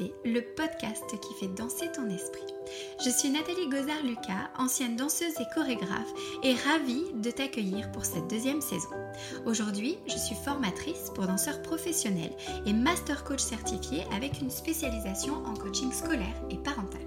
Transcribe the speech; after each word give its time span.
Le 0.00 0.40
podcast 0.40 1.04
qui 1.20 1.34
fait 1.40 1.54
danser 1.54 1.90
ton 1.92 2.08
esprit. 2.10 2.42
Je 3.02 3.08
suis 3.08 3.30
Nathalie 3.30 3.68
Gozard-Lucas, 3.68 4.50
ancienne 4.58 4.96
danseuse 4.96 5.38
et 5.40 5.54
chorégraphe, 5.54 6.12
et 6.42 6.54
ravie 6.54 7.04
de 7.14 7.30
t'accueillir 7.30 7.90
pour 7.92 8.04
cette 8.04 8.28
deuxième 8.28 8.60
saison. 8.60 8.90
Aujourd'hui, 9.46 9.98
je 10.06 10.18
suis 10.18 10.34
formatrice 10.34 11.10
pour 11.14 11.26
danseurs 11.26 11.62
professionnels 11.62 12.34
et 12.66 12.72
master 12.72 13.24
coach 13.24 13.40
certifié 13.40 14.04
avec 14.14 14.40
une 14.40 14.50
spécialisation 14.50 15.34
en 15.46 15.54
coaching 15.54 15.92
scolaire 15.92 16.42
et 16.50 16.56
parental. 16.56 17.05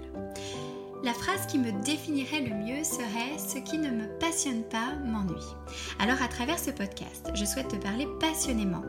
La 1.02 1.14
phrase 1.14 1.46
qui 1.46 1.58
me 1.58 1.72
définirait 1.82 2.42
le 2.42 2.54
mieux 2.54 2.84
serait⁇ 2.84 3.36
Ce 3.38 3.58
qui 3.58 3.78
ne 3.78 3.88
me 3.88 4.06
passionne 4.18 4.64
pas 4.64 4.94
m'ennuie⁇ 5.02 5.34
Alors 5.98 6.20
à 6.20 6.28
travers 6.28 6.58
ce 6.58 6.70
podcast, 6.70 7.30
je 7.34 7.44
souhaite 7.46 7.68
te 7.68 7.76
parler 7.76 8.06
passionnément, 8.20 8.82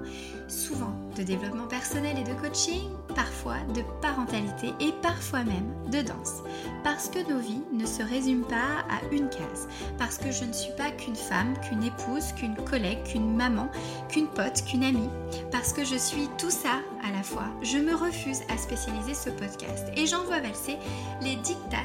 souvent 0.50 0.94
de 1.16 1.24
développement 1.24 1.68
personnel 1.68 2.18
et 2.18 2.26
de 2.26 2.34
coaching, 2.42 2.90
parfois 3.16 3.60
de 3.74 3.82
parentalité 4.02 4.74
et 4.82 4.92
parfois 5.02 5.46
même 5.46 5.74
de 5.90 6.02
danse. 6.02 6.44
Parce 6.84 7.08
que 7.08 7.20
nos 7.32 7.40
vies 7.40 7.64
ne 7.72 7.86
se 7.86 8.04
résument 8.04 8.48
pas 8.48 8.84
à 8.90 9.14
une 9.14 9.30
case. 9.30 9.70
Parce 9.98 10.18
que 10.18 10.32
je 10.32 10.44
ne 10.44 10.54
suis 10.54 10.74
pas 10.76 10.92
qu'une 10.92 11.16
femme, 11.16 11.54
qu'une 11.62 11.84
épouse, 11.84 12.34
qu'une 12.34 12.56
collègue, 12.56 13.04
qu'une 13.04 13.34
maman, 13.36 13.70
qu'une 14.10 14.28
pote, 14.28 14.66
qu'une 14.66 14.84
amie. 14.84 15.10
Parce 15.50 15.72
que 15.72 15.86
je 15.86 15.96
suis 15.96 16.28
tout 16.38 16.52
ça 16.52 16.82
à 17.04 17.12
la 17.12 17.24
fois. 17.24 17.48
Je 17.62 17.78
me 17.78 17.96
refuse 17.96 18.42
à 18.50 18.58
spécialiser 18.58 19.14
ce 19.14 19.30
podcast 19.30 19.88
et 19.96 20.06
j'envoie 20.06 20.40
valser 20.40 20.78
les 21.22 21.36
dictats 21.38 21.78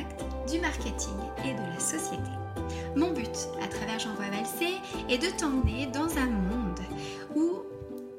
du 0.51 0.61
marketing 0.61 1.16
et 1.45 1.55
de 1.55 1.73
la 1.73 1.80
société. 1.80 2.30
Mon 2.97 3.12
but 3.12 3.48
à 3.62 3.69
travers 3.69 3.98
J'envoie 3.98 4.29
valser 4.30 4.75
est 5.08 5.19
de 5.19 5.36
t'emmener 5.39 5.86
dans 5.86 6.19
un 6.19 6.27
monde 6.27 6.81
où 7.34 7.62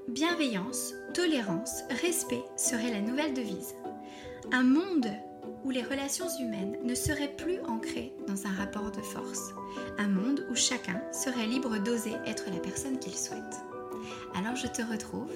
bienveillance, 0.07 0.93
tolérance, 1.13 1.83
respect 2.01 2.43
serait 2.55 2.91
la 2.91 3.01
nouvelle 3.01 3.33
devise. 3.33 3.75
Un 4.51 4.63
monde 4.63 5.07
où 5.63 5.69
les 5.69 5.83
relations 5.83 6.27
humaines 6.39 6.77
ne 6.83 6.95
seraient 6.95 7.35
plus 7.35 7.59
ancrées 7.67 8.13
dans 8.27 8.47
un 8.47 8.53
rapport 8.53 8.91
de 8.91 9.01
force. 9.01 9.53
Un 9.97 10.07
monde 10.07 10.45
où 10.49 10.55
chacun 10.55 11.01
serait 11.11 11.45
libre 11.45 11.77
d'oser 11.77 12.13
être 12.25 12.45
la 12.51 12.59
personne 12.59 12.99
qu'il 12.99 13.15
souhaite. 13.15 13.61
Alors 14.35 14.55
je 14.55 14.67
te 14.67 14.81
retrouve 14.81 15.31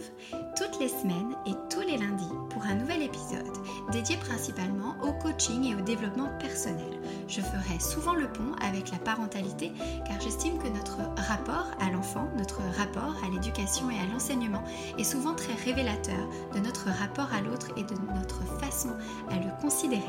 toutes 0.56 0.80
les 0.80 0.88
semaines 0.88 1.36
et 1.46 1.54
tous 1.70 1.82
les 1.82 1.98
lundis 1.98 2.34
pour 2.50 2.64
un 2.64 2.76
nouvel 2.76 3.02
épisode 3.02 3.52
dédié 3.92 4.18
principalement 4.18 4.96
au 5.02 5.12
coaching 5.14 5.66
et 5.66 5.76
au 5.76 5.82
développement 5.82 6.30
personnel. 6.40 7.00
Je 7.28 7.42
ferai 7.42 7.80
souvent 7.80 8.14
le 8.14 8.28
pont 8.28 8.54
avec 8.62 8.92
la 8.92 9.00
parentalité 9.00 9.72
car 10.06 10.20
j'estime 10.22 10.58
que 10.60 10.68
notre 10.68 10.98
rapport 11.28 11.72
à 11.80 11.90
l'enfant, 11.92 12.30
notre 12.38 12.62
rapport 12.78 13.16
à 13.26 13.30
l'éducation 13.30 13.90
et 13.90 14.00
à 14.00 14.12
l'enseignement 14.12 14.64
est 14.98 15.04
souvent 15.04 15.34
très 15.34 15.54
révélateur 15.54 16.30
de 16.54 16.60
notre 16.60 16.90
rapport 16.90 17.34
à 17.34 17.42
l'autre 17.42 17.70
et 17.78 17.84
de 17.84 17.96
notre 18.16 18.44
façon 18.60 18.90
à 19.30 19.36
le 19.36 19.62
considérer 19.62 20.02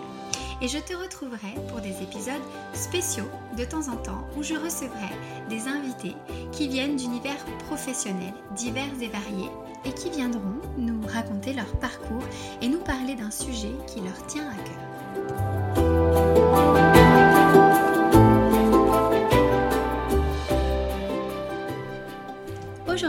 et 0.63 0.69
je 0.69 0.79
te 0.79 0.95
retrouverai 0.95 1.55
pour 1.69 1.81
des 1.81 2.03
épisodes 2.03 2.41
spéciaux 2.73 3.29
de 3.59 3.65
temps 3.65 3.89
en 3.89 3.97
temps 3.97 4.25
où 4.37 4.45
je 4.45 4.55
recevrai 4.55 5.11
des 5.49 5.67
invités 5.67 6.15
qui 6.53 6.69
viennent 6.69 6.95
d'univers 6.97 7.45
professionnels 7.67 8.33
divers 8.55 8.95
et 9.01 9.09
variés 9.09 9.51
et 9.85 9.93
qui 9.93 10.11
viendront 10.11 10.61
nous 10.79 11.01
raconter 11.09 11.53
leur 11.53 11.77
parcours 11.79 12.23
et 12.63 12.69
nous 12.69 12.79
parler 12.79 13.17
d'un 13.17 13.33
sujet 13.33 13.73
qui 13.89 14.01
leur 14.01 14.25
tient 14.27 14.49
à 14.49 14.55
cœur. 14.55 16.92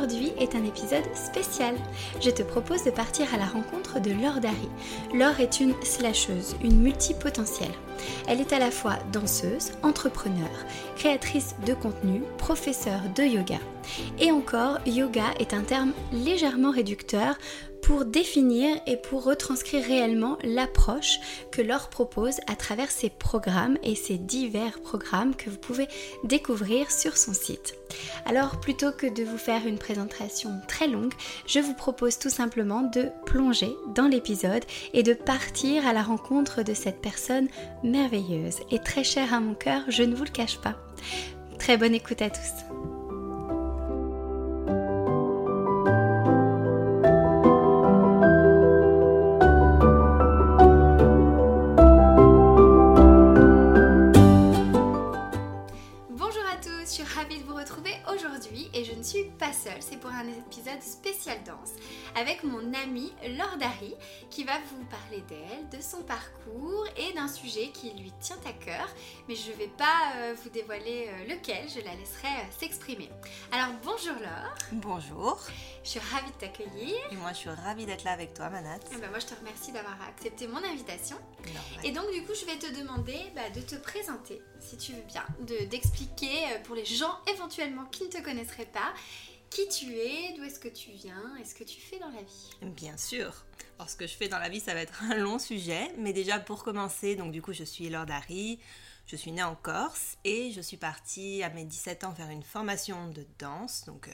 Est 0.03 0.53
un 0.53 0.65
épisode 0.65 1.05
spécial. 1.15 1.75
Je 2.19 2.29
te 2.29 2.43
propose 2.43 2.83
de 2.83 2.91
partir 2.91 3.33
à 3.33 3.37
la 3.37 3.45
rencontre 3.45 4.01
de 4.01 4.11
Laure 4.11 4.41
Dari. 4.41 4.69
Laure 5.13 5.39
est 5.39 5.61
une 5.61 5.73
slasheuse, 5.81 6.57
une 6.61 6.81
multipotentielle. 6.81 7.71
Elle 8.27 8.41
est 8.41 8.51
à 8.51 8.59
la 8.59 8.69
fois 8.69 8.97
danseuse, 9.13 9.71
entrepreneur, 9.81 10.49
créatrice 10.97 11.55
de 11.65 11.73
contenu, 11.73 12.21
professeure 12.37 12.99
de 13.15 13.23
yoga. 13.23 13.59
Et 14.19 14.29
encore, 14.33 14.79
yoga 14.85 15.33
est 15.39 15.53
un 15.53 15.61
terme 15.61 15.93
légèrement 16.11 16.71
réducteur 16.71 17.37
pour 17.83 18.05
définir 18.05 18.77
et 18.87 18.97
pour 18.97 19.25
retranscrire 19.25 19.83
réellement 19.83 20.37
l'approche 20.43 21.19
que 21.51 21.61
Laure 21.61 21.89
propose 21.89 22.39
à 22.47 22.55
travers 22.55 22.89
ses 22.89 23.09
programmes 23.09 23.77
et 23.83 23.95
ses 23.95 24.17
divers 24.17 24.81
programmes 24.81 25.35
que 25.35 25.49
vous 25.49 25.57
pouvez 25.57 25.87
découvrir 26.23 26.89
sur 26.89 27.17
son 27.17 27.33
site. 27.33 27.75
Alors 28.25 28.59
plutôt 28.59 28.91
que 28.91 29.07
de 29.07 29.23
vous 29.23 29.37
faire 29.37 29.67
une 29.67 29.77
présentation 29.77 30.51
très 30.67 30.87
longue, 30.87 31.13
je 31.45 31.59
vous 31.59 31.73
propose 31.73 32.17
tout 32.17 32.29
simplement 32.29 32.81
de 32.81 33.09
plonger 33.25 33.75
dans 33.93 34.07
l'épisode 34.07 34.63
et 34.93 35.03
de 35.03 35.13
partir 35.13 35.85
à 35.85 35.93
la 35.93 36.03
rencontre 36.03 36.63
de 36.63 36.73
cette 36.73 37.01
personne 37.01 37.49
merveilleuse 37.83 38.59
et 38.71 38.79
très 38.79 39.03
chère 39.03 39.33
à 39.33 39.41
mon 39.41 39.55
cœur, 39.55 39.81
je 39.89 40.03
ne 40.03 40.15
vous 40.15 40.23
le 40.23 40.29
cache 40.29 40.57
pas. 40.57 40.75
Très 41.59 41.77
bonne 41.77 41.93
écoute 41.93 42.21
à 42.21 42.29
tous. 42.29 42.92
Seule, 59.63 59.81
c'est 59.81 59.97
pour 59.97 60.09
un 60.09 60.27
épisode 60.27 60.81
spécial 60.81 61.37
danse 61.45 61.71
avec 62.15 62.43
mon 62.43 62.73
amie 62.73 63.13
Laure 63.37 63.55
Dari 63.57 63.95
qui 64.29 64.43
va 64.43 64.53
vous 64.69 64.83
parler 64.85 65.23
d'elle, 65.29 65.69
de 65.69 65.81
son 65.81 66.01
parcours 66.03 66.85
et 66.97 67.13
d'un 67.13 67.29
sujet 67.29 67.69
qui 67.69 67.91
lui 67.91 68.11
tient 68.19 68.39
à 68.45 68.51
cœur. 68.51 68.89
Mais 69.29 69.35
je 69.35 69.51
ne 69.51 69.55
vais 69.55 69.69
pas 69.69 70.11
euh, 70.15 70.35
vous 70.43 70.49
dévoiler 70.49 71.07
euh, 71.07 71.33
lequel, 71.33 71.69
je 71.69 71.79
la 71.79 71.95
laisserai 71.95 72.27
euh, 72.27 72.51
s'exprimer. 72.59 73.09
Alors 73.53 73.73
bonjour 73.83 74.15
Laure. 74.19 74.55
Bonjour. 74.73 75.39
Je 75.83 75.91
suis 75.91 75.99
ravie 75.99 76.31
de 76.31 76.37
t'accueillir. 76.37 76.97
Et 77.11 77.15
moi 77.15 77.31
je 77.31 77.37
suis 77.37 77.49
ravie 77.49 77.85
d'être 77.85 78.03
là 78.03 78.11
avec 78.11 78.33
toi 78.33 78.49
Manat. 78.49 78.75
Et 78.75 78.95
eh 78.95 78.97
ben, 78.97 79.09
moi 79.11 79.19
je 79.19 79.27
te 79.27 79.35
remercie 79.35 79.71
d'avoir 79.71 79.95
accepté 80.09 80.45
mon 80.47 80.57
invitation. 80.57 81.17
Et 81.85 81.91
donc 81.91 82.11
du 82.11 82.23
coup 82.23 82.33
je 82.33 82.45
vais 82.45 82.57
te 82.57 82.81
demander 82.81 83.17
bah, 83.33 83.49
de 83.55 83.61
te 83.61 83.75
présenter 83.75 84.41
si 84.59 84.77
tu 84.77 84.93
veux 84.93 85.03
bien, 85.03 85.25
d'expliquer 85.67 86.31
pour 86.63 86.73
les 86.73 86.85
gens 86.85 87.17
éventuellement 87.27 87.83
qui 87.91 88.05
ne 88.05 88.09
te 88.09 88.21
connaisseraient 88.21 88.65
pas 88.65 88.93
qui 89.53 89.67
tu 89.67 89.93
es, 89.93 90.33
d'où 90.35 90.43
est-ce 90.43 90.59
que 90.59 90.67
tu 90.67 90.89
viens 90.91 91.37
et 91.39 91.45
ce 91.45 91.53
que 91.53 91.63
tu 91.63 91.79
fais 91.79 91.99
dans 91.99 92.09
la 92.09 92.23
vie. 92.23 92.49
Bien 92.75 92.97
sûr. 92.97 93.45
Alors 93.77 93.87
ce 93.87 93.95
que 93.95 94.07
je 94.07 94.13
fais 94.13 94.27
dans 94.27 94.39
la 94.39 94.49
vie, 94.49 94.59
ça 94.59 94.73
va 94.73 94.81
être 94.81 95.03
un 95.03 95.15
long 95.15 95.37
sujet, 95.37 95.91
mais 95.99 96.11
déjà 96.11 96.39
pour 96.39 96.63
commencer, 96.63 97.15
donc 97.15 97.31
du 97.31 97.41
coup 97.41 97.53
je 97.53 97.63
suis 97.63 97.89
Laure 97.89 98.07
Dari, 98.07 98.59
je 99.05 99.15
suis 99.15 99.31
née 99.31 99.43
en 99.43 99.55
Corse 99.55 100.17
et 100.23 100.51
je 100.51 100.61
suis 100.61 100.77
partie 100.77 101.43
à 101.43 101.49
mes 101.49 101.65
17 101.65 102.03
ans 102.03 102.15
faire 102.15 102.29
une 102.29 102.41
formation 102.41 103.09
de 103.09 103.27
danse, 103.37 103.85
donc 103.85 104.07
euh, 104.07 104.11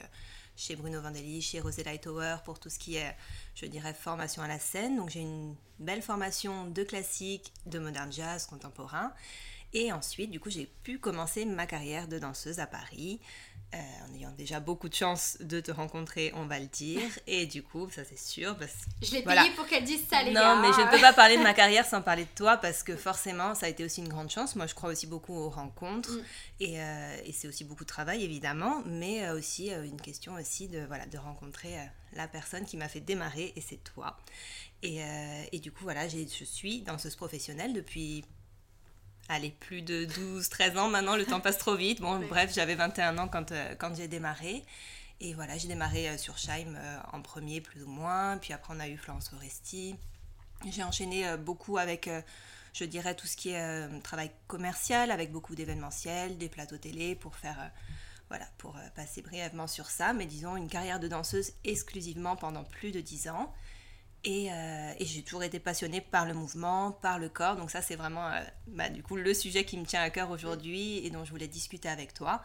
chez 0.56 0.76
Bruno 0.76 1.00
Vandelli, 1.00 1.40
chez 1.40 1.60
Rosella 1.60 1.96
Tower 1.96 2.36
pour 2.44 2.58
tout 2.58 2.68
ce 2.68 2.78
qui 2.78 2.96
est, 2.96 3.16
je 3.54 3.64
dirais, 3.64 3.94
formation 3.94 4.42
à 4.42 4.48
la 4.48 4.58
scène. 4.58 4.98
Donc 4.98 5.08
j'ai 5.08 5.20
une 5.20 5.54
belle 5.78 6.02
formation 6.02 6.66
de 6.66 6.82
classique, 6.82 7.52
de 7.64 7.78
modern 7.78 8.12
jazz 8.12 8.44
contemporain. 8.44 9.14
Et 9.72 9.92
ensuite, 9.92 10.30
du 10.30 10.40
coup, 10.40 10.50
j'ai 10.50 10.68
pu 10.82 10.98
commencer 10.98 11.44
ma 11.44 11.66
carrière 11.66 12.08
de 12.08 12.18
danseuse 12.18 12.58
à 12.58 12.66
Paris. 12.66 13.20
Euh, 13.72 13.78
en 14.04 14.14
ayant 14.16 14.32
déjà 14.32 14.58
beaucoup 14.58 14.88
de 14.88 14.94
chance 14.94 15.36
de 15.38 15.60
te 15.60 15.70
rencontrer, 15.70 16.32
on 16.34 16.44
va 16.46 16.58
le 16.58 16.66
dire. 16.66 17.08
Et 17.28 17.46
du 17.46 17.62
coup, 17.62 17.88
ça 17.90 18.02
c'est 18.04 18.18
sûr. 18.18 18.56
Parce... 18.56 18.72
Je 19.00 19.12
l'ai 19.12 19.22
payé 19.22 19.50
pour 19.54 19.64
qu'elle 19.68 19.84
dise 19.84 20.00
ça, 20.10 20.24
les 20.24 20.32
non, 20.32 20.40
gars. 20.40 20.56
Non, 20.56 20.62
mais 20.62 20.72
je 20.72 20.80
ne 20.80 20.90
peux 20.90 21.00
pas 21.00 21.12
parler 21.12 21.36
de 21.36 21.42
ma 21.44 21.54
carrière 21.54 21.86
sans 21.86 22.02
parler 22.02 22.24
de 22.24 22.34
toi 22.34 22.56
parce 22.56 22.82
que 22.82 22.96
forcément, 22.96 23.54
ça 23.54 23.66
a 23.66 23.68
été 23.68 23.84
aussi 23.84 24.00
une 24.00 24.08
grande 24.08 24.28
chance. 24.28 24.56
Moi, 24.56 24.66
je 24.66 24.74
crois 24.74 24.90
aussi 24.90 25.06
beaucoup 25.06 25.34
aux 25.34 25.50
rencontres. 25.50 26.14
Mm. 26.14 26.22
Et, 26.58 26.80
euh, 26.80 27.16
et 27.24 27.32
c'est 27.32 27.46
aussi 27.46 27.62
beaucoup 27.62 27.84
de 27.84 27.88
travail, 27.88 28.24
évidemment. 28.24 28.82
Mais 28.86 29.24
euh, 29.24 29.38
aussi 29.38 29.70
une 29.70 30.00
question 30.00 30.34
aussi 30.34 30.66
de, 30.66 30.84
voilà, 30.86 31.06
de 31.06 31.18
rencontrer 31.18 31.76
la 32.14 32.26
personne 32.26 32.64
qui 32.64 32.76
m'a 32.76 32.88
fait 32.88 32.98
démarrer 32.98 33.52
et 33.54 33.60
c'est 33.60 33.84
toi. 33.84 34.18
Et, 34.82 35.00
et, 35.52 35.58
du 35.60 35.70
coup, 35.70 35.84
voilà, 35.84 36.08
je 36.08 36.44
suis 36.44 36.80
danseuse 36.80 37.14
professionnelle 37.14 37.72
depuis 37.72 38.24
allez, 39.30 39.50
plus 39.50 39.82
de 39.82 40.04
12, 40.04 40.48
13 40.48 40.76
ans 40.76 40.88
maintenant, 40.88 41.16
le 41.16 41.24
temps 41.24 41.40
passe 41.40 41.58
trop 41.58 41.76
vite. 41.76 42.00
Bon, 42.00 42.18
bref, 42.28 42.52
j'avais 42.52 42.74
21 42.74 43.16
ans 43.18 43.28
quand, 43.28 43.52
euh, 43.52 43.74
quand 43.78 43.94
j'ai 43.94 44.08
démarré. 44.08 44.64
Et 45.20 45.34
voilà, 45.34 45.56
j'ai 45.56 45.68
démarré 45.68 46.08
euh, 46.08 46.18
sur 46.18 46.36
Scheim 46.36 46.76
euh, 46.76 46.98
en 47.12 47.22
premier, 47.22 47.60
plus 47.60 47.82
ou 47.84 47.88
moins. 47.88 48.38
Puis 48.38 48.52
après, 48.52 48.74
on 48.76 48.80
a 48.80 48.88
eu 48.88 48.96
Florence 48.96 49.28
Foresti. 49.28 49.94
J'ai 50.68 50.82
enchaîné 50.82 51.38
beaucoup 51.38 51.78
avec, 51.78 52.10
je 52.74 52.84
dirais, 52.84 53.14
tout 53.14 53.26
ce 53.26 53.34
qui 53.34 53.48
est 53.48 54.02
travail 54.02 54.30
commercial, 54.46 55.10
avec 55.10 55.32
beaucoup 55.32 55.54
d'événementiels, 55.54 56.36
des 56.36 56.50
plateaux 56.50 56.76
télé 56.76 57.14
pour 57.14 57.34
faire. 57.34 57.70
voilà, 58.28 58.44
pour 58.58 58.76
passer 58.94 59.22
brièvement 59.22 59.66
sur 59.66 59.88
ça, 59.88 60.12
mais 60.12 60.26
disons 60.26 60.56
une 60.56 60.68
carrière 60.68 61.00
de 61.00 61.08
danseuse 61.08 61.52
exclusivement 61.64 62.36
pendant 62.36 62.62
plus 62.62 62.92
de 62.92 63.00
10 63.00 63.30
ans. 63.30 63.50
Euh, 64.26 64.92
et, 64.98 65.04
j'ai 65.06 65.22
toujours 65.22 65.42
été 65.42 65.58
passionnée 65.58 66.00
par 66.02 66.26
le 66.26 66.34
mouvement, 66.34 66.92
par 66.92 67.18
le 67.18 67.28
corps. 67.28 67.56
Donc 67.56 67.70
ça, 67.70 67.80
c'est 67.80 67.96
vraiment 67.96 68.26
euh, 68.28 68.40
bah, 68.66 68.90
du 68.90 69.02
coup 69.02 69.16
le 69.16 69.32
sujet 69.32 69.64
qui 69.64 69.78
me 69.78 69.86
tient 69.86 70.02
à 70.02 70.10
cœur 70.10 70.30
aujourd'hui 70.30 70.98
et 71.04 71.10
dont 71.10 71.24
je 71.24 71.30
voulais 71.30 71.48
discuter 71.48 71.88
avec 71.88 72.12
toi. 72.12 72.42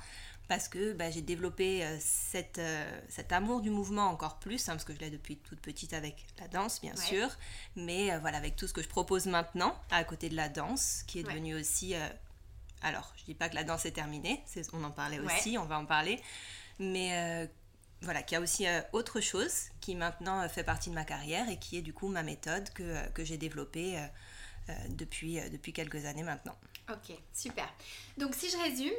parce 0.48 0.70
que 0.70 0.94
bah, 0.94 1.10
j'ai 1.10 1.22
développé 1.22 1.84
euh, 1.84 1.98
cette, 2.00 2.62
cet 3.10 3.34
amour 3.34 3.62
du 3.62 3.72
mouvement 3.72 4.06
encore 4.08 4.38
plus, 4.40 4.70
hein, 4.70 4.74
parce 4.74 4.86
que 4.86 4.94
je 4.94 5.00
l'ai 5.00 5.10
depuis 5.10 5.38
toute 5.38 5.60
petite 5.60 5.94
avec 5.94 6.26
la 6.40 6.48
danse, 6.48 6.80
bien 6.80 6.96
sûr, 6.96 7.28
mais 7.76 8.18
voilà, 8.20 8.38
avec 8.38 8.56
tout 8.56 8.68
ce 8.68 8.74
que 8.74 8.84
je 8.84 8.88
propose 8.88 9.26
maintenant, 9.26 9.76
à 9.92 10.04
côté 10.04 10.30
de 10.30 10.36
la 10.36 10.48
danse, 10.48 11.04
qui 11.08 11.20
est 11.20 11.24
devenue 11.24 11.56
aussi... 11.56 11.96
alors, 12.84 13.12
je 13.18 13.26
dis 13.26 13.34
pas 13.34 13.50
que 13.50 13.56
la 13.56 13.64
danse 13.64 13.86
est 13.86 13.92
terminée, 13.92 14.42
on 14.72 14.84
en 14.84 14.92
parlait 14.92 15.20
aussi, 15.20 15.58
on 15.58 15.66
va 15.66 15.80
en 15.80 15.86
parler, 15.86 16.22
mais 16.80 17.50
voilà, 18.06 18.24
qu'il 18.24 18.36
y 18.36 18.40
a 18.40 18.42
aussi 18.42 18.66
autre 18.94 19.20
chose 19.20 19.70
qui 19.82 19.96
maintenant 19.96 20.48
fait 20.48 20.64
partie 20.64 20.90
de 20.90 20.96
ma 20.96 21.04
carrière 21.04 21.50
et 21.50 21.58
qui 21.58 21.78
est 21.78 21.82
du 21.82 21.94
coup 21.94 22.08
ma 22.08 22.24
méthode 22.24 22.70
que, 22.72 23.10
que 23.10 23.26
j'ai 23.26 23.38
développée 23.38 24.00
depuis, 24.90 25.40
depuis 25.52 25.74
quelques 25.74 26.06
années 26.06 26.24
maintenant. 26.24 26.56
Ok, 26.92 27.18
super. 27.34 27.68
Donc 28.18 28.36
si 28.36 28.48
je 28.50 28.58
résume, 28.58 28.94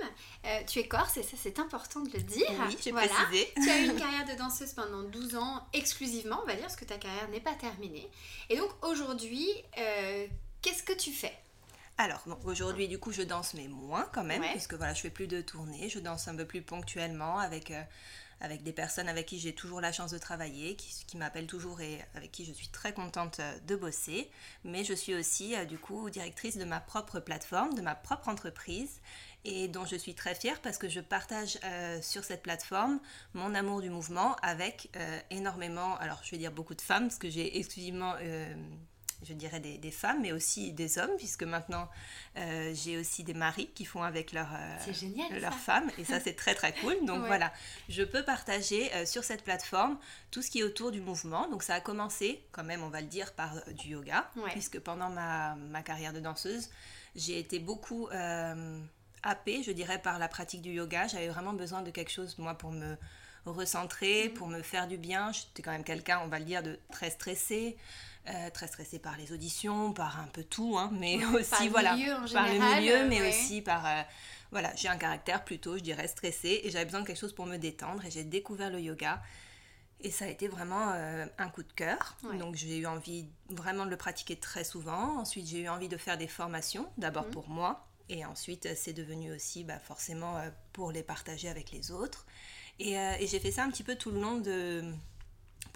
euh, 0.44 0.60
tu 0.66 0.80
es 0.80 0.88
corse 0.88 1.18
et 1.18 1.22
ça 1.22 1.36
c'est 1.40 1.60
important 1.60 2.00
de 2.00 2.10
le 2.12 2.22
dire. 2.22 2.46
Oui, 2.48 2.76
j'ai 2.82 2.92
précisé. 2.92 3.52
Tu 3.62 3.70
as 3.70 3.80
eu 3.80 3.90
une 3.90 3.96
carrière 3.98 4.24
de 4.24 4.36
danseuse 4.36 4.72
pendant 4.72 5.02
12 5.04 5.36
ans 5.36 5.64
exclusivement, 5.72 6.40
on 6.42 6.46
va 6.46 6.54
dire, 6.54 6.62
parce 6.62 6.74
que 6.74 6.84
ta 6.84 6.98
carrière 6.98 7.28
n'est 7.28 7.40
pas 7.40 7.54
terminée. 7.54 8.10
Et 8.50 8.56
donc 8.56 8.70
aujourd'hui, 8.84 9.48
euh, 9.78 10.26
qu'est-ce 10.62 10.82
que 10.82 10.94
tu 10.94 11.12
fais? 11.12 11.32
Alors, 11.96 12.22
bon, 12.26 12.36
aujourd'hui, 12.44 12.88
du 12.88 12.98
coup, 12.98 13.12
je 13.12 13.22
danse, 13.22 13.54
mais 13.54 13.68
moins 13.68 14.06
quand 14.12 14.24
même, 14.24 14.42
puisque 14.50 14.74
voilà, 14.74 14.92
je 14.92 15.00
fais 15.00 15.10
plus 15.10 15.28
de 15.28 15.40
tournées, 15.40 15.88
je 15.88 15.98
danse 15.98 16.28
un 16.28 16.36
peu 16.36 16.44
plus 16.44 16.62
ponctuellement 16.62 17.38
avec 17.38 17.70
euh, 17.70 17.82
avec 18.40 18.62
des 18.62 18.72
personnes 18.72 19.08
avec 19.08 19.26
qui 19.26 19.38
j'ai 19.38 19.54
toujours 19.54 19.80
la 19.80 19.92
chance 19.92 20.10
de 20.10 20.18
travailler, 20.18 20.76
qui, 20.76 21.16
m'appellent 21.16 21.46
toujours 21.46 21.80
et 21.80 22.00
avec 22.14 22.32
qui 22.32 22.44
je 22.44 22.52
suis 22.52 22.68
très 22.68 22.92
contente 22.92 23.40
euh, 23.40 23.58
de 23.66 23.76
bosser. 23.76 24.30
Mais 24.64 24.84
je 24.84 24.92
suis 24.92 25.14
aussi 25.14 25.54
euh, 25.54 25.64
du 25.64 25.78
coup 25.78 26.10
directrice 26.10 26.58
de 26.58 26.64
ma 26.64 26.80
propre 26.80 27.20
plateforme, 27.20 27.74
de 27.74 27.80
ma 27.80 27.94
propre 27.94 28.28
entreprise 28.28 29.00
et 29.44 29.68
dont 29.68 29.84
je 29.84 29.96
suis 29.96 30.14
très 30.14 30.34
fière 30.34 30.60
parce 30.60 30.76
que 30.76 30.88
je 30.88 31.00
partage 31.00 31.58
euh, 31.64 32.02
sur 32.02 32.24
cette 32.24 32.42
plateforme 32.42 33.00
mon 33.32 33.54
amour 33.54 33.80
du 33.80 33.90
mouvement 33.90 34.34
avec 34.42 34.90
énormément, 35.30 35.96
alors 35.98 36.20
je 36.24 36.32
vais 36.32 36.38
dire 36.38 36.52
beaucoup 36.52 36.74
de 36.74 36.80
femmes 36.80 37.04
parce 37.04 37.18
que 37.18 37.30
j'ai 37.30 37.56
exclusivement 37.58 38.14
je 39.22 39.32
dirais 39.32 39.60
des, 39.60 39.90
femmes, 39.90 40.20
mais 40.22 40.32
aussi 40.32 40.72
des 40.72 40.98
hommes, 40.98 41.16
puisque 41.16 41.42
maintenant 41.42 41.88
euh, 42.36 42.72
j'ai 42.74 42.98
aussi 42.98 43.24
des 43.24 43.34
maris 43.34 43.68
qui 43.74 43.84
font 43.84 44.02
avec 44.02 44.32
leur, 44.32 44.48
euh, 44.52 45.38
leurs 45.40 45.58
femmes, 45.58 45.90
et 45.98 46.04
ça 46.04 46.20
c'est 46.20 46.34
très 46.34 46.54
très 46.54 46.74
cool. 46.74 46.96
Donc 47.06 47.24
voilà, 47.26 47.52
je 47.88 48.02
peux 48.02 48.22
partager 48.22 48.92
euh, 48.94 49.06
sur 49.06 49.24
cette 49.24 49.42
plateforme 49.42 49.98
tout 50.30 50.42
ce 50.42 50.50
qui 50.50 50.60
est 50.60 50.64
autour 50.64 50.90
du 50.90 51.00
mouvement. 51.00 51.48
Donc 51.48 51.62
ça 51.62 51.74
a 51.74 51.80
commencé, 51.80 52.44
quand 52.52 52.64
même, 52.64 52.82
on 52.82 52.88
va 52.88 53.00
le 53.00 53.06
dire, 53.06 53.32
par 53.32 53.54
du 53.72 53.88
yoga, 53.88 54.30
puisque 54.50 54.78
pendant 54.80 55.08
ma, 55.08 55.54
ma, 55.56 55.82
carrière 55.82 56.12
de 56.12 56.20
danseuse, 56.20 56.70
j'ai 57.14 57.38
été 57.38 57.58
beaucoup 57.58 58.08
happée, 59.22 59.62
je 59.62 59.72
dirais, 59.72 60.00
par 60.00 60.18
la 60.18 60.28
pratique 60.28 60.62
du 60.62 60.72
yoga. 60.72 61.06
J'avais 61.08 61.28
vraiment 61.28 61.52
besoin 61.52 61.82
de 61.82 61.90
quelque 61.90 62.12
chose, 62.12 62.36
moi, 62.38 62.54
pour 62.54 62.72
me 62.72 62.96
recentrer, 63.50 64.28
mm. 64.28 64.34
pour 64.34 64.48
me 64.48 64.62
faire 64.62 64.86
du 64.86 64.98
bien. 64.98 65.32
J'étais 65.32 65.62
quand 65.62 65.72
même 65.72 65.84
quelqu'un, 65.84 66.20
on 66.24 66.28
va 66.28 66.38
le 66.38 66.44
dire, 66.44 66.62
de 66.62 66.78
très 66.92 67.10
stressé. 67.10 67.76
Euh, 68.28 68.50
très 68.50 68.66
stressée 68.66 68.98
par 68.98 69.16
les 69.16 69.32
auditions, 69.32 69.92
par 69.92 70.18
un 70.18 70.26
peu 70.26 70.42
tout, 70.42 70.76
hein, 70.76 70.90
mais 70.92 71.24
aussi 71.34 71.68
voilà, 71.68 71.96
par 72.32 72.48
le 72.48 72.58
milieu, 72.58 73.08
mais 73.08 73.28
aussi 73.28 73.62
par 73.62 73.86
euh, 73.86 74.02
voilà, 74.50 74.74
j'ai 74.74 74.88
un 74.88 74.96
caractère 74.96 75.44
plutôt, 75.44 75.76
je 75.76 75.82
dirais, 75.82 76.08
stressé 76.08 76.60
et 76.64 76.70
j'avais 76.70 76.86
besoin 76.86 77.02
de 77.02 77.06
quelque 77.06 77.20
chose 77.20 77.32
pour 77.32 77.46
me 77.46 77.56
détendre 77.56 78.04
et 78.04 78.10
j'ai 78.10 78.24
découvert 78.24 78.70
le 78.70 78.80
yoga 78.80 79.22
et 80.00 80.10
ça 80.10 80.24
a 80.24 80.28
été 80.28 80.48
vraiment 80.48 80.90
euh, 80.92 81.26
un 81.38 81.48
coup 81.48 81.62
de 81.62 81.72
cœur. 81.72 82.16
Donc 82.36 82.56
j'ai 82.56 82.78
eu 82.78 82.86
envie 82.86 83.28
vraiment 83.50 83.84
de 83.84 83.90
le 83.90 83.96
pratiquer 83.96 84.34
très 84.34 84.64
souvent. 84.64 85.18
Ensuite 85.18 85.46
j'ai 85.46 85.60
eu 85.60 85.68
envie 85.68 85.88
de 85.88 85.96
faire 85.96 86.18
des 86.18 86.28
formations, 86.28 86.88
d'abord 86.98 87.26
mhm. 87.26 87.30
pour 87.30 87.48
moi 87.48 87.86
et 88.08 88.24
ensuite 88.24 88.74
c'est 88.74 88.92
devenu 88.92 89.32
aussi 89.32 89.62
bah, 89.62 89.78
forcément 89.78 90.42
pour 90.72 90.90
les 90.90 91.04
partager 91.04 91.48
avec 91.48 91.70
les 91.70 91.92
autres. 91.92 92.26
Et, 92.80 92.94
et 92.94 93.26
j'ai 93.28 93.38
fait 93.38 93.52
ça 93.52 93.62
un 93.62 93.70
petit 93.70 93.84
peu 93.84 93.94
tout 93.94 94.10
le 94.10 94.20
long 94.20 94.38
de 94.38 94.82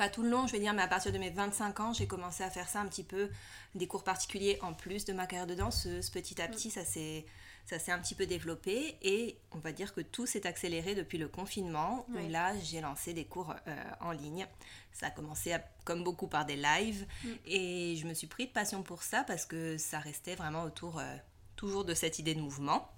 pas 0.00 0.08
tout 0.08 0.23
le 0.23 0.31
long, 0.31 0.47
je 0.47 0.52
vais 0.52 0.61
dire, 0.61 0.73
mais 0.73 0.81
à 0.81 0.88
partir 0.88 1.12
de 1.12 1.19
mes 1.19 1.29
25 1.29 1.79
ans, 1.81 1.93
j'ai 1.93 2.06
commencé 2.06 2.43
à 2.43 2.49
faire 2.49 2.67
ça 2.70 2.81
un 2.81 2.87
petit 2.87 3.05
peu, 3.05 3.29
des 3.75 3.87
cours 3.87 4.02
particuliers 4.02 4.58
en 4.62 4.73
plus 4.73 5.05
de 5.05 5.12
ma 5.12 5.26
carrière 5.26 5.47
de 5.47 5.55
danseuse. 5.55 6.08
Petit 6.08 6.41
à 6.41 6.49
petit, 6.49 6.69
mm. 6.69 6.70
ça 6.70 6.85
s'est 6.87 7.26
ça 7.67 7.79
s'est 7.79 7.93
un 7.93 7.99
petit 7.99 8.14
peu 8.14 8.25
développé 8.25 8.97
et 9.02 9.37
on 9.52 9.58
va 9.58 9.73
dire 9.73 9.93
que 9.93 10.00
tout 10.00 10.25
s'est 10.25 10.47
accéléré 10.47 10.94
depuis 10.94 11.19
le 11.19 11.29
confinement 11.29 12.06
où 12.08 12.29
là 12.31 12.55
j'ai 12.64 12.81
lancé 12.81 13.12
des 13.12 13.26
cours 13.26 13.55
euh, 13.69 13.85
en 14.00 14.12
ligne. 14.12 14.47
Ça 14.91 15.08
a 15.08 15.11
commencé 15.11 15.55
comme 15.85 16.02
beaucoup 16.02 16.29
par 16.29 16.47
des 16.47 16.56
lives 16.56 17.06
mm. 17.23 17.29
et 17.44 17.97
je 17.97 18.06
me 18.06 18.14
suis 18.14 18.26
pris 18.26 18.47
de 18.47 18.52
passion 18.52 18.82
pour 18.82 19.02
ça 19.02 19.23
parce 19.25 19.44
que 19.44 19.76
ça 19.76 19.99
restait 19.99 20.35
vraiment 20.35 20.62
autour 20.62 20.99
euh, 20.99 21.17
toujours 21.56 21.85
de 21.85 21.93
cette 21.93 22.19
idée 22.19 22.35
de 22.35 22.41
mouvement. 22.41 22.91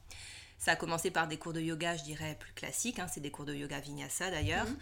Ça 0.58 0.70
a 0.70 0.76
commencé 0.76 1.10
par 1.10 1.26
des 1.26 1.36
cours 1.36 1.52
de 1.52 1.60
yoga, 1.60 1.96
je 1.96 2.04
dirais, 2.04 2.36
plus 2.38 2.52
classiques. 2.52 3.00
Hein, 3.00 3.08
c'est 3.12 3.20
des 3.20 3.32
cours 3.32 3.44
de 3.44 3.52
yoga 3.52 3.80
vinyasa 3.80 4.30
d'ailleurs. 4.30 4.68
Mm. 4.68 4.76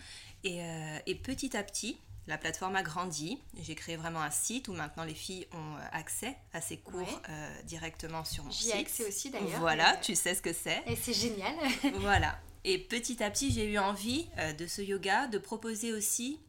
Et, 0.45 0.63
euh, 0.63 0.99
et, 1.07 1.15
petit 1.15 1.57
à 1.57 1.63
petit, 1.63 1.99
la 2.31 2.39
plateforme 2.39 2.77
a 2.77 2.83
grandi. 2.83 3.39
J'ai 3.61 3.75
créé 3.75 3.97
vraiment 3.97 4.23
un 4.23 4.31
site 4.31 4.69
où 4.69 4.73
maintenant 4.73 5.03
les 5.05 5.15
filles 5.15 5.47
ont 5.53 5.77
euh, 5.77 5.81
accès 5.93 6.37
à 6.55 6.61
ces 6.61 6.79
cours 6.79 7.21
euh, 7.29 7.63
directement 7.65 8.25
sur 8.25 8.45
mon 8.45 8.53
site. 8.53 8.71
J'y 8.71 8.79
ai 8.79 8.81
accès 8.81 9.07
aussi 9.07 9.31
d'ailleurs. 9.31 9.59
Voilà, 9.59 9.97
tu 9.97 10.15
sais 10.15 10.35
ce 10.35 10.41
que 10.41 10.53
c'est. 10.53 10.83
Et 10.87 10.97
c'est 10.97 11.13
génial. 11.13 11.55
voilà. 11.97 12.39
Et 12.63 12.79
petit 12.79 13.23
à 13.23 13.31
petit, 13.31 13.51
j'ai 13.51 13.71
eu 13.71 13.79
envie 13.79 14.29
euh, 14.39 14.53
de 14.53 14.67
ce 14.67 14.81
yoga 14.81 15.27
de 15.27 15.39
proposer 15.39 15.93
aussi 15.93 16.41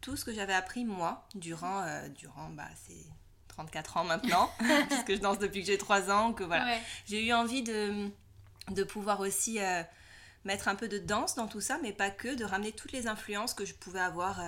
tout 0.00 0.16
ce 0.16 0.24
que 0.24 0.32
j'avais 0.32 0.54
appris 0.54 0.84
moi 0.84 1.26
durant, 1.34 1.84
durant 2.16 2.48
bah, 2.50 2.68
ces 2.86 3.04
34 3.48 3.96
ans 3.96 4.04
maintenant, 4.04 4.48
puisque 4.88 5.16
je 5.16 5.20
danse 5.20 5.40
depuis 5.40 5.62
que 5.62 5.66
j'ai 5.66 5.78
3 5.78 6.10
ans. 6.12 6.32
Que 6.32 6.44
voilà. 6.44 6.78
J'ai 7.06 7.26
eu 7.26 7.32
envie 7.32 7.62
de, 7.62 8.10
de 8.70 8.84
pouvoir 8.84 9.18
aussi 9.18 9.58
mettre 10.44 10.68
un 10.68 10.76
peu 10.76 10.86
de 10.86 10.98
danse 10.98 11.34
dans 11.34 11.48
tout 11.48 11.60
ça, 11.60 11.78
mais 11.82 11.92
pas 11.92 12.10
que, 12.10 12.36
de 12.36 12.44
ramener 12.44 12.70
toutes 12.70 12.92
les 12.92 13.08
influences 13.08 13.54
que 13.54 13.64
je 13.64 13.74
pouvais 13.74 13.98
avoir 13.98 14.38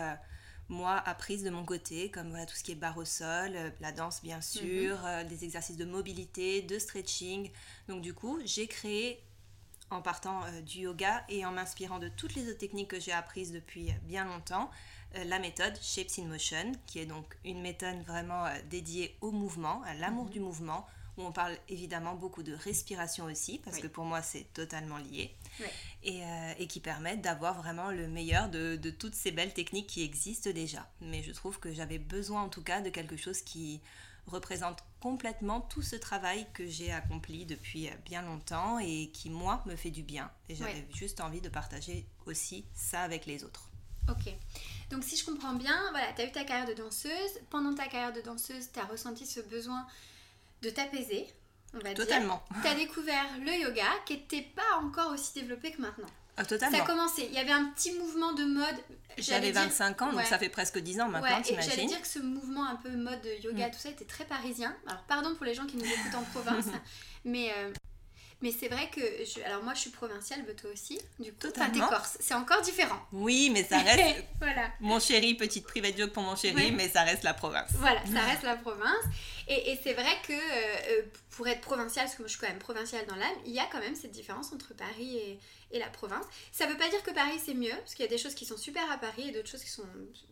moi 0.68 0.96
apprise 1.06 1.42
de 1.44 1.50
mon 1.50 1.64
côté, 1.64 2.10
comme 2.10 2.28
voilà, 2.30 2.46
tout 2.46 2.54
ce 2.54 2.62
qui 2.62 2.72
est 2.72 2.76
barre 2.76 2.98
au 2.98 3.04
sol, 3.04 3.52
euh, 3.54 3.70
la 3.80 3.92
danse 3.92 4.22
bien 4.22 4.40
sûr, 4.40 4.96
mhm. 4.98 5.04
euh, 5.04 5.24
des 5.24 5.44
exercices 5.44 5.76
de 5.76 5.84
mobilité, 5.84 6.62
de 6.62 6.78
stretching. 6.78 7.50
Donc 7.88 8.02
du 8.02 8.14
coup, 8.14 8.38
j'ai 8.44 8.66
créé 8.66 9.22
en 9.90 10.02
partant 10.02 10.44
euh, 10.44 10.60
du 10.60 10.80
yoga 10.80 11.24
et 11.28 11.46
en 11.46 11.52
m'inspirant 11.52 11.98
de 11.98 12.08
toutes 12.08 12.34
les 12.34 12.48
autres 12.48 12.58
techniques 12.58 12.88
que 12.88 13.00
j'ai 13.00 13.12
apprises 13.12 13.52
depuis 13.52 13.92
bien 14.02 14.24
longtemps, 14.24 14.70
la 15.14 15.38
méthode 15.38 15.72
Shapes 15.80 16.18
in 16.18 16.26
Motion, 16.26 16.72
qui 16.86 16.98
est 16.98 17.06
donc 17.06 17.38
une 17.42 17.62
méthode 17.62 18.02
vraiment 18.06 18.44
dédiée 18.68 19.16
au 19.22 19.30
mouvement, 19.30 19.82
à 19.84 19.94
l'amour 19.94 20.26
mhm. 20.26 20.30
du 20.30 20.40
mouvement, 20.40 20.86
où 21.18 21.22
on 21.22 21.32
parle 21.32 21.56
évidemment 21.68 22.14
beaucoup 22.14 22.42
de 22.42 22.54
respiration 22.54 23.24
aussi, 23.24 23.58
parce 23.58 23.78
que 23.78 23.88
pour 23.88 24.04
moi 24.04 24.22
c'est 24.22 24.52
totalement 24.54 24.98
lié, 24.98 25.34
euh, 26.06 26.54
et, 26.58 26.66
qui 26.68 26.80
permettent 26.80 27.20
d'avoir 27.20 27.60
vraiment 27.60 27.90
le 27.90 28.06
meilleur 28.06 28.48
de, 28.48 28.76
toutes 28.90 29.14
ces 29.14 29.32
belles 29.32 29.52
techniques 29.52 29.88
qui 29.88 30.02
existent 30.02 30.50
déjà. 30.50 30.88
Mais 31.00 31.22
je 31.22 31.32
trouve 31.32 31.58
que 31.58 31.72
j'avais 31.72 31.98
besoin 31.98 32.42
en 32.42 32.48
tout 32.48 32.62
cas 32.62 32.80
de 32.80 32.88
quelque 32.88 33.16
chose 33.16 33.42
qui 33.42 33.80
représente 34.26 34.84
complètement 35.00 35.60
tout 35.60 35.82
ce 35.82 35.96
travail 35.96 36.46
que 36.52 36.66
j'ai 36.66 36.92
accompli 36.92 37.46
depuis 37.46 37.88
bien 38.04 38.22
longtemps 38.22 38.78
et 38.78 39.10
qui 39.12 39.30
moi 39.30 39.62
me 39.66 39.74
fait 39.74 39.90
du 39.90 40.02
bien. 40.02 40.30
Et 40.48 40.54
j'avais 40.54 40.86
juste 40.94 41.20
envie 41.20 41.40
de 41.40 41.48
partager 41.48 42.06
aussi 42.26 42.64
ça 42.74 43.02
avec 43.02 43.26
les 43.26 43.42
autres. 43.42 43.70
Ok. 44.08 44.32
Donc 44.90 45.04
si 45.04 45.16
je 45.16 45.24
comprends 45.24 45.54
bien, 45.54 45.78
voilà, 45.90 46.12
tu 46.14 46.22
as 46.22 46.26
eu 46.26 46.32
ta 46.32 46.44
carrière 46.44 46.66
de 46.66 46.74
danseuse. 46.74 47.40
Pendant 47.50 47.74
ta 47.74 47.88
carrière 47.88 48.12
de 48.12 48.20
danseuse, 48.20 48.70
tu 48.72 48.78
as 48.78 48.84
ressenti 48.84 49.26
ce 49.26 49.40
besoin 49.40 49.86
de 50.62 50.70
t'apaiser, 50.70 51.26
on 51.74 51.78
va 51.78 51.94
Totalement. 51.94 52.42
dire. 52.50 52.62
Tu 52.62 52.68
as 52.68 52.74
découvert 52.74 53.26
le 53.40 53.52
yoga 53.52 53.86
qui 54.06 54.14
n'était 54.14 54.46
pas 54.54 54.78
encore 54.82 55.12
aussi 55.12 55.34
développé 55.34 55.72
que 55.72 55.80
maintenant. 55.80 56.08
Ah, 56.36 56.44
totalement. 56.44 56.76
Ça 56.76 56.84
a 56.84 56.86
commencé, 56.86 57.26
il 57.28 57.34
y 57.34 57.38
avait 57.38 57.52
un 57.52 57.64
petit 57.70 57.92
mouvement 57.92 58.32
de 58.32 58.44
mode. 58.44 58.76
J'avais 59.18 59.50
25 59.50 60.02
ans, 60.02 60.12
donc 60.12 60.22
ça 60.22 60.38
fait 60.38 60.48
presque 60.48 60.78
10 60.78 61.00
ans 61.00 61.08
maintenant, 61.08 61.36
ouais, 61.36 61.60
J'allais 61.60 61.86
dire 61.86 62.00
que 62.00 62.06
ce 62.06 62.20
mouvement 62.20 62.64
un 62.64 62.76
peu 62.76 62.90
mode 62.90 63.26
yoga, 63.42 63.68
mm. 63.68 63.70
tout 63.72 63.78
ça, 63.78 63.90
était 63.90 64.04
très 64.04 64.24
parisien. 64.24 64.76
Alors, 64.86 65.02
pardon 65.02 65.34
pour 65.34 65.44
les 65.44 65.54
gens 65.54 65.66
qui 65.66 65.76
nous 65.76 65.84
écoutent 65.84 66.14
en 66.14 66.22
province, 66.32 66.66
mais 67.24 67.50
euh, 67.56 67.72
mais 68.40 68.52
c'est 68.52 68.68
vrai 68.68 68.88
que, 68.94 69.00
je, 69.00 69.42
alors 69.44 69.62
moi 69.64 69.74
je 69.74 69.80
suis 69.80 69.90
provinciale, 69.90 70.44
mais 70.46 70.54
toi 70.54 70.70
aussi, 70.72 70.98
du 71.18 71.32
coup, 71.32 71.48
enfin 71.48 71.70
t'es 71.70 71.80
corse, 71.80 72.18
c'est 72.20 72.34
encore 72.34 72.62
différent. 72.62 73.00
Oui, 73.12 73.50
mais 73.52 73.64
ça 73.64 73.78
reste, 73.78 74.24
voilà. 74.40 74.70
mon 74.80 75.00
chéri, 75.00 75.34
petite 75.34 75.66
private 75.66 75.98
joke 75.98 76.12
pour 76.12 76.22
mon 76.22 76.36
chéri, 76.36 76.70
mais 76.72 76.88
ça 76.88 77.02
reste 77.02 77.24
la 77.24 77.34
province. 77.34 77.70
Voilà, 77.74 78.00
ça 78.06 78.20
reste 78.20 78.44
la 78.44 78.56
province. 78.56 79.04
Et, 79.48 79.72
et 79.72 79.80
c'est 79.82 79.94
vrai 79.94 80.12
que 80.26 80.32
euh, 80.32 81.02
pour 81.30 81.48
être 81.48 81.60
provinciale, 81.62 82.04
parce 82.04 82.16
que 82.16 82.22
moi 82.22 82.28
je 82.28 82.32
suis 82.32 82.40
quand 82.40 82.48
même 82.48 82.58
provinciale 82.58 83.06
dans 83.06 83.16
l'âme, 83.16 83.36
il 83.44 83.52
y 83.52 83.58
a 83.58 83.66
quand 83.72 83.80
même 83.80 83.94
cette 83.94 84.12
différence 84.12 84.52
entre 84.52 84.74
Paris 84.74 85.16
et, 85.16 85.40
et 85.72 85.78
la 85.78 85.88
province. 85.88 86.24
Ça 86.52 86.66
veut 86.66 86.76
pas 86.76 86.88
dire 86.88 87.02
que 87.02 87.10
Paris 87.10 87.40
c'est 87.44 87.54
mieux, 87.54 87.74
parce 87.76 87.94
qu'il 87.94 88.04
y 88.04 88.08
a 88.08 88.10
des 88.10 88.18
choses 88.18 88.34
qui 88.34 88.44
sont 88.44 88.56
super 88.56 88.88
à 88.90 88.98
Paris 88.98 89.28
et 89.28 89.32
d'autres 89.32 89.48
choses 89.48 89.64
qui 89.64 89.70
sont 89.70 89.86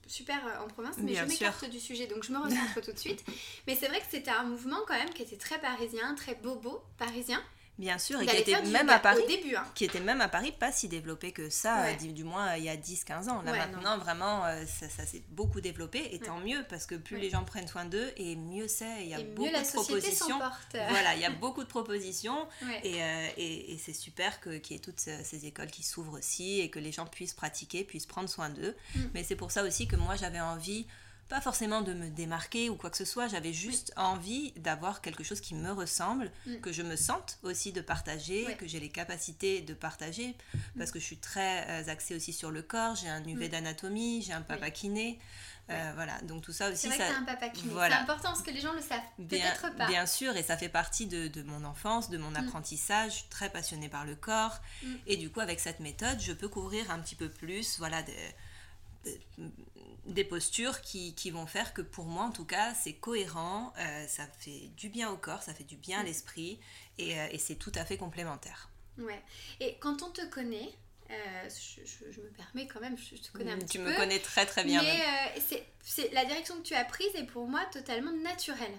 super 0.06 0.38
euh, 0.46 0.64
en 0.64 0.68
province, 0.68 0.96
mais 0.98 1.14
je 1.14 1.24
m'écarte 1.24 1.68
du 1.68 1.80
sujet, 1.80 2.06
donc 2.06 2.24
je 2.24 2.30
me 2.30 2.38
recentre 2.38 2.80
tout 2.84 2.92
de 2.92 2.98
suite. 2.98 3.24
Mais 3.66 3.74
c'est 3.74 3.88
vrai 3.88 3.98
que 3.98 4.06
c'était 4.10 4.30
un 4.30 4.44
mouvement 4.44 4.78
quand 4.86 4.94
même 4.94 5.10
qui 5.10 5.22
était 5.22 5.36
très 5.36 5.58
parisien, 5.58 6.14
très 6.14 6.36
bobo 6.36 6.82
parisien. 6.98 7.42
Bien 7.78 7.98
sûr, 7.98 8.20
et 8.20 8.26
qui 8.26 8.36
était 8.36 8.62
même 8.62 8.88
à 8.88 8.98
Paris. 8.98 9.22
début, 9.28 9.54
hein. 9.54 9.64
Qui 9.74 9.84
était 9.84 10.00
même 10.00 10.20
à 10.20 10.28
Paris 10.28 10.52
pas 10.52 10.72
si 10.72 10.88
développé 10.88 11.32
que 11.32 11.50
ça, 11.50 11.92
du, 11.94 12.24
moins 12.24 12.56
il 12.56 12.64
y 12.64 12.68
a 12.68 12.76
10-15 12.76 13.28
ans. 13.28 13.42
Là 13.42 13.52
maintenant, 13.52 13.98
vraiment, 13.98 14.44
ça, 14.66 14.88
ça 14.88 15.04
s'est 15.04 15.22
beaucoup 15.30 15.60
développé, 15.60 16.14
et 16.14 16.18
tant 16.18 16.38
mieux, 16.38 16.64
parce 16.68 16.86
que 16.86 16.94
plus 16.94 17.18
les 17.18 17.30
gens 17.30 17.44
prennent 17.44 17.68
soin 17.68 17.84
d'eux, 17.84 18.12
et 18.16 18.36
mieux 18.36 18.68
c'est. 18.68 19.02
Il 19.02 19.08
y 19.08 19.14
a 19.14 19.22
beaucoup 19.22 19.50
de 19.50 19.72
propositions. 19.72 20.38
Voilà, 20.72 21.14
il 21.14 21.20
y 21.20 21.24
a 21.24 21.30
beaucoup 21.30 21.62
de 21.62 21.68
propositions, 21.68 22.48
et, 22.82 22.98
et, 23.36 23.78
c'est 23.78 23.92
super 23.92 24.40
qu'il 24.40 24.72
y 24.72 24.74
ait 24.74 24.80
toutes 24.80 25.00
ces 25.00 25.46
écoles 25.46 25.70
qui 25.70 25.82
s'ouvrent 25.82 26.18
aussi, 26.18 26.60
et 26.60 26.70
que 26.70 26.78
les 26.78 26.92
gens 26.92 27.06
puissent 27.06 27.34
pratiquer, 27.34 27.84
puissent 27.84 28.06
prendre 28.06 28.28
soin 28.28 28.48
d'eux. 28.50 28.74
Mm. 28.94 29.00
Mais 29.14 29.22
c'est 29.22 29.36
pour 29.36 29.50
ça 29.50 29.62
aussi 29.64 29.86
que 29.86 29.96
moi 29.96 30.16
j'avais 30.16 30.40
envie 30.40 30.86
pas 31.28 31.40
forcément 31.40 31.82
de 31.82 31.92
me 31.92 32.08
démarquer 32.08 32.70
ou 32.70 32.76
quoi 32.76 32.90
que 32.90 32.96
ce 32.96 33.04
soit, 33.04 33.26
j'avais 33.26 33.52
juste 33.52 33.92
envie 33.96 34.52
d'avoir 34.52 35.00
quelque 35.00 35.24
chose 35.24 35.40
qui 35.40 35.54
me 35.54 35.72
ressemble, 35.72 36.30
mm. 36.46 36.60
que 36.60 36.72
je 36.72 36.82
me 36.82 36.96
sente 36.96 37.38
aussi 37.42 37.72
de 37.72 37.80
partager, 37.80 38.44
que 38.58 38.66
j'ai 38.66 38.78
les 38.78 38.90
capacités 38.90 39.60
de 39.60 39.74
partager, 39.74 40.36
mm. 40.54 40.58
parce 40.78 40.90
que 40.92 41.00
je 41.00 41.04
suis 41.04 41.18
très 41.18 41.66
euh, 41.68 41.90
axée 41.90 42.14
aussi 42.14 42.32
sur 42.32 42.50
le 42.50 42.62
corps, 42.62 42.94
j'ai 42.94 43.08
un 43.08 43.24
UV 43.24 43.48
d'anatomie, 43.48 44.22
j'ai 44.22 44.32
un 44.32 44.42
papa 44.42 44.70
kiné. 44.70 45.18
Euh, 45.68 45.92
voilà, 45.96 46.16
donc 46.22 46.42
tout 46.42 46.52
ça 46.52 46.70
aussi. 46.70 46.82
C'est 46.82 46.88
vrai 46.88 46.98
ça... 46.98 47.08
que 47.08 47.18
un 47.18 47.24
papa 47.24 47.48
kiné. 47.48 47.72
C'est 47.74 47.92
important 47.92 48.28
parce 48.28 48.42
que 48.42 48.52
les 48.52 48.60
gens 48.60 48.72
le 48.72 48.80
savent 48.80 49.00
peut-être 49.16 49.74
pas. 49.74 49.88
Bien 49.88 50.06
sûr, 50.06 50.36
et 50.36 50.44
ça 50.44 50.56
fait 50.56 50.68
partie 50.68 51.06
de, 51.06 51.26
de 51.26 51.42
mon 51.42 51.64
enfance, 51.64 52.08
de 52.08 52.18
mon 52.18 52.36
apprentissage. 52.36 53.10
Je 53.10 53.16
suis 53.16 53.28
très 53.30 53.50
passionnée 53.50 53.88
par 53.88 54.04
le 54.04 54.14
corps. 54.14 54.60
Et 55.08 55.16
du 55.16 55.28
coup, 55.28 55.40
avec 55.40 55.58
cette 55.58 55.80
méthode, 55.80 56.20
je 56.20 56.32
peux 56.32 56.48
couvrir 56.48 56.92
un 56.92 57.00
petit 57.00 57.16
peu 57.16 57.28
plus, 57.28 57.78
voilà, 57.78 58.04
des 60.06 60.24
postures 60.24 60.80
qui, 60.80 61.14
qui, 61.14 61.30
vont 61.30 61.46
faire 61.46 61.74
que 61.74 61.82
pour 61.82 62.06
moi 62.06 62.24
en 62.24 62.30
tout 62.30 62.44
cas 62.44 62.74
c'est 62.74 62.94
cohérent, 62.94 63.72
euh, 63.78 64.06
ça 64.06 64.26
fait 64.38 64.70
du 64.76 64.88
bien 64.88 65.10
au 65.10 65.16
corps, 65.16 65.42
ça 65.42 65.54
fait 65.54 65.64
du 65.64 65.76
bien 65.76 66.00
à 66.00 66.02
mm. 66.02 66.06
l'esprit 66.06 66.60
et, 66.98 67.18
euh, 67.18 67.28
et 67.30 67.38
c'est 67.38 67.56
tout 67.56 67.72
à 67.74 67.84
fait 67.84 67.96
complémentaire. 67.96 68.70
Ouais. 68.98 69.22
Et 69.60 69.76
quand 69.80 70.02
on 70.02 70.10
te 70.10 70.24
connaît, 70.26 70.72
euh, 71.10 71.48
je, 71.48 72.10
je, 72.10 72.20
me 72.20 72.28
permets 72.30 72.66
quand 72.66 72.80
même, 72.80 72.96
je 72.98 73.16
te 73.16 73.30
connais 73.32 73.52
un 73.52 73.56
mm, 73.56 73.60
petit 73.60 73.78
peu. 73.78 73.84
Tu 73.84 73.90
me 73.90 73.96
connais 73.96 74.18
très 74.18 74.46
très 74.46 74.64
bien. 74.64 74.82
Mais 74.82 75.40
c'est 75.82 76.12
la 76.12 76.24
direction 76.24 76.56
que 76.56 76.62
tu 76.62 76.74
as 76.74 76.84
prise 76.84 77.14
est 77.14 77.26
pour 77.26 77.46
moi 77.46 77.64
totalement 77.72 78.12
naturelle. 78.12 78.76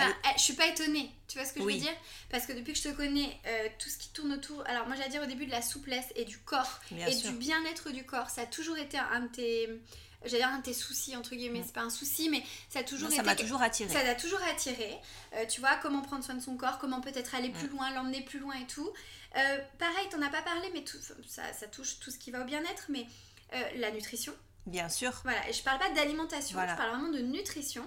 Enfin, 0.00 0.14
je 0.36 0.42
suis 0.42 0.54
pas 0.54 0.66
étonnée, 0.66 1.10
tu 1.28 1.38
vois 1.38 1.46
ce 1.46 1.52
que 1.52 1.60
je 1.60 1.64
veux 1.64 1.72
dire? 1.72 1.94
Parce 2.30 2.46
que 2.46 2.52
depuis 2.52 2.72
que 2.72 2.78
je 2.78 2.88
te 2.88 2.94
connais, 2.94 3.38
euh, 3.46 3.68
tout 3.78 3.88
ce 3.88 3.98
qui 3.98 4.08
tourne 4.10 4.32
autour. 4.32 4.62
Alors, 4.66 4.86
moi, 4.86 4.96
j'allais 4.96 5.10
dire 5.10 5.22
au 5.22 5.26
début 5.26 5.46
de 5.46 5.50
la 5.50 5.62
souplesse 5.62 6.06
et 6.16 6.24
du 6.24 6.38
corps 6.38 6.80
et 6.90 7.14
du 7.14 7.32
bien-être 7.32 7.90
du 7.90 8.04
corps, 8.04 8.30
ça 8.30 8.42
a 8.42 8.46
toujours 8.46 8.78
été 8.78 8.98
un 8.98 9.20
de 9.20 9.28
tes. 9.28 9.68
J'allais 10.24 10.38
dire 10.38 10.48
un 10.48 10.58
de 10.58 10.64
tes 10.64 10.74
soucis, 10.74 11.16
entre 11.16 11.34
guillemets, 11.34 11.60
mm. 11.60 11.64
c'est 11.64 11.72
pas 11.72 11.80
un 11.80 11.90
souci, 11.90 12.28
mais 12.28 12.42
ça 12.68 12.80
a 12.80 12.82
toujours 12.82 13.08
été. 13.08 13.16
Ça 13.16 13.22
m'a 13.22 13.34
toujours 13.34 13.62
attiré. 13.62 13.90
Ça 13.90 14.02
t'a 14.02 14.14
toujours 14.14 14.42
attiré. 14.42 14.98
Euh, 15.34 15.46
tu 15.46 15.60
vois, 15.60 15.76
comment 15.80 16.02
prendre 16.02 16.22
soin 16.22 16.34
de 16.34 16.42
son 16.42 16.56
corps, 16.58 16.78
comment 16.78 17.00
peut-être 17.00 17.34
aller 17.34 17.48
plus 17.48 17.68
mm. 17.68 17.70
loin, 17.70 17.90
l'emmener 17.94 18.22
plus 18.22 18.38
loin 18.38 18.54
et 18.54 18.66
tout. 18.66 18.92
Euh, 19.36 19.58
pareil, 19.78 20.08
t'en 20.10 20.20
as 20.20 20.28
pas 20.28 20.42
parlé, 20.42 20.68
mais 20.74 20.84
tout, 20.84 20.98
ça, 21.26 21.42
ça, 21.54 21.66
touche 21.68 22.00
tout 22.00 22.10
ce 22.10 22.18
qui 22.18 22.30
va 22.30 22.42
au 22.42 22.44
bien-être, 22.44 22.86
mais 22.90 23.06
la 23.76 23.90
nutrition. 23.90 24.34
Bien 24.66 24.88
sûr. 24.88 25.12
Voilà, 25.24 25.48
et 25.48 25.52
je 25.52 25.62
parle 25.62 25.78
pas 25.78 25.90
d'alimentation, 25.90 26.60
je 26.60 26.76
parle 26.76 26.90
vraiment 26.90 27.10
de 27.10 27.20
nutrition. 27.20 27.84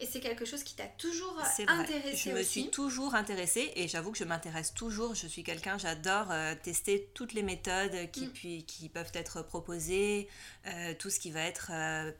Et 0.00 0.06
c'est 0.06 0.20
quelque 0.20 0.44
chose 0.44 0.64
qui 0.64 0.74
t'a 0.74 0.86
toujours 0.86 1.40
intéressé 1.68 2.30
Je 2.30 2.34
me 2.34 2.42
suis 2.42 2.70
toujours 2.70 3.14
intéressée 3.14 3.72
et 3.76 3.86
j'avoue 3.86 4.10
que 4.10 4.18
je 4.18 4.24
m'intéresse 4.24 4.74
toujours. 4.74 5.14
Je 5.14 5.26
suis 5.28 5.44
quelqu'un, 5.44 5.78
j'adore 5.78 6.30
euh, 6.30 6.54
tester 6.60 7.10
toutes 7.14 7.32
les 7.32 7.42
méthodes 7.42 8.10
qui, 8.10 8.26
mm. 8.26 8.30
puis, 8.30 8.64
qui 8.64 8.88
peuvent 8.88 9.12
être 9.14 9.42
proposées, 9.42 10.28
euh, 10.66 10.94
tout 10.98 11.10
ce 11.10 11.20
qui 11.20 11.30
va 11.30 11.42
être 11.42 11.70
euh, 11.72 12.10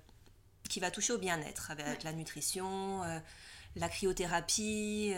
qui 0.68 0.78
va 0.80 0.90
toucher 0.90 1.12
au 1.12 1.18
bien-être 1.18 1.70
avec 1.70 2.04
la 2.04 2.12
nutrition, 2.12 3.02
la 3.76 3.88
cryothérapie, 3.90 5.12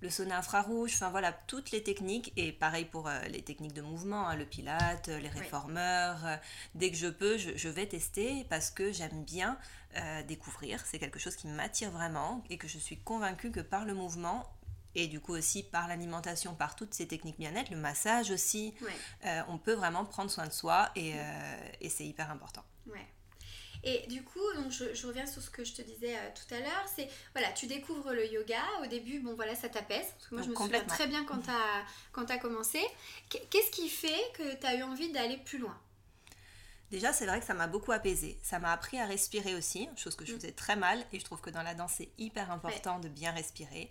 le 0.00 0.10
sauna 0.10 0.38
infrarouge, 0.38 0.94
enfin 0.94 1.10
voilà, 1.10 1.32
toutes 1.32 1.70
les 1.70 1.82
techniques, 1.82 2.32
et 2.36 2.52
pareil 2.52 2.84
pour 2.84 3.08
euh, 3.08 3.20
les 3.28 3.42
techniques 3.42 3.74
de 3.74 3.82
mouvement, 3.82 4.28
hein, 4.28 4.36
le 4.36 4.44
pilate, 4.44 5.08
les 5.08 5.28
réformeurs, 5.28 6.24
euh, 6.24 6.36
dès 6.74 6.90
que 6.90 6.96
je 6.96 7.08
peux, 7.08 7.36
je, 7.36 7.68
vais 7.68 7.86
tester 7.86 8.44
parce 8.48 8.70
que 8.70 8.92
j'aime 8.92 9.24
bien 9.24 9.58
euh, 9.96 10.22
découvrir, 10.22 10.84
c'est 10.86 10.98
quelque 10.98 11.18
chose 11.18 11.36
qui 11.36 11.48
m'attire 11.48 11.90
vraiment 11.90 12.44
et 12.48 12.58
que 12.58 12.68
je 12.68 12.78
suis 12.78 12.98
convaincue 12.98 13.50
que 13.50 13.60
par 13.60 13.84
le 13.84 13.94
mouvement, 13.94 14.46
et 14.94 15.06
du 15.06 15.20
coup 15.20 15.34
aussi 15.34 15.62
par 15.62 15.88
l'alimentation, 15.88 16.54
par 16.54 16.76
toutes 16.76 16.94
ces 16.94 17.06
techniques 17.06 17.38
bien-être, 17.38 17.70
le 17.70 17.76
massage 17.76 18.30
aussi, 18.30 18.74
on 19.46 19.58
peut 19.58 19.74
vraiment 19.74 20.04
prendre 20.04 20.30
soin 20.30 20.46
de 20.46 20.52
soi 20.52 20.90
et, 20.96 21.12
et 21.80 21.88
c'est 21.88 22.06
hyper 22.06 22.30
important. 22.30 22.64
Ouais. 22.86 23.06
Et 23.88 24.06
du 24.08 24.22
coup, 24.22 24.52
donc 24.56 24.70
je, 24.70 25.06
reviens 25.06 25.26
sur 25.26 25.40
ce 25.42 25.50
que 25.50 25.64
je 25.64 25.72
te 25.72 25.82
disais 25.82 26.14
euh, 26.14 26.28
tout 26.34 26.54
à 26.54 26.58
l'heure, 26.58 26.84
c'est 26.94 27.08
voilà, 27.34 27.50
tu 27.52 27.66
découvres 27.66 28.12
le 28.12 28.26
yoga. 28.26 28.62
Au 28.82 28.86
début, 28.86 29.20
bon 29.20 29.34
voilà, 29.34 29.54
ça 29.54 29.68
t'apaise. 29.68 30.06
Parce 30.16 30.26
que 30.28 30.34
moi, 30.34 30.44
je 30.44 30.50
me 30.50 30.54
souviens 30.54 30.84
très 30.84 31.06
bien 31.06 31.24
quand 31.24 31.40
tu 31.40 31.50
as, 31.50 31.84
quand 32.12 32.30
as 32.30 32.38
commencé. 32.38 32.80
Qu'est-ce 33.28 33.70
qui 33.70 33.88
fait 33.88 34.32
que 34.34 34.56
tu 34.56 34.66
as 34.66 34.76
eu 34.76 34.82
envie 34.82 35.10
d'aller 35.12 35.38
plus 35.38 35.58
loin? 35.58 35.78
Déjà, 36.90 37.12
c'est 37.12 37.26
vrai 37.26 37.38
que 37.40 37.46
ça 37.46 37.54
m'a 37.54 37.66
beaucoup 37.66 37.92
apaisé. 37.92 38.38
Ça 38.42 38.58
m'a 38.58 38.72
appris 38.72 38.98
à 38.98 39.04
respirer 39.04 39.54
aussi, 39.54 39.88
chose 39.96 40.16
que 40.16 40.24
je 40.24 40.32
mm. 40.32 40.36
faisais 40.36 40.52
très 40.52 40.76
mal. 40.76 41.04
Et 41.12 41.20
je 41.20 41.24
trouve 41.24 41.40
que 41.40 41.50
dans 41.50 41.62
la 41.62 41.74
danse, 41.74 41.92
c'est 41.98 42.08
hyper 42.18 42.50
important 42.50 42.98
de 42.98 43.08
bien 43.08 43.30
respirer. 43.32 43.90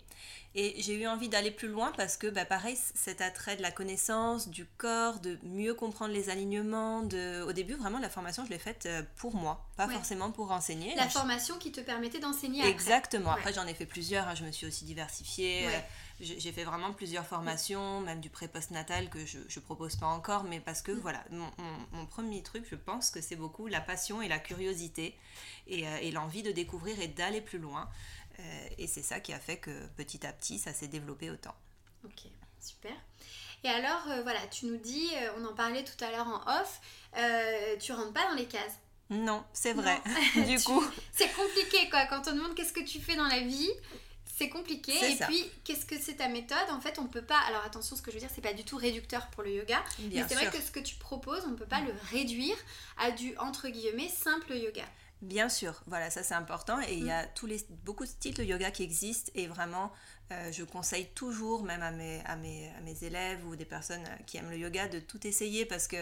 Et 0.54 0.74
j'ai 0.80 0.94
eu 0.94 1.06
envie 1.06 1.28
d'aller 1.28 1.50
plus 1.50 1.68
loin 1.68 1.92
parce 1.96 2.16
que, 2.16 2.26
bah, 2.26 2.44
pareil, 2.44 2.76
cet 2.94 3.20
attrait 3.20 3.56
de 3.56 3.62
la 3.62 3.70
connaissance, 3.70 4.48
du 4.48 4.64
corps, 4.64 5.20
de 5.20 5.38
mieux 5.42 5.74
comprendre 5.74 6.12
les 6.12 6.30
alignements. 6.30 7.02
De... 7.02 7.42
Au 7.42 7.52
début, 7.52 7.74
vraiment, 7.74 8.00
la 8.00 8.10
formation, 8.10 8.44
je 8.44 8.50
l'ai 8.50 8.58
faite 8.58 8.86
euh, 8.86 9.02
pour 9.16 9.34
moi, 9.36 9.68
pas 9.76 9.88
forcément 9.88 10.32
pour 10.32 10.50
enseigner. 10.50 10.94
La 10.96 11.08
formation 11.08 11.56
qui 11.58 11.70
te 11.70 11.80
permettait 11.80 12.18
d'enseigner 12.18 12.66
Exactement. 12.66 13.30
Après, 13.30 13.52
j'en 13.52 13.66
ai 13.66 13.74
fait 13.74 13.86
plusieurs. 13.86 14.26
Hein. 14.26 14.34
Je 14.34 14.44
me 14.44 14.50
suis 14.50 14.66
aussi 14.66 14.84
diversifiée. 14.84 15.66
Euh, 15.66 15.78
j'ai 16.20 16.52
fait 16.52 16.64
vraiment 16.64 16.92
plusieurs 16.92 17.26
formations, 17.26 18.00
même 18.00 18.20
du 18.20 18.28
pré-post-natal 18.28 19.08
que 19.08 19.24
je 19.24 19.38
ne 19.38 19.60
propose 19.60 19.96
pas 19.96 20.06
encore, 20.06 20.44
mais 20.44 20.58
parce 20.58 20.82
que 20.82 20.92
mm. 20.92 20.98
voilà, 20.98 21.24
mon, 21.30 22.06
premier 22.06 22.42
truc, 22.42 22.64
je 22.70 22.74
pense 22.74 23.10
que 23.10 23.20
c'est 23.20 23.36
beaucoup 23.36 23.66
la 23.66 23.80
passion 23.80 24.20
et 24.20 24.28
la 24.28 24.38
curiosité 24.38 25.14
et, 25.66 25.86
euh, 25.86 25.98
et 26.00 26.10
l'envie 26.10 26.42
de 26.42 26.50
découvrir 26.50 27.00
et 27.00 27.08
d'aller 27.08 27.40
plus 27.40 27.58
loin. 27.58 27.88
Euh, 28.40 28.68
et 28.78 28.86
c'est 28.86 29.02
ça 29.02 29.20
qui 29.20 29.32
a 29.32 29.38
fait 29.38 29.58
que 29.58 29.86
petit 29.96 30.26
à 30.26 30.32
petit, 30.32 30.58
ça 30.58 30.72
s'est 30.72 30.88
développé 30.88 31.30
autant. 31.30 31.54
Ok, 32.04 32.30
super. 32.60 32.92
Et 33.64 33.68
alors, 33.68 34.08
euh, 34.08 34.22
voilà, 34.22 34.44
tu 34.48 34.66
nous 34.66 34.76
dis, 34.76 35.10
on 35.36 35.44
en 35.44 35.54
parlait 35.54 35.84
tout 35.84 36.04
à 36.04 36.10
l'heure 36.10 36.26
en 36.26 36.60
off, 36.60 36.80
tu 37.80 37.92
rentres 37.92 38.12
pas 38.12 38.28
dans 38.28 38.36
les 38.36 38.46
cases. 38.46 38.78
Non, 39.10 39.44
c'est 39.52 39.72
vrai. 39.72 40.00
du 40.46 40.60
coup, 40.64 40.84
c'est 41.12 41.32
compliqué 41.32 41.88
quoi. 41.90 42.06
Quand 42.06 42.28
on 42.28 42.32
demande 42.34 42.54
qu'est-ce 42.54 42.72
que 42.72 42.84
tu 42.84 43.00
fais 43.00 43.16
dans 43.16 43.26
la 43.26 43.40
vie, 43.40 43.70
c'est 44.38 44.48
compliqué. 44.48 44.92
Et 44.92 45.16
puis, 45.16 45.50
qu'est-ce 45.64 45.84
que 45.84 45.98
c'est 45.98 46.14
ta 46.14 46.28
méthode? 46.28 46.70
En 46.70 46.80
fait, 46.80 46.98
on 46.98 47.06
peut 47.06 47.22
pas. 47.22 47.38
Alors 47.48 47.64
attention, 47.64 47.96
ce 47.96 48.02
que 48.02 48.10
je 48.10 48.16
veux 48.16 48.20
dire, 48.20 48.30
c'est 48.32 48.40
pas 48.40 48.52
du 48.52 48.64
tout 48.64 48.76
réducteur 48.76 49.26
pour 49.28 49.42
le 49.42 49.50
yoga. 49.50 49.82
mais 49.98 50.24
c'est 50.28 50.34
vrai 50.34 50.50
que 50.50 50.60
ce 50.60 50.70
que 50.70 50.80
tu 50.80 50.94
proposes, 50.94 51.44
on 51.46 51.56
peut 51.56 51.66
pas 51.66 51.80
le 51.80 51.92
réduire 52.12 52.56
à 52.98 53.10
du 53.10 53.36
entre 53.38 53.68
guillemets 53.68 54.08
simple 54.08 54.54
yoga. 54.54 54.84
Bien 55.20 55.48
sûr, 55.48 55.82
voilà, 55.86 56.10
ça 56.10 56.22
c'est 56.22 56.34
important. 56.34 56.80
Et 56.82 56.94
il 56.94 57.04
y 57.04 57.10
a 57.10 57.24
mm. 57.24 57.30
tous 57.34 57.46
les, 57.46 57.66
beaucoup 57.84 58.04
de 58.04 58.10
styles 58.10 58.34
de 58.34 58.44
yoga 58.44 58.70
qui 58.70 58.84
existent. 58.84 59.32
Et 59.34 59.48
vraiment, 59.48 59.92
euh, 60.30 60.52
je 60.52 60.62
conseille 60.62 61.08
toujours, 61.14 61.64
même 61.64 61.82
à 61.82 61.90
mes, 61.90 62.22
à, 62.24 62.36
mes, 62.36 62.70
à 62.78 62.80
mes 62.82 63.02
élèves 63.02 63.44
ou 63.44 63.56
des 63.56 63.64
personnes 63.64 64.04
qui 64.26 64.36
aiment 64.36 64.50
le 64.50 64.58
yoga, 64.58 64.86
de 64.86 65.00
tout 65.00 65.26
essayer 65.26 65.66
parce 65.66 65.88
que 65.88 65.96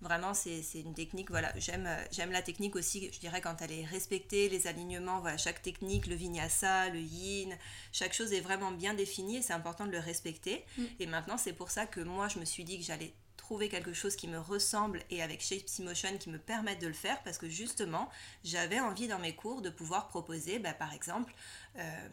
Vraiment, 0.00 0.34
c'est 0.34 0.62
une 0.74 0.94
technique, 0.94 1.30
voilà, 1.30 1.52
j'aime 1.56 1.86
la 2.30 2.42
technique 2.42 2.76
aussi, 2.76 3.10
je 3.12 3.20
dirais, 3.20 3.40
quand 3.40 3.62
elle 3.62 3.72
est 3.72 3.84
respectée, 3.84 4.48
les 4.48 4.66
alignements, 4.66 5.20
voilà, 5.20 5.36
chaque 5.36 5.62
technique, 5.62 6.06
le 6.06 6.14
vinyasa, 6.14 6.90
le 6.90 7.00
yin, 7.00 7.56
chaque 7.92 8.12
chose 8.12 8.32
est 8.32 8.40
vraiment 8.40 8.70
bien 8.70 8.94
définie 8.94 9.38
et 9.38 9.42
c'est 9.42 9.52
important 9.52 9.86
de 9.86 9.92
le 9.92 9.98
respecter. 10.00 10.64
Mm. 10.76 10.82
Et 11.00 11.06
maintenant, 11.06 11.38
c'est 11.38 11.52
pour 11.52 11.70
ça 11.70 11.86
que 11.86 12.00
moi, 12.00 12.28
je 12.28 12.38
me 12.38 12.44
suis 12.44 12.64
dit 12.64 12.78
que 12.78 12.84
j'allais 12.84 13.14
trouver 13.44 13.68
quelque 13.68 13.92
chose 13.92 14.16
qui 14.16 14.26
me 14.26 14.38
ressemble 14.38 15.02
et 15.10 15.22
avec 15.22 15.42
Shape 15.42 15.68
Motion 15.80 16.16
qui 16.18 16.30
me 16.30 16.38
permette 16.38 16.80
de 16.80 16.86
le 16.86 16.94
faire 16.94 17.22
parce 17.24 17.36
que 17.36 17.46
justement 17.46 18.08
j'avais 18.42 18.80
envie 18.80 19.06
dans 19.06 19.18
mes 19.18 19.34
cours 19.34 19.60
de 19.60 19.68
pouvoir 19.68 20.08
proposer 20.08 20.58
bah, 20.58 20.72
par 20.72 20.94
exemple 20.94 21.34
euh, 21.78 22.08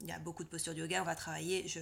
il 0.00 0.06
y 0.06 0.12
a 0.12 0.18
beaucoup 0.18 0.44
de 0.44 0.48
postures 0.48 0.72
de 0.72 0.78
yoga 0.80 1.02
on 1.02 1.04
va 1.04 1.14
travailler 1.14 1.68
je 1.68 1.80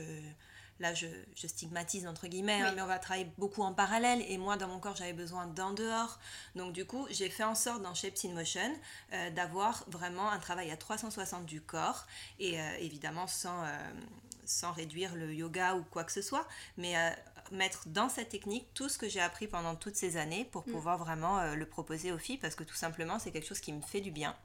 là 0.81 0.95
je, 0.95 1.07
stigmatise 1.37 2.07
entre 2.07 2.27
guillemets, 2.27 2.61
hein, 2.61 2.73
mais 2.75 2.83
on 2.83 2.87
va 2.87 2.99
travailler 2.99 3.31
beaucoup 3.39 3.63
en 3.63 3.73
parallèle. 3.73 4.25
Et 4.29 4.39
moi 4.39 4.57
dans 4.57 4.67
mon 4.67 4.81
corps 4.81 4.97
j'avais 4.97 5.13
besoin 5.13 5.47
d'en 5.47 5.73
dehors. 5.73 6.19
Donc 6.57 6.73
du 6.73 6.85
coup 6.85 7.07
j'ai 7.11 7.31
fait 7.31 7.45
en 7.45 7.55
sorte 7.55 7.83
dans 7.83 7.95
Shapes 7.95 8.19
in 8.25 8.31
Motion 8.31 8.75
euh, 9.13 9.31
d'avoir 9.31 9.85
vraiment 9.89 10.31
un 10.31 10.39
travail 10.39 10.71
à 10.71 10.77
360 10.77 11.47
du 11.47 11.61
corps. 11.61 12.07
Et 12.39 12.61
euh, 12.61 12.77
évidemment 12.81 13.27
sans, 13.27 13.63
euh, 13.63 13.69
sans 14.45 14.73
réduire 14.73 15.15
le 15.15 15.33
yoga 15.33 15.75
ou 15.75 15.85
quoi 15.85 16.03
que 16.03 16.13
ce 16.13 16.23
soit, 16.23 16.49
mais 16.77 16.95
mettre 17.51 17.89
dans 17.89 18.09
cette 18.09 18.29
technique 18.29 18.67
tout 18.75 18.89
ce 18.89 18.99
que 18.99 19.09
j'ai 19.09 19.21
appris 19.21 19.47
pendant 19.47 19.75
toutes 19.75 19.97
ces 19.97 20.17
années 20.17 20.45
pour 20.45 20.67
mm. 20.67 20.73
pouvoir 20.73 20.99
vraiment 20.99 21.39
euh, 21.39 21.55
le 21.55 21.67
proposer 21.67 22.13
aux 22.13 22.19
filles 22.19 22.39
parce 22.39 22.55
que 22.55 22.65
tout 22.65 22.75
simplement 22.75 23.19
c'est 23.19 23.31
quelque 23.31 23.47
chose 23.47 23.61
qui 23.61 23.73
me 23.73 23.83
fait 23.83 24.01
du 24.01 24.11
bien. 24.11 24.37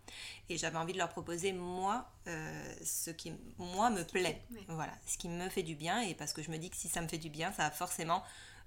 Et 0.50 0.58
j'avais 0.58 0.78
envie 0.78 0.94
de 0.94 0.98
leur 0.98 1.10
proposer 1.10 1.54
moi 1.54 2.10
euh, 2.28 2.76
ce 2.84 3.12
qui 3.12 3.34
moi 3.58 3.90
me 3.90 4.04
plaît. 4.04 4.42
voilà 4.68 4.94
ce 5.06 5.18
qui 5.18 5.30
me 5.30 5.50
fait 5.50 5.64
du 5.64 5.76
bien 5.76 6.02
et 6.02 6.14
parce 6.14 6.34
que 6.34 6.42
je 6.42 6.52
me 6.52 6.58
dis 6.58 6.70
que 6.70 6.78
si 6.78 6.88
ça 6.88 7.02
me 7.02 7.08
fait 7.08 7.18
du 7.18 7.30
bien 7.30 7.52
ça 7.52 7.64
va 7.64 7.72
forcément 7.72 8.24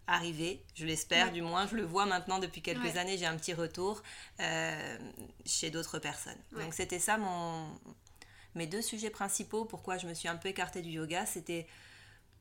arriver, 0.09 0.65
je 0.75 0.87
l'espère 0.87 1.33
du 1.33 1.43
moins, 1.43 1.67
je 1.67 1.77
le 1.77 1.85
vois 1.85 2.07
maintenant 2.07 2.39
depuis 2.39 2.63
quelques 2.63 2.97
années, 2.97 3.19
j'ai 3.19 3.27
un 3.27 3.37
petit 3.37 3.53
retour 3.53 4.03
euh, 4.41 4.99
chez 5.45 5.71
d'autres 5.71 5.99
personnes. 5.99 6.39
Donc 6.53 6.73
c'était 6.73 6.99
ça 6.99 7.19
mon 7.19 7.69
mes 8.55 8.67
deux 8.67 8.83
sujets 8.83 9.11
principaux, 9.11 9.65
pourquoi 9.65 9.99
je 9.99 10.07
me 10.07 10.15
suis 10.15 10.29
un 10.29 10.37
peu 10.37 10.49
écartée 10.49 10.83
du 10.83 10.91
yoga, 10.91 11.27
c'était 11.27 11.67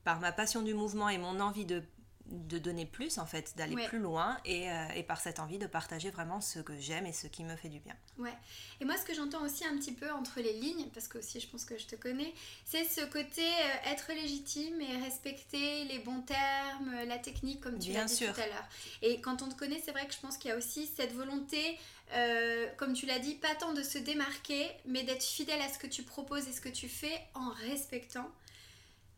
par 0.08 0.22
ma 0.22 0.32
passion 0.32 0.62
du 0.62 0.74
mouvement 0.74 1.10
et 1.10 1.18
mon 1.18 1.42
envie 1.42 1.66
de 1.66 1.84
de 2.30 2.58
donner 2.58 2.86
plus 2.86 3.20
en 3.20 3.26
fait, 3.26 3.54
d'aller 3.56 3.88
plus 3.88 4.00
loin 4.00 4.38
et, 4.44 4.70
euh, 4.70 4.88
et, 4.96 5.04
par 5.04 5.22
cette 5.22 5.40
envie 5.40 5.58
de 5.58 5.66
partager 5.66 6.10
vraiment 6.10 6.42
ce 6.42 6.60
que 6.60 6.78
j'aime 6.78 7.06
et 7.06 7.14
ce 7.14 7.28
qui 7.28 7.46
me 7.46 7.56
fait 7.56 7.70
du 7.70 7.80
bien. 7.80 7.96
Ouais. 8.18 8.34
Et 8.82 8.86
moi 8.86 8.98
ce 8.98 9.06
que 9.06 9.14
j'entends 9.14 9.42
aussi 9.46 9.66
un 9.66 9.78
petit 9.78 9.94
peu 9.94 10.12
entre 10.12 10.42
les 10.42 10.52
lignes, 10.52 10.88
parce 10.94 11.08
que 11.08 11.20
aussi 11.20 11.40
je 11.40 11.48
pense 11.48 11.64
que 11.64 11.78
je 11.78 11.86
te 11.86 11.96
connais, 11.96 12.34
c'est 12.66 12.84
ce 12.84 13.06
côté 13.06 13.46
euh, 13.46 13.92
être 13.92 14.12
légitime 14.14 14.82
et 14.82 14.98
respecter 14.98 15.86
les 15.86 16.00
bons 16.00 16.22
termes, 16.22 16.92
la 17.08 17.18
technique 17.18 17.62
comme 17.62 17.80
tu 17.80 17.94
l'as 17.94 18.04
dit 18.04 18.18
tout 18.18 18.42
à 18.42 18.48
l'heure. 18.48 18.68
Et 19.02 19.22
quand 19.22 19.42
on 19.42 19.48
te 19.48 19.56
connaît, 19.56 19.82
c'est 19.84 19.92
vrai 19.92 20.06
que 20.06 20.14
je 20.14 20.20
pense 20.20 20.38
qu'il 20.38 20.50
y 20.50 20.54
a 20.54 20.58
aussi 20.58 20.86
cette 20.86 21.14
volonté, 21.14 21.80
euh, 22.14 22.68
comme 22.76 22.92
tu 22.92 23.06
l'as 23.06 23.20
dit, 23.20 23.36
pas 23.36 23.56
tant 23.56 23.74
de 23.74 23.84
se 23.84 24.00
démarquer, 24.00 24.70
mais 24.86 25.04
d'être 25.04 25.24
fidèle 25.24 25.62
à 25.62 25.70
ce 25.70 25.80
que 25.80 25.88
tu 25.88 26.04
proposes 26.04 26.48
et 26.50 26.52
ce 26.52 26.60
que 26.60 26.70
tu 26.70 26.90
fais 26.90 27.22
en 27.36 27.52
respectant 27.52 28.30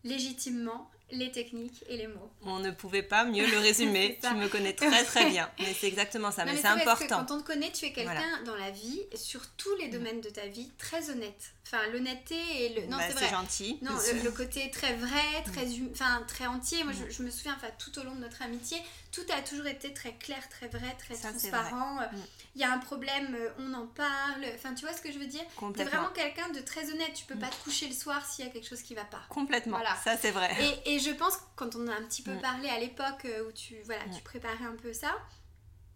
légitimement 0.04 0.90
les 1.12 1.32
techniques 1.32 1.84
et 1.88 1.98
les 1.98 2.08
mots. 2.08 2.32
On 2.44 2.60
ne 2.60 2.72
pouvait 2.72 3.04
pas 3.04 3.26
mieux 3.26 3.46
le 3.46 3.58
résumer. 3.58 4.20
tu 4.24 4.34
me 4.36 4.48
connais 4.48 4.74
très 4.74 5.04
très 5.04 5.30
bien. 5.30 5.50
Mais 5.60 5.74
c'est 5.74 5.88
exactement 5.88 6.32
ça. 6.32 6.46
mais, 6.46 6.58
c'est 6.58 6.68
important. 6.68 7.24
Que 7.24 7.28
quand 7.28 7.36
on 7.36 7.42
te 7.42 7.48
connaît, 7.48 7.72
tu 7.72 7.86
es 7.86 7.92
quelqu'un 7.92 8.44
dans 8.46 8.56
la 8.56 8.72
vie, 8.72 9.02
sur 9.16 9.42
tous 9.58 9.76
les 9.78 9.88
domaines 9.88 10.22
de 10.22 10.30
ta 10.30 10.46
vie, 10.48 10.72
très 10.78 11.10
honnête. 11.10 11.54
Enfin, 11.72 11.86
l'honnêteté 11.92 12.36
et 12.36 12.70
le. 12.70 12.88
Non, 12.88 12.98
bah, 12.98 13.04
c'est 13.16 13.30
gentil. 13.30 13.78
Non, 13.84 13.92
le, 13.92 14.32
côté 14.32 14.72
très 14.72 14.96
vrai, 14.96 15.44
très, 15.46 15.66
hum, 15.66 15.90
enfin, 15.92 16.24
très 16.28 16.48
entier. 16.48 16.84
Moi, 16.84 16.94
je, 16.94 17.22
me 17.22 17.30
souviens, 17.30 17.54
enfin, 17.56 17.68
tout 17.78 18.00
au 18.00 18.04
long 18.04 18.16
de 18.16 18.22
notre 18.22 18.42
amitié, 18.42 18.78
tout 19.12 19.22
a 19.32 19.42
toujours 19.44 19.68
été 19.68 19.94
très 19.94 20.14
clair, 20.14 20.42
très 20.50 20.68
vrai, 20.68 20.96
très 20.98 21.14
transparent. 21.14 22.00
Hum. 22.00 22.24
Il 22.56 22.62
y 22.62 22.64
a 22.64 22.74
un 22.74 22.80
problème, 22.80 23.36
euh, 23.36 23.50
on 23.60 23.74
en 23.76 23.86
parle. 23.86 24.46
Enfin, 24.56 24.74
tu 24.74 24.84
vois 24.84 24.96
ce 24.96 25.02
que 25.02 25.12
je 25.12 25.20
veux 25.20 25.28
dire? 25.28 25.44
Tu 25.76 25.82
es 25.82 25.86
vraiment 25.86 26.10
quelqu'un 26.10 26.50
de 26.50 26.60
très 26.60 26.92
honnête. 26.92 27.14
Tu 27.14 27.26
peux 27.26 27.38
pas 27.38 27.50
te 27.50 27.64
coucher 27.64 27.88
le 27.88 27.94
soir 27.94 28.26
s'il 28.26 28.46
y 28.46 28.48
a 28.48 28.52
quelque 28.52 28.68
chose 28.68 28.82
qui 28.82 28.96
va 28.96 29.06
pas. 29.06 29.22
Complètement. 29.30 29.78
Voilà. 29.78 29.96
Ça, 30.04 30.18
c'est 30.18 30.32
vrai. 30.32 30.50
Et, 30.86 30.96
et 30.96 31.00
je 31.00 31.12
pense, 31.12 31.38
quand 31.56 31.76
on 31.76 31.88
a 31.88 31.94
un 31.94 32.04
petit 32.04 32.24
peu 32.24 32.34
mm. 32.34 32.42
parlé 32.42 32.70
à 32.70 32.80
l'époque 32.80 33.26
euh, 33.26 33.48
où 33.48 33.52
tu, 33.52 33.76
voilà, 33.86 34.02
tu 34.16 34.24
préparais 34.24 34.66
un 34.66 34.76
peu 34.76 34.92
ça, 34.92 35.16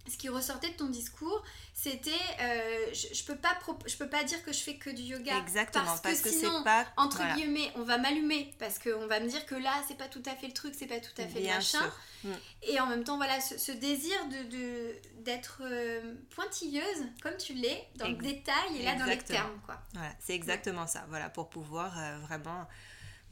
ce 0.07 0.17
qui 0.17 0.29
ressortait 0.29 0.69
de 0.69 0.75
ton 0.75 0.89
discours, 0.89 1.43
c'était 1.73 2.11
euh, 2.41 2.85
je, 2.93 3.13
je, 3.13 3.23
peux 3.23 3.35
pas 3.35 3.57
je 3.85 3.95
peux 3.95 4.07
pas 4.07 4.23
dire 4.23 4.43
que 4.43 4.51
je 4.51 4.59
fais 4.59 4.75
que 4.75 4.89
du 4.89 5.01
yoga. 5.01 5.37
Exactement 5.39 5.95
parce, 6.03 6.21
que, 6.21 6.29
sinon 6.29 6.63
pas 6.63 6.85
entre 6.97 7.21
guillemets 7.35 7.71
on 7.75 7.83
va 7.83 7.97
m'allumer 7.97 8.53
parce 8.59 8.79
qu'on 8.79 9.07
va 9.07 9.19
me 9.19 9.27
dire 9.27 9.45
que 9.45 9.55
là 9.55 9.71
c'est 9.87 9.97
pas 9.97 10.07
tout 10.07 10.23
à 10.25 10.35
fait 10.35 10.47
le 10.47 10.53
truc 10.53 10.75
c'est 10.77 10.87
pas 10.87 10.99
tout 10.99 11.21
à 11.21 11.25
fait 11.25 11.39
le 11.39 11.47
machin. 11.47 11.91
mm. 12.23 12.31
et 12.63 12.79
en 12.79 12.87
même 12.87 13.03
temps 13.03 13.17
voilà 13.17 13.39
ce, 13.39 13.71
désir 13.71 14.15
de 14.27 14.93
d'être 15.23 15.61
euh, 15.61 16.15
pointilleuse 16.35 17.07
comme 17.21 17.37
tu 17.37 17.53
l'es 17.53 17.87
dans 17.95 18.07
le 18.07 18.15
détail 18.15 18.77
et 18.77 18.83
là 18.83 18.95
dans 18.95 19.05
les 19.05 19.17
termes 19.17 19.59
quoi. 19.65 19.81
Voilà 19.93 20.13
c'est 20.19 20.35
exactement 20.35 20.85
ça. 20.85 21.05
Voilà 21.09 21.29
pour 21.29 21.49
pouvoir 21.49 21.93
vraiment 22.21 22.67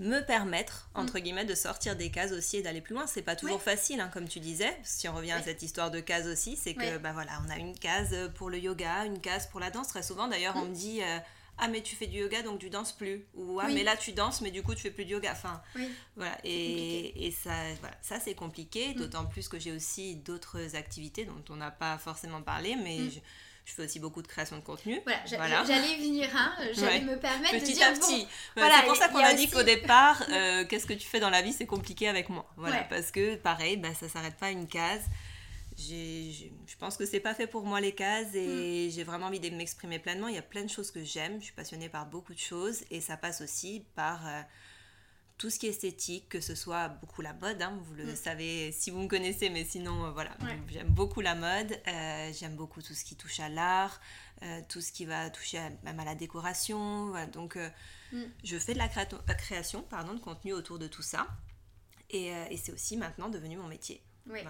me 0.01 0.19
permettre, 0.21 0.89
entre 0.95 1.17
mm. 1.17 1.21
guillemets, 1.21 1.45
de 1.45 1.55
sortir 1.55 1.95
des 1.95 2.09
cases 2.09 2.31
aussi 2.31 2.57
et 2.57 2.61
d'aller 2.61 2.81
plus 2.81 2.95
loin. 2.95 3.07
C'est 3.07 3.21
pas 3.21 3.35
toujours 3.35 3.61
facile, 3.61 4.01
hein, 4.01 4.09
comme 4.11 4.27
tu 4.27 4.39
disais. 4.39 4.75
Si 4.83 5.07
on 5.07 5.13
revient 5.13 5.31
à 5.31 5.41
cette 5.41 5.61
histoire 5.61 5.91
de 5.91 5.99
cases 5.99 6.25
aussi, 6.25 6.57
c'est 6.57 6.73
que, 6.73 6.97
bah 6.97 7.13
voilà, 7.13 7.31
on 7.45 7.49
a 7.49 7.57
une 7.57 7.77
case 7.77 8.15
pour 8.35 8.49
le 8.49 8.57
yoga, 8.57 9.05
une 9.05 9.21
case 9.21 9.47
pour 9.47 9.59
la 9.59 9.69
danse. 9.69 9.87
Très 9.87 10.03
souvent, 10.03 10.27
d'ailleurs, 10.27 10.55
on 10.57 10.65
mm. 10.65 10.69
me 10.69 10.75
dit. 10.75 11.01
Euh, 11.01 11.19
ah 11.57 11.67
mais 11.67 11.81
tu 11.81 11.95
fais 11.95 12.07
du 12.07 12.17
yoga 12.17 12.41
donc 12.41 12.59
tu 12.59 12.69
danses 12.71 12.91
plus 12.91 13.23
ou 13.35 13.59
ah 13.59 13.67
mais 13.67 13.83
là 13.83 13.95
tu 13.95 14.13
danses 14.13 14.41
mais 14.41 14.49
du 14.49 14.63
coup 14.63 14.73
tu 14.73 14.81
fais 14.81 14.89
plus 14.89 15.05
de 15.05 15.11
yoga 15.11 15.31
enfin 15.31 15.61
voilà 16.15 16.35
et, 16.43 17.27
et, 17.27 17.29
ça 17.29 17.51
voilà, 17.81 17.95
ça 18.01 18.19
c'est 18.19 18.33
compliqué 18.33 18.93
mm. 18.93 18.95
d'autant 18.95 19.25
plus 19.25 19.47
que 19.47 19.59
j'ai 19.59 19.71
aussi 19.71 20.15
d'autres 20.15 20.75
activités 20.75 21.25
dont 21.25 21.43
on 21.49 21.57
n'a 21.57 21.69
pas 21.69 21.99
forcément 21.99 22.41
parlé 22.41 22.75
mais 22.75 23.09
je, 23.09 23.19
je 23.65 23.73
fais 23.73 23.83
aussi 23.83 23.99
beaucoup 23.99 24.21
de 24.21 24.27
création 24.27 24.57
de 24.57 24.61
contenu. 24.61 24.99
Voilà, 25.05 25.63
j'allais 25.65 25.97
venir, 25.97 26.29
hein, 26.35 26.53
j'allais 26.73 27.01
me 27.01 27.17
permettre 27.17 27.53
petit 27.53 27.73
de 27.73 27.77
dire, 27.77 27.87
à 27.87 27.91
petit. 27.91 28.27
voilà, 28.55 28.75
c'est 28.79 28.87
pour 28.87 28.95
ça 28.95 29.09
qu'on 29.09 29.19
a, 29.19 29.33
dit 29.33 29.49
qu'au 29.49 29.63
départ, 29.63 30.23
euh, 30.31 30.65
qu'est-ce 30.65 30.85
que 30.85 30.93
tu 30.93 31.07
fais 31.07 31.19
dans 31.19 31.29
la 31.29 31.41
vie, 31.41 31.53
c'est 31.53 31.65
compliqué 31.65 32.07
avec 32.07 32.29
moi. 32.29 32.45
Voilà, 32.57 32.83
parce 32.83 33.11
que 33.11 33.35
pareil, 33.35 33.77
bah, 33.77 33.93
ça 33.99 34.09
s'arrête 34.09 34.35
pas 34.35 34.47
à 34.47 34.51
une 34.51 34.67
case. 34.67 35.05
je 35.77 36.75
pense 36.79 36.97
que 36.97 37.05
c'est 37.05 37.19
pas 37.19 37.33
fait 37.33 37.47
pour 37.47 37.65
moi 37.65 37.79
les 37.79 37.93
cases 37.93 38.33
et 38.33 38.87
mm. 38.87 38.91
j'ai 38.91 39.03
vraiment 39.03 39.27
envie 39.27 39.39
de 39.39 39.49
m'exprimer 39.55 39.99
pleinement. 39.99 40.27
Il 40.27 40.35
y 40.35 40.39
a 40.39 40.43
plein 40.43 40.63
de 40.63 40.69
choses 40.69 40.91
que 40.91 41.03
j'aime, 41.03 41.39
je 41.39 41.45
suis 41.45 41.53
passionnée 41.53 41.89
par 41.89 42.07
beaucoup 42.07 42.33
de 42.33 42.39
choses 42.39 42.83
et 42.89 42.99
ça 42.99 43.15
passe 43.15 43.41
aussi 43.41 43.85
par 43.95 44.27
euh, 44.27 44.41
tout 45.41 45.49
ce 45.49 45.57
qui 45.57 45.65
est 45.65 45.71
esthétique, 45.71 46.29
que 46.29 46.39
ce 46.39 46.53
soit 46.53 46.87
beaucoup 46.87 47.23
la 47.23 47.33
mode, 47.33 47.59
hein, 47.63 47.75
vous 47.85 47.95
le 47.95 48.05
mm. 48.05 48.15
savez 48.15 48.71
si 48.71 48.91
vous 48.91 48.99
me 48.99 49.07
connaissez, 49.07 49.49
mais 49.49 49.63
sinon, 49.63 50.05
euh, 50.05 50.11
voilà, 50.11 50.37
j'aime 50.69 50.89
beaucoup 50.89 51.19
la 51.19 51.33
mode, 51.33 51.79
euh, 51.87 52.31
j'aime 52.31 52.55
beaucoup 52.55 52.83
tout 52.83 52.93
ce 52.93 53.03
qui 53.03 53.15
touche 53.15 53.39
à 53.39 53.49
l'art, 53.49 53.99
euh, 54.43 54.61
tout 54.69 54.81
ce 54.81 54.91
qui 54.91 55.05
va 55.05 55.31
toucher 55.31 55.59
même 55.81 55.99
à 55.99 56.05
la 56.05 56.13
décoration, 56.13 57.15
donc 57.33 57.57
mm. 58.11 58.21
je 58.43 58.57
fais 58.59 58.75
de 58.75 58.77
la, 58.77 58.87
création 58.87 59.81
pardon, 59.81 60.13
de 60.13 60.19
contenu 60.19 60.53
autour 60.53 60.77
de 60.77 60.85
tout 60.85 61.01
ça, 61.01 61.25
et, 62.11 62.27
et 62.27 62.57
c'est 62.57 62.71
aussi 62.71 62.95
maintenant 62.95 63.29
devenu 63.29 63.57
mon 63.57 63.67
métier. 63.67 63.99
Oui. 64.27 64.41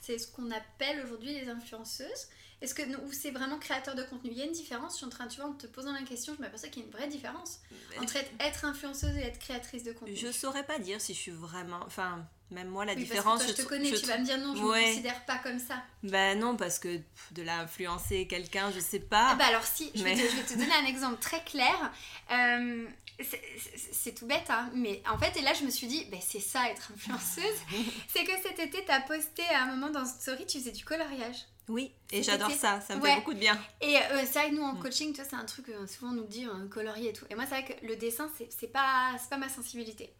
C'est 0.00 0.16
ce 0.16 0.28
qu'on 0.28 0.50
appelle 0.50 1.04
aujourd'hui 1.04 1.34
les 1.34 1.50
influenceuses. 1.50 2.28
Est-ce 2.62 2.74
que 2.74 2.82
ou 2.82 3.12
c'est 3.12 3.32
vraiment 3.32 3.58
créateur 3.58 3.96
de 3.96 4.04
contenu? 4.04 4.30
Il 4.30 4.38
y 4.38 4.42
a 4.42 4.44
une 4.44 4.52
différence. 4.52 4.92
Je 4.92 4.96
suis 4.98 5.06
en 5.06 5.10
train, 5.10 5.26
tu 5.26 5.40
vois, 5.40 5.50
en 5.50 5.52
te 5.52 5.66
posant 5.66 5.92
la 5.92 6.02
question, 6.02 6.32
je 6.36 6.40
m'aperçois 6.40 6.68
qu'il 6.68 6.82
y 6.82 6.84
a 6.84 6.88
une 6.88 6.92
vraie 6.92 7.08
différence 7.08 7.60
entre 8.00 8.16
être, 8.16 8.64
influenceuse 8.64 9.16
et 9.16 9.22
être 9.22 9.40
créatrice 9.40 9.82
de 9.82 9.92
contenu. 9.92 10.16
Je 10.16 10.30
saurais 10.30 10.64
pas 10.64 10.78
dire 10.78 11.00
si 11.00 11.12
je 11.12 11.18
suis 11.18 11.32
vraiment, 11.32 11.80
enfin, 11.84 12.24
même 12.52 12.68
moi 12.68 12.84
la 12.84 12.94
différence. 12.94 13.40
Parce 13.40 13.52
que 13.52 13.58
je 13.58 13.62
te 13.64 13.68
connais, 13.68 13.90
tu 13.90 14.06
vas 14.06 14.18
me 14.18 14.24
dire 14.24 14.38
non, 14.38 14.54
je 14.54 14.62
ne 14.62 14.66
me 14.66 14.86
considère 14.86 15.24
pas 15.24 15.38
comme 15.38 15.58
ça. 15.58 15.82
Ben 16.04 16.38
non, 16.38 16.56
parce 16.56 16.78
que 16.78 17.00
de 17.32 17.42
l'influencer 17.42 18.28
quelqu'un, 18.28 18.70
je 18.70 18.78
sais 18.78 19.00
pas. 19.00 19.30
Ah 19.30 19.34
bah 19.34 19.46
alors 19.46 19.64
si, 19.64 19.90
je, 19.94 20.04
vais 20.04 20.14
te, 20.14 20.52
donner 20.52 20.72
un 20.80 20.86
exemple 20.86 21.20
très 21.20 21.42
clair. 21.42 21.92
Euh, 22.30 22.86
c'est 23.92 24.14
tout 24.14 24.26
bête, 24.26 24.50
hein, 24.50 24.70
mais 24.74 25.02
en 25.10 25.18
fait, 25.18 25.36
et 25.36 25.42
là 25.42 25.52
je 25.54 25.64
me 25.64 25.70
suis 25.70 25.86
dit, 25.86 26.06
ben, 26.10 26.20
c'est 26.20 26.40
ça 26.40 26.68
être 26.70 26.92
influenceuse. 26.94 27.58
c'est 28.08 28.24
que 28.24 28.32
cet 28.42 28.58
été, 28.58 28.84
tu 28.84 28.90
as 28.90 29.00
posté 29.00 29.42
à 29.54 29.62
un 29.64 29.66
moment 29.66 29.90
dans 29.90 30.04
une 30.04 30.06
story, 30.06 30.46
tu 30.46 30.58
faisais 30.58 30.72
du 30.72 30.84
coloriage. 30.84 31.46
Oui, 31.68 31.92
et 32.10 32.22
j'adore 32.22 32.50
ça, 32.50 32.80
ça 32.80 32.96
me 32.96 33.00
fait 33.00 33.14
beaucoup 33.16 33.34
de 33.34 33.38
bien. 33.38 33.58
Et 33.80 33.96
euh, 33.96 34.22
c'est 34.24 34.40
vrai 34.40 34.50
que 34.50 34.54
nous 34.56 34.62
en 34.62 34.74
mm. 34.74 34.80
coaching, 34.80 35.14
c'est 35.14 35.34
un 35.34 35.44
truc, 35.44 35.68
euh, 35.68 35.86
souvent 35.86 36.10
on 36.10 36.14
nous 36.14 36.26
dit 36.26 36.44
euh, 36.44 36.68
colorier 36.68 37.10
et 37.10 37.12
tout. 37.12 37.24
Et 37.30 37.34
moi, 37.34 37.44
c'est 37.48 37.60
vrai 37.60 37.64
que 37.64 37.86
le 37.86 37.96
dessin, 37.96 38.28
c'est 38.50 38.66
pas, 38.66 39.14
pas 39.30 39.36
ma 39.36 39.48
sensibilité. 39.48 40.12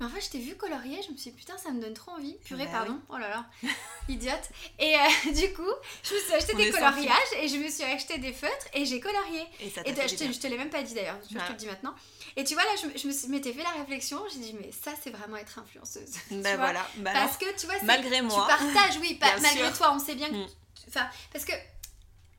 Mais 0.00 0.06
en 0.06 0.08
fait, 0.08 0.20
je 0.20 0.30
t'ai 0.30 0.38
vu 0.38 0.56
colorier, 0.56 1.00
je 1.06 1.12
me 1.12 1.16
suis 1.16 1.30
dit 1.30 1.36
putain, 1.36 1.56
ça 1.56 1.70
me 1.70 1.80
donne 1.80 1.94
trop 1.94 2.12
envie. 2.12 2.34
Purée, 2.44 2.64
bah 2.64 2.70
pardon, 2.72 3.00
oh 3.10 3.16
là 3.16 3.28
là, 3.28 3.46
idiote. 4.08 4.50
Et 4.78 4.94
du 5.32 5.52
coup, 5.52 5.72
je 6.02 6.14
me 6.14 6.20
suis 6.20 6.34
acheté 6.34 6.54
des 6.54 6.70
coloriages 6.70 7.32
et 7.40 7.48
je 7.48 7.56
me 7.56 7.68
suis 7.68 7.84
acheté 7.84 8.18
des 8.18 8.32
feutres 8.32 8.66
et 8.74 8.84
j'ai 8.84 9.00
colorié. 9.00 9.42
Et, 9.60 9.70
ça 9.70 9.82
et 9.84 9.94
je, 10.08 10.16
te, 10.16 10.32
je 10.32 10.38
te 10.38 10.46
l'ai 10.48 10.58
même 10.58 10.70
pas 10.70 10.82
dit 10.82 10.94
d'ailleurs, 10.94 11.18
je 11.30 11.36
te 11.36 11.52
le 11.52 11.56
dis 11.56 11.66
maintenant. 11.66 11.94
Et 12.38 12.44
tu 12.44 12.54
vois, 12.54 12.62
là, 12.62 12.70
je, 12.76 12.98
je 13.00 13.08
me 13.08 13.32
m'étais 13.32 13.52
fait 13.52 13.64
la 13.64 13.70
réflexion, 13.70 14.22
j'ai 14.32 14.38
dit, 14.38 14.54
mais 14.60 14.70
ça, 14.70 14.92
c'est 15.02 15.10
vraiment 15.10 15.36
être 15.36 15.58
influenceuse. 15.58 16.14
Ben 16.30 16.56
voilà. 16.56 16.86
Bah 16.98 17.10
Parce 17.12 17.36
que 17.36 17.46
tu 17.58 17.66
vois, 17.66 17.74
malgré 17.82 18.22
moi. 18.22 18.46
Tu 18.48 18.64
partages, 18.64 18.98
oui, 19.00 19.18
malgré 19.20 19.72
toi, 19.72 19.92
on 19.92 19.98
sait 19.98 20.14
bien 20.14 20.28
que. 20.28 20.46
Mm. 20.88 20.98
Enfin, 20.98 21.08
parce 21.32 21.44
que 21.44 21.52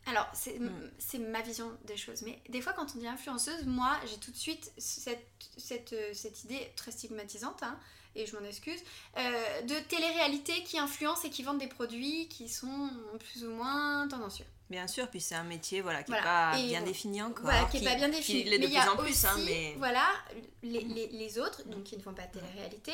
alors, 0.06 0.28
mm. 0.34 0.70
c'est 0.98 1.20
ma 1.20 1.42
vision 1.42 1.72
des 1.86 1.98
choses. 1.98 2.22
Mais 2.24 2.42
des 2.50 2.62
fois, 2.62 2.74
quand 2.74 2.88
on 2.96 3.00
dit 3.00 3.08
influenceuse, 3.08 3.66
moi, 3.66 3.98
j'ai 4.10 4.18
tout 4.18 4.32
de 4.32 4.38
suite 4.38 4.72
cette, 4.78 5.26
cette, 5.58 5.94
euh, 5.94 6.12
cette 6.14 6.44
idée 6.44 6.72
très 6.76 6.92
stigmatisante, 6.92 7.62
hein, 7.64 7.78
et 8.16 8.26
je 8.26 8.36
m'en 8.36 8.44
excuse, 8.44 8.80
euh, 9.18 9.62
de 9.62 9.76
télé-réalité 9.88 10.64
qui 10.64 10.80
influence 10.80 11.26
et 11.26 11.30
qui 11.30 11.44
vendent 11.44 11.60
des 11.60 11.68
produits 11.68 12.28
qui 12.28 12.50
sont 12.50 12.90
plus 13.20 13.46
ou 13.46 13.52
moins 13.52 14.08
tendancieux. 14.08 14.46
Bien 14.70 14.88
sûr, 14.88 15.08
puis 15.08 15.20
c'est 15.20 15.36
un 15.36 15.44
métier 15.44 15.82
voilà, 15.82 16.04
qui 16.04 16.12
n'est 16.12 16.22
pas 16.22 16.56
bien 16.56 16.82
défini 16.82 17.22
encore. 17.24 17.44
Voilà, 17.44 17.66
qui 17.66 17.80
n'est 17.80 17.86
pas 17.86 17.96
bien 17.96 18.10
défini. 18.10 18.46
mais 18.46 18.58
il 18.58 18.72
y 18.72 18.78
a 18.78 18.86
plus, 18.96 19.26
hein, 19.26 19.34
aussi, 19.36 19.46
mais... 19.46 19.76
voilà, 19.78 20.06
les, 20.62 20.82
les, 20.82 21.08
les, 21.08 21.40
autres, 21.40 21.68
donc 21.68 21.84
qui 21.84 21.98
ne 21.98 22.02
font 22.04 22.14
pas 22.14 22.28
de 22.28 22.34
télé-réalité, 22.34 22.94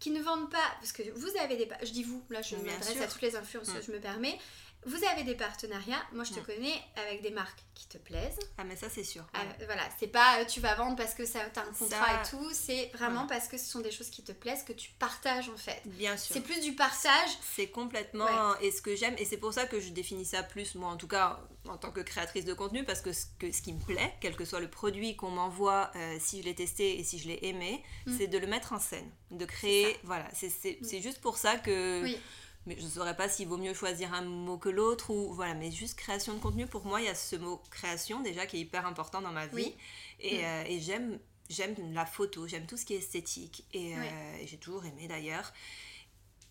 qui 0.00 0.10
ne 0.10 0.20
vendent 0.20 0.50
pas, 0.50 0.76
parce 0.80 0.92
que 0.92 1.02
vous 1.16 1.30
avez 1.40 1.56
des... 1.56 1.68
Je 1.82 1.92
dis 1.92 2.02
vous, 2.02 2.22
là 2.28 2.42
je 2.42 2.56
m'adresse 2.56 3.00
à 3.00 3.06
toutes 3.06 3.22
les 3.22 3.36
influenceuses, 3.36 3.76
mm. 3.76 3.86
je 3.86 3.92
me 3.92 4.00
permets, 4.00 4.38
vous 4.86 5.04
avez 5.04 5.24
des 5.24 5.34
partenariats, 5.34 6.02
moi 6.12 6.24
je 6.24 6.32
te 6.32 6.40
connais, 6.40 6.74
avec 6.96 7.22
des 7.22 7.30
marques 7.30 7.60
qui 7.74 7.88
te 7.88 7.98
plaisent. 7.98 8.38
Ah 8.58 8.64
mais 8.64 8.76
ça 8.76 8.88
c'est 8.88 9.04
sûr. 9.04 9.24
Ah, 9.32 9.40
voilà, 9.64 9.82
c'est 9.98 10.08
pas 10.08 10.40
euh, 10.40 10.44
tu 10.44 10.60
vas 10.60 10.74
vendre 10.74 10.96
parce 10.96 11.14
que 11.14 11.24
ça 11.24 11.40
as 11.40 11.60
un 11.60 11.72
contrat 11.72 12.22
et 12.22 12.28
tout, 12.28 12.50
c'est 12.52 12.90
vraiment 12.94 13.26
parce 13.26 13.48
que 13.48 13.56
ce 13.56 13.64
sont 13.64 13.80
des 13.80 13.90
choses 13.90 14.10
qui 14.10 14.22
te 14.22 14.32
plaisent, 14.32 14.62
que 14.62 14.72
tu 14.72 14.90
partages 14.98 15.48
en 15.48 15.56
fait. 15.56 15.80
Bien 15.86 16.16
sûr. 16.16 16.34
C'est 16.34 16.42
plus 16.42 16.60
du 16.60 16.74
partage. 16.74 17.30
C'est 17.54 17.68
complètement 17.68 18.56
et 18.60 18.70
ce 18.70 18.82
que 18.82 18.94
j'aime 18.96 19.14
et 19.18 19.24
c'est 19.24 19.38
pour 19.38 19.52
ça 19.52 19.66
que 19.66 19.80
je 19.80 19.90
définis 19.90 20.24
ça 20.24 20.42
plus 20.42 20.74
moi 20.74 20.90
en 20.90 20.96
tout 20.96 21.08
cas 21.08 21.40
en 21.66 21.78
tant 21.78 21.90
que 21.90 22.00
créatrice 22.00 22.44
de 22.44 22.54
contenu 22.54 22.84
parce 22.84 23.00
que 23.00 23.12
ce, 23.12 23.24
que, 23.38 23.50
ce 23.50 23.62
qui 23.62 23.72
me 23.72 23.80
plaît, 23.80 24.14
quel 24.20 24.36
que 24.36 24.44
soit 24.44 24.60
le 24.60 24.68
produit 24.68 25.16
qu'on 25.16 25.30
m'envoie, 25.30 25.90
euh, 25.96 26.16
si 26.20 26.40
je 26.40 26.44
l'ai 26.44 26.54
testé 26.54 26.98
et 26.98 27.04
si 27.04 27.18
je 27.18 27.28
l'ai 27.28 27.38
aimé, 27.42 27.82
mm. 28.06 28.18
c'est 28.18 28.26
de 28.26 28.38
le 28.38 28.46
mettre 28.46 28.72
en 28.74 28.78
scène, 28.78 29.10
de 29.30 29.44
créer, 29.44 29.96
voilà, 30.02 30.28
c'est 30.34 30.78
mm. 30.80 31.02
juste 31.02 31.20
pour 31.20 31.38
ça 31.38 31.56
que... 31.56 32.02
Oui 32.02 32.18
mais 32.66 32.76
je 32.78 32.84
ne 32.84 32.90
saurais 32.90 33.16
pas 33.16 33.28
s'il 33.28 33.48
vaut 33.48 33.56
mieux 33.56 33.74
choisir 33.74 34.14
un 34.14 34.22
mot 34.22 34.58
que 34.58 34.68
l'autre 34.68 35.10
ou 35.10 35.32
voilà 35.32 35.54
mais 35.54 35.70
juste 35.70 35.96
création 35.96 36.34
de 36.34 36.38
contenu. 36.38 36.66
Pour 36.66 36.84
moi 36.86 37.00
il 37.00 37.06
y 37.06 37.10
a 37.10 37.14
ce 37.14 37.36
mot 37.36 37.60
création 37.70 38.20
déjà 38.20 38.46
qui 38.46 38.56
est 38.56 38.60
hyper 38.60 38.86
important 38.86 39.20
dans 39.20 39.32
ma 39.32 39.46
vie. 39.46 39.74
Et, 40.20 40.38
mm. 40.38 40.44
euh, 40.44 40.64
et 40.66 40.80
j'aime 40.80 41.18
j'aime 41.50 41.74
la 41.92 42.06
photo 42.06 42.46
j'aime 42.46 42.66
tout 42.66 42.76
ce 42.76 42.84
qui 42.84 42.94
est 42.94 42.98
esthétique. 42.98 43.64
Et, 43.72 43.94
euh, 43.96 44.36
et 44.40 44.46
j'ai 44.46 44.58
toujours 44.58 44.84
aimé 44.84 45.08
d'ailleurs. 45.08 45.52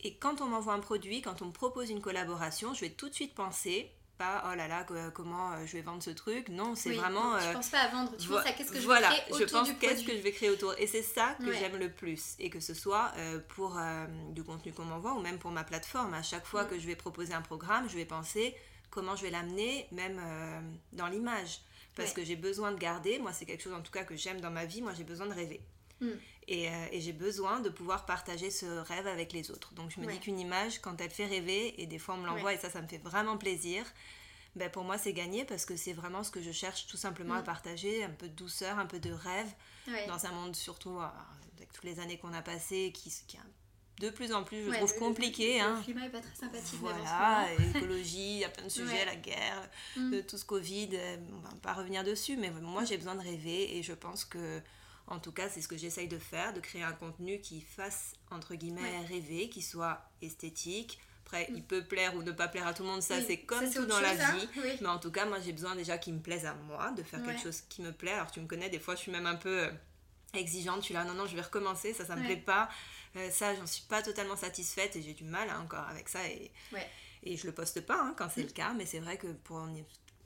Et 0.01 0.15
quand 0.17 0.41
on 0.41 0.47
m'envoie 0.47 0.73
un 0.73 0.79
produit 0.79 1.21
quand 1.21 1.41
on 1.41 1.47
me 1.47 1.51
propose 1.51 1.89
une 1.89 2.01
collaboration 2.01 2.73
je 2.73 2.81
vais 2.81 2.91
tout 2.91 3.09
de 3.09 3.13
suite 3.13 3.33
penser 3.33 3.91
pas 4.17 4.43
oh 4.51 4.55
là 4.55 4.67
là 4.67 4.85
comment 5.13 5.53
euh, 5.53 5.65
je 5.65 5.73
vais 5.73 5.81
vendre 5.81 6.03
ce 6.03 6.09
truc. 6.09 6.49
Non 6.49 6.75
c'est 6.75 6.93
vraiment 6.93 7.39
je 7.39 7.53
pense 7.53 7.69
pas 7.69 7.79
à 7.79 7.87
vendre 7.89 8.15
tu 8.17 8.27
penses 8.27 8.45
à 8.45 8.51
qu'est-ce 8.51 8.71
que 8.71 8.79
je 8.79 8.85
voilà, 8.85 9.09
vais 9.09 9.15
créer 9.15 9.33
autour 9.33 9.47
je 9.47 9.53
pense 9.53 9.69
qu'est-ce 9.79 10.03
que 10.03 10.11
je 10.11 10.21
vais 10.21 10.31
créer 10.31 10.49
autour. 10.49 10.73
Et 10.77 10.87
c'est 10.87 11.01
ça 11.01 11.35
que 11.39 11.51
j'aime 11.53 11.77
le 11.77 11.89
plus. 11.89 12.35
Et 12.39 12.49
que 12.49 12.59
ce 12.59 12.73
soit 12.73 13.11
pour 13.49 13.77
du 14.29 14.43
contenu 14.43 14.71
qu'on 14.73 14.85
m'envoie 14.85 15.13
ou 15.13 15.21
même 15.21 15.39
pour 15.39 15.51
ma 15.51 15.63
plateforme. 15.63 16.13
À 16.13 16.23
chaque 16.23 16.45
fois 16.45 16.63
mm. 16.63 16.67
que 16.69 16.79
je 16.79 16.87
vais 16.87 16.95
proposer 16.95 17.33
un 17.33 17.41
programme 17.41 17.89
je 17.89 17.95
vais 17.95 18.05
penser 18.05 18.55
comment 18.89 19.15
je 19.15 19.23
vais 19.23 19.31
l'amener 19.31 19.87
même 19.91 20.21
dans 20.91 21.07
l'image. 21.07 21.61
Parce 21.95 22.13
que 22.13 22.23
j'ai 22.23 22.35
besoin 22.35 22.71
de 22.71 22.77
garder. 22.77 23.19
Moi 23.19 23.33
c'est 23.33 23.45
quelque 23.45 23.63
chose 23.63 23.73
en 23.73 23.81
tout 23.81 23.91
cas 23.91 24.03
que 24.03 24.15
j'aime 24.15 24.41
dans 24.41 24.51
ma 24.51 24.65
vie. 24.65 24.81
Moi 24.81 24.93
j'ai 24.95 25.03
besoin 25.03 25.27
de 25.27 25.33
rêver 25.33 25.61
mm. 26.03 26.19
Euh, 26.51 26.87
et, 26.91 27.01
j'ai 27.01 27.13
besoin 27.13 27.59
de 27.59 27.69
pouvoir 27.69 28.05
partager 28.05 28.51
ce 28.51 28.65
rêve 28.65 29.07
avec 29.07 29.33
les 29.33 29.51
autres. 29.51 29.73
Donc 29.73 29.91
je 29.91 29.99
me 29.99 30.11
dis 30.11 30.19
qu'une 30.19 30.39
image, 30.39 30.79
quand 30.79 30.99
elle 30.99 31.09
fait 31.09 31.25
rêver, 31.25 31.81
et 31.81 31.85
des 31.85 31.99
fois 31.99 32.15
on 32.15 32.17
me 32.19 32.25
l'envoie 32.25 32.53
et 32.53 32.57
ça, 32.57 32.69
ça 32.69 32.81
me 32.81 32.87
fait 32.87 32.97
vraiment 32.97 33.37
plaisir, 33.37 33.85
ben 34.55 34.69
pour 34.69 34.83
moi 34.83 34.97
c'est 34.97 35.13
gagné 35.13 35.45
parce 35.45 35.65
que 35.65 35.75
c'est 35.75 35.93
vraiment 35.93 36.23
ce 36.23 36.31
que 36.31 36.41
je 36.41 36.51
cherche 36.51 36.87
tout 36.87 36.97
simplement 36.97 37.35
à 37.35 37.41
mm. 37.41 37.45
partager, 37.45 38.03
un 38.03 38.09
peu 38.09 38.27
de 38.27 38.35
douceur, 38.35 38.77
un 38.77 38.85
peu 38.85 38.99
de 38.99 39.11
rêve, 39.11 39.51
dans 40.07 40.25
un 40.25 40.31
monde 40.31 40.55
surtout 40.55 40.99
euh, 40.99 41.07
avec 41.57 41.71
toutes 41.71 41.85
les 41.85 41.99
années 41.99 42.17
qu'on 42.17 42.33
a 42.33 42.41
passées, 42.41 42.91
qui, 42.93 43.09
qui 43.27 43.37
de 43.99 44.09
plus 44.09 44.33
en 44.33 44.43
plus, 44.43 44.65
je 44.65 44.77
trouve 44.77 44.95
compliqué. 44.97 45.59
Le, 45.59 45.63
hein. 45.63 45.75
le, 45.77 45.83
climat 45.83 46.05
est 46.07 46.09
pas 46.09 46.19
très 46.19 46.35
sympathique. 46.35 46.79
Voilà, 46.79 47.45
l'écologie, 47.59 48.33
il 48.33 48.39
y 48.39 48.43
a 48.43 48.49
plein 48.49 48.63
de 48.63 48.69
sujets, 48.69 49.05
la 49.05 49.15
guerre, 49.15 49.69
mm. 49.95 50.21
tout 50.27 50.37
ce 50.37 50.45
Covid, 50.45 50.89
euh, 50.93 51.17
on 51.31 51.39
va 51.39 51.55
pas 51.61 51.73
revenir 51.73 52.03
dessus, 52.03 52.35
mais 52.35 52.49
moi 52.49 52.83
j'ai 52.83 52.97
besoin 52.97 53.15
de 53.15 53.21
rêver 53.21 53.77
et 53.77 53.83
je 53.83 53.93
pense 53.93 54.25
que 54.25 54.61
en 55.07 55.19
tout 55.19 55.31
cas, 55.31 55.49
c'est 55.49 55.61
ce 55.61 55.67
que 55.67 55.77
j'essaye 55.77 56.07
de 56.07 56.17
faire, 56.17 56.53
de 56.53 56.59
créer 56.59 56.83
un 56.83 56.93
contenu 56.93 57.39
qui 57.39 57.61
fasse, 57.61 58.13
entre 58.31 58.55
guillemets, 58.55 59.05
rêver, 59.07 59.49
qui 59.49 59.61
soit 59.61 60.01
esthétique. 60.21 60.99
Après, 61.25 61.49
il 61.53 61.63
peut 61.63 61.83
plaire 61.83 62.15
ou 62.15 62.21
ne 62.21 62.31
pas 62.31 62.47
plaire 62.47 62.67
à 62.67 62.73
tout 62.73 62.83
le 62.83 62.89
monde, 62.89 63.01
ça 63.01 63.21
c'est 63.21 63.39
comme 63.39 63.69
tout 63.71 63.85
dans 63.85 63.99
la 63.99 64.11
hein. 64.11 64.35
vie. 64.35 64.47
Mais 64.81 64.87
en 64.87 64.99
tout 64.99 65.11
cas, 65.11 65.25
moi 65.25 65.39
j'ai 65.39 65.53
besoin 65.53 65.73
déjà 65.75 65.97
qu'il 65.97 66.13
me 66.13 66.19
plaise 66.19 66.45
à 66.45 66.53
moi, 66.53 66.91
de 66.91 67.01
faire 67.01 67.23
quelque 67.23 67.41
chose 67.41 67.61
qui 67.69 67.81
me 67.81 67.91
plaît. 67.91 68.11
Alors 68.11 68.29
tu 68.29 68.41
me 68.41 68.45
connais, 68.45 68.69
des 68.69 68.79
fois 68.79 68.95
je 68.95 69.01
suis 69.01 69.11
même 69.11 69.25
un 69.25 69.35
peu 69.35 69.63
euh, 69.63 69.71
exigeante, 70.33 70.83
suis 70.83 70.93
là, 70.93 71.05
non, 71.05 71.13
non, 71.13 71.25
je 71.25 71.35
vais 71.35 71.41
recommencer, 71.41 71.93
ça, 71.93 72.05
ça 72.05 72.15
me 72.15 72.25
plaît 72.25 72.35
pas. 72.35 72.69
Euh, 73.15 73.29
ça, 73.31 73.55
j'en 73.55 73.65
suis 73.65 73.83
pas 73.83 74.01
totalement 74.01 74.35
satisfaite 74.35 74.95
et 74.95 75.01
j'ai 75.01 75.13
du 75.13 75.23
mal 75.23 75.49
hein, 75.49 75.61
encore 75.63 75.87
avec 75.87 76.09
ça. 76.09 76.27
Et, 76.27 76.51
et 77.23 77.37
je 77.37 77.47
le 77.47 77.53
poste 77.53 77.81
pas 77.85 77.99
hein, 77.99 78.13
quand 78.17 78.27
c'est 78.33 78.43
mm. 78.43 78.47
le 78.47 78.51
cas, 78.51 78.73
mais 78.73 78.85
c'est 78.85 78.99
vrai 78.99 79.17
que 79.17 79.27
pour 79.27 79.59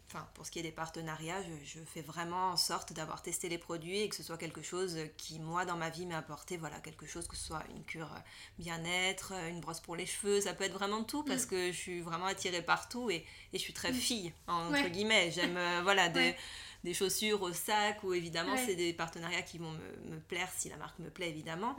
enfin, 0.08 0.28
pour 0.34 0.46
ce 0.46 0.52
qui 0.52 0.60
est 0.60 0.64
des 0.64 0.72
partenariats, 0.72 1.42
je, 1.64 1.80
fais 1.86 2.02
vraiment 2.02 2.52
en 2.52 2.58
sorte 2.58 2.94
d'avoir 2.94 3.22
testé 3.22 3.50
les 3.50 3.58
produits 3.58 4.02
et 4.02 4.10
que 4.10 4.16
ce 4.16 4.24
soit 4.24 4.38
quelque 4.38 4.62
chose 4.62 4.98
qui, 5.18 5.40
moi, 5.40 5.66
dans 5.66 5.76
ma 5.76 5.90
vie, 5.90 6.06
m'a 6.06 6.18
apporté, 6.18 6.58
voilà, 6.58 6.80
quelque 6.80 7.06
chose 7.06 7.28
que 7.28 7.36
ce 7.36 7.46
soit 7.46 7.64
une 7.76 7.84
cure 7.84 8.10
bien-être, 8.58 9.34
une 9.50 9.60
brosse 9.60 9.82
pour 9.82 9.96
les 9.96 10.06
cheveux, 10.06 10.42
ça 10.42 10.54
peut 10.54 10.64
être 10.64 10.74
vraiment 10.74 11.04
tout 11.04 11.24
parce 11.24 11.46
mm. 11.46 11.50
que 11.50 11.72
je 11.72 11.78
suis 11.78 12.02
vraiment 12.02 12.26
attirée 12.26 12.62
partout 12.62 13.10
et, 13.10 13.26
et 13.54 13.58
je 13.58 13.60
suis 13.60 13.74
très 13.74 13.92
mm. 13.92 13.96
fille, 13.96 14.34
entre 14.48 14.88
guillemets. 14.90 15.32
J'aime, 15.32 15.58
euh, 15.58 15.82
voilà, 15.84 16.10
des, 16.10 16.36
des, 16.84 16.94
chaussures 16.94 17.42
au 17.42 17.52
sac 17.52 18.04
ou 18.04 18.14
évidemment, 18.14 18.56
c'est 18.58 18.76
des 18.76 18.94
partenariats 18.94 19.42
qui 19.42 19.58
vont 19.58 19.72
me, 19.72 20.16
me, 20.16 20.20
plaire 20.20 20.50
si 20.56 20.70
la 20.70 20.78
marque 20.78 21.00
me 21.00 21.10
plaît, 21.10 21.30
évidemment 21.30 21.76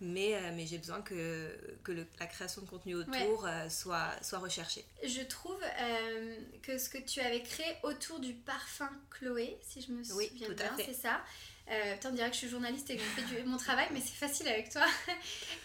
mais, 0.00 0.34
euh, 0.34 0.52
mais 0.54 0.66
j'ai 0.66 0.78
besoin 0.78 1.00
que, 1.02 1.56
que 1.82 1.92
la 1.92 2.26
création 2.26 2.62
de 2.62 2.66
contenu 2.66 2.94
autour 2.94 3.46
euh, 3.46 3.68
soit, 3.68 4.10
soit 4.22 4.38
recherchée. 4.38 4.84
Je 5.02 5.22
trouve 5.22 5.60
euh, 5.62 6.36
que 6.62 6.78
ce 6.78 6.88
que 6.88 6.98
tu 6.98 7.20
avais 7.20 7.42
créé 7.42 7.76
autour 7.82 8.20
du 8.20 8.34
parfum 8.34 8.90
Chloé, 9.10 9.58
si 9.62 9.80
je 9.80 9.92
me 9.92 10.02
souviens 10.02 10.48
bien, 10.50 10.72
c'est 10.76 10.94
ça. 10.94 11.22
Euh, 11.70 11.96
on 12.04 12.10
dirait 12.10 12.28
que 12.28 12.34
je 12.34 12.40
suis 12.40 12.48
journaliste 12.48 12.90
et 12.90 12.96
que 12.96 13.02
je 13.02 13.34
fais 13.36 13.42
mon 13.44 13.56
travail, 13.56 13.86
mais 13.92 14.00
c'est 14.00 14.14
facile 14.14 14.48
avec 14.48 14.70
toi. 14.70 14.84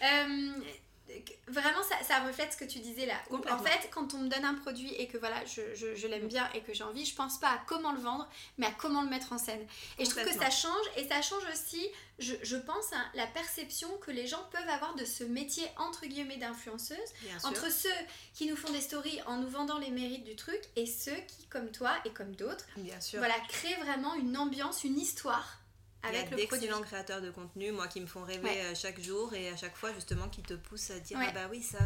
vraiment 1.48 1.82
ça, 1.82 1.96
ça, 2.04 2.20
reflète 2.20 2.52
ce 2.52 2.56
que 2.56 2.64
tu 2.64 2.78
disais 2.78 3.06
là. 3.06 3.14
En 3.30 3.58
fait, 3.58 3.88
quand 3.90 4.14
on 4.14 4.18
me 4.18 4.28
donne 4.28 4.44
un 4.44 4.54
produit 4.54 4.92
et 4.94 5.08
que 5.08 5.18
voilà, 5.18 5.44
je, 5.44 5.62
je, 5.74 5.94
je 5.94 6.06
l'aime 6.06 6.28
bien 6.28 6.48
et 6.54 6.60
que 6.60 6.72
j'ai 6.72 6.84
envie, 6.84 7.04
je 7.04 7.14
pense 7.14 7.38
pas 7.38 7.48
à 7.48 7.58
comment 7.66 7.92
le 7.92 8.00
vendre, 8.00 8.28
mais 8.58 8.66
à 8.66 8.72
comment 8.72 9.02
le 9.02 9.08
mettre 9.08 9.32
en 9.32 9.38
scène. 9.38 9.64
Et 9.98 10.04
je 10.04 10.10
trouve 10.10 10.24
que 10.24 10.32
ça 10.32 10.50
change 10.50 10.86
et 10.96 11.06
ça 11.08 11.22
change 11.22 11.42
aussi, 11.52 11.86
je, 12.18 12.34
je 12.42 12.56
pense, 12.56 12.92
hein, 12.92 13.04
la 13.14 13.26
perception 13.26 13.88
que 13.98 14.10
les 14.10 14.26
gens 14.26 14.42
peuvent 14.50 14.68
avoir 14.68 14.94
de 14.94 15.04
ce 15.04 15.24
métier 15.24 15.66
entre 15.76 16.06
guillemets 16.06 16.36
d'influenceuse, 16.36 16.98
entre 17.44 17.70
ceux 17.70 17.88
qui 18.34 18.46
nous 18.46 18.56
font 18.56 18.70
des 18.72 18.80
stories 18.80 19.20
en 19.26 19.38
nous 19.38 19.48
vendant 19.48 19.78
les 19.78 19.90
mérites 19.90 20.24
du 20.24 20.36
truc 20.36 20.60
et 20.76 20.86
ceux 20.86 21.16
qui, 21.26 21.46
comme 21.48 21.70
toi 21.70 21.92
et 22.04 22.10
comme 22.10 22.34
d'autres, 22.34 22.66
voilà, 23.14 23.34
créent 23.48 23.76
vraiment 23.76 24.14
une 24.14 24.36
ambiance, 24.36 24.84
une 24.84 24.98
histoire 24.98 25.59
avec 26.02 26.32
a 26.32 26.36
d'excellents 26.36 26.80
créateurs 26.80 27.20
de 27.20 27.30
contenu, 27.30 27.72
moi, 27.72 27.88
qui 27.88 28.00
me 28.00 28.06
font 28.06 28.24
rêver 28.24 28.60
euh, 28.62 28.74
chaque 28.74 29.00
jour 29.00 29.34
et 29.34 29.48
à 29.50 29.56
chaque 29.56 29.76
fois, 29.76 29.92
justement, 29.92 30.28
qui 30.28 30.42
te 30.42 30.54
poussent 30.54 30.90
à 30.90 30.98
dire 30.98 31.18
Ah 31.20 31.30
bah 31.32 31.48
oui, 31.50 31.62
ça. 31.62 31.78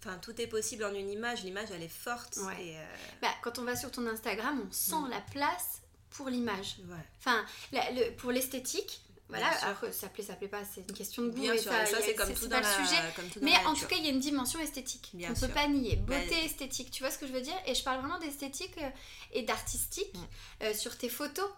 Enfin, 0.00 0.18
tout 0.18 0.38
est 0.40 0.46
possible 0.46 0.84
en 0.84 0.92
une 0.92 1.10
image. 1.10 1.44
L'image, 1.44 1.68
elle 1.72 1.82
est 1.82 1.88
forte. 1.88 2.38
Et 2.60 2.76
euh, 2.76 2.84
bah, 3.22 3.30
quand 3.42 3.58
on 3.58 3.64
va 3.64 3.76
sur 3.76 3.90
ton 3.90 4.06
Instagram, 4.06 4.62
on 4.66 4.72
sent 4.72 4.96
mm. 5.06 5.10
la 5.10 5.20
place 5.20 5.82
pour 6.10 6.28
l'image. 6.28 6.76
Enfin, 7.18 7.44
le, 7.72 8.10
pour 8.16 8.32
l'esthétique. 8.32 9.00
Voilà, 9.30 9.48
après, 9.62 9.90
ça 9.90 10.08
plaît, 10.08 10.22
ça 10.22 10.34
plaît 10.34 10.48
pas, 10.48 10.62
c'est 10.64 10.82
une 10.82 10.94
question 10.94 11.22
de 11.22 11.30
goût. 11.30 11.40
Bien 11.40 11.56
sûr, 11.56 11.72
ça, 11.72 12.00
c'est 12.02 12.14
comme 12.14 12.34
tout 12.34 12.46
dans 12.46 12.58
le 12.58 12.86
sujet. 12.86 13.00
mais 13.40 13.56
en 13.64 13.72
tout 13.72 13.86
cas, 13.86 13.96
il 13.96 14.04
y 14.04 14.08
a 14.08 14.10
une 14.10 14.20
dimension 14.20 14.60
esthétique. 14.60 15.10
Bien 15.14 15.30
on 15.30 15.32
ne 15.32 15.46
peut 15.46 15.52
pas 15.52 15.66
nier. 15.66 15.96
Bah, 15.96 16.18
Beauté 16.18 16.44
esthétique, 16.44 16.90
tu 16.90 17.02
vois 17.02 17.10
ce 17.10 17.18
que 17.18 17.26
je 17.26 17.32
veux 17.32 17.40
dire? 17.40 17.56
Et 17.66 17.74
je 17.74 17.82
parle 17.82 18.00
vraiment 18.00 18.18
d'esthétique 18.18 18.76
euh, 18.78 18.90
et 19.32 19.42
d'artistique 19.42 20.14
sur 20.74 20.98
tes 20.98 21.08
photos 21.08 21.48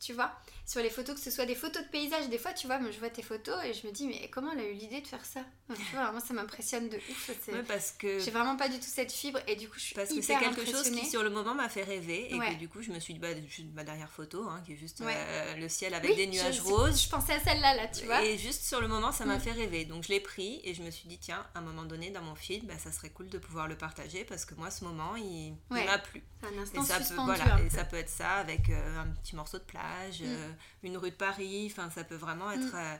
tu 0.00 0.12
vois? 0.12 0.32
Sur 0.66 0.82
les 0.82 0.90
photos 0.90 1.14
que 1.14 1.20
ce 1.20 1.30
soit 1.30 1.46
des 1.46 1.54
photos 1.54 1.82
de 1.82 1.88
paysages. 1.88 2.28
Des 2.28 2.38
fois 2.38 2.52
tu 2.52 2.66
vois 2.66 2.78
je 2.90 2.98
vois 2.98 3.08
tes 3.08 3.22
photos 3.22 3.56
et 3.64 3.72
je 3.72 3.86
me 3.86 3.92
dis 3.92 4.06
mais 4.06 4.28
comment 4.30 4.52
elle 4.52 4.60
a 4.60 4.68
eu 4.68 4.74
l'idée 4.74 5.00
de 5.00 5.06
faire 5.06 5.24
ça? 5.24 5.40
Tu 5.74 5.96
vois 5.96 6.10
moi 6.12 6.20
ça 6.20 6.34
m'impressionne 6.34 6.88
de 6.88 6.96
ouf 6.96 7.30
parce 7.68 7.92
que 7.92 8.18
j'ai 8.18 8.30
vraiment 8.32 8.56
pas 8.56 8.68
du 8.68 8.76
tout 8.76 8.86
cette 8.86 9.12
fibre 9.12 9.38
et 9.46 9.54
du 9.54 9.68
coup 9.68 9.78
je 9.78 9.84
suis 9.84 9.94
parce 9.94 10.12
que 10.12 10.20
c'est 10.20 10.36
quelque 10.38 10.66
chose 10.66 10.90
qui 10.90 11.06
sur 11.06 11.22
le 11.22 11.30
moment 11.30 11.54
m'a 11.54 11.68
fait 11.68 11.84
rêver 11.84 12.34
et 12.34 12.38
que 12.38 12.58
du 12.58 12.68
coup 12.68 12.82
je 12.82 12.90
me 12.90 12.98
suis 12.98 13.14
dit 13.14 13.20
bah, 13.20 13.28
ma 13.74 13.84
dernière 13.84 14.10
photo 14.10 14.48
hein, 14.48 14.60
qui 14.66 14.72
est 14.72 14.76
juste 14.76 15.00
euh, 15.00 15.56
le 15.56 15.68
ciel 15.68 15.94
avec 15.94 16.16
des 16.16 16.26
nuages 16.26 16.60
roses. 16.60 17.04
je 17.04 17.08
pensais 17.08 17.34
à 17.34 17.40
celle-là 17.40 17.74
là 17.74 17.86
tu 17.86 18.04
vois. 18.04 18.24
Et 18.24 18.36
juste 18.36 18.64
sur 18.64 18.80
le 18.80 18.88
moment 18.88 19.12
ça 19.12 19.24
m'a 19.24 19.36
mm. 19.36 19.40
fait 19.40 19.52
rêver. 19.52 19.84
Donc 19.84 20.02
je 20.02 20.08
l'ai 20.08 20.20
pris 20.20 20.60
et 20.64 20.74
je 20.74 20.82
me 20.82 20.90
suis 20.90 21.08
dit 21.08 21.18
tiens 21.18 21.46
à 21.54 21.60
un 21.60 21.62
moment 21.62 21.84
donné 21.84 22.10
dans 22.10 22.22
mon 22.22 22.34
feed 22.34 22.66
bah, 22.66 22.74
ça 22.78 22.90
serait 22.90 23.10
cool 23.10 23.28
de 23.28 23.38
pouvoir 23.38 23.68
le 23.68 23.76
partager 23.76 24.24
parce 24.24 24.44
que 24.44 24.54
moi 24.54 24.70
ce 24.70 24.84
moment 24.84 25.14
il 25.14 25.56
m'a 25.70 25.98
plu. 25.98 26.22
Un 26.42 26.58
instant 26.58 26.82
et 26.82 26.86
ça 26.86 26.98
peut 26.98 27.22
voilà 27.22 27.60
et 27.64 27.70
ça 27.70 27.84
peut 27.84 27.96
être 27.96 28.10
ça 28.10 28.34
avec 28.34 28.68
euh, 28.70 28.98
un 28.98 29.06
petit 29.22 29.36
morceau 29.36 29.58
de 29.58 29.64
plage 29.64 30.20
mm. 30.20 30.26
euh, 30.26 30.52
une 30.82 30.96
rue 30.96 31.10
de 31.10 31.16
Paris, 31.16 31.68
enfin 31.70 31.90
ça 31.90 32.04
peut 32.04 32.16
vraiment 32.16 32.50
être 32.50 32.74
mm. 32.74 32.76
euh, 32.76 32.96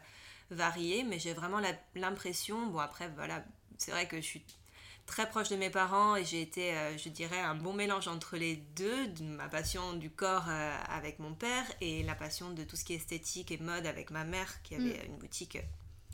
varié, 0.50 1.04
mais 1.04 1.18
j'ai 1.18 1.32
vraiment 1.32 1.60
l'impression, 1.94 2.66
bon 2.66 2.78
après 2.78 3.08
voilà, 3.14 3.44
c'est 3.78 3.90
vrai 3.90 4.06
que 4.06 4.16
je 4.16 4.26
suis 4.26 4.44
très 5.06 5.28
proche 5.28 5.48
de 5.48 5.56
mes 5.56 5.70
parents 5.70 6.16
et 6.16 6.24
j'ai 6.24 6.42
été, 6.42 6.74
euh, 6.74 6.98
je 6.98 7.08
dirais, 7.08 7.40
un 7.40 7.54
bon 7.54 7.72
mélange 7.72 8.08
entre 8.08 8.36
les 8.36 8.56
deux, 8.76 9.08
ma 9.20 9.48
passion 9.48 9.92
du 9.94 10.10
corps 10.10 10.46
euh, 10.48 10.76
avec 10.88 11.18
mon 11.18 11.32
père 11.32 11.64
et 11.80 12.02
la 12.02 12.14
passion 12.14 12.50
de 12.50 12.64
tout 12.64 12.76
ce 12.76 12.84
qui 12.84 12.92
est 12.92 12.96
esthétique 12.96 13.52
et 13.52 13.58
mode 13.58 13.86
avec 13.86 14.10
ma 14.10 14.24
mère 14.24 14.62
qui 14.62 14.74
avait 14.74 15.02
mm. 15.02 15.06
une 15.06 15.16
boutique 15.16 15.58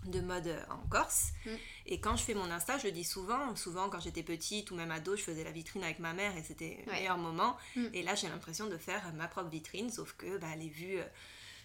de 0.07 0.21
mode 0.21 0.55
en 0.71 0.87
Corse. 0.88 1.33
Mm. 1.47 1.51
Et 1.87 2.01
quand 2.01 2.17
je 2.17 2.25
fais 2.25 2.35
mon 2.35 2.51
Insta, 2.51 2.79
je 2.79 2.87
le 2.87 2.93
dis 2.93 3.05
souvent, 3.05 3.55
souvent 3.57 3.88
quand 3.88 4.01
j'étais 4.01 4.23
petite 4.23 4.71
ou 4.71 4.75
même 4.75 4.91
ado, 4.91 5.17
je 5.17 5.23
faisais 5.23 5.45
la 5.45 5.53
vitrine 5.53 5.85
avec 5.85 5.99
ma 5.99 6.12
mère 6.12 6.37
et 6.37 6.43
c'était 6.43 6.83
le 6.87 6.93
meilleur 6.93 7.19
moment. 7.19 7.57
Et 7.93 8.03
là, 8.03 8.15
j'ai 8.15 8.29
l'impression 8.29 8.67
de 8.67 8.77
faire 8.77 9.12
ma 9.15 9.29
propre 9.29 9.51
vitrine, 9.51 9.91
sauf 9.91 10.15
que 10.15 10.38
bah, 10.38 10.49
elle 10.53 10.62
est 10.62 10.69
vue 10.69 10.99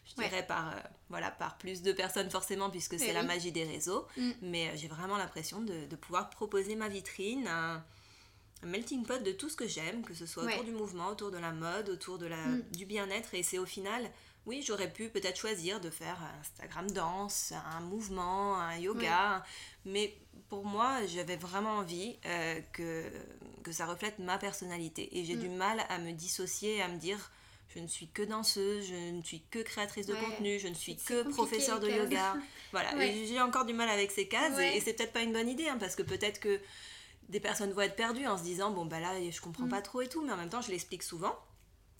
je 0.08 0.22
dirais 0.22 0.46
par, 0.46 0.70
euh, 0.70 0.80
voilà, 1.10 1.32
par 1.32 1.58
plus 1.58 1.82
de 1.82 1.92
personnes 1.92 2.30
forcément, 2.30 2.70
puisque 2.70 2.98
c'est 2.98 3.14
la 3.14 3.24
magie 3.24 3.52
des 3.52 3.64
réseaux. 3.64 4.08
Mm. 4.18 4.32
Mais 4.42 4.68
euh, 4.68 4.72
j'ai 4.76 4.88
vraiment 4.88 5.18
l'impression 5.18 5.62
de, 5.62 5.86
de, 5.86 5.96
pouvoir 5.96 6.30
proposer 6.30 6.76
ma 6.76 6.88
vitrine, 6.88 7.48
un, 7.48 7.84
melting 8.64 9.06
pot 9.06 9.22
de 9.22 9.32
tout 9.32 9.50
ce 9.50 9.56
que 9.56 9.68
j'aime, 9.68 10.04
que 10.04 10.14
ce 10.14 10.26
soit 10.26 10.44
autour 10.44 10.64
du 10.64 10.72
mouvement, 10.72 11.10
autour 11.10 11.32
de 11.32 11.38
la 11.38 11.52
mode, 11.52 11.90
autour 11.90 12.18
de 12.18 12.26
la, 12.26 12.38
mm. 12.38 12.64
du 12.72 12.86
bien-être. 12.86 13.34
Et 13.34 13.44
c'est 13.44 13.60
au 13.60 13.66
final, 13.66 14.10
oui, 14.48 14.64
j'aurais 14.66 14.92
pu 14.92 15.10
peut-être 15.10 15.38
choisir 15.38 15.82
de 15.82 15.90
faire 15.90 16.18
un 16.24 16.40
Instagram 16.40 16.90
danse, 16.90 17.54
un 17.76 17.82
mouvement, 17.82 18.58
un 18.58 18.78
yoga. 18.78 19.44
Mais 19.86 20.18
pour 20.48 20.66
moi, 20.66 21.06
j'avais 21.06 21.36
vraiment 21.36 21.76
envie 21.76 22.16
euh, 22.26 22.62
que, 22.72 23.04
que 23.64 23.74
ça 23.74 23.86
reflète 23.86 24.20
ma 24.20 24.38
personnalité. 24.38 25.20
Et 25.20 25.26
j'ai 25.26 25.36
mm. 25.36 25.42
du 25.42 25.50
mal 25.50 25.86
à 25.90 26.00
me 26.00 26.14
dissocier, 26.14 26.82
à 26.82 26.88
me 26.88 26.98
dire 26.98 27.30
je 27.76 27.80
ne 27.80 27.88
suis 27.88 28.08
que 28.08 28.22
danseuse, 28.22 28.88
je 28.88 29.12
ne 29.12 29.22
suis 29.22 29.42
que 29.52 29.60
créatrice 29.60 30.08
de 30.08 30.16
contenu, 30.16 30.58
je 30.60 30.70
ne 30.70 30.74
suis 30.74 30.96
que 30.96 31.24
professeur 31.30 31.82
de 31.82 31.90
yoga. 31.90 32.36
voilà, 32.72 32.90
j'ai 32.98 33.42
encore 33.42 33.66
du 33.66 33.74
mal 33.74 33.90
avec 33.90 34.12
ces 34.12 34.30
cases 34.30 34.58
et, 34.60 34.80
c'est 34.80 34.94
peut-être 34.94 35.12
pas 35.12 35.24
une 35.24 35.34
bonne 35.34 35.50
idée 35.50 35.68
hein, 35.68 35.78
parce 35.78 35.98
que 35.98 36.04
peut-être 36.04 36.40
que 36.40 36.62
des 37.28 37.42
personnes 37.42 37.74
vont 37.74 37.82
être 37.82 37.98
perdues 37.98 38.26
en 38.26 38.38
se 38.38 38.44
disant 38.44 38.72
bon 38.72 38.86
bah 38.86 39.02
là 39.02 39.12
je 39.30 39.42
comprends 39.42 39.66
mm. 39.66 39.70
pas 39.70 39.82
trop 39.82 40.02
et 40.02 40.08
tout, 40.08 40.24
mais 40.24 40.32
en 40.32 40.38
même 40.38 40.50
temps 40.50 40.62
je 40.62 40.72
l'explique 40.72 41.04
souvent. 41.04 41.38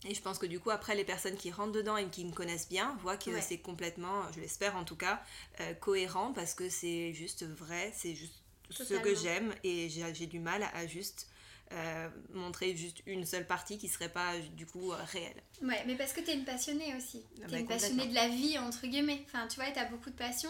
Et 0.04 0.14
je 0.14 0.22
pense 0.22 0.38
que 0.38 0.46
du 0.46 0.60
coup, 0.60 0.70
après, 0.70 0.94
les 0.94 1.04
personnes 1.04 1.36
qui 1.36 1.50
rentrent 1.50 1.72
dedans 1.72 1.96
et 1.96 2.06
qui 2.06 2.24
me 2.24 2.32
connaissent 2.32 2.68
bien 2.68 2.96
voient 3.02 3.16
que 3.16 3.40
c'est 3.40 3.58
complètement, 3.58 4.22
je 4.34 4.40
l'espère 4.40 4.76
en 4.76 4.84
tout 4.84 4.96
cas, 4.96 5.20
euh, 5.60 5.74
cohérent 5.74 6.32
parce 6.32 6.54
que 6.54 6.68
c'est 6.68 7.12
juste 7.12 7.44
vrai, 7.44 7.92
c'est 7.96 8.14
juste 8.14 8.34
ce 8.70 8.94
que 8.94 9.14
j'aime 9.14 9.54
et 9.64 9.88
j'ai 9.88 10.26
du 10.26 10.38
mal 10.38 10.68
à 10.74 10.86
juste 10.86 11.26
euh, 11.70 12.08
montrer 12.32 12.74
juste 12.74 13.02
une 13.04 13.26
seule 13.26 13.46
partie 13.46 13.76
qui 13.76 13.88
serait 13.88 14.08
pas 14.08 14.38
du 14.56 14.64
coup 14.64 14.90
réelle. 15.12 15.42
Ouais, 15.62 15.82
mais 15.86 15.96
parce 15.96 16.14
que 16.14 16.20
tu 16.22 16.30
es 16.30 16.34
une 16.34 16.46
passionnée 16.46 16.94
aussi. 16.96 17.22
Ah 17.26 17.40
tu 17.40 17.44
es 17.44 17.48
bah, 17.48 17.58
une 17.58 17.66
passionnée 17.66 18.06
de 18.06 18.14
la 18.14 18.28
vie, 18.28 18.58
entre 18.58 18.86
guillemets. 18.86 19.22
Enfin, 19.26 19.46
tu 19.48 19.56
vois, 19.56 19.70
tu 19.70 19.78
as 19.78 19.84
beaucoup 19.84 20.08
de 20.08 20.14
passion. 20.14 20.48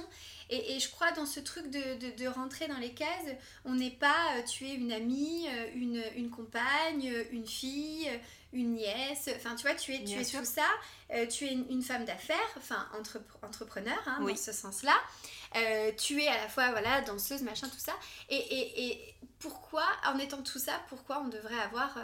Et, 0.48 0.76
et, 0.76 0.78
je 0.78 0.88
crois 0.90 1.10
dans 1.12 1.26
ce 1.26 1.40
truc 1.40 1.70
de, 1.70 1.98
de, 1.98 2.16
de 2.16 2.28
rentrer 2.28 2.68
dans 2.68 2.78
les 2.78 2.94
cases, 2.94 3.34
on 3.64 3.74
n'est 3.74 3.90
pas, 3.90 4.36
euh, 4.36 4.42
tu 4.44 4.64
es 4.66 4.74
une 4.74 4.92
amie, 4.92 5.48
euh, 5.48 5.66
une, 5.74 6.02
une, 6.14 6.30
compagne, 6.30 7.12
une 7.32 7.46
fille, 7.46 8.08
une 8.52 8.74
nièce. 8.74 9.28
Enfin, 9.36 9.54
tu 9.54 9.66
vois, 9.66 9.74
tu 9.74 9.94
es, 9.94 10.04
tu 10.04 10.14
es 10.14 10.24
tout 10.24 10.44
ça. 10.44 10.66
tu 11.28 11.46
es 11.46 11.52
une, 11.52 11.82
femme 11.82 12.04
d'affaires, 12.04 12.36
enfin, 12.56 12.88
entrepreneur, 13.42 13.98
hein, 14.06 14.18
dans 14.20 14.36
ce 14.36 14.52
sens-là. 14.52 14.94
tu 15.96 16.22
es 16.22 16.28
à 16.28 16.36
la 16.36 16.48
fois, 16.48 16.70
voilà, 16.70 17.00
danseuse, 17.02 17.42
machin, 17.42 17.68
tout 17.68 17.78
ça. 17.78 17.92
Et, 18.28 18.36
et, 18.36 18.88
et 18.88 19.14
pourquoi, 19.38 19.84
en 20.06 20.18
étant 20.18 20.42
tout 20.42 20.58
ça, 20.58 20.80
pourquoi 20.88 21.20
on 21.20 21.28
devrait 21.28 21.60
avoir 21.60 21.96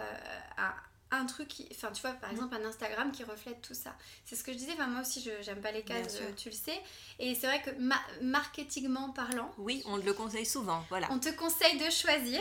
un 0.58 0.74
un 1.14 1.26
truc 1.26 1.48
qui, 1.48 1.68
enfin 1.70 1.90
tu 1.92 2.02
vois 2.02 2.12
par 2.12 2.30
exemple 2.30 2.54
un 2.54 2.64
Instagram 2.64 3.12
qui 3.12 3.24
reflète 3.24 3.60
tout 3.62 3.74
ça? 3.74 3.94
C'est 4.24 4.36
ce 4.36 4.44
que 4.44 4.52
je 4.52 4.58
disais 4.58 4.72
enfin 4.72 4.86
moi 4.86 5.02
aussi 5.02 5.22
je 5.22 5.30
j'aime 5.42 5.60
pas 5.60 5.72
les 5.72 5.82
cases 5.82 6.18
tu 6.36 6.50
le 6.50 6.54
sais 6.54 6.80
et 7.18 7.34
c'est 7.34 7.46
vrai 7.46 7.62
que 7.62 7.70
marketingment 8.22 9.10
parlant 9.10 9.52
oui 9.58 9.82
on 9.86 9.96
le 9.96 10.12
conseille 10.12 10.46
souvent 10.46 10.84
voilà 10.88 11.08
on 11.10 11.18
te 11.18 11.30
conseille 11.30 11.78
de 11.78 11.90
choisir 11.90 12.40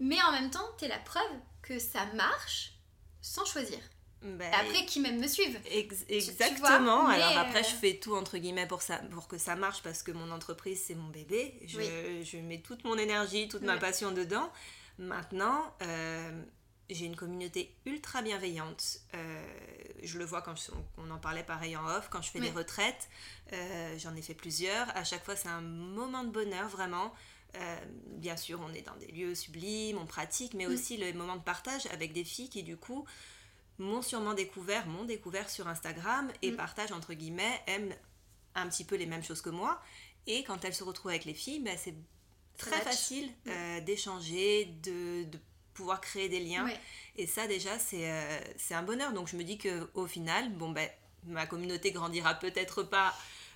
mais 0.00 0.20
en 0.22 0.32
même 0.32 0.50
temps 0.50 0.66
tu 0.78 0.86
es 0.86 0.88
la 0.88 0.98
preuve 0.98 1.22
que 1.62 1.78
ça 1.78 2.06
marche 2.14 2.72
sans 3.20 3.44
choisir. 3.44 3.78
Ben, 4.20 4.50
après 4.52 4.84
qui 4.84 4.98
même 4.98 5.20
me 5.20 5.28
suivent 5.28 5.60
exactement. 5.70 7.06
alors 7.06 7.38
après 7.38 7.62
je 7.62 7.68
euh, 7.68 7.78
fais 7.80 7.94
tout 7.98 8.16
entre 8.16 8.36
guillemets 8.38 8.66
pour 8.66 8.82
ça 8.82 8.96
pour 9.12 9.28
que 9.28 9.38
ça 9.38 9.54
marche 9.54 9.80
parce 9.84 10.02
que 10.02 10.10
mon 10.10 10.32
entreprise 10.32 10.82
c'est 10.84 10.96
mon 10.96 11.08
bébé. 11.08 11.54
Je, 11.64 12.24
je, 12.24 12.36
mets 12.38 12.58
toute 12.58 12.82
mon 12.82 12.98
énergie 12.98 13.46
toute 13.46 13.62
ma 13.62 13.76
passion 13.76 14.10
dedans. 14.10 14.50
Maintenant 14.98 15.72
euh, 15.82 16.42
j'ai 16.90 17.04
une 17.04 17.14
communauté 17.14 17.72
ultra 17.86 18.22
bienveillante. 18.22 18.98
Euh, 19.14 19.40
je 20.02 20.18
le 20.18 20.24
vois 20.24 20.42
quand 20.42 20.56
on 20.96 21.10
en 21.12 21.18
parlait 21.18 21.44
pareil 21.44 21.76
en 21.76 21.86
off, 21.86 22.08
quand 22.10 22.20
je 22.20 22.30
fais 22.30 22.40
des 22.40 22.50
retraites, 22.50 23.08
j'en 23.98 24.16
ai 24.16 24.22
fait 24.22 24.34
plusieurs. 24.34 24.88
À 24.96 25.04
chaque 25.04 25.24
fois, 25.24 25.36
c'est 25.36 25.48
un 25.48 25.60
moment 25.60 26.24
de 26.24 26.30
bonheur, 26.30 26.68
vraiment. 26.68 27.12
Euh, 27.54 27.78
bien 28.16 28.36
sûr, 28.36 28.60
on 28.62 28.72
est 28.74 28.82
dans 28.82 28.96
des 28.96 29.06
lieux 29.08 29.34
sublimes, 29.34 29.98
on 29.98 30.06
pratique, 30.06 30.54
mais 30.54 30.66
mm. 30.66 30.72
aussi 30.72 30.96
le 30.96 31.12
moment 31.12 31.36
de 31.36 31.42
partage 31.42 31.86
avec 31.86 32.12
des 32.12 32.24
filles 32.24 32.50
qui, 32.50 32.62
du 32.62 32.76
coup, 32.76 33.06
m'ont 33.78 34.02
sûrement 34.02 34.34
découvert, 34.34 34.86
m'ont 34.86 35.04
découvert 35.04 35.48
sur 35.48 35.66
Instagram 35.68 36.30
et 36.42 36.52
mm. 36.52 36.56
partagent, 36.56 36.92
entre 36.92 37.14
guillemets, 37.14 37.60
aiment 37.66 37.94
un 38.54 38.68
petit 38.68 38.84
peu 38.84 38.96
les 38.96 39.06
mêmes 39.06 39.24
choses 39.24 39.40
que 39.40 39.50
moi. 39.50 39.80
Et 40.26 40.44
quand 40.44 40.64
elles 40.64 40.74
se 40.74 40.84
retrouvent 40.84 41.10
avec 41.10 41.24
les 41.24 41.34
filles, 41.34 41.60
ben, 41.60 41.76
c'est 41.78 41.94
très 42.58 42.80
facile 42.80 43.30
mm. 43.46 43.84
d'échanger, 43.84 44.66
de, 44.82 45.24
de 45.24 45.38
pouvoir 45.78 46.00
créer 46.00 46.28
des 46.28 46.40
liens. 46.40 46.68
Et 47.16 47.26
ça, 47.26 47.46
déjà, 47.46 47.78
euh, 47.94 48.40
c'est 48.56 48.74
un 48.74 48.82
bonheur. 48.82 49.12
Donc, 49.12 49.28
je 49.28 49.36
me 49.36 49.44
dis 49.44 49.58
qu'au 49.58 50.06
final, 50.06 50.52
bon, 50.52 50.70
ben, 50.70 50.88
ma 51.24 51.46
communauté 51.46 51.92
grandira 51.92 52.34
peut-être 52.34 52.82
pas 52.82 53.14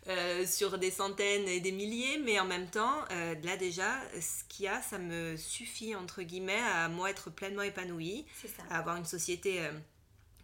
euh, 0.09 0.47
sur 0.47 0.79
des 0.79 0.91
centaines 0.91 1.47
et 1.49 1.61
des 1.61 1.73
milliers, 1.73 2.19
mais 2.19 2.39
en 2.41 2.45
même 2.45 2.69
temps, 2.69 3.05
euh, 3.11 3.35
là 3.43 3.57
déjà, 3.57 3.89
ce 4.21 4.45
qu'il 4.49 4.65
y 4.65 4.69
a, 4.69 4.83
ça 4.83 4.99
me 4.99 5.37
suffit, 5.37 5.95
entre 5.95 6.23
guillemets, 6.23 6.61
à 6.75 6.89
moi 6.89 7.11
être 7.11 7.31
pleinement 7.31 7.63
épanouie, 7.63 8.25
à 8.71 8.79
avoir 8.79 8.97
une 8.97 9.05
société 9.05 9.61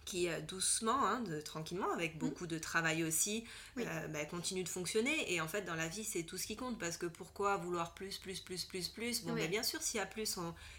qui 0.09 0.29
euh, 0.29 0.41
doucement, 0.41 1.07
hein, 1.07 1.21
de, 1.21 1.41
tranquillement, 1.41 1.93
avec 1.93 2.17
mm. 2.17 2.19
beaucoup 2.19 2.47
de 2.47 2.59
travail 2.59 3.05
aussi, 3.05 3.45
euh, 3.79 4.09
bah, 4.09 4.25
continue 4.25 4.65
de 4.65 4.69
fonctionner. 4.69 5.33
Et 5.33 5.41
en 5.41 5.49
fait, 5.49 5.63
dans 5.63 5.75
la 5.75 5.87
vie, 5.87 6.03
c'est 6.03 6.23
tout 6.23 6.39
ce 6.39 6.47
qui 6.47 6.57
compte. 6.57 6.79
Parce 6.79 6.97
que 6.97 7.07
pourquoi 7.07 7.57
vouloir 7.59 7.93
plus, 7.93 8.17
plus, 8.19 8.41
plus, 8.41 8.65
plus, 8.65 8.89
plus? 8.89 9.25
Bon, 9.25 9.35
bien 9.35 9.63
sûr, 9.63 9.83
s'il 9.83 9.99
y 9.99 10.03
a 10.03 10.07
plus, 10.07 10.39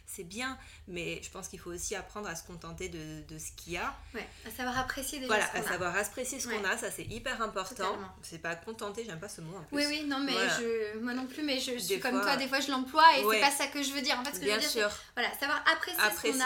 c'est 0.09 0.23
bien. 0.23 0.57
Mais 0.87 1.21
je 1.23 1.29
pense 1.29 1.47
qu'il 1.47 1.59
faut 1.59 1.71
aussi 1.71 1.95
apprendre 1.95 2.27
à 2.27 2.35
se 2.35 2.43
contenter 2.43 2.89
de, 2.89 3.21
de 3.27 3.39
ce 3.39 3.51
qu'il 3.55 3.73
y 3.73 3.77
a. 3.77 3.95
Ouais, 4.13 4.27
à 4.47 4.51
savoir 4.51 4.77
apprécier 4.79 5.19
déjà 5.19 5.27
Voilà, 5.27 5.49
à 5.53 5.61
savoir 5.63 5.95
apprécier 5.95 6.39
ce 6.39 6.47
qu'on 6.47 6.63
a. 6.63 6.77
Ça, 6.77 6.91
c'est 6.91 7.05
hyper 7.05 7.41
important. 7.41 7.97
C'est 8.21 8.41
pas 8.41 8.55
contenter, 8.55 9.03
j'aime 9.05 9.19
pas 9.19 9.29
ce 9.29 9.41
mot 9.41 9.57
en 9.57 9.63
plus. 9.63 9.77
Oui, 9.77 9.85
oui, 9.87 10.03
non, 10.05 10.19
mais 10.19 10.33
je, 10.33 10.99
moi 10.99 11.13
non 11.13 11.27
plus, 11.27 11.43
mais 11.43 11.59
je, 11.59 11.77
suis 11.77 11.99
comme 11.99 12.21
toi, 12.21 12.35
des 12.37 12.47
fois, 12.47 12.59
je 12.59 12.71
l'emploie 12.71 13.17
et 13.17 13.23
c'est 13.29 13.39
pas 13.39 13.51
ça 13.51 13.67
que 13.67 13.83
je 13.83 13.91
veux 13.91 14.01
dire. 14.01 14.19
En 14.19 14.23
fait, 14.23 14.35
ce 14.35 14.39
que 14.39 14.45
je 14.45 14.51
veux 14.51 14.59
dire, 14.59 14.69
sûr. 14.69 14.89
voilà, 15.15 15.29
savoir 15.39 15.63
apprécier, 15.71 16.01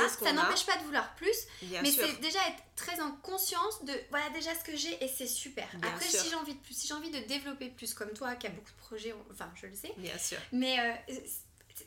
ce 0.09 0.17
qu'on 0.17 0.25
a. 0.27 0.29
ça 0.29 0.33
n'empêche 0.33 0.65
pas 0.65 0.77
de 0.77 0.83
vouloir 0.83 1.13
plus. 1.15 1.37
mais 1.81 1.91
c'est 1.91 2.19
déjà 2.19 2.39
être 2.47 2.63
très 2.75 2.99
en 3.01 3.11
conscience 3.11 3.85
de 3.85 3.93
voilà 4.09 4.29
déjà 4.31 4.49
ce 4.55 4.63
que 4.63 4.75
j'ai 4.75 5.03
et 5.03 5.07
c'est 5.07 5.27
super. 5.27 5.67
Après 5.81 6.05
si 6.05 6.29
j'ai 6.29 6.35
envie 6.35 6.53
de 6.53 6.59
plus, 6.59 6.73
si 6.73 6.87
j'ai 6.87 6.93
envie 6.93 7.11
de 7.11 7.19
développer 7.19 7.69
plus 7.69 7.93
comme 7.93 8.11
toi 8.13 8.35
qui 8.35 8.47
a 8.47 8.49
beaucoup 8.49 8.71
de 8.71 8.77
projets, 8.77 9.13
enfin 9.31 9.49
je 9.55 9.67
le 9.67 9.75
sais. 9.75 9.93
Bien 9.97 10.17
sûr. 10.17 10.39
Mais 10.51 10.79
euh, 10.79 11.13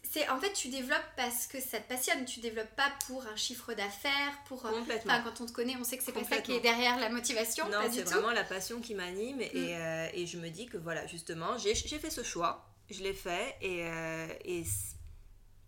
c'est 0.03 0.29
en 0.29 0.41
fait 0.41 0.53
tu 0.53 0.69
développes 0.69 1.07
parce 1.17 1.47
que 1.47 1.61
ça 1.61 1.79
te 1.79 1.89
passionne, 1.89 2.25
tu 2.25 2.41
développes 2.41 2.75
pas 2.77 2.93
pour 3.07 3.27
un 3.27 3.37
chiffre 3.37 3.75
d'affaires, 3.75 4.43
pour 4.47 4.67
euh, 4.67 4.71
enfin 4.81 5.23
quand 5.23 5.41
on 5.41 5.47
te 5.47 5.53
connaît, 5.53 5.77
on 5.79 5.85
sait 5.85 5.99
que 5.99 6.05
c'est 6.05 6.13
pas 6.13 6.25
ça 6.25 6.39
qui 6.39 6.53
est 6.53 6.61
derrière 6.61 6.99
la 6.99 7.09
motivation. 7.09 7.69
Non, 7.69 7.79
c'est 7.91 8.03
vraiment 8.03 8.33
la 8.33 8.45
passion 8.45 8.81
qui 8.81 8.95
m'anime 8.95 9.41
et, 9.41 9.51
mm. 9.53 9.69
euh, 9.71 10.09
et, 10.15 10.27
je 10.27 10.39
me 10.39 10.49
dis 10.49 10.67
que 10.67 10.77
voilà 10.77 11.07
justement 11.07 11.59
j'ai 11.59 11.75
fait 11.75 12.11
ce 12.11 12.23
choix, 12.23 12.67
je 12.91 13.03
l'ai 13.03 13.15
fait 13.15 13.57
et, 13.61 13.81
et 14.45 14.65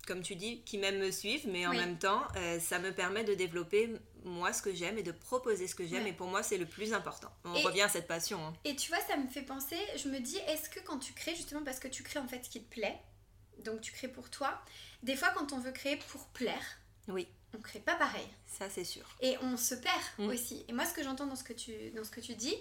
comme 0.07 0.23
tu 0.23 0.37
dis, 0.37 0.63
qui 0.63 0.79
même 0.79 0.99
me 0.99 1.11
suivent, 1.11 1.47
mais 1.47 1.67
en 1.67 1.73
même 1.73 1.99
temps, 1.99 2.23
ça 2.61 2.79
me 2.79 2.93
permet 2.93 3.25
de 3.25 3.35
développer 3.35 3.93
moi 4.25 4.53
ce 4.53 4.63
que 4.63 4.75
j'aime 4.75 4.99
et 4.99 5.03
de 5.03 5.13
proposer 5.13 5.67
ce 5.67 5.75
que 5.75 5.87
j'aime. 5.87 6.07
Et 6.07 6.13
pour 6.13 6.29
moi, 6.29 6.43
c'est 6.43 6.59
le 6.59 6.67
plus 6.67 6.93
important. 6.93 7.29
On 7.45 7.53
revient 7.53 7.83
à 7.83 7.89
cette 7.89 8.07
passion. 8.07 8.39
Hein. 8.45 8.55
Et 8.65 8.77
tu 8.77 8.91
vois, 8.91 9.01
ça 9.01 9.17
me 9.17 9.29
fait 9.29 9.43
penser, 9.43 9.77
je 9.97 10.09
me 10.09 10.19
dis, 10.21 10.39
est-ce 10.49 10.71
que 10.71 10.81
quand 10.81 10.99
tu 10.99 11.13
crées, 11.13 11.35
justement 11.35 11.63
parce 11.63 11.79
que 11.79 11.89
tu 11.89 12.03
crées 12.03 12.21
en 12.21 12.29
fait 12.29 12.45
ce 12.45 12.51
qui 12.51 12.63
te 12.63 12.71
plaît, 12.71 12.99
donc 13.65 13.81
tu 13.81 13.93
crées 13.93 14.09
pour 14.09 14.31
toi, 14.31 14.61
des 15.03 15.17
fois 15.17 15.31
quand 15.35 15.53
on 15.53 15.59
veut 15.59 15.73
créer 15.73 15.97
pour 16.11 16.27
plaire, 16.29 16.79
oui. 17.09 17.29
on 17.57 17.61
crée 17.61 17.81
pas 17.81 17.97
pareil. 17.97 18.27
Ça, 18.47 18.69
c'est 18.71 18.85
sûr. 18.85 19.05
Et 19.21 19.37
on 19.43 19.57
se 19.57 19.75
perd 19.75 20.03
mm. 20.19 20.29
aussi. 20.29 20.65
Et 20.69 20.73
moi, 20.73 20.85
ce 20.85 20.95
que 20.95 21.03
j'entends 21.03 21.27
dans, 21.27 21.37
ce 21.37 21.45
que 21.45 21.53
tu, 21.53 21.91
dans 21.95 22.05
ce 22.05 22.11
que 22.11 22.21
tu 22.21 22.35
dis, 22.35 22.55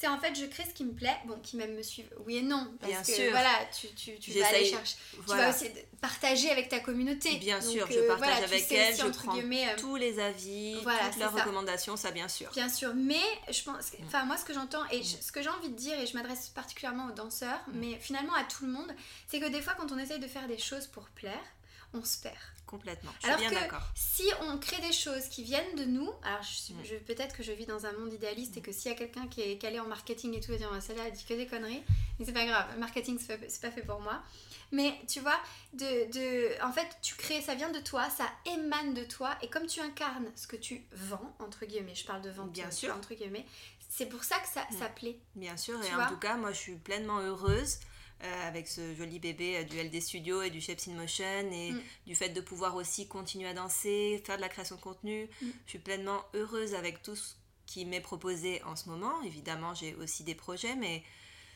c'est 0.00 0.08
en 0.08 0.18
fait 0.18 0.34
je 0.34 0.46
crée 0.46 0.64
ce 0.64 0.72
qui 0.72 0.84
me 0.86 0.94
plaît, 0.94 1.16
bon, 1.26 1.38
qui 1.42 1.58
même 1.58 1.74
me 1.74 1.82
suivent, 1.82 2.10
oui 2.24 2.38
et 2.38 2.42
non, 2.42 2.72
parce 2.80 2.90
Bien 2.90 3.02
que 3.02 3.12
sûr. 3.12 3.30
voilà, 3.32 3.50
tu, 3.78 3.88
tu, 3.88 4.18
tu 4.18 4.30
vas 4.38 4.46
aller 4.46 4.64
chercher, 4.64 4.96
tu 5.12 5.36
vas 5.36 5.50
aussi 5.50 5.66
partager 6.00 6.50
avec 6.50 6.70
ta 6.70 6.80
communauté. 6.80 7.36
Bien 7.36 7.60
sûr, 7.60 7.86
je 7.90 7.98
euh, 7.98 8.08
partage 8.08 8.44
avec 8.44 8.72
elle, 8.72 8.96
je 8.96 9.06
prends 9.08 9.36
euh, 9.36 9.76
tous 9.76 9.96
les 9.96 10.18
avis, 10.18 10.78
toutes 10.82 11.18
leurs 11.18 11.34
recommandations, 11.34 11.98
ça 11.98 12.12
bien 12.12 12.28
sûr. 12.28 12.50
Bien 12.52 12.70
sûr, 12.70 12.94
mais 12.94 13.20
je 13.50 13.62
pense, 13.62 13.92
mm. 13.92 14.06
enfin 14.06 14.24
moi 14.24 14.38
ce 14.38 14.46
que 14.46 14.54
j'entends 14.54 14.86
et 14.90 15.00
mm. 15.00 15.04
ce 15.20 15.32
que 15.32 15.42
j'ai 15.42 15.50
envie 15.50 15.68
de 15.68 15.76
dire, 15.76 16.00
et 16.00 16.06
je 16.06 16.16
m'adresse 16.16 16.48
particulièrement 16.48 17.08
aux 17.08 17.14
danseurs, 17.14 17.60
mm. 17.68 17.72
mais 17.74 17.98
finalement 17.98 18.34
à 18.34 18.44
tout 18.44 18.64
le 18.64 18.72
monde, 18.72 18.90
c'est 19.28 19.38
que 19.38 19.50
des 19.50 19.60
fois 19.60 19.74
quand 19.76 19.92
on 19.92 19.98
essaye 19.98 20.18
de 20.18 20.28
faire 20.28 20.48
des 20.48 20.58
choses 20.58 20.86
pour 20.86 21.10
plaire, 21.10 21.44
on 21.92 22.02
se 22.02 22.16
perd. 22.22 22.36
Complètement. 22.70 23.10
Je 23.16 23.26
suis 23.26 23.34
alors 23.34 23.50
bien 23.50 23.60
d'accord. 23.60 23.82
Si 23.96 24.22
on 24.42 24.56
crée 24.58 24.80
des 24.80 24.92
choses 24.92 25.24
qui 25.28 25.42
viennent 25.42 25.74
de 25.74 25.84
nous, 25.84 26.08
alors 26.22 26.40
je, 26.84 26.94
peut-être 26.98 27.36
que 27.36 27.42
je 27.42 27.50
vis 27.50 27.66
dans 27.66 27.84
un 27.84 27.92
monde 27.94 28.12
idéaliste 28.12 28.56
et 28.58 28.60
que 28.60 28.70
s'il 28.70 28.92
y 28.92 28.94
a 28.94 28.96
quelqu'un 28.96 29.26
qui 29.26 29.40
est 29.40 29.58
calé 29.58 29.80
en 29.80 29.88
marketing 29.88 30.36
et 30.36 30.40
tout, 30.40 30.54
dire 30.54 30.70
celle-là 30.80 31.02
a 31.02 31.10
dit 31.10 31.24
que 31.24 31.34
des 31.34 31.48
conneries, 31.48 31.82
mais 32.18 32.24
c'est 32.24 32.32
pas 32.32 32.46
grave, 32.46 32.78
marketing 32.78 33.18
c'est 33.18 33.60
pas 33.60 33.72
fait 33.72 33.82
pour 33.82 34.00
moi. 34.00 34.22
Mais 34.70 34.94
tu 35.08 35.18
vois, 35.18 35.36
de, 35.72 36.12
de, 36.12 36.64
en 36.64 36.70
fait, 36.70 36.86
tu 37.02 37.16
crées, 37.16 37.40
ça 37.40 37.56
vient 37.56 37.70
de 37.70 37.80
toi, 37.80 38.08
ça 38.08 38.26
émane 38.46 38.94
de 38.94 39.02
toi, 39.02 39.36
et 39.42 39.48
comme 39.48 39.66
tu 39.66 39.80
incarnes 39.80 40.30
ce 40.36 40.46
que 40.46 40.54
tu 40.54 40.86
vends, 40.92 41.34
entre 41.40 41.66
guillemets, 41.66 41.96
je 41.96 42.04
parle 42.04 42.22
de 42.22 42.30
vente, 42.30 42.52
bien 42.52 42.70
sûr, 42.70 42.94
entre 42.94 43.14
guillemets, 43.14 43.46
c'est 43.88 44.06
pour 44.06 44.22
ça 44.22 44.38
que 44.38 44.46
ça, 44.46 44.64
ça 44.78 44.88
mm. 44.88 44.94
plaît. 44.94 45.18
Bien 45.34 45.56
sûr, 45.56 45.82
et 45.82 45.92
en 45.92 46.06
tout 46.06 46.18
cas, 46.18 46.36
moi 46.36 46.52
je 46.52 46.58
suis 46.58 46.76
pleinement 46.76 47.18
heureuse 47.18 47.78
euh, 48.22 48.48
avec 48.48 48.68
ce 48.68 48.94
joli 48.94 49.18
bébé 49.18 49.56
euh, 49.56 49.64
du 49.64 49.80
LD 49.80 50.00
Studio 50.02 50.42
et 50.42 50.50
du 50.50 50.60
Shapes 50.60 50.88
in 50.88 50.92
Motion 50.92 51.50
et 51.52 51.72
mm. 51.72 51.82
du 52.06 52.14
fait 52.14 52.28
de 52.28 52.40
pouvoir 52.40 52.76
aussi 52.76 53.08
continuer 53.08 53.48
à 53.48 53.54
danser, 53.54 54.22
faire 54.26 54.36
de 54.36 54.42
la 54.42 54.48
création 54.48 54.76
de 54.76 54.80
contenu. 54.80 55.28
Mm. 55.40 55.46
Je 55.64 55.70
suis 55.70 55.78
pleinement 55.78 56.22
heureuse 56.34 56.74
avec 56.74 57.02
tout 57.02 57.16
ce 57.16 57.34
qui 57.66 57.84
m'est 57.84 58.00
proposé 58.00 58.62
en 58.64 58.76
ce 58.76 58.88
moment. 58.88 59.22
Évidemment, 59.22 59.74
j'ai 59.74 59.94
aussi 59.94 60.24
des 60.24 60.34
projets, 60.34 60.76
mais 60.76 61.02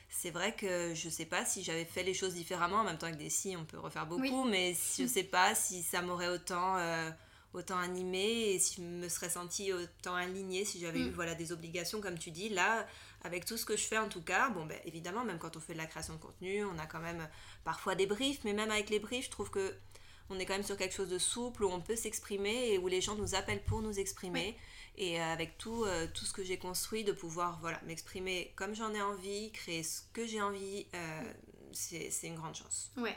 c'est 0.08 0.30
vrai 0.30 0.54
que 0.54 0.94
je 0.94 1.08
sais 1.08 1.26
pas 1.26 1.44
si 1.44 1.62
j'avais 1.62 1.84
fait 1.84 2.02
les 2.02 2.14
choses 2.14 2.34
différemment. 2.34 2.78
En 2.78 2.84
même 2.84 2.98
temps, 2.98 3.06
avec 3.06 3.18
des 3.18 3.30
si, 3.30 3.56
on 3.56 3.64
peut 3.64 3.78
refaire 3.78 4.06
beaucoup, 4.06 4.44
mais 4.44 4.74
je 4.96 5.04
mm. 5.04 5.08
sais 5.08 5.24
pas 5.24 5.54
si 5.54 5.82
ça 5.82 6.02
m'aurait 6.02 6.28
autant. 6.28 6.76
Euh, 6.78 7.10
autant 7.54 7.78
animée 7.78 8.52
et 8.52 8.58
si 8.58 8.76
je 8.76 8.82
me 8.82 9.08
serais 9.08 9.30
sentie 9.30 9.72
autant 9.72 10.14
alignée 10.14 10.64
si 10.64 10.80
j'avais 10.80 11.00
eu 11.00 11.10
voilà 11.10 11.34
des 11.34 11.52
obligations 11.52 12.00
comme 12.00 12.18
tu 12.18 12.30
dis 12.30 12.48
là 12.48 12.86
avec 13.24 13.46
tout 13.46 13.56
ce 13.56 13.64
que 13.64 13.76
je 13.76 13.84
fais 13.84 13.98
en 13.98 14.08
tout 14.08 14.22
cas, 14.22 14.50
bon 14.50 14.66
ben 14.66 14.78
évidemment 14.84 15.24
même 15.24 15.38
quand 15.38 15.56
on 15.56 15.60
fait 15.60 15.72
de 15.72 15.78
la 15.78 15.86
création 15.86 16.14
de 16.14 16.18
contenu, 16.18 16.64
on 16.64 16.78
a 16.78 16.86
quand 16.86 17.00
même 17.00 17.26
parfois 17.64 17.94
des 17.94 18.06
briefs, 18.06 18.40
mais 18.44 18.52
même 18.52 18.70
avec 18.70 18.90
les 18.90 19.00
briefs, 19.00 19.26
je 19.26 19.30
trouve 19.30 19.50
que 19.50 19.74
on 20.30 20.38
est 20.38 20.46
quand 20.46 20.54
même 20.54 20.64
sur 20.64 20.76
quelque 20.76 20.94
chose 20.94 21.08
de 21.08 21.18
souple 21.18 21.64
où 21.64 21.68
on 21.70 21.80
peut 21.80 21.96
s'exprimer 21.96 22.72
et 22.72 22.78
où 22.78 22.88
les 22.88 23.00
gens 23.00 23.14
nous 23.14 23.34
appellent 23.34 23.62
pour 23.62 23.82
nous 23.82 23.98
exprimer. 23.98 24.56
Et 24.96 25.20
euh, 25.20 25.24
avec 25.24 25.58
tout, 25.58 25.84
euh, 25.84 26.06
tout 26.14 26.24
ce 26.24 26.32
que 26.32 26.44
j'ai 26.44 26.56
construit, 26.56 27.04
de 27.04 27.12
pouvoir 27.12 27.58
voilà, 27.60 27.80
m'exprimer 27.84 28.52
comme 28.56 28.74
j'en 28.74 28.94
ai 28.94 29.02
envie, 29.02 29.50
créer 29.52 29.82
ce 29.82 30.00
que 30.12 30.26
j'ai 30.26 30.40
envie, 30.40 30.86
euh, 30.94 31.32
c'est 31.72 32.10
une 32.22 32.36
grande 32.36 32.54
chance. 32.54 32.90
Ouais. 32.96 33.16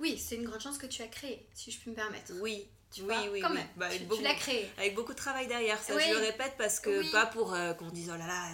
Oui, 0.00 0.18
c'est 0.18 0.34
une 0.34 0.44
grande 0.44 0.60
chance 0.60 0.78
que 0.78 0.86
tu 0.86 1.00
as 1.00 1.06
créé, 1.06 1.46
si 1.54 1.70
je 1.70 1.80
peux 1.80 1.90
me 1.90 1.94
permettre. 1.94 2.32
Oui, 2.40 2.68
Tu 2.92 3.02
vois, 3.02 3.16
oui, 3.32 3.40
quand 3.40 3.48
oui. 3.50 3.54
même. 3.56 3.66
Bah, 3.76 3.86
avec 3.86 4.06
tu, 4.08 4.22
l'as 4.22 4.34
créé. 4.34 4.70
Avec 4.76 4.94
beaucoup 4.94 5.12
de 5.12 5.16
travail 5.16 5.46
derrière, 5.46 5.80
ça 5.82 5.94
Oui. 5.94 6.02
je 6.06 6.12
le 6.12 6.18
répète 6.20 6.54
parce 6.58 6.78
que 6.78 7.00
Oui. 7.00 7.10
pas 7.10 7.24
pour 7.26 7.54
euh, 7.54 7.72
qu'on 7.72 7.88
dise 7.88 8.10
oh 8.14 8.18
là 8.18 8.26
là. 8.26 8.48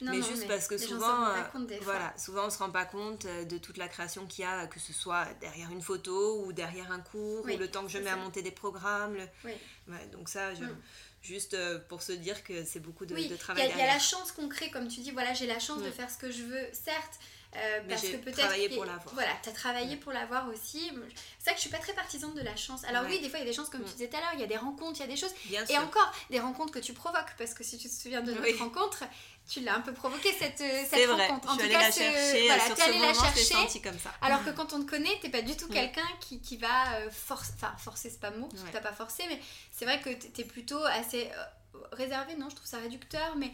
Non, 0.00 0.12
mais 0.12 0.18
non, 0.18 0.26
juste 0.26 0.48
parce 0.48 0.66
que 0.66 0.78
souvent, 0.78 1.26
euh, 1.26 1.42
voilà, 1.82 2.14
souvent 2.16 2.46
on 2.46 2.50
se 2.50 2.58
rend 2.58 2.70
pas 2.70 2.86
compte 2.86 3.26
euh, 3.26 3.44
de 3.44 3.58
toute 3.58 3.76
la 3.76 3.88
création 3.88 4.26
qu'il 4.26 4.44
y 4.44 4.46
a, 4.48 4.66
que 4.66 4.80
ce 4.80 4.92
soit 4.94 5.26
derrière 5.40 5.70
une 5.70 5.82
photo 5.82 6.42
ou 6.44 6.52
derrière 6.54 6.90
un 6.90 7.00
cours 7.00 7.44
Oui, 7.44 7.54
ou 7.54 7.58
le 7.58 7.70
temps 7.70 7.82
que 7.82 7.90
je 7.90 7.98
mets 7.98 8.06
ça. 8.06 8.14
à 8.14 8.16
monter 8.16 8.40
des 8.42 8.50
programmes. 8.50 9.14
le- 9.14 9.28
Oui. 9.44 9.52
Ouais, 9.88 10.06
donc 10.12 10.28
ça, 10.30 10.54
je- 10.54 10.64
Mm. 10.64 10.76
juste 11.22 11.54
euh, 11.54 11.78
pour 11.88 12.00
se 12.02 12.12
dire 12.12 12.42
que 12.44 12.64
c'est 12.64 12.80
beaucoup 12.80 13.04
de, 13.04 13.14
Oui, 13.14 13.22
de 13.22 13.26
il 13.26 13.30
y, 13.30 13.34
a- 13.34 13.38
travail 13.38 13.70
il 13.74 13.78
y 13.78 13.82
a 13.82 13.86
la 13.86 13.98
chance 13.98 14.32
qu'on 14.32 14.48
crée, 14.48 14.70
comme 14.70 14.88
tu 14.88 15.00
dis, 15.00 15.10
voilà, 15.10 15.34
j'ai 15.34 15.46
la 15.46 15.58
chance 15.58 15.82
de 15.82 15.88
Mm. 15.88 15.92
faire 15.92 16.10
ce 16.10 16.16
que 16.16 16.30
je 16.30 16.44
veux, 16.44 16.66
certes. 16.72 17.18
Euh, 17.54 17.80
Mais 17.86 17.94
parce 17.94 18.02
que 18.02 18.16
peut-être 18.16 18.38
travaillé 18.38 18.68
qu'il- 18.68 18.76
pour 18.76 18.84
l'avoir. 18.86 19.14
Voilà, 19.14 19.30
tu 19.42 19.48
as 19.48 19.52
travaillé 19.52 19.96
pour 19.96 20.12
l'avoir 20.12 20.48
aussi. 20.48 20.90
C'est 21.38 21.46
ça 21.46 21.50
que 21.52 21.56
je 21.56 21.62
suis 21.62 21.70
pas 21.70 21.78
très 21.78 21.92
partisane 21.92 22.34
de 22.34 22.40
la 22.40 22.56
chance. 22.56 22.82
Alors 22.84 23.02
Ouais. 23.02 23.10
oui, 23.10 23.20
des 23.20 23.28
fois 23.28 23.38
il 23.38 23.42
y 23.42 23.48
a 23.48 23.50
des 23.50 23.56
chances 23.56 23.68
comme 23.68 23.82
Mm. 23.82 23.86
tu 23.86 23.92
disais 23.92 24.08
tout 24.08 24.16
à 24.16 24.20
l'heure, 24.20 24.30
il 24.34 24.40
y 24.40 24.44
a 24.44 24.46
des 24.46 24.56
rencontres, 24.56 24.98
il 24.98 25.00
y 25.00 25.04
a 25.04 25.06
des 25.08 25.16
choses. 25.16 25.32
Bien 25.46 25.62
Et 25.64 25.74
sûr. 25.74 25.82
encore, 25.82 26.10
des 26.30 26.40
rencontres 26.40 26.72
que 26.72 26.78
tu 26.78 26.92
provoques, 26.94 27.34
parce 27.38 27.54
que 27.54 27.62
si 27.64 27.76
tu 27.78 27.88
te 27.88 27.94
souviens 27.94 28.22
de 28.22 28.32
notre 28.32 28.42
Oui. 28.44 28.56
rencontre, 28.58 29.04
tu 29.50 29.60
l'as 29.60 29.74
un 29.74 29.80
peu 29.80 29.92
provoqué 29.92 30.32
cette, 30.38 30.60
euh, 30.60 30.84
cette 30.88 31.08
vrai, 31.08 31.26
rencontre. 31.26 31.48
je 31.48 31.54
suis 31.54 31.62
allée 31.64 31.72
cas, 31.74 31.80
la 31.82 31.92
ce- 31.92 31.98
chercher, 32.00 32.46
voilà, 32.46 32.64
sur 32.64 32.76
ce 32.76 32.82
allée 32.82 32.92
la 32.92 32.98
moment, 33.08 33.22
l'ai 33.34 33.42
chercher. 33.44 33.80
comme 33.82 33.98
ça. 33.98 34.12
Alors 34.22 34.44
que 34.44 34.50
quand 34.50 34.72
on 34.72 34.82
te 34.84 34.88
connaît, 34.90 35.18
t'es 35.20 35.28
pas 35.30 35.42
du 35.42 35.56
tout 35.56 35.66
Mm. 35.66 35.72
quelqu'un 35.74 36.08
qui, 36.20 36.40
qui 36.40 36.56
va 36.56 36.94
euh, 36.94 37.10
forcer, 37.10 37.52
enfin 37.56 37.74
forcer 37.76 38.08
c'est 38.08 38.20
pas 38.20 38.30
mot, 38.30 38.46
parce 38.46 38.62
que 38.62 38.66
Ouais. 38.68 38.72
t'as 38.72 38.80
pas 38.80 38.92
forcé, 38.92 39.24
mais 39.28 39.38
c'est 39.72 39.84
vrai 39.84 40.00
que 40.00 40.10
t'es 40.10 40.28
t'es 40.28 40.44
plutôt 40.44 40.82
assez 40.84 41.28
euh, 41.36 41.78
réservé, 41.92 42.36
non, 42.36 42.48
je 42.50 42.54
trouve 42.56 42.68
ça 42.68 42.78
réducteur, 42.78 43.34
mais 43.36 43.50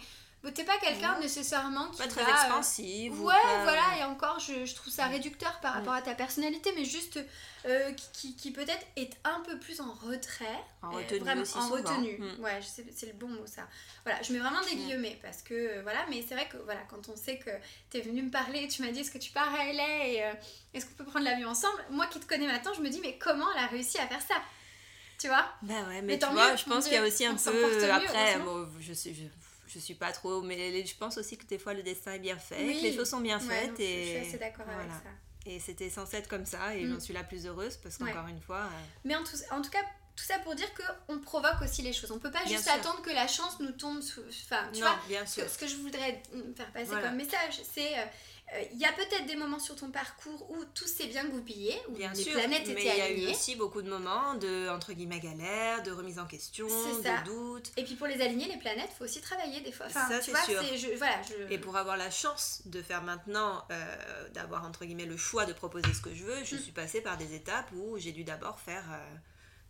t'es 0.54 0.64
pas 0.64 0.78
quelqu'un 0.78 1.18
nécessairement 1.20 1.88
qui 1.90 1.98
Pas 1.98 2.06
très 2.08 2.22
va, 2.22 2.28
euh, 2.30 2.32
expansive. 2.32 3.20
ou 3.20 3.26
Ouais, 3.26 3.34
pas- 3.42 3.62
voilà, 3.64 3.98
et 4.00 4.04
encore, 4.04 4.38
je, 4.40 4.64
je 4.64 4.74
trouve 4.74 4.92
ça 4.92 5.06
réducteur 5.06 5.58
par 5.60 5.74
rapport 5.74 5.92
à 5.94 6.00
ta 6.02 6.14
personnalité, 6.14 6.72
mais 6.76 6.84
juste 6.84 7.18
euh, 7.66 7.92
qui, 7.92 8.06
qui- 8.12 8.36
qui 8.36 8.50
peut-être 8.52 8.86
est 8.96 9.10
un 9.24 9.40
peu 9.40 9.58
plus 9.58 9.80
en 9.80 9.92
retrait. 9.92 10.46
En 10.80 10.92
Euh, 10.94 10.98
retenue 10.98 11.18
vraiment, 11.20 11.42
aussi 11.42 11.58
en 11.58 11.62
souvent. 11.68 11.74
retenue. 11.76 12.18
Mm. 12.18 12.40
Ouais, 12.42 12.62
sais- 12.62 12.86
c'est 12.94 13.06
le 13.06 13.12
bon 13.14 13.28
mot 13.28 13.46
ça. 13.46 13.66
Voilà, 14.04 14.22
je 14.22 14.32
mets 14.32 14.38
vraiment 14.38 14.60
des 14.62 14.76
guillemets 14.76 15.18
parce 15.22 15.42
que 15.42 15.54
euh, 15.54 15.82
voilà, 15.82 16.06
mais 16.08 16.24
c'est 16.26 16.34
vrai 16.34 16.48
que 16.48 16.56
voilà, 16.58 16.80
quand 16.88 17.08
on 17.08 17.16
sait 17.16 17.38
que 17.38 17.50
tu 17.90 17.98
es 17.98 18.00
venu 18.00 18.22
me 18.22 18.30
parler 18.30 18.62
et 18.62 18.68
tu 18.68 18.82
m'as 18.82 18.92
dit 18.92 19.00
est-ce 19.00 19.10
que 19.10 19.18
tu 19.18 19.32
pars 19.32 19.52
à 19.52 19.64
LA 19.72 20.06
et 20.06 20.24
euh, 20.24 20.32
est-ce 20.72 20.86
qu'on 20.86 20.94
peut 20.94 21.04
prendre 21.04 21.24
l'avion 21.24 21.48
ensemble, 21.48 21.84
moi 21.90 22.06
qui 22.06 22.20
te 22.20 22.26
connais 22.26 22.46
maintenant, 22.46 22.72
je 22.74 22.80
me 22.80 22.88
dis 22.88 23.00
mais 23.00 23.18
comment 23.18 23.46
elle 23.56 23.64
a 23.64 23.66
réussi 23.66 23.98
à 23.98 24.06
faire 24.06 24.22
ça? 24.22 24.36
Tu 25.18 25.26
vois? 25.26 25.44
Bah 25.62 25.74
ouais, 25.88 26.00
mais, 26.00 26.02
Mais 26.02 26.18
tu 26.20 26.26
vois, 26.26 26.52
mieux, 26.52 26.56
je 26.56 26.64
pense 26.64 26.84
qu'il 26.84 26.94
y 26.94 26.96
a 26.96 27.02
aussi 27.04 27.26
un 27.26 27.34
peu 27.34 27.90
après, 27.90 28.38
bon, 28.38 28.68
je 28.78 28.92
suis 28.92 29.12
je, 29.12 29.24
je 29.68 29.78
suis 29.78 29.94
pas 29.94 30.12
trop, 30.12 30.42
mais 30.42 30.84
je 30.84 30.94
pense 30.96 31.18
aussi 31.18 31.36
que 31.38 31.44
des 31.46 31.58
fois 31.58 31.74
le 31.74 31.82
destin 31.82 32.12
est 32.12 32.18
bien 32.18 32.38
fait, 32.38 32.64
Oui. 32.64 32.78
que 32.80 32.82
les 32.86 32.92
choses 32.96 33.08
sont 33.10 33.20
bien 33.20 33.38
Ouais, 33.38 33.44
faites 33.44 33.76
je, 33.76 33.82
et 33.82 34.04
je 34.04 34.08
suis 34.20 34.28
assez 34.28 34.38
d'accord 34.38 34.66
avec 34.68 34.86
voilà. 34.86 34.92
ça. 34.94 35.10
Et 35.46 35.60
c'était 35.60 35.88
censé 35.90 36.16
être 36.16 36.28
comme 36.28 36.44
ça 36.46 36.74
et 36.76 36.84
Mm. 36.84 36.94
j'en 36.94 37.00
suis 37.00 37.14
la 37.14 37.24
plus 37.24 37.46
heureuse 37.46 37.76
parce 37.78 37.98
Ouais. 37.98 38.12
qu'encore 38.12 38.28
une 38.28 38.40
fois, 38.40 38.62
euh, 38.64 38.68
Mais 39.04 39.14
en 39.16 39.24
tout, 39.24 39.36
en 39.50 39.62
tout 39.62 39.70
cas, 39.70 39.82
tout 40.16 40.24
ça 40.24 40.38
pour 40.40 40.54
dire 40.56 40.68
qu'on 41.06 41.18
provoque 41.20 41.62
aussi 41.62 41.80
les 41.82 41.92
choses. 41.92 42.10
On 42.10 42.18
peut 42.18 42.30
pas 42.30 42.42
Bien 42.44 42.56
juste 42.56 42.64
sûr. 42.68 42.72
attendre 42.74 43.00
que 43.02 43.10
la 43.10 43.28
chance 43.28 43.60
nous 43.60 43.70
tombe 43.72 44.02
sous. 44.02 44.20
Enfin, 44.44 44.68
tu 44.72 44.80
non, 44.80 44.86
vois, 44.88 44.98
bien 45.06 45.24
sûr. 45.24 45.48
ce 45.48 45.56
que 45.56 45.66
je 45.68 45.76
voudrais 45.76 46.20
mm, 46.34 46.54
faire 46.56 46.72
passer 46.72 46.86
Voilà. 46.86 47.08
comme 47.08 47.16
message, 47.16 47.60
c'est. 47.72 47.98
euh, 47.98 48.02
Il 48.72 48.78
y 48.78 48.86
a 48.86 48.92
peut-être 48.92 49.26
des 49.26 49.36
moments 49.36 49.58
sur 49.58 49.76
ton 49.76 49.90
parcours 49.90 50.50
où 50.50 50.64
tout 50.74 50.86
s'est 50.86 51.06
bien 51.06 51.26
goupillé, 51.26 51.74
où 51.88 51.92
Bien 51.92 52.12
les 52.14 52.22
sûr, 52.24 52.32
planètes 52.32 52.62
mais 52.66 52.72
étaient 52.72 52.80
il 52.82 52.86
y 52.86 52.90
a 52.90 53.08
eu 53.10 53.12
alignées. 53.12 53.30
aussi 53.32 53.56
beaucoup 53.56 53.82
de 53.82 53.90
moments 53.90 54.34
de 54.36 54.68
entre 54.70 54.94
guillemets 54.94 55.20
galère, 55.20 55.82
de 55.82 55.90
remise 55.90 56.18
en 56.18 56.26
question, 56.26 56.66
de 56.66 57.24
doute. 57.26 57.70
Et 57.76 57.84
puis 57.84 57.94
pour 57.94 58.06
les 58.06 58.20
aligner, 58.22 58.46
les 58.48 58.56
planètes, 58.56 58.88
faut 58.96 59.04
aussi 59.04 59.20
travailler 59.20 59.60
des 59.60 59.70
fois. 59.72 59.86
Enfin, 59.86 60.08
Ça, 60.08 60.22
c'est 60.22 60.34
sûr. 60.50 60.62
je, 60.76 60.96
voilà, 60.96 61.20
je... 61.22 61.52
Et 61.52 61.58
pour 61.58 61.76
avoir 61.76 61.96
la 61.98 62.10
chance 62.10 62.62
de 62.64 62.80
faire 62.80 63.02
maintenant, 63.02 63.64
euh, 63.70 64.28
d'avoir 64.30 64.64
entre 64.64 64.84
guillemets 64.86 65.04
le 65.04 65.18
choix 65.18 65.44
de 65.44 65.52
proposer 65.52 65.92
ce 65.92 66.00
que 66.00 66.14
je 66.14 66.24
veux, 66.24 66.42
je 66.44 66.56
Mm. 66.56 66.58
suis 66.60 66.72
passée 66.72 67.00
par 67.02 67.18
des 67.18 67.34
étapes 67.34 67.70
où 67.72 67.98
j'ai 67.98 68.12
dû 68.12 68.24
d'abord 68.24 68.58
faire 68.60 68.84
euh, 68.90 69.16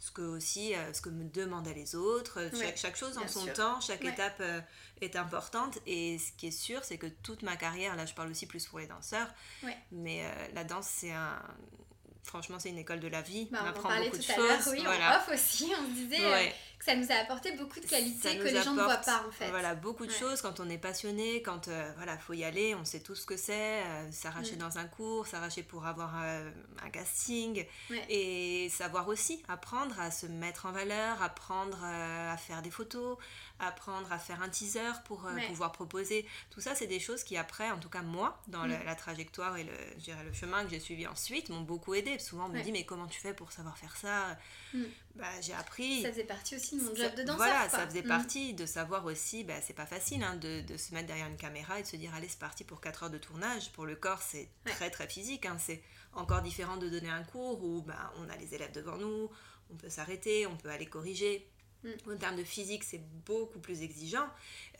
ce 0.00 0.10
que 0.12 0.22
aussi 0.22 0.74
euh, 0.74 0.92
ce 0.92 1.00
que 1.00 1.08
me 1.10 1.24
demandaient 1.24 1.74
les 1.74 1.94
autres. 1.96 2.40
Ouais, 2.40 2.50
chaque, 2.66 2.76
chaque 2.76 2.96
chose 2.96 3.18
en 3.18 3.26
son 3.26 3.42
sûr. 3.44 3.52
temps, 3.54 3.80
chaque 3.80 4.02
Ouais. 4.02 4.10
étape 4.10 4.36
euh, 4.40 4.60
est 5.00 5.16
importante. 5.16 5.78
Et 5.86 6.18
ce 6.18 6.32
qui 6.36 6.46
est 6.48 6.50
sûr, 6.52 6.84
c'est 6.84 6.98
que 6.98 7.06
toute 7.06 7.42
ma 7.42 7.56
carrière, 7.56 7.96
là 7.96 8.06
je 8.06 8.14
parle 8.14 8.30
aussi 8.30 8.46
plus 8.46 8.66
pour 8.66 8.78
les 8.78 8.86
danseurs, 8.86 9.28
Ouais. 9.64 9.76
mais 9.90 10.24
euh, 10.24 10.28
la 10.54 10.64
danse 10.64 10.86
c'est 10.88 11.12
un 11.12 11.42
franchement 12.24 12.58
c'est 12.58 12.68
une 12.68 12.78
école 12.78 13.00
de 13.00 13.08
la 13.08 13.22
vie. 13.22 13.48
Bah, 13.50 13.58
on 13.60 13.64
on 13.64 13.66
en 13.66 13.70
apprend 13.70 13.96
beaucoup 13.96 14.10
tout 14.10 14.16
de 14.18 14.22
choses. 14.22 14.68
oui, 14.72 14.82
voilà. 14.84 15.18
off 15.18 15.30
aussi, 15.34 15.72
on 15.80 15.84
se 15.86 15.90
disait. 15.92 16.54
Que 16.78 16.84
ça 16.84 16.94
nous 16.94 17.10
a 17.10 17.16
apporté 17.16 17.52
beaucoup 17.52 17.80
de 17.80 17.86
qualités 17.86 18.38
que 18.38 18.44
les 18.44 18.62
gens 18.62 18.72
ne 18.72 18.82
voient 18.82 18.96
pas 18.98 19.24
en 19.26 19.32
fait. 19.32 19.50
Voilà, 19.50 19.74
beaucoup 19.74 20.06
de 20.06 20.12
Ouais. 20.12 20.18
choses 20.18 20.40
quand 20.40 20.60
on 20.60 20.68
est 20.70 20.78
passionné, 20.78 21.42
quand 21.42 21.66
euh, 21.68 21.92
voilà, 21.96 22.16
faut 22.18 22.34
y 22.34 22.44
aller, 22.44 22.74
on 22.76 22.84
sait 22.84 23.00
tout 23.00 23.14
ce 23.16 23.26
que 23.26 23.36
c'est, 23.36 23.82
euh, 23.82 24.12
s'arracher 24.12 24.54
Mm. 24.54 24.58
dans 24.60 24.78
un 24.78 24.84
cours, 24.84 25.26
s'arracher 25.26 25.62
pour 25.64 25.86
avoir 25.86 26.12
euh, 26.22 26.50
un 26.84 26.90
casting 26.90 27.66
Ouais. 27.90 28.04
et 28.08 28.68
savoir 28.68 29.08
aussi 29.08 29.42
apprendre 29.48 29.98
à 29.98 30.10
se 30.12 30.26
mettre 30.26 30.66
en 30.66 30.72
valeur, 30.72 31.20
apprendre 31.22 31.78
euh, 31.82 32.32
à 32.32 32.36
faire 32.36 32.62
des 32.62 32.70
photos, 32.70 33.16
apprendre 33.60 34.10
à 34.12 34.18
faire 34.18 34.40
un 34.42 34.48
teaser 34.48 34.92
pour 35.04 35.26
euh, 35.26 35.34
Ouais. 35.34 35.46
pouvoir 35.46 35.72
proposer. 35.72 36.26
Tout 36.50 36.60
ça, 36.60 36.74
c'est 36.74 36.86
des 36.86 37.00
choses 37.00 37.24
qui 37.24 37.36
après, 37.36 37.70
en 37.70 37.78
tout 37.78 37.88
cas 37.88 38.02
moi, 38.02 38.40
dans 38.48 38.64
la, 38.66 38.78
Mm. 38.78 38.84
la 38.84 38.94
trajectoire 38.94 39.56
et 39.56 39.64
le, 39.64 39.72
je 39.98 40.04
dirais, 40.04 40.22
le 40.24 40.32
chemin 40.32 40.62
que 40.64 40.70
j'ai 40.70 40.80
suivi 40.80 41.06
ensuite, 41.06 41.48
m'ont 41.48 41.60
beaucoup 41.62 41.94
aidé. 41.94 42.18
Souvent, 42.18 42.46
on 42.46 42.48
me 42.48 42.54
Ouais. 42.54 42.62
dit 42.62 42.72
mais 42.72 42.84
comment 42.84 43.06
tu 43.06 43.20
fais 43.20 43.34
pour 43.34 43.50
savoir 43.52 43.76
faire 43.76 43.96
ça? 43.96 44.38
Mm. 44.74 44.84
Bah, 45.16 45.40
j'ai 45.40 45.54
appris. 45.54 46.02
Ça 46.02 46.10
faisait 46.10 46.24
partie 46.24 46.54
aussi 46.56 46.78
de 46.78 46.82
mon 46.84 46.94
job 46.94 47.12
de 47.16 47.22
danseur. 47.22 47.36
Voilà, 47.36 47.68
ça 47.68 47.86
faisait 47.86 48.02
Mm. 48.02 48.08
partie 48.08 48.54
de 48.54 48.66
savoir 48.66 49.04
aussi, 49.04 49.42
bah, 49.44 49.60
c'est 49.60 49.74
pas 49.74 49.86
facile 49.86 50.22
hein, 50.22 50.36
de, 50.36 50.60
de 50.60 50.76
se 50.76 50.94
mettre 50.94 51.08
derrière 51.08 51.26
une 51.26 51.36
caméra 51.36 51.78
et 51.80 51.82
de 51.82 51.88
se 51.88 51.96
dire 51.96 52.14
allez 52.14 52.28
c'est 52.28 52.38
parti 52.38 52.62
pour 52.64 52.80
4 52.80 53.04
heures 53.04 53.10
de 53.10 53.18
tournage. 53.18 53.72
Pour 53.72 53.86
le 53.86 53.96
corps 53.96 54.22
c'est 54.22 54.48
Ouais. 54.66 54.72
très 54.72 54.90
très 54.90 55.08
physique, 55.08 55.46
hein. 55.46 55.56
c'est 55.58 55.82
encore 56.12 56.42
différent 56.42 56.76
de 56.76 56.88
donner 56.88 57.10
un 57.10 57.24
cours 57.24 57.62
où 57.64 57.82
bah, 57.82 58.12
on 58.18 58.28
a 58.28 58.36
les 58.36 58.54
élèves 58.54 58.72
devant 58.72 58.96
nous, 58.96 59.30
on 59.70 59.76
peut 59.76 59.90
s'arrêter, 59.90 60.46
on 60.46 60.56
peut 60.56 60.70
aller 60.70 60.86
corriger. 60.86 61.48
Mm. 61.84 62.10
En 62.12 62.16
termes 62.16 62.36
de 62.36 62.44
physique 62.44 62.84
c'est 62.84 63.02
beaucoup 63.24 63.58
plus 63.60 63.82
exigeant. 63.82 64.28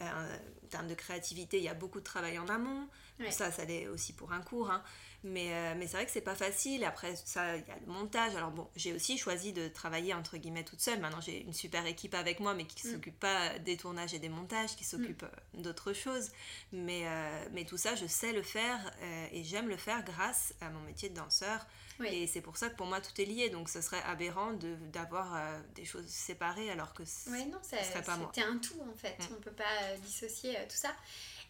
Euh, 0.00 0.36
en 0.64 0.68
termes 0.68 0.88
de 0.88 0.94
créativité 0.94 1.58
il 1.58 1.64
y 1.64 1.68
a 1.68 1.74
beaucoup 1.74 2.00
de 2.00 2.04
travail 2.04 2.38
en 2.38 2.48
amont. 2.48 2.88
Ouais. 3.20 3.30
Ça 3.30 3.50
ça 3.50 3.64
l'est 3.64 3.86
aussi 3.88 4.12
pour 4.12 4.32
un 4.32 4.40
cours. 4.40 4.70
hein. 4.70 4.82
Mais, 5.24 5.52
euh, 5.52 5.74
mais 5.76 5.88
c'est 5.88 5.96
vrai 5.96 6.06
que 6.06 6.12
c'est 6.12 6.20
pas 6.20 6.36
facile. 6.36 6.84
Après, 6.84 7.16
ça, 7.16 7.56
il 7.56 7.66
y 7.66 7.70
a 7.72 7.76
le 7.84 7.92
montage. 7.92 8.36
Alors 8.36 8.52
bon, 8.52 8.68
j'ai 8.76 8.92
aussi 8.92 9.18
choisi 9.18 9.52
de 9.52 9.66
travailler 9.66 10.14
entre 10.14 10.36
guillemets 10.36 10.62
toute 10.64 10.80
seule. 10.80 11.00
Maintenant, 11.00 11.20
j'ai 11.20 11.42
une 11.42 11.52
super 11.52 11.84
équipe 11.86 12.14
avec 12.14 12.38
moi, 12.38 12.54
mais 12.54 12.64
qui 12.66 12.86
Mm. 12.86 12.92
s'occupe 12.92 13.18
pas 13.18 13.58
des 13.58 13.76
tournages 13.76 14.14
et 14.14 14.20
des 14.20 14.28
montages, 14.28 14.76
qui 14.76 14.84
s'occupe 14.84 15.24
euh, 15.24 15.60
d'autres 15.60 15.92
choses. 15.92 16.30
Mais, 16.72 17.02
euh, 17.06 17.44
mais 17.52 17.64
tout 17.64 17.76
ça, 17.78 17.96
je 17.96 18.06
sais 18.06 18.32
le 18.32 18.42
faire 18.44 18.78
euh, 19.02 19.26
et 19.32 19.42
j'aime 19.42 19.68
le 19.68 19.76
faire 19.76 20.04
grâce 20.04 20.54
à 20.60 20.70
mon 20.70 20.80
métier 20.82 21.08
de 21.08 21.14
danseur. 21.16 21.66
Oui. 21.98 22.06
Et 22.12 22.26
c'est 22.28 22.40
pour 22.40 22.56
ça 22.56 22.70
que 22.70 22.76
pour 22.76 22.86
moi, 22.86 23.00
tout 23.00 23.20
est 23.20 23.24
lié. 23.24 23.50
Donc, 23.50 23.68
ce 23.68 23.80
serait 23.80 24.02
aberrant 24.04 24.52
de- 24.52 24.76
d'avoir 24.92 25.36
des 25.74 25.84
choses 25.84 26.06
séparées 26.06 26.70
alors 26.70 26.94
que 26.94 27.02
Ouais, 27.28 27.44
non, 27.46 27.58
ça- 27.60 27.82
ce 27.82 27.90
serait 27.90 28.02
pas 28.02 28.16
moi. 28.16 28.30
c'était 28.32 28.46
un 28.46 28.58
tout 28.58 28.80
en 28.88 28.94
fait. 28.96 29.18
Mm. 29.18 29.34
On 29.36 29.40
peut 29.40 29.50
pas 29.50 29.96
dissocier 30.04 30.54
tout 30.68 30.76
ça. 30.76 30.94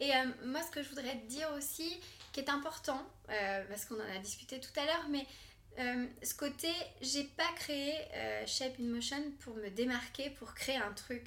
Et 0.00 0.10
moi, 0.46 0.62
ce 0.62 0.70
que 0.70 0.82
je 0.82 0.88
voudrais 0.88 1.18
te 1.20 1.26
dire 1.26 1.50
aussi, 1.54 2.00
qui 2.38 2.44
est 2.44 2.50
important, 2.50 3.00
euh, 3.30 3.64
parce 3.68 3.84
qu'on 3.84 3.96
en 3.96 4.14
a 4.16 4.18
discuté 4.18 4.60
tout 4.60 4.70
à 4.78 4.84
l'heure, 4.84 5.06
mais 5.10 5.26
euh, 5.78 6.06
ce 6.22 6.34
côté, 6.34 6.68
j'ai 7.00 7.24
pas 7.24 7.50
créé 7.56 7.94
euh, 8.14 8.46
Shape 8.46 8.74
in 8.80 8.84
Motion 8.84 9.22
pour 9.40 9.54
me 9.56 9.68
démarquer, 9.70 10.30
pour 10.30 10.54
créer 10.54 10.76
un 10.76 10.92
truc. 10.92 11.24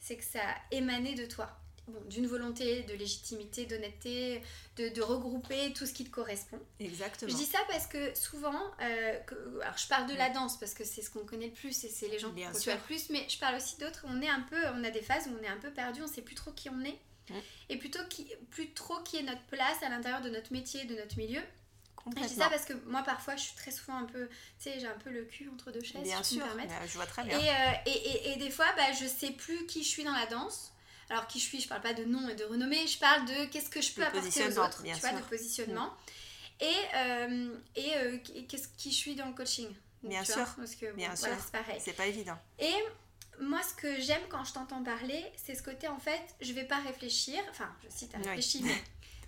C'est 0.00 0.16
que 0.16 0.24
ça 0.24 0.40
émané 0.70 1.14
de 1.14 1.26
toi. 1.26 1.50
Bon, 1.86 2.00
d'une 2.08 2.26
volonté 2.26 2.82
de 2.84 2.94
légitimité, 2.94 3.66
d'honnêteté, 3.66 4.40
de, 4.76 4.88
de 4.88 5.02
regrouper 5.02 5.72
tout 5.74 5.84
ce 5.84 5.92
qui 5.92 6.04
te 6.04 6.10
correspond. 6.10 6.58
Exactement. 6.80 7.30
Je 7.30 7.36
dis 7.36 7.44
ça 7.44 7.58
parce 7.68 7.86
que 7.86 8.14
souvent, 8.14 8.62
euh, 8.80 9.18
que- 9.20 9.60
alors 9.60 9.76
je 9.76 9.86
parle 9.86 10.06
de 10.08 10.14
la 10.14 10.30
danse 10.30 10.58
parce 10.58 10.72
que 10.72 10.82
c'est 10.84 11.02
ce 11.02 11.10
qu'on 11.10 11.26
connaît 11.26 11.48
le 11.48 11.52
plus 11.52 11.84
et 11.84 11.88
c'est 11.90 12.08
les 12.08 12.18
gens 12.18 12.30
qu'on 12.30 12.58
le 12.74 12.80
plus, 12.80 13.10
mais 13.10 13.26
je 13.28 13.38
parle 13.38 13.56
aussi 13.56 13.76
d'autres. 13.76 14.02
On 14.08 14.22
est 14.22 14.28
un 14.30 14.40
peu, 14.48 14.56
on 14.74 14.82
a 14.82 14.90
des 14.90 15.02
phases 15.02 15.26
où 15.28 15.36
on 15.38 15.42
est 15.42 15.48
un 15.48 15.58
peu 15.58 15.70
perdu, 15.70 16.00
on 16.02 16.06
sait 16.06 16.22
plus 16.22 16.34
trop 16.34 16.52
qui 16.52 16.70
on 16.70 16.80
est 16.84 16.98
Mm. 17.30 17.34
et 17.70 17.76
plutôt 17.78 18.00
qui, 18.10 18.30
plus 18.50 18.72
trop 18.74 19.00
qui 19.02 19.16
est 19.16 19.22
notre 19.22 19.42
place 19.44 19.82
à 19.82 19.88
l'intérieur 19.88 20.20
de 20.20 20.28
notre 20.30 20.52
métier, 20.52 20.84
de 20.84 20.94
notre 20.94 21.16
milieu. 21.16 21.40
Je 22.18 22.22
dis 22.26 22.34
ça 22.34 22.50
parce 22.50 22.66
que 22.66 22.74
moi 22.86 23.02
parfois 23.02 23.34
je 23.36 23.44
suis 23.44 23.54
très 23.54 23.70
souvent 23.70 23.96
un 23.96 24.04
peu, 24.04 24.28
tu 24.28 24.34
sais, 24.58 24.78
j'ai 24.78 24.86
un 24.86 24.98
peu 24.98 25.08
le 25.10 25.24
cul 25.24 25.48
entre 25.48 25.70
deux 25.72 25.82
chaises, 25.82 26.02
Bien 26.02 26.22
si 26.22 26.34
sûr, 26.34 26.44
me 26.44 26.86
je 26.86 26.94
vois 26.96 27.06
très 27.06 27.22
Et, 27.22 27.28
bien. 27.28 27.38
euh, 27.38 27.72
et, 27.86 27.90
et- 27.90 28.32
et 28.32 28.36
des 28.36 28.50
fois, 28.50 28.66
bah, 28.76 28.92
je 28.92 29.06
sais 29.06 29.30
plus 29.30 29.64
qui 29.66 29.82
je 29.82 29.88
suis 29.88 30.04
dans 30.04 30.12
la 30.12 30.26
danse. 30.26 30.70
Alors 31.10 31.26
qui 31.26 31.38
je 31.38 31.44
suis, 31.44 31.60
je 31.60 31.68
parle 31.68 31.80
pas 31.82 31.94
de 31.94 32.04
nom 32.04 32.28
et 32.28 32.34
de 32.34 32.44
renommée, 32.44 32.86
je 32.86 32.98
parle 32.98 33.24
de 33.26 33.44
qu'est-ce 33.46 33.68
que 33.70 33.80
je 33.82 33.92
peux 33.92 34.00
De 34.02 34.06
apporter 34.06 34.46
aux 34.48 34.58
autres, 34.58 34.82
bien 34.82 34.94
tu 34.94 35.00
vois, 35.00 35.10
sûr. 35.10 35.18
de 35.18 35.24
positionnement. 35.24 35.92
Et, 36.60 36.66
euh, 36.94 37.54
et 37.76 37.94
euh, 37.96 38.18
qui- 38.18 38.46
qu'est-ce 38.46 38.68
qui 38.76 38.90
je 38.90 38.96
suis 38.96 39.14
dans 39.14 39.26
le 39.26 39.34
coaching. 39.34 39.68
Bien 40.02 40.22
vois, 40.22 40.34
sûr, 40.34 40.54
parce 40.56 40.74
que 40.74 40.86
bon, 40.90 40.96
bien 40.96 41.12
voilà, 41.14 41.34
sûr. 41.36 41.44
c'est 41.44 41.52
pareil. 41.52 41.80
C'est 41.82 41.92
pas 41.94 42.06
évident. 42.06 42.38
Et 42.58 42.72
moi, 43.40 43.60
ce 43.62 43.74
que 43.74 44.00
j'aime 44.00 44.22
quand 44.28 44.44
je 44.44 44.52
t'entends 44.52 44.82
parler, 44.82 45.24
c'est 45.36 45.54
ce 45.54 45.62
côté 45.62 45.88
en 45.88 45.98
fait, 45.98 46.22
je 46.40 46.52
vais 46.52 46.64
pas 46.64 46.78
réfléchir. 46.78 47.40
Enfin, 47.50 47.68
je 47.82 47.88
cite, 47.94 48.10
t'as 48.12 48.18
réfléchi, 48.18 48.62
mais 48.64 48.74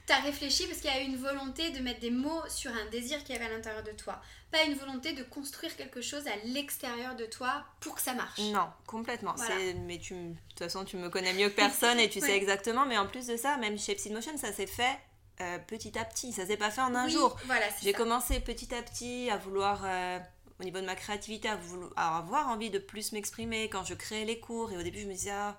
t'as 0.06 0.20
réfléchi 0.20 0.66
parce 0.66 0.80
qu'il 0.80 0.90
y 0.90 0.94
a 0.94 1.00
eu 1.00 1.04
une 1.04 1.16
volonté 1.16 1.70
de 1.70 1.80
mettre 1.80 2.00
des 2.00 2.10
mots 2.10 2.42
sur 2.48 2.70
un 2.72 2.86
désir 2.90 3.22
qu'il 3.24 3.34
y 3.34 3.38
avait 3.38 3.46
à 3.46 3.56
l'intérieur 3.56 3.82
de 3.82 3.90
toi. 3.92 4.20
Pas 4.52 4.62
une 4.62 4.74
volonté 4.74 5.12
de 5.12 5.22
construire 5.24 5.74
quelque 5.76 6.00
chose 6.00 6.26
à 6.28 6.36
l'extérieur 6.44 7.16
de 7.16 7.26
toi 7.26 7.64
pour 7.80 7.96
que 7.96 8.00
ça 8.00 8.14
marche. 8.14 8.38
Non, 8.38 8.68
complètement. 8.86 9.34
Voilà. 9.36 9.56
Mais 9.84 9.98
tu, 9.98 10.14
de 10.14 10.34
toute 10.50 10.58
façon, 10.60 10.84
tu 10.84 10.96
me 10.96 11.08
connais 11.10 11.32
mieux 11.32 11.48
que 11.48 11.56
personne 11.56 11.98
et 11.98 12.08
tu 12.08 12.20
Ouais. 12.20 12.26
sais 12.28 12.36
exactement. 12.36 12.86
Mais 12.86 12.96
en 12.98 13.06
plus 13.06 13.26
de 13.26 13.36
ça, 13.36 13.56
même 13.56 13.76
chez 13.78 13.94
Psy 13.96 14.10
Motion, 14.10 14.36
ça 14.36 14.52
s'est 14.52 14.68
fait 14.68 14.96
euh, 15.40 15.58
petit 15.58 15.98
à 15.98 16.04
petit. 16.04 16.32
Ça 16.32 16.46
s'est 16.46 16.56
pas 16.56 16.70
fait 16.70 16.80
en 16.80 16.94
un 16.94 17.06
Oui, 17.06 17.10
jour. 17.12 17.36
Voilà, 17.46 17.66
J'ai 17.82 17.92
commencé 17.92 18.38
petit 18.40 18.72
à 18.74 18.82
petit 18.82 19.28
à 19.30 19.36
vouloir 19.36 19.82
euh, 19.84 20.18
au 20.60 20.64
niveau 20.64 20.80
de 20.80 20.86
ma 20.86 20.94
créativité, 20.94 21.48
à, 21.48 21.58
à 21.96 22.18
avoir 22.18 22.48
envie 22.48 22.70
de 22.70 22.78
plus 22.78 23.12
m'exprimer 23.12 23.68
quand 23.68 23.84
je 23.84 23.94
créais 23.94 24.24
les 24.24 24.40
cours. 24.40 24.72
Et 24.72 24.78
au 24.78 24.82
début, 24.82 25.00
je 25.00 25.06
me 25.06 25.12
disais, 25.12 25.30
ah, 25.30 25.56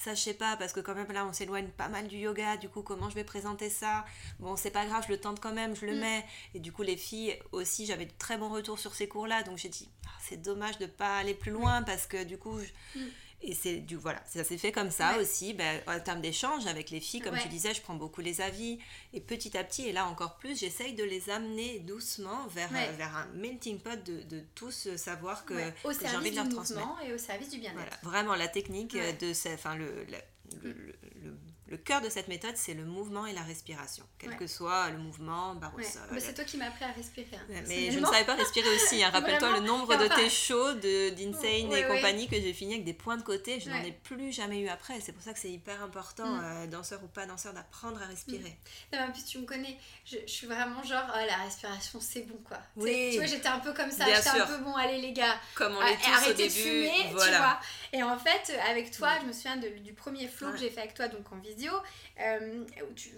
ça 0.00 0.14
je 0.14 0.20
sais 0.20 0.34
pas 0.34 0.56
parce 0.56 0.72
que 0.72 0.80
quand 0.80 0.94
même 0.94 1.12
là 1.12 1.26
on 1.26 1.32
s'éloigne 1.34 1.68
pas 1.68 1.88
mal 1.88 2.08
du 2.08 2.16
yoga 2.16 2.56
du 2.56 2.70
coup 2.70 2.82
comment 2.82 3.10
je 3.10 3.14
vais 3.14 3.24
présenter 3.24 3.68
ça? 3.68 4.06
Bon 4.38 4.56
c'est 4.56 4.70
pas 4.70 4.86
grave 4.86 5.04
je 5.06 5.12
le 5.12 5.20
tente 5.20 5.40
quand 5.40 5.52
même 5.52 5.76
je 5.76 5.84
le 5.84 5.94
mm. 5.94 6.00
mets 6.00 6.24
et 6.54 6.58
du 6.58 6.72
coup 6.72 6.82
les 6.82 6.96
filles 6.96 7.38
aussi 7.52 7.84
j'avais 7.84 8.06
de 8.06 8.12
très 8.18 8.38
bons 8.38 8.48
retours 8.48 8.78
sur 8.78 8.94
ces 8.94 9.08
cours 9.08 9.26
là 9.26 9.42
donc 9.42 9.58
j'ai 9.58 9.68
dit 9.68 9.90
ah, 10.06 10.10
c'est 10.18 10.40
dommage 10.40 10.78
de 10.78 10.86
pas 10.86 11.18
aller 11.18 11.34
plus 11.34 11.50
loin 11.50 11.82
parce 11.82 12.06
que 12.06 12.24
du 12.24 12.38
coup 12.38 12.58
mm. 12.94 13.00
Et 13.42 13.54
c'est 13.54 13.76
du 13.76 13.96
voilà, 13.96 14.22
ça 14.26 14.44
s'est 14.44 14.58
fait 14.58 14.70
comme 14.70 14.90
ça 14.90 15.18
aussi, 15.18 15.54
ben, 15.54 15.80
en 15.86 15.98
termes 16.00 16.20
d'échange 16.20 16.66
avec 16.66 16.90
les 16.90 17.00
filles, 17.00 17.20
comme 17.20 17.38
tu 17.38 17.48
disais, 17.48 17.72
je 17.72 17.80
prends 17.80 17.94
beaucoup 17.94 18.20
les 18.20 18.40
avis. 18.42 18.78
Et 19.14 19.20
petit 19.20 19.56
à 19.56 19.64
petit, 19.64 19.88
et 19.88 19.92
là 19.92 20.06
encore 20.06 20.36
plus, 20.36 20.58
j'essaye 20.60 20.92
de 20.94 21.04
les 21.04 21.30
amener 21.30 21.78
doucement 21.78 22.46
vers, 22.48 22.68
euh, 22.74 22.92
vers 22.96 23.16
un 23.16 23.26
melting 23.34 23.78
pot 23.78 24.02
de, 24.04 24.22
de 24.24 24.42
tous 24.54 24.94
savoir 24.96 25.44
que, 25.46 25.54
que 25.54 26.08
j'ai 26.08 26.16
envie 26.16 26.30
de 26.32 26.36
leur 26.36 26.48
transmettre. 26.50 27.00
Et 27.06 27.14
au 27.14 27.18
service 27.18 27.48
du 27.48 27.58
bien-être. 27.58 27.78
Voilà, 27.78 27.98
vraiment 28.02 28.34
la 28.34 28.48
technique 28.48 28.94
de 28.94 29.54
enfin, 29.54 29.74
le, 29.74 30.04
le, 30.62 30.72
le 30.72 30.96
le 31.22 31.36
cœur 31.76 32.00
de 32.00 32.08
cette 32.08 32.26
méthode, 32.28 32.56
c'est 32.56 32.74
le 32.74 32.84
mouvement 32.84 33.26
et 33.26 33.32
la 33.32 33.42
respiration, 33.42 34.04
quel 34.18 34.36
que 34.36 34.46
soit 34.46 34.90
le 34.90 34.98
mouvement, 34.98 35.54
barre 35.54 35.74
au 35.76 35.82
sol. 35.82 36.02
Mais 36.10 36.20
c'est 36.20 36.34
toi 36.34 36.44
qui 36.44 36.56
m'as 36.56 36.66
appris 36.66 36.84
à 36.84 36.92
respirer. 36.92 37.28
Hein. 37.32 37.62
mais 37.68 37.92
je 37.92 38.00
ne 38.00 38.06
savais 38.06 38.24
pas 38.24 38.34
respirer 38.34 38.68
aussi. 38.74 39.04
Hein. 39.04 39.10
Rappelle-toi 39.12 39.60
le 39.60 39.60
nombre 39.60 39.96
de 39.96 40.08
tes 40.08 40.28
shows 40.28 40.74
d'Insane 40.74 41.72
et 41.72 41.86
compagnie 41.86 42.28
que 42.28 42.36
j'ai 42.36 42.52
fini 42.52 42.74
avec 42.74 42.84
des 42.84 42.92
points 42.92 43.16
de 43.16 43.22
côté. 43.22 43.60
Je 43.60 43.70
n'en 43.70 43.82
ai 43.82 43.92
plus 43.92 44.32
jamais 44.32 44.58
eu 44.60 44.68
après. 44.68 45.00
C'est 45.00 45.12
pour 45.12 45.22
ça 45.22 45.32
que 45.32 45.38
c'est 45.38 45.50
hyper 45.50 45.80
important, 45.82 46.26
mm. 46.26 46.42
euh, 46.44 46.66
danseur 46.66 47.02
ou 47.04 47.06
pas 47.06 47.26
danseur, 47.26 47.52
d'apprendre 47.52 48.02
à 48.02 48.06
respirer. 48.06 48.58
Mm. 48.92 48.96
Non, 48.96 49.02
en 49.04 49.12
plus, 49.12 49.24
tu 49.24 49.38
me 49.38 49.46
connais, 49.46 49.76
je, 50.04 50.16
suis 50.26 50.46
vraiment 50.46 50.82
genre, 50.82 51.04
oh, 51.14 51.26
la 51.26 51.36
respiration, 51.44 52.00
c'est 52.00 52.22
bon 52.22 52.38
quoi. 52.44 52.58
Oui. 52.76 53.10
Tu 53.12 53.18
vois, 53.18 53.26
j'étais 53.26 53.48
un 53.48 53.60
peu 53.60 53.72
comme 53.72 53.90
ça. 53.90 54.06
J'étais 54.06 54.40
un 54.40 54.46
peu 54.46 54.58
bon, 54.58 54.74
allez 54.74 55.00
les 55.00 55.12
gars. 55.12 55.36
Comme 55.54 55.76
on 55.76 55.82
est 55.82 55.96
arrêtez 56.04 56.30
au 56.30 56.34
début. 56.34 56.48
de 56.48 56.50
fumer, 56.50 57.06
tu 57.08 57.14
vois. 57.14 57.60
Et 57.92 58.02
en 58.02 58.18
fait, 58.18 58.58
avec 58.68 58.90
toi, 58.90 59.14
mm. 59.14 59.18
je 59.22 59.26
me 59.26 59.32
souviens 59.32 59.56
du 59.56 59.92
premier 59.92 60.26
flow 60.26 60.50
que 60.50 60.58
j'ai 60.58 60.70
fait 60.70 60.80
avec 60.80 60.94
toi, 60.94 61.06
donc 61.06 61.30
en 61.30 61.36
visite 61.36 61.59
euh, 61.68 62.64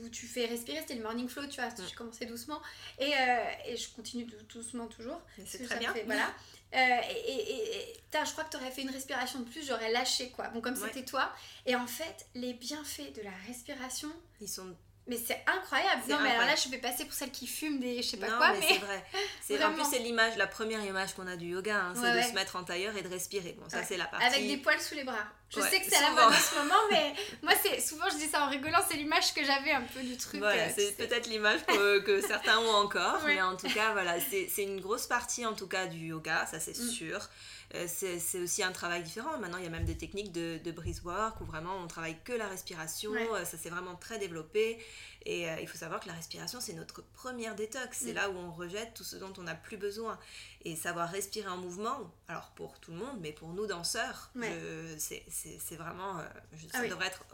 où, 0.03 0.09
tu, 0.09 0.27
fais 0.27 0.47
respirer, 0.47 0.79
c'était 0.81 0.95
le 0.95 1.03
morning 1.03 1.29
flow, 1.29 1.47
tu 1.47 1.61
vois, 1.61 1.71
j'ai 1.89 1.95
commencé 1.95 2.27
doucement 2.27 2.61
et, 2.99 3.13
euh, 3.13 3.45
et, 3.67 3.77
je 3.77 3.89
continue 3.91 4.27
doucement 4.49 4.87
toujours. 4.87 5.21
C'est 5.47 5.65
très 5.65 5.79
bien. 5.79 5.95
voilà. 6.07 6.35
Euh, 6.75 7.01
et, 7.11 7.93
et, 7.93 8.03
je 8.13 8.33
crois 8.33 8.45
que 8.45 8.51
tu 8.51 8.57
aurais 8.57 8.71
fait 8.71 8.83
une 8.83 8.91
respiration 8.91 9.41
de 9.41 9.45
plus, 9.45 9.67
j'aurais 9.67 9.93
lâché 9.93 10.31
quoi. 10.31 10.49
Bon, 10.49 10.61
comme 10.61 10.77
c'était 10.77 11.05
toi. 11.05 11.33
Et 11.67 11.77
en 11.77 11.87
fait, 11.87 12.27
les 12.35 12.55
bienfaits 12.55 13.15
de 13.15 13.23
la 13.23 13.33
respiration, 13.47 14.11
ils 14.41 14.49
sont 14.49 14.75
mais 15.07 15.17
c'est 15.17 15.43
incroyable. 15.47 16.03
Non, 16.09 16.19
mais 16.23 16.31
alors 16.31 16.47
là, 16.47 16.55
je 16.55 16.69
vais 16.69 16.79
passer 16.79 17.05
pour 17.05 17.15
celle 17.15 17.33
qui 17.33 17.49
fume 17.49 17.81
des 17.81 18.03
je 18.03 18.11
sais 18.11 18.17
pas 18.19 18.31
quoi. 18.31 18.53
Mais, 18.53 18.67
c'est 18.69 19.57
vrai. 19.57 19.65
En 19.67 19.73
plus, 19.75 19.85
c'est 19.85 19.99
l'image, 19.99 20.37
la 20.37 20.47
première 20.47 20.85
image 20.85 21.15
qu'on 21.15 21.27
a 21.27 21.37
du 21.37 21.47
yoga, 21.47 21.77
hein, 21.77 21.95
c'est 21.95 22.17
de 22.17 22.23
se 22.23 22.35
mettre 22.35 22.57
en 22.57 22.65
tailleur 22.65 22.97
et 22.97 23.03
de 23.03 23.09
respirer. 23.09 23.57
Bon, 23.59 23.69
ça, 23.69 23.83
c'est 23.83 23.97
la 23.97 24.07
partie. 24.07 24.27
Avec 24.27 24.47
des 24.47 24.59
poils 24.59 24.81
sous 24.81 24.95
les 24.95 25.05
bras. 25.05 25.27
Je 25.55 25.61
sais 25.61 25.81
que 25.81 25.87
c'est 25.87 25.97
à 25.97 26.03
la 26.03 26.11
mode 26.11 26.33
en 26.33 26.37
ce 26.37 26.55
moment, 26.57 26.81
mais 26.91 27.13
moi, 27.43 27.53
c'est 27.63 27.81
souvent, 27.81 28.07
je 28.11 28.17
dis 28.17 28.27
ça 28.27 28.45
en 28.45 28.49
rigolant, 28.49 28.79
c'est 28.89 28.97
l'image 28.97 29.35
que 29.35 29.45
j'avais 29.45 29.73
un 29.73 29.83
peu 29.83 30.01
du 30.01 30.17
truc. 30.17 30.41
Voilà, 30.41 30.63
euh, 30.63 30.71
c'est 30.75 30.97
peut-être 30.97 31.27
l'image 31.27 31.65
que, 31.67 31.99
que, 32.01 32.21
certains 32.21 32.59
ont 32.59 32.75
encore, 32.75 33.21
mais 33.27 33.41
en 33.43 33.57
tout 33.57 33.69
cas, 33.69 33.93
voilà, 33.93 34.15
c'est 34.21 34.63
une 34.63 34.81
grosse 34.81 35.07
partie, 35.07 35.45
en 35.45 35.55
tout 35.55 35.67
cas, 35.67 35.87
du 35.87 36.07
yoga, 36.07 36.47
ça 36.47 36.59
c'est 36.59 36.79
mm. 36.79 36.89
sûr. 36.89 37.29
Euh, 37.75 37.87
c'est 37.89 38.39
aussi 38.39 38.63
un 38.63 38.73
travail 38.73 39.03
différent. 39.03 39.39
Maintenant, 39.39 39.57
il 39.57 39.65
y 39.65 39.67
a 39.67 39.71
même 39.71 39.87
des 39.87 39.97
techniques 39.97 40.31
de, 40.31 40.59
de 40.63 40.73
breeze 40.73 41.03
work 41.05 41.41
où 41.41 41.45
vraiment 41.45 41.75
on 41.83 41.87
travaille 41.87 42.17
que 42.23 42.33
la 42.33 42.47
respiration. 42.47 43.13
Euh, 43.15 43.45
ça 43.45 43.57
s'est 43.57 43.71
vraiment 43.71 43.95
très 43.95 44.19
développé. 44.19 44.79
Et 45.25 45.49
euh, 45.49 45.61
il 45.61 45.69
faut 45.69 45.79
savoir 45.79 46.01
que 46.01 46.09
la 46.09 46.15
respiration, 46.15 46.61
c'est 46.61 46.73
notre 46.73 47.03
première 47.03 47.55
détox. 47.55 47.99
C'est 47.99 48.13
mm. 48.13 48.17
là 48.17 48.31
où 48.31 48.37
on 48.37 48.53
rejette 48.53 48.95
tout 48.95 49.05
ce 49.05 49.17
dont 49.17 49.33
on 49.39 49.43
n'a 49.43 49.55
plus 49.55 49.77
besoin. 49.77 50.19
Et 50.65 50.77
savoir 50.77 51.11
respirer 51.11 51.49
en 51.49 51.57
mouvement, 51.57 52.13
alors 52.29 52.51
pour 52.55 52.79
tout 52.79 52.93
le 52.93 52.99
monde, 52.99 53.19
mais 53.21 53.33
pour 53.33 53.49
nous 53.49 53.67
danseurs, 53.67 54.31
c'est 54.99 55.77
vraiment. 55.77 56.19
ça 56.19 56.79
ah 56.81 56.89
devrait 56.89 57.09
être 57.09 57.25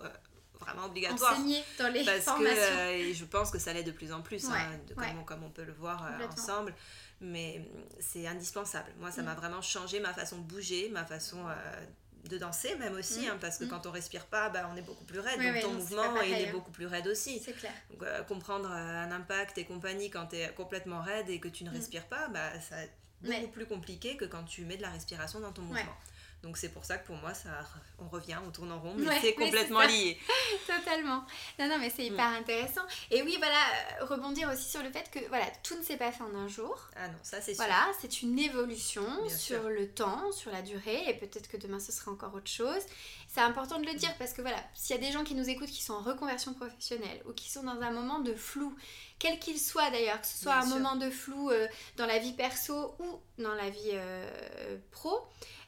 vraiment 0.60 0.86
obligatoire. 0.86 1.34
Enseigné 1.34 1.62
dans 1.78 1.92
les 1.92 2.04
parce 2.04 2.24
que 2.24 3.12
je 3.12 3.24
pense 3.24 3.50
que 3.50 3.58
ça 3.58 3.72
l'est 3.72 3.84
de 3.84 3.92
plus 3.92 4.12
en 4.12 4.22
plus, 4.22 4.46
hein, 4.46 4.80
comme, 4.96 5.24
comme, 5.24 5.44
on 5.44 5.50
peut 5.50 5.64
le 5.64 5.72
voir 5.72 6.10
ensemble 6.32 6.74
mais 7.20 7.58
mm, 7.58 7.80
c'est 8.00 8.26
indispensable. 8.26 8.90
Moi, 8.98 9.10
ça 9.10 9.22
m'a 9.22 9.34
mm. 9.34 9.38
vraiment 9.38 9.62
changé 9.62 10.00
ma 10.00 10.12
façon 10.12 10.38
de 10.38 10.42
bouger, 10.42 10.88
ma 10.90 11.04
façon 11.04 11.38
euh, 11.48 11.86
de 12.28 12.38
danser 12.38 12.76
même 12.76 12.94
aussi, 12.94 13.26
mm. 13.26 13.30
hein, 13.30 13.38
parce 13.40 13.58
que 13.58 13.64
quand 13.64 13.86
on 13.86 13.90
respire 13.90 14.26
pas, 14.26 14.48
bah, 14.48 14.70
on 14.72 14.76
est 14.76 14.82
beaucoup 14.82 15.04
plus 15.04 15.20
raide, 15.20 15.40
donc 15.40 15.62
ton 15.62 15.72
mouvement 15.72 16.20
il 16.20 16.32
est 16.32 16.48
hein. 16.48 16.52
beaucoup 16.52 16.70
plus 16.70 16.86
raide 16.86 17.06
aussi. 17.06 17.40
C'est 17.44 17.52
clair. 17.52 17.72
Euh, 18.02 18.22
comprendre 18.24 18.70
euh, 18.70 19.04
un 19.04 19.10
impact 19.10 19.58
et 19.58 19.64
compagnie 19.64 20.10
quand 20.10 20.26
tu 20.26 20.36
es 20.36 20.48
complètement 20.52 21.00
raide 21.00 21.28
et 21.30 21.40
que 21.40 21.48
tu 21.48 21.64
ne 21.64 21.70
respires 21.70 22.06
pas, 22.06 22.28
bah, 22.28 22.50
c'est 22.60 22.92
beaucoup 23.22 23.52
plus 23.52 23.66
compliqué 23.66 24.16
que 24.16 24.24
quand 24.24 24.44
tu 24.44 24.64
mets 24.64 24.76
de 24.76 24.82
la 24.82 24.90
respiration 24.90 25.40
dans 25.40 25.52
ton 25.52 25.62
mouvement. 25.62 25.96
Donc 26.42 26.56
c'est 26.56 26.68
pour 26.68 26.84
ça 26.84 26.98
que 26.98 27.06
pour 27.06 27.16
moi, 27.16 27.34
ça, 27.34 27.50
on 27.98 28.08
revient, 28.08 28.36
on 28.46 28.50
tourne 28.50 28.70
en 28.70 28.78
rond, 28.78 28.94
mais 28.96 29.20
c'est 29.20 29.34
complètement 29.34 29.82
lié. 29.82 30.18
Totalement. 30.66 31.24
Non, 31.58 31.68
non, 31.68 31.78
mais 31.80 31.90
c'est 31.90 32.04
hyper 32.04 32.30
mm. 32.30 32.34
intéressant. 32.34 32.82
Et 33.10 33.22
oui, 33.22 33.34
voilà, 33.38 33.56
euh, 34.00 34.04
rebondir 34.04 34.48
aussi 34.48 34.70
sur 34.70 34.82
le 34.82 34.90
fait 34.90 35.10
que 35.10 35.18
voilà, 35.28 35.46
tout 35.64 35.76
ne 35.76 35.82
s'est 35.82 35.96
pas 35.96 36.12
fait 36.12 36.22
en 36.22 36.34
un 36.36 36.46
jour. 36.46 36.90
Ah 36.96 37.08
non, 37.08 37.18
ça 37.22 37.40
c'est 37.40 37.54
sûr. 37.54 37.64
Voilà, 37.64 37.88
c'est 38.00 38.22
une 38.22 38.38
évolution 38.38 39.04
sur 39.28 39.68
le 39.68 39.88
temps, 39.88 40.30
sur 40.30 40.52
la 40.52 40.62
durée, 40.62 41.08
et 41.08 41.14
peut-être 41.14 41.48
que 41.48 41.56
demain 41.56 41.80
ce 41.80 41.90
sera 41.90 42.12
encore 42.12 42.32
autre 42.34 42.50
chose. 42.50 42.82
C'est 43.26 43.40
important 43.40 43.78
de 43.78 43.86
le 43.86 43.94
dire 43.94 44.14
parce 44.18 44.32
que 44.32 44.40
voilà, 44.40 44.58
s'il 44.74 44.96
y 44.96 44.98
a 44.98 45.02
des 45.02 45.12
gens 45.12 45.24
qui 45.24 45.34
nous 45.34 45.48
écoutent 45.48 45.68
qui 45.68 45.82
sont 45.82 45.94
en 45.94 46.02
reconversion 46.02 46.54
professionnelle 46.54 47.20
ou 47.28 47.32
qui 47.32 47.50
sont 47.50 47.62
dans 47.62 47.80
un 47.80 47.90
moment 47.90 48.20
de 48.20 48.34
flou, 48.34 48.74
quel 49.18 49.38
qu'il 49.38 49.58
soit 49.58 49.90
d'ailleurs, 49.90 50.20
que 50.20 50.26
ce 50.26 50.38
soit 50.38 50.54
un 50.54 50.66
moment 50.66 50.96
de 50.96 51.10
flou 51.10 51.50
euh, 51.50 51.66
dans 51.96 52.06
la 52.06 52.18
vie 52.18 52.32
perso 52.32 52.94
ou 53.00 53.20
dans 53.42 53.54
la 53.54 53.68
vie 53.68 53.90
euh, 53.92 54.78
pro, 54.92 55.20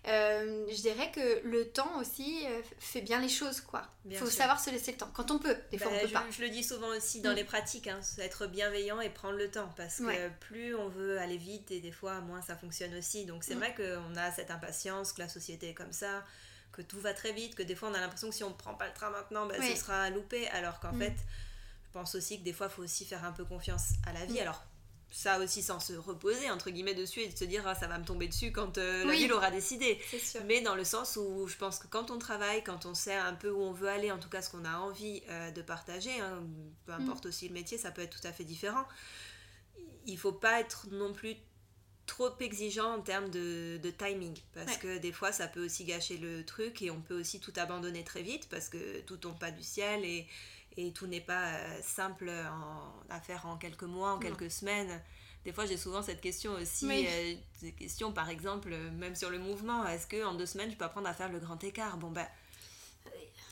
euh, 0.08 0.64
je 0.70 0.80
dirais 0.80 1.10
que 1.10 1.46
le 1.46 1.68
temps 1.68 1.98
aussi 2.00 2.46
euh, 2.46 2.62
fait 2.78 3.02
bien 3.02 3.20
les 3.20 3.28
choses, 3.28 3.60
quoi. 3.60 3.82
Il 4.06 4.16
faut 4.16 4.30
savoir 4.30 4.58
se 4.58 4.70
laisser 4.70 4.92
le 4.92 4.96
temps. 4.96 5.10
Quand 5.12 5.30
on 5.30 5.38
peut, 5.38 5.56
des 5.70 5.76
fois 5.76 5.88
on 5.88 5.94
bah, 5.94 6.00
peut 6.00 6.08
je, 6.08 6.12
pas. 6.12 6.24
Je 6.30 6.40
le 6.40 6.48
dis 6.48 6.64
souvent 6.64 6.88
aussi 6.88 7.20
dans 7.20 7.32
mm. 7.32 7.36
les 7.36 7.44
pratiques, 7.44 7.86
hein, 7.86 8.00
être 8.18 8.46
bienveillant 8.46 9.00
et 9.02 9.10
prendre 9.10 9.36
le 9.36 9.50
temps. 9.50 9.70
Parce 9.76 9.98
que 9.98 10.28
plus 10.40 10.74
on 10.74 10.88
veut 10.88 11.18
aller 11.18 11.36
vite 11.36 11.70
et 11.70 11.80
des 11.80 11.92
fois 11.92 12.20
moins 12.20 12.40
ça 12.40 12.56
fonctionne 12.56 12.94
aussi. 12.94 13.26
Donc 13.26 13.44
c'est 13.44 13.54
mm. 13.54 13.58
vrai 13.58 13.74
qu'on 13.74 14.16
a 14.16 14.30
cette 14.30 14.50
impatience, 14.50 15.12
que 15.12 15.20
la 15.20 15.28
société 15.28 15.70
est 15.70 15.74
comme 15.74 15.92
ça, 15.92 16.24
que 16.72 16.80
tout 16.80 16.98
va 16.98 17.12
très 17.12 17.32
vite, 17.32 17.54
que 17.54 17.62
des 17.62 17.74
fois 17.74 17.90
on 17.90 17.94
a 17.94 18.00
l'impression 18.00 18.30
que 18.30 18.34
si 18.34 18.44
on 18.44 18.50
ne 18.50 18.54
prend 18.54 18.74
pas 18.74 18.86
le 18.86 18.94
train 18.94 19.10
maintenant, 19.10 19.46
bah, 19.46 19.56
ce 19.60 19.76
sera 19.76 20.08
loupé. 20.08 20.48
Alors 20.48 20.80
qu'en 20.80 20.94
mm. 20.94 21.00
fait, 21.00 21.16
je 21.84 21.90
pense 21.92 22.14
aussi 22.14 22.38
que 22.38 22.44
des 22.44 22.54
fois 22.54 22.68
il 22.70 22.74
faut 22.74 22.82
aussi 22.82 23.04
faire 23.04 23.22
un 23.22 23.32
peu 23.32 23.44
confiance 23.44 23.90
à 24.06 24.14
la 24.14 24.24
vie. 24.24 24.40
Alors 24.40 24.64
ça 25.10 25.40
aussi 25.40 25.62
sans 25.62 25.80
se 25.80 25.92
reposer 25.92 26.50
entre 26.50 26.70
guillemets 26.70 26.94
dessus 26.94 27.20
et 27.20 27.28
de 27.28 27.36
se 27.36 27.44
dire 27.44 27.66
ah, 27.66 27.74
ça 27.74 27.88
va 27.88 27.98
me 27.98 28.04
tomber 28.04 28.28
dessus 28.28 28.52
quand 28.52 28.78
euh, 28.78 29.04
la 29.04 29.12
ville 29.12 29.32
aura 29.32 29.50
décidé. 29.50 30.00
Mais 30.46 30.60
dans 30.60 30.74
le 30.74 30.84
sens 30.84 31.16
où 31.16 31.46
je 31.48 31.56
pense 31.56 31.78
que 31.78 31.86
quand 31.88 32.10
on 32.10 32.18
travaille 32.18 32.62
quand 32.62 32.86
on 32.86 32.94
sait 32.94 33.14
un 33.14 33.34
peu 33.34 33.50
où 33.50 33.60
on 33.60 33.72
veut 33.72 33.88
aller 33.88 34.10
en 34.10 34.18
tout 34.18 34.28
cas 34.28 34.42
ce 34.42 34.50
qu'on 34.50 34.64
a 34.64 34.78
envie 34.78 35.22
euh, 35.28 35.50
de 35.50 35.62
partager 35.62 36.20
hein, 36.20 36.42
peu 36.86 36.92
mm. 36.92 37.02
importe 37.02 37.26
aussi 37.26 37.48
le 37.48 37.54
métier 37.54 37.78
ça 37.78 37.90
peut 37.90 38.02
être 38.02 38.20
tout 38.20 38.26
à 38.26 38.32
fait 38.32 38.44
différent. 38.44 38.84
Il 40.06 40.18
faut 40.18 40.32
pas 40.32 40.60
être 40.60 40.86
non 40.90 41.12
plus 41.12 41.36
trop 42.06 42.30
exigeant 42.40 42.94
en 42.94 43.00
termes 43.00 43.30
de, 43.30 43.78
timing. 43.96 44.36
Parce 44.52 44.76
que 44.78 44.98
des 44.98 45.12
fois 45.12 45.32
ça 45.32 45.46
peut 45.46 45.64
aussi 45.64 45.84
gâcher 45.84 46.18
le 46.18 46.44
truc 46.44 46.82
et 46.82 46.90
on 46.90 47.00
peut 47.00 47.18
aussi 47.18 47.40
tout 47.40 47.52
abandonner 47.56 48.02
très 48.02 48.22
vite 48.22 48.48
parce 48.48 48.68
que 48.68 49.00
tout 49.02 49.16
tombe 49.16 49.38
pas 49.38 49.50
du 49.50 49.62
ciel 49.62 50.04
et 50.04 50.26
et 50.76 50.92
tout 50.92 51.06
n'est 51.06 51.20
pas 51.20 51.48
euh, 51.48 51.78
simple 51.82 52.30
à 53.08 53.20
faire 53.20 53.46
en 53.46 53.56
quelques 53.56 53.82
mois, 53.82 54.12
en 54.12 54.18
quelques 54.18 54.50
semaines. 54.50 55.00
Des 55.44 55.52
fois, 55.52 55.64
j'ai 55.64 55.78
souvent 55.78 56.02
cette 56.02 56.20
question 56.20 56.52
aussi, 56.52 56.86
euh, 56.90 57.34
des 57.62 57.72
questions 57.72 58.12
par 58.12 58.28
exemple, 58.28 58.74
même 58.98 59.14
sur 59.14 59.30
le 59.30 59.38
mouvement, 59.38 59.86
est-ce 59.86 60.06
que 60.06 60.24
en 60.24 60.34
deux 60.34 60.46
semaines, 60.46 60.70
je 60.70 60.76
peux 60.76 60.84
apprendre 60.84 61.08
à 61.08 61.14
faire 61.14 61.30
le 61.30 61.38
grand 61.38 61.62
écart? 61.64 61.96
Bon, 61.96 62.10
ben. 62.10 62.26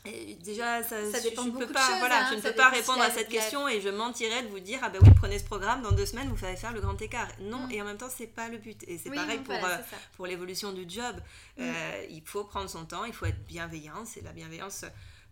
déjà, 0.05 0.83
ça, 0.83 1.11
ça 1.11 1.19
dépend 1.19 1.45
je, 1.45 1.49
peux 1.49 1.65
pas, 1.67 1.87
choses, 1.87 1.97
voilà, 1.97 2.25
hein, 2.25 2.27
je 2.29 2.35
ne 2.35 2.41
peux 2.41 2.53
pas 2.53 2.69
répondre 2.69 3.01
à 3.01 3.09
cette 3.09 3.27
question 3.27 3.67
et 3.67 3.81
je 3.81 3.89
mentirais 3.89 4.43
de 4.43 4.49
vous 4.49 4.59
dire 4.59 4.79
ah 4.83 4.89
ben 4.89 4.99
oui 5.01 5.09
prenez 5.15 5.39
ce 5.39 5.43
programme 5.43 5.81
dans 5.81 5.91
deux 5.91 6.05
semaines 6.05 6.29
vous 6.29 6.45
allez 6.45 6.55
faire 6.55 6.73
le 6.73 6.79
grand 6.79 6.99
écart. 7.01 7.27
Non 7.41 7.67
mm. 7.67 7.71
et 7.71 7.81
en 7.81 7.85
même 7.85 7.97
temps 7.97 8.09
c'est 8.15 8.27
pas 8.27 8.49
le 8.49 8.59
but 8.59 8.81
et 8.87 8.99
c'est 8.99 9.09
pareil 9.09 9.39
pour 9.39 9.55
euh, 9.55 9.77
pour 10.15 10.27
l'évolution 10.27 10.71
du 10.71 10.87
job. 10.87 11.15
Mm. 11.57 11.71
il 12.11 12.21
faut 12.23 12.43
prendre 12.43 12.69
son 12.69 12.85
temps, 12.85 13.03
il 13.03 13.13
faut 13.13 13.25
être 13.25 13.43
bienveillant, 13.45 14.05
c'est 14.05 14.21
la 14.21 14.31
bienveillance 14.31 14.85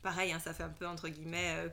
pareil, 0.07 0.31
hein, 0.31 0.39
ça 0.41 0.53
fait 0.53 0.63
un 0.63 0.69
peu 0.69 0.87
entre 0.87 1.09
guillemets 1.09 1.55
euh, 1.57 1.69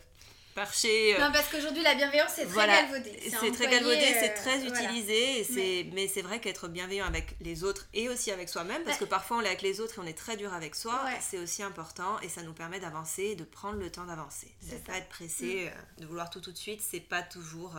parcher. 0.57 1.14
Euh, 1.14 1.20
non, 1.20 1.32
parce 1.32 1.49
qu'aujourd'hui, 1.49 1.85
la 1.85 1.95
bienveillance, 1.95 2.32
c'est 2.35 2.47
très 2.47 2.66
galvaudé. 2.66 3.12
C'est 3.30 3.53
très 3.53 3.68
galvaudé, 3.68 4.14
c'est 4.18 4.35
très 4.35 4.66
utilisé. 4.66 5.47
mais, 5.55 5.87
mais 5.93 6.09
c'est 6.09 6.22
vrai 6.22 6.41
qu'être 6.41 6.66
bienveillant 6.66 7.07
avec 7.07 7.37
les 7.41 7.62
autres 7.62 7.87
et 7.95 8.09
aussi 8.09 8.32
avec 8.32 8.49
soi-même, 8.49 8.82
parce 8.82 8.99
que 8.99 9.05
parfois 9.05 9.37
on 9.37 9.43
est 9.43 9.47
avec 9.47 9.62
les 9.62 9.80
autres 9.80 9.99
et 9.99 10.03
on 10.03 10.07
est 10.07 10.18
très 10.18 10.37
dur 10.37 10.53
avec 10.53 10.74
soi, 10.74 11.01
c'est 11.20 11.39
aussi 11.39 11.62
important 11.62 12.18
et 12.20 12.28
ça 12.28 12.43
nous 12.43 12.55
permet 12.55 12.80
d'avancer, 12.80 13.37
de 13.37 13.45
prendre 13.45 13.78
le 13.78 13.91
temps 13.91 14.05
d'avancer. 14.05 14.53
De 14.68 14.74
ne 14.74 14.80
pas 14.80 14.97
être 14.97 15.09
pressé, 15.09 15.66
mm. 15.66 15.68
euh, 15.68 16.03
de 16.03 16.07
vouloir 16.07 16.28
tout 16.30 16.41
tout 16.41 16.53
de 16.53 16.59
suite, 16.59 16.80
c'est 16.82 17.01
pas 17.01 17.22
toujours 17.22 17.78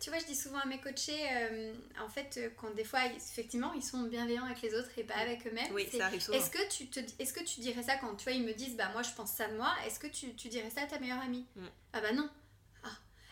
tu 0.00 0.10
vois, 0.10 0.18
je 0.18 0.26
dis 0.26 0.36
souvent 0.36 0.58
à 0.58 0.66
mes 0.66 0.78
coachés, 0.78 1.26
euh, 1.32 1.74
en 2.02 2.08
fait, 2.08 2.38
euh, 2.38 2.50
quand 2.56 2.70
des 2.74 2.84
fois, 2.84 3.00
effectivement, 3.06 3.72
ils 3.74 3.82
sont 3.82 4.02
bienveillants 4.02 4.44
avec 4.44 4.62
les 4.62 4.74
autres 4.74 4.90
et 4.96 5.04
pas 5.04 5.14
avec 5.14 5.46
eux-mêmes. 5.46 5.72
Oui, 5.72 5.88
ça 5.90 6.06
arrive 6.06 6.20
souvent. 6.20 6.38
Est-ce 6.38 6.50
que, 6.50 6.68
tu 6.70 6.88
te, 6.88 7.00
est-ce 7.18 7.32
que 7.32 7.44
tu 7.44 7.60
dirais 7.60 7.82
ça 7.82 7.96
quand, 7.96 8.14
tu 8.16 8.24
vois, 8.24 8.32
ils 8.32 8.44
me 8.44 8.52
disent, 8.52 8.76
bah 8.76 8.90
moi, 8.92 9.02
je 9.02 9.10
pense 9.10 9.32
ça 9.32 9.48
de 9.48 9.56
moi, 9.56 9.72
est-ce 9.86 9.98
que 9.98 10.06
tu, 10.06 10.34
tu 10.34 10.48
dirais 10.48 10.70
ça 10.70 10.82
à 10.82 10.86
ta 10.86 10.98
meilleure 10.98 11.20
amie 11.20 11.46
mm. 11.56 11.66
Ah 11.92 12.00
bah 12.00 12.12
non. 12.12 12.28
Ah. 12.84 12.88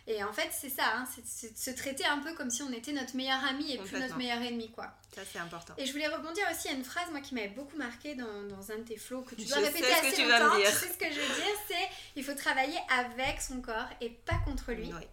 Et 0.06 0.22
en 0.24 0.32
fait, 0.32 0.50
c'est 0.52 0.70
ça, 0.70 0.96
hein, 0.96 1.06
c'est 1.24 1.52
de 1.52 1.58
se 1.58 1.70
traiter 1.70 2.04
un 2.04 2.18
peu 2.18 2.34
comme 2.34 2.50
si 2.50 2.62
on 2.62 2.72
était 2.72 2.92
notre 2.92 3.16
meilleur 3.16 3.42
ami 3.44 3.72
et 3.72 3.78
plus 3.78 3.98
notre 3.98 4.16
meilleur 4.16 4.42
ennemi, 4.42 4.70
quoi. 4.70 4.92
Ça, 5.14 5.22
c'est 5.30 5.38
important. 5.38 5.74
Et 5.78 5.86
je 5.86 5.92
voulais 5.92 6.08
rebondir 6.08 6.44
aussi 6.50 6.68
à 6.68 6.72
une 6.72 6.84
phrase, 6.84 7.10
moi, 7.10 7.20
qui 7.20 7.34
m'avait 7.34 7.48
beaucoup 7.48 7.76
marqué 7.76 8.14
dans, 8.14 8.42
dans, 8.42 8.70
un 8.70 8.78
de 8.78 8.82
tes 8.82 8.96
flots, 8.96 9.22
que 9.22 9.34
tu 9.34 9.46
dois 9.46 9.58
répéter 9.58 9.92
assez 9.92 10.22
longtemps. 10.24 10.56
Tu 10.56 10.66
sais 10.66 10.92
ce 10.92 10.98
que 10.98 11.10
je 11.10 11.20
veux 11.20 11.34
dire, 11.34 11.54
c'est 11.66 11.88
il 12.16 12.24
faut 12.24 12.34
travailler 12.34 12.78
avec 12.90 13.40
son 13.40 13.60
corps 13.60 13.88
et 14.00 14.10
pas 14.10 14.38
contre 14.44 14.72
lui. 14.72 14.92
Oui. 14.92 15.06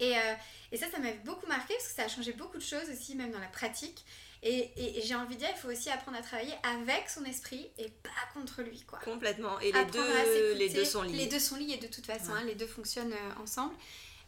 Et, 0.00 0.16
euh, 0.16 0.34
et, 0.72 0.76
ça, 0.76 0.90
ça 0.90 0.98
m'avait 0.98 1.20
beaucoup 1.24 1.46
marqué 1.46 1.74
parce 1.74 1.88
que 1.88 1.94
ça 1.94 2.04
a 2.04 2.08
changé 2.08 2.32
beaucoup 2.32 2.56
de 2.56 2.62
choses 2.62 2.88
aussi, 2.92 3.14
même 3.14 3.32
dans 3.32 3.38
la 3.38 3.48
pratique. 3.48 4.04
Et, 4.42 4.70
et, 4.76 5.02
j'ai 5.02 5.14
envie 5.16 5.34
de 5.34 5.40
dire, 5.40 5.48
il 5.50 5.58
faut 5.58 5.68
aussi 5.68 5.90
apprendre 5.90 6.16
à 6.16 6.22
travailler 6.22 6.54
avec 6.62 7.08
son 7.08 7.24
esprit 7.24 7.68
et 7.78 7.88
pas 7.88 8.10
contre 8.34 8.62
lui. 8.62 8.82
Quoi. 8.82 9.00
Complètement. 9.00 9.58
Et 9.60 9.72
les 9.72 9.84
deux, 9.86 10.54
les 10.54 10.68
deux 10.68 10.84
sont 10.84 11.02
liés. 11.02 11.16
Les 11.16 11.26
deux 11.26 11.40
sont 11.40 11.56
liés 11.56 11.78
de 11.78 11.88
toute 11.88 12.06
façon, 12.06 12.32
hein, 12.32 12.44
les 12.44 12.54
deux 12.54 12.66
fonctionnent 12.66 13.12
euh, 13.12 13.42
ensemble. 13.42 13.74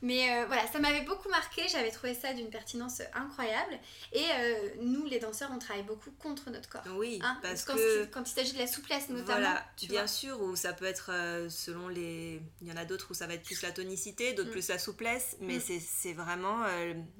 Mais 0.03 0.30
euh, 0.30 0.46
voilà, 0.46 0.66
ça 0.66 0.78
m'avait 0.78 1.05
beaucoup 1.05 1.28
marqué, 1.28 1.62
j'avais 1.68 1.90
trouvé 1.90 2.14
ça 2.14 2.32
d'une 2.32 2.48
pertinence 2.48 3.03
incroyable. 3.14 3.78
Et 4.12 4.24
euh, 4.38 4.68
nous, 4.80 5.05
les 5.05 5.18
danseurs, 5.18 5.51
on 5.53 5.59
travaille 5.59 5.82
beaucoup 5.82 6.11
contre 6.12 6.51
notre 6.51 6.68
corps. 6.68 6.82
Oui, 6.96 7.20
hein, 7.22 7.38
parce 7.42 7.64
quand 7.64 7.74
que... 7.74 8.07
Quand 8.07 8.22
il 8.28 8.32
s'agit 8.32 8.53
de 8.55 8.59
la 8.59 8.66
souplesse 8.66 9.09
notamment. 9.11 9.24
Voilà, 9.24 9.64
bien 9.88 10.07
sûr, 10.07 10.40
ou 10.40 10.57
ça 10.57 10.72
peut 10.72 10.86
être 10.86 11.11
selon 11.48 11.88
les... 11.88 12.40
Il 12.62 12.68
y 12.68 12.72
en 12.72 12.76
a 12.76 12.84
d'autres 12.84 13.09
où 13.11 13.14
ça 13.14 13.26
va 13.26 13.34
être 13.34 13.44
plus 13.44 13.62
la 13.62 13.72
tonicité, 13.72 14.32
d'autres 14.32 14.48
mm. 14.48 14.53
plus 14.53 14.68
la 14.68 14.78
souplesse. 14.78 15.36
Mais 15.40 15.59
mm. 15.59 15.80
c'est 15.80 16.12
vraiment... 16.12 16.64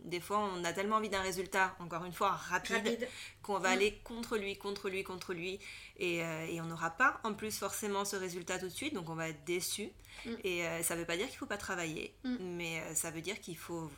des 0.05 0.21
fois, 0.21 0.39
on 0.39 0.65
a 0.65 0.73
tellement 0.73 0.97
envie 0.97 1.11
d'un 1.11 1.23
résultat, 1.23 1.77
encore 1.81 2.05
une 2.05 2.13
fois, 2.13 2.31
rapide. 2.31 3.07
Qu'on 3.43 3.59
va 3.59 3.71
mm. 3.71 3.73
aller 3.73 4.01
contre 4.05 4.37
lui, 4.37 4.57
contre 4.57 4.89
lui, 4.89 5.03
contre 5.03 5.33
lui. 5.33 5.59
Et, 5.99 6.19
et 6.19 6.61
on 6.61 6.67
n'aura 6.67 6.91
pas 6.91 7.21
en 7.25 7.35
plus 7.35 7.59
forcément 7.59 8.05
ce 8.05 8.17
résultat 8.17 8.59
tout 8.59 8.69
de 8.69 8.73
suite, 8.73 8.95
donc 8.95 9.09
on 9.11 9.15
va 9.15 9.29
être 9.29 9.45
déçu. 9.45 9.91
Mm. 10.25 10.31
Et 10.45 10.67
euh, 10.67 10.83
ça 10.83 10.95
ne 10.95 11.01
veut 11.01 11.07
pas 11.07 11.17
dire 11.17 11.27
qu'il 11.27 11.35
ne 11.37 11.39
faut 11.39 11.47
pas 11.47 11.57
travailler, 11.57 12.15
mm. 12.25 12.37
mais 12.41 12.81
euh, 12.81 12.95
ça 12.95 13.11
veut 13.11 13.21
dire 13.21 13.41
qu'il 13.41 13.57
faut 13.57 13.91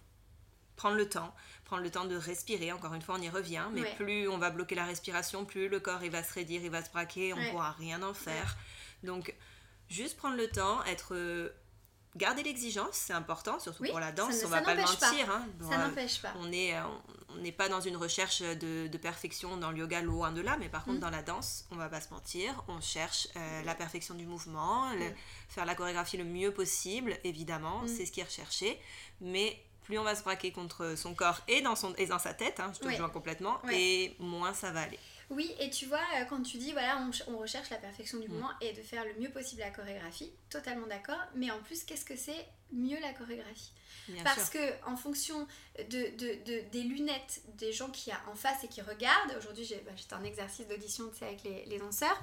prendre 0.76 0.96
le 0.96 1.08
temps, 1.08 1.34
prendre 1.64 1.82
le 1.82 1.90
temps 1.90 2.04
de 2.04 2.16
respirer. 2.16 2.72
Encore 2.72 2.94
une 2.94 3.02
fois, 3.02 3.16
on 3.18 3.22
y 3.22 3.28
revient, 3.28 3.66
mais 3.72 3.82
plus 3.94 4.28
on 4.28 4.38
va 4.38 4.50
bloquer 4.50 4.74
la 4.74 4.84
respiration, 4.84 5.44
plus 5.44 5.68
le 5.68 5.80
corps 5.80 6.02
il 6.02 6.10
va 6.10 6.22
se 6.22 6.32
raidir, 6.32 6.62
il 6.62 6.70
va 6.70 6.82
se 6.82 6.90
braquer, 6.90 7.32
on 7.34 7.36
ne 7.36 7.50
pourra 7.50 7.72
rien 7.72 8.02
en 8.02 8.14
faire. 8.14 8.56
Donc, 9.02 9.34
juste 9.88 10.16
prendre 10.16 10.36
le 10.36 10.48
temps, 10.48 10.82
être 10.84 11.52
garder 12.16 12.42
l'exigence, 12.42 12.92
c'est 12.92 13.12
important, 13.12 13.58
surtout 13.58 13.84
pour 13.84 14.00
la 14.00 14.12
danse, 14.12 14.42
on 14.44 14.48
va 14.48 14.62
pas 14.62 14.74
le 14.74 14.82
mentir. 14.82 15.30
Hein. 15.30 15.46
ça 15.68 15.78
n'empêche 15.78 16.20
pas. 16.20 16.32
On 16.38 16.46
n'est 16.46 16.74
on, 17.30 17.36
n'est 17.40 17.52
pas 17.52 17.68
dans 17.68 17.80
une 17.80 17.96
recherche 17.96 18.42
de, 18.42 18.88
de, 18.88 18.98
perfection 18.98 19.56
dans 19.56 19.70
le 19.70 19.78
yoga, 19.78 20.02
loin 20.02 20.32
de 20.32 20.40
là, 20.40 20.56
mais 20.58 20.68
par 20.68 20.84
contre, 20.84 20.98
mm. 20.98 21.00
dans 21.00 21.10
la 21.10 21.22
danse, 21.22 21.66
on 21.70 21.76
va 21.76 21.88
pas 21.88 22.00
se 22.00 22.10
mentir, 22.10 22.62
on 22.68 22.80
cherche 22.80 23.28
euh, 23.36 23.62
la 23.62 23.74
perfection 23.74 24.14
du 24.14 24.26
mouvement, 24.26 24.90
mm. 24.90 25.14
faire 25.48 25.64
la 25.64 25.74
chorégraphie 25.74 26.18
le 26.18 26.24
mieux 26.24 26.52
possible, 26.52 27.16
évidemment, 27.24 27.82
mm. 27.82 27.88
c'est 27.88 28.06
ce 28.06 28.12
qui 28.12 28.20
est 28.20 28.24
recherché, 28.24 28.78
mais 29.20 29.58
plus 29.84 29.98
on 29.98 30.04
va 30.04 30.14
se 30.14 30.22
braquer 30.22 30.52
contre 30.52 30.94
son 30.96 31.14
corps 31.14 31.40
et 31.48 31.60
dans, 31.62 31.74
son, 31.74 31.94
et 31.96 32.06
dans 32.06 32.18
sa 32.18 32.34
tête, 32.34 32.60
hein, 32.60 32.70
je 32.74 32.80
te 32.80 32.88
rejoins 32.88 33.08
complètement, 33.08 33.60
et 33.70 34.14
moins 34.18 34.52
ça 34.52 34.70
va 34.70 34.82
aller. 34.82 34.98
Oui, 35.32 35.50
et 35.58 35.70
tu 35.70 35.86
vois, 35.86 36.04
euh, 36.16 36.24
quand 36.28 36.42
tu 36.42 36.58
dis, 36.58 36.72
voilà, 36.72 37.02
on, 37.26 37.38
recherche 37.38 37.70
la 37.70 37.78
perfection 37.78 38.18
du 38.18 38.28
mm. 38.28 38.32
mouvement 38.32 38.50
et 38.60 38.72
de 38.74 38.82
faire 38.82 39.04
le 39.04 39.14
mieux 39.18 39.30
possible 39.30 39.62
la 39.62 39.70
chorégraphie, 39.70 40.30
totalement 40.50 40.86
d'accord. 40.86 41.20
Mais 41.34 41.50
en 41.50 41.58
plus, 41.62 41.84
qu'est-ce 41.84 42.04
que 42.04 42.16
c'est 42.16 42.46
mieux 42.72 42.98
la 43.00 43.12
chorégraphie. 43.12 43.72
Parce 44.24 44.50
que 44.50 44.58
en 44.86 44.96
fonction 44.96 45.46
de, 45.78 46.16
de, 46.16 46.70
des 46.70 46.82
lunettes 46.82 47.42
des 47.56 47.72
gens 47.72 47.88
qui 47.88 48.10
y 48.10 48.12
a 48.12 48.20
en 48.30 48.34
face 48.34 48.64
et 48.64 48.68
qui 48.68 48.80
regardent, 48.80 49.36
aujourd'hui 49.38 49.64
j'ai 49.64 49.76
bah, 49.86 49.92
un 50.16 50.24
exercice 50.24 50.66
d'audition 50.66 51.10
avec 51.20 51.44
les, 51.44 51.64
les 51.66 51.78
danseurs, 51.78 52.20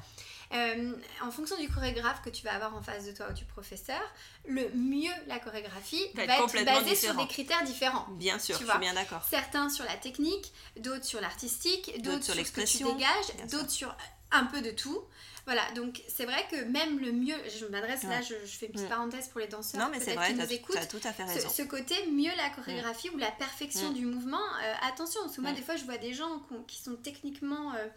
euh, 0.54 0.93
en 1.22 1.32
fonction 1.32 1.58
du 1.58 1.70
chorégraphe 1.70 2.22
que 2.22 2.30
tu 2.30 2.43
vas 2.43 2.54
avoir 2.54 2.76
en 2.76 2.82
face 2.82 3.06
de 3.06 3.12
toi 3.12 3.28
ou 3.30 3.34
du 3.34 3.45
professeur, 3.45 4.02
le 4.45 4.70
mieux 4.74 5.12
la 5.28 5.39
chorégraphie 5.39 6.04
va, 6.16 6.24
être, 6.24 6.66
basée 6.66 6.95
sur 6.95 7.16
des 7.16 7.28
critères 7.28 7.64
différents. 7.64 8.08
Bien 8.12 8.39
sûr, 8.39 8.58
je 8.60 8.66
suis 8.66 8.80
bien 8.80 8.93
d'accord. 8.93 9.24
Certains 9.30 9.70
sur 9.70 9.86
la 9.86 9.95
technique, 9.95 10.52
d'autres 10.78 11.06
sur 11.06 11.22
l'artistique, 11.22 12.02
d'autres 12.02 12.24
sur, 12.24 12.36
l'expression, 12.36 12.89
ce 12.89 12.93
que 12.93 12.97
tu 12.97 13.04
dégages, 13.04 13.52
d'autres 13.52 13.72
sur 13.72 13.95
un 14.32 14.45
peu 14.45 14.61
de 14.61 14.71
tout. 14.71 15.01
Voilà, 15.45 15.63
donc 15.71 16.03
c'est 16.07 16.25
vrai 16.25 16.45
que 16.51 16.63
même 16.65 16.99
le 16.99 17.11
mieux, 17.11 17.36
je 17.57 17.65
m'adresse 17.65 18.03
là, 18.03 18.21
je, 18.21 18.36
fais 18.45 18.67
une 18.67 18.73
petite 18.73 18.86
mm. 18.86 18.89
parenthèse 18.89 19.30
pour 19.30 19.39
les 19.39 19.47
danseurs 19.47 19.82
non, 19.82 19.88
mais 19.91 19.99
c'est 19.99 20.13
vrai, 20.13 20.27
qui 20.27 20.36
nous 20.36 20.53
écoutent. 20.53 20.75
As 20.75 20.86
tout 20.86 20.99
à 21.03 21.11
fait 21.11 21.23
raison. 21.23 21.49
Ce, 21.49 21.63
côté 21.63 21.95
mieux 22.11 22.30
la 22.38 22.49
chorégraphie 22.51 23.09
mm. 23.09 23.15
ou 23.15 23.17
la 23.17 23.32
perfection 23.32 23.89
mm. 23.89 23.93
du 23.95 24.05
mouvement, 24.05 24.38
euh, 24.38 24.73
attention, 24.88 25.21
parce 25.23 25.36
que 25.36 25.41
moi 25.41 25.51
des 25.53 25.63
fois 25.63 25.75
je 25.75 25.86
vois 25.86 25.97
des 25.97 26.13
gens 26.13 26.43
qui 26.67 26.80
sont 26.80 26.95
techniquement 26.97 27.73
euh, 27.73 27.88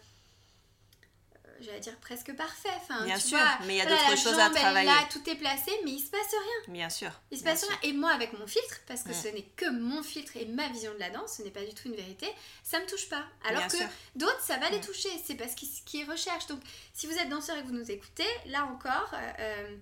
j'allais 1.63 1.79
dire 1.79 1.95
presque 1.97 2.33
parfait. 2.35 2.69
Enfin, 2.77 3.05
Bien 3.05 3.19
sûr, 3.19 3.37
mais 3.65 3.75
il 3.75 3.77
y 3.77 3.81
a 3.81 3.85
d'autres 3.85 4.17
choses 4.17 4.39
à 4.39 4.49
travailler. 4.49 4.87
Là, 4.87 5.07
tout 5.09 5.27
est 5.29 5.35
placé, 5.35 5.71
mais 5.83 5.91
il 5.91 5.99
se 5.99 6.09
passe 6.09 6.31
rien. 6.31 6.73
Bien 6.73 6.89
sûr. 6.89 7.11
Il 7.31 7.37
se 7.37 7.43
passe 7.43 7.63
rien. 7.63 7.77
Et 7.83 7.93
moi, 7.93 8.11
avec 8.11 8.37
mon 8.37 8.47
filtre, 8.47 8.81
parce 8.87 9.03
que 9.03 9.13
ce 9.13 9.27
n'est 9.29 9.45
que 9.55 9.69
mon 9.69 10.03
filtre 10.03 10.37
et 10.37 10.45
ma 10.45 10.67
vision 10.69 10.93
de 10.93 10.99
la 10.99 11.09
danse, 11.09 11.37
ce 11.37 11.43
n'est 11.43 11.51
pas 11.51 11.63
du 11.63 11.73
tout 11.73 11.87
une 11.87 11.95
vérité, 11.95 12.27
ça 12.63 12.79
me 12.79 12.85
touche 12.85 13.09
pas. 13.09 13.23
Alors 13.47 13.67
que 13.67 13.77
d'autres, 14.15 14.41
ça 14.41 14.57
va 14.57 14.69
les 14.69 14.81
toucher. 14.81 15.09
C'est 15.25 15.35
parce 15.35 15.55
qu'ils 15.55 16.09
recherchent. 16.09 16.47
Donc, 16.47 16.61
si 16.93 17.07
vous 17.07 17.13
êtes 17.13 17.29
danseur 17.29 17.57
et 17.57 17.61
que 17.61 17.67
vous 17.67 17.73
nous 17.73 17.91
écoutez, 17.91 18.27
là 18.47 18.65
encore, 18.65 19.11
euh, 19.13 19.33
euh, 19.39 19.75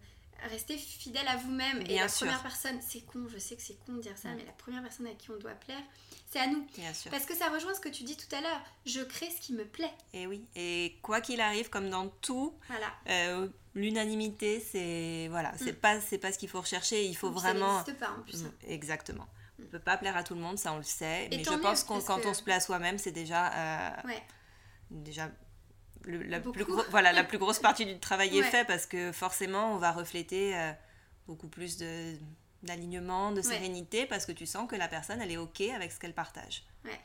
restez 0.49 0.77
fidèle 0.77 1.27
à 1.27 1.37
vous-même. 1.37 1.81
Et 1.87 1.95
la 1.95 2.07
première 2.07 2.41
personne, 2.41 2.79
c'est 2.81 3.01
con, 3.01 3.27
je 3.27 3.37
sais 3.37 3.55
que 3.55 3.61
c'est 3.61 3.77
con 3.85 3.93
de 3.93 4.01
dire 4.01 4.17
ça, 4.17 4.29
mais 4.35 4.45
la 4.45 4.51
première 4.53 4.81
personne 4.81 5.07
à 5.07 5.13
qui 5.13 5.31
on 5.31 5.37
doit 5.37 5.51
plaire, 5.51 5.81
c'est 6.29 6.39
à 6.39 6.47
nous. 6.47 6.65
Parce 7.09 7.25
que 7.25 7.35
ça 7.35 7.49
rejoint 7.49 7.73
ce 7.73 7.79
que 7.79 7.89
tu 7.89 8.03
dis 8.03 8.17
tout 8.17 8.33
à 8.35 8.41
l'heure. 8.41 8.61
Je 8.85 9.01
crée 9.01 9.29
ce 9.29 9.41
qui 9.41 9.53
me 9.53 9.65
plaît. 9.65 9.91
Et 10.13 10.27
oui. 10.27 10.45
Et 10.55 10.97
quoi 11.01 11.21
qu'il 11.21 11.41
arrive, 11.41 11.69
comme 11.69 11.89
dans 11.89 12.07
tout, 12.07 12.55
voilà. 12.67 12.87
Euh, 13.09 13.47
l'unanimité, 13.75 14.59
c'est 14.59 15.27
voilà, 15.29 15.53
c'est 15.57 15.73
mm. 15.73 15.75
pas 15.75 16.01
c'est 16.01 16.17
pas 16.17 16.31
ce 16.31 16.37
qu'il 16.37 16.49
faut 16.49 16.61
rechercher. 16.61 17.05
Il 17.05 17.15
faut 17.15 17.31
vraiment. 17.31 17.83
Ça 17.85 17.93
pas 17.93 18.11
en 18.11 18.21
plus. 18.21 18.43
Mm, 18.43 18.51
exactement. 18.67 19.27
On 19.61 19.67
peut 19.67 19.79
pas 19.79 19.97
plaire 19.97 20.17
à 20.17 20.23
tout 20.23 20.33
le 20.33 20.41
monde, 20.41 20.57
ça 20.57 20.73
on 20.73 20.77
le 20.77 20.83
sait. 20.83 21.27
mais 21.29 21.43
je 21.43 21.53
pense 21.53 21.83
que 21.83 22.05
quand 22.05 22.25
on 22.25 22.33
se 22.33 22.41
plaît 22.41 22.55
à 22.55 22.59
soi-même, 22.59 22.97
c'est 22.97 23.11
déjà 23.11 23.51
euh, 23.53 24.07
ouais. 24.07 24.23
déjà 24.89 25.29
la, 26.05 26.39
plus 26.39 26.65
voilà, 26.89 27.11
la 27.11 27.23
plus 27.23 27.37
grosse 27.37 27.59
partie 27.59 27.85
du 27.85 27.99
travail 27.99 28.37
est 28.37 28.43
fait 28.43 28.65
parce 28.65 28.85
que 28.85 29.11
forcément, 29.11 29.73
on 29.73 29.77
va 29.77 29.91
refléter 29.91 30.55
euh, 30.55 30.71
beaucoup 31.27 31.47
plus 31.47 31.77
d'alignement, 32.63 33.31
de 33.31 33.41
sérénité, 33.41 34.05
parce 34.05 34.25
que 34.25 34.31
tu 34.31 34.45
sens 34.45 34.69
que 34.69 34.75
la 34.75 34.87
personne, 34.87 35.21
elle 35.21 35.31
est 35.31 35.37
OK 35.37 35.61
avec 35.61 35.91
ce 35.91 35.99
qu'elle 35.99 36.13
partage. 36.13 36.63
Ouais. 36.85 36.99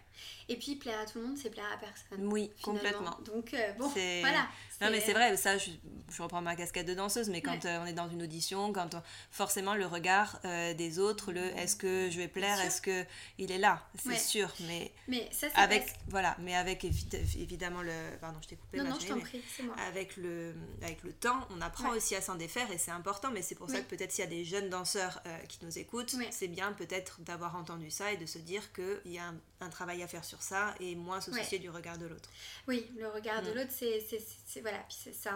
Et 0.49 0.57
puis 0.57 0.77
plaire 0.77 1.01
à 1.01 1.07
tout 1.07 1.19
le 1.19 1.27
monde, 1.27 1.37
c'est 1.37 1.51
plaire 1.51 1.67
à 1.73 1.77
personne. 1.77 2.27
Oui, 2.29 2.51
complètement. 2.63 3.19
Donc 3.25 3.53
euh, 3.53 3.73
bon, 3.73 3.89
voilà. 3.89 4.47
Non 4.81 4.91
mais 4.91 5.01
c'est 5.01 5.15
vrai, 5.15 5.37
ça 5.37 5.57
je, 5.57 5.71
je, 6.11 6.23
reprends 6.23 6.43
ma 6.43 6.55
casquette 6.55 6.87
de 6.87 6.95
danseuse, 6.95 7.31
mais 7.31 7.41
quand 7.41 7.65
euh, 7.65 7.81
on 7.83 7.87
est 7.87 7.95
dans 7.95 8.09
une 8.09 8.23
audition, 8.23 8.73
quand 8.73 8.91
forcément 9.31 9.75
le 9.75 9.87
regard 9.87 10.39
euh, 10.45 10.75
des 10.75 10.99
autres, 10.99 11.33
le 11.33 11.41
est-ce 11.57 11.77
que 11.77 12.11
je 12.11 12.19
vais 12.19 12.29
plaire, 12.29 12.61
est-ce 12.61 12.83
que 12.83 13.05
il 13.39 13.51
est 13.51 13.59
là, 13.59 13.89
c'est 13.97 14.19
sûr, 14.19 14.55
mais, 14.69 14.93
mais 15.09 15.29
ça, 15.33 15.47
avec 15.55 15.95
voilà, 16.09 16.37
mais 16.41 16.55
avec 16.55 16.85
évidemment 16.85 17.83
le 17.83 17.93
pardon, 18.21 18.39
je 18.43 18.49
t'ai 18.49 18.57
coupé. 18.57 18.79
Non 18.79 18.85
non, 18.85 18.99
je 19.01 19.07
t'en 19.07 19.19
prie, 19.19 19.43
c'est 19.57 19.63
moi. 19.63 19.75
Avec 19.89 20.17
le 20.17 20.55
avec 20.83 21.03
le 21.03 21.13
temps, 21.13 21.49
on 21.57 21.61
apprend 21.63 21.91
aussi 21.91 22.15
à 22.15 22.21
s'en 22.21 22.37
défaire 22.37 22.71
et 22.71 22.79
c'est 22.79 22.91
important, 22.91 23.31
mais 23.33 23.43
c'est 23.43 23.55
pour 23.55 23.71
ça 23.71 23.81
que 23.81 23.89
peut-être 23.89 24.13
s'il 24.13 24.25
y 24.25 24.27
a 24.27 24.31
des 24.31 24.45
jeunes 24.45 24.69
danseurs 24.69 25.23
qui 25.49 25.59
nous 25.65 25.79
écoutent, 25.79 26.15
c'est 26.31 26.49
bien 26.49 26.73
peut-être 26.73 27.21
d'avoir 27.23 27.57
entendu 27.57 27.91
ça 27.91 28.13
et 28.13 28.17
de 28.17 28.27
se 28.27 28.39
dire 28.39 28.73
qu'il 28.73 29.13
y 29.13 29.19
a 29.19 29.25
un, 29.25 29.37
un 29.61 29.71
travail 29.71 30.03
à 30.03 30.06
faire 30.07 30.25
sur 30.25 30.43
ça 30.43 30.75
et 30.81 30.95
moins 30.95 31.21
se 31.21 31.33
soucier 31.33 31.59
du 31.59 31.71
regard 31.71 31.99
de 31.99 32.07
l'autre. 32.07 32.31
Oui, 32.69 32.91
le 32.97 33.09
regard 33.09 33.43
de 33.43 33.51
mm. 33.51 33.55
l'autre, 33.55 33.71
c'est 33.73 34.61
voilà, 34.61 34.79
puis 34.89 34.97
ça, 35.15 35.33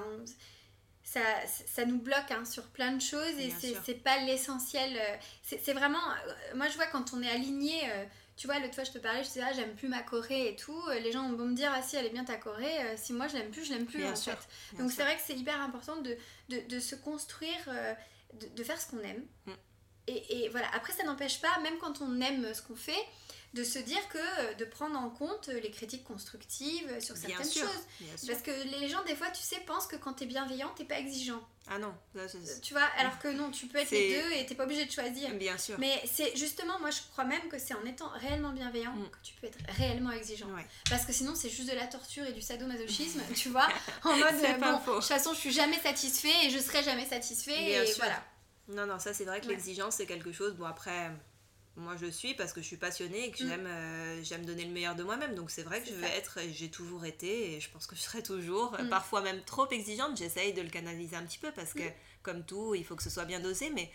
ça, 1.03 1.21
ça 1.47 1.85
nous 1.85 1.99
bloque 1.99 2.31
hein, 2.31 2.45
sur 2.45 2.65
plein 2.65 2.93
de 2.93 3.01
choses 3.01 3.37
et 3.39 3.53
c'est 3.85 3.95
pas 3.95 4.19
l'essentiel. 4.19 4.97
Euh, 4.97 5.17
c'est 5.43 5.73
vraiment, 5.73 5.99
euh, 5.99 6.57
moi 6.57 6.69
je 6.69 6.77
vois 6.77 6.87
quand 6.87 7.13
on 7.15 7.23
est 7.23 7.31
aligné. 7.31 7.81
Euh, 7.91 8.05
tu 8.37 8.47
vois, 8.47 8.59
l'autre 8.59 8.75
fois 8.75 8.85
je 8.85 8.93
te 8.93 8.99
parlais, 8.99 9.23
je 9.23 9.29
disais, 9.29 9.43
ah, 9.45 9.53
j'aime 9.53 9.75
plus 9.75 9.89
ma 9.89 10.03
Corée 10.03 10.49
et 10.49 10.57
tout. 10.57 10.81
Les 11.03 11.13
gens 11.13 11.31
vont 11.33 11.45
me 11.45 11.55
dire, 11.55 11.71
ah 11.75 11.83
si, 11.83 11.97
elle 11.97 12.07
est 12.07 12.11
bien 12.11 12.25
ta 12.25 12.37
Corée. 12.37 12.97
Si 12.97 13.13
moi 13.13 13.29
je 13.29 13.37
l'aime 13.37 13.51
plus, 13.51 13.65
je 13.65 13.73
l'aime 13.73 13.87
plus 13.87 14.07
en 14.07 14.17
fait. 14.17 14.39
Donc 14.79 14.91
c'est 14.91 15.03
vrai 15.03 15.17
que 15.17 15.23
c'est 15.23 15.37
hyper 15.37 15.61
important 15.61 15.97
de, 15.97 16.17
de, 16.49 16.61
de 16.67 16.81
se 16.81 16.95
construire, 16.95 17.69
de, 18.35 18.47
de, 18.47 18.65
faire 18.65 18.81
ce 18.81 18.87
qu'on 18.87 19.01
aime. 19.01 19.27
Mm. 19.45 19.53
Et, 20.07 20.45
et, 20.45 20.49
voilà, 20.49 20.69
après 20.75 20.95
ça 20.95 21.05
n'empêche 21.05 21.41
pas, 21.43 21.59
même 21.61 21.77
quand 21.79 22.01
on 22.01 22.19
aime 22.21 22.55
ce 22.55 22.63
qu'on 22.63 22.77
fait, 22.77 23.05
de 23.55 23.65
se 23.65 23.79
dire 23.79 24.07
que 24.09 24.19
euh, 24.19 24.55
de 24.55 24.65
prendre 24.65 24.99
en 24.99 25.11
compte 25.11 25.49
les 25.49 25.71
critiques 25.71 26.05
constructives 26.05 27.01
sur 27.01 27.17
certaines 27.17 27.51
choses. 27.51 27.85
Parce 28.27 28.43
que 28.43 28.51
les 28.81 28.89
gens, 28.89 29.03
des 29.05 29.17
fois, 29.17 29.29
tu 29.31 29.43
sais, 29.43 29.59
pensent 29.67 29.87
que 29.87 29.97
quand 29.97 30.15
tu 30.15 30.25
es 30.25 30.27
bienveillant, 30.27 30.69
t'es 30.77 30.85
pas 30.85 30.99
exigeant. 30.99 31.43
Ah 31.69 31.79
non, 31.79 31.95
tu 32.63 32.75
vois, 32.75 32.89
alors 32.99 33.19
que 33.19 33.29
non, 33.29 33.51
tu 33.51 33.67
peux 33.67 33.79
être 33.79 33.91
les 33.93 34.21
deux 34.21 34.33
et 34.33 34.47
t'es 34.47 34.55
pas 34.55 34.65
obligé 34.65 34.87
de 34.87 34.91
choisir. 34.91 35.33
Bien 35.35 35.57
sûr. 35.57 35.77
Mais 35.79 36.03
c'est 36.11 36.37
justement, 36.37 36.81
moi 36.81 36.91
je 36.91 37.01
crois 37.13 37.25
même 37.25 37.49
que 37.49 37.59
c'est 37.59 37.75
en 37.75 37.85
étant 37.85 38.09
réellement 38.09 38.51
bienveillant 38.51 38.93
mm. 38.93 39.11
que 39.11 39.19
tu 39.23 39.35
peux 39.35 39.47
être 39.47 39.59
réellement 39.77 40.11
exigeant. 40.11 40.49
Parce 40.89 41.05
que 41.05 41.13
sinon, 41.13 41.35
c'est 41.35 41.51
juste 41.51 41.71
de 41.71 41.77
la 41.77 41.87
torture 41.87 42.25
et 42.25 42.33
du 42.33 42.41
sadomasochisme, 42.41 43.21
tu 43.37 43.51
vois, 43.51 43.69
en 44.05 44.17
mode 44.17 44.35
bon, 44.59 44.73
de 44.73 44.97
toute 44.97 45.05
façon, 45.05 45.33
je 45.33 45.39
suis 45.39 45.53
jamais 45.53 45.79
satisfait 45.79 46.47
et 46.47 46.51
je 46.51 46.59
serai 46.59 46.83
jamais 46.83 47.07
satisfait 47.07 47.73
et 47.73 47.93
voilà. 47.99 48.25
Non, 48.69 48.87
non, 48.87 48.99
ça 48.99 49.13
c'est 49.13 49.25
vrai 49.25 49.41
que 49.41 49.49
l'exigence 49.49 49.97
c'est 49.97 50.07
quelque 50.07 50.33
chose. 50.33 50.55
Bon, 50.55 50.65
après, 50.65 51.11
moi 51.81 51.97
je 52.01 52.07
suis 52.07 52.35
parce 52.35 52.53
que 52.53 52.61
je 52.61 52.67
suis 52.67 52.77
passionnée 52.77 53.27
et 53.27 53.31
que 53.31 53.43
mm. 53.43 53.49
j'aime 53.49 53.67
euh, 53.67 54.23
j'aime 54.23 54.45
donner 54.45 54.65
le 54.65 54.73
meilleur 54.73 54.95
de 54.95 55.03
moi-même 55.03 55.35
donc 55.35 55.51
c'est 55.51 55.63
vrai 55.63 55.83
que 55.83 55.89
je 55.89 55.95
vais 55.95 56.11
être 56.17 56.39
j'ai 56.53 56.71
toujours 56.71 57.05
été 57.05 57.55
et 57.55 57.61
je 57.61 57.71
pense 57.71 57.87
que 57.87 57.97
je 57.97 58.01
serai 58.01 58.23
toujours 58.23 58.73
mm. 58.73 58.89
parfois 58.89 59.21
même 59.23 59.43
trop 59.45 59.69
exigeante 59.71 60.17
j'essaye 60.17 60.53
de 60.53 60.63
le 60.63 60.71
canaliser 60.71 61.17
un 61.17 61.25
petit 61.25 61.39
peu 61.39 61.51
parce 61.53 61.73
que 61.73 61.83
mm. 61.83 61.93
comme 62.23 62.45
tout 62.45 62.75
il 62.75 62.85
faut 62.85 62.97
que 62.97 63.03
ce 63.03 63.11
soit 63.11 63.25
bien 63.25 63.41
dosé 63.41 63.71
mais 63.71 63.91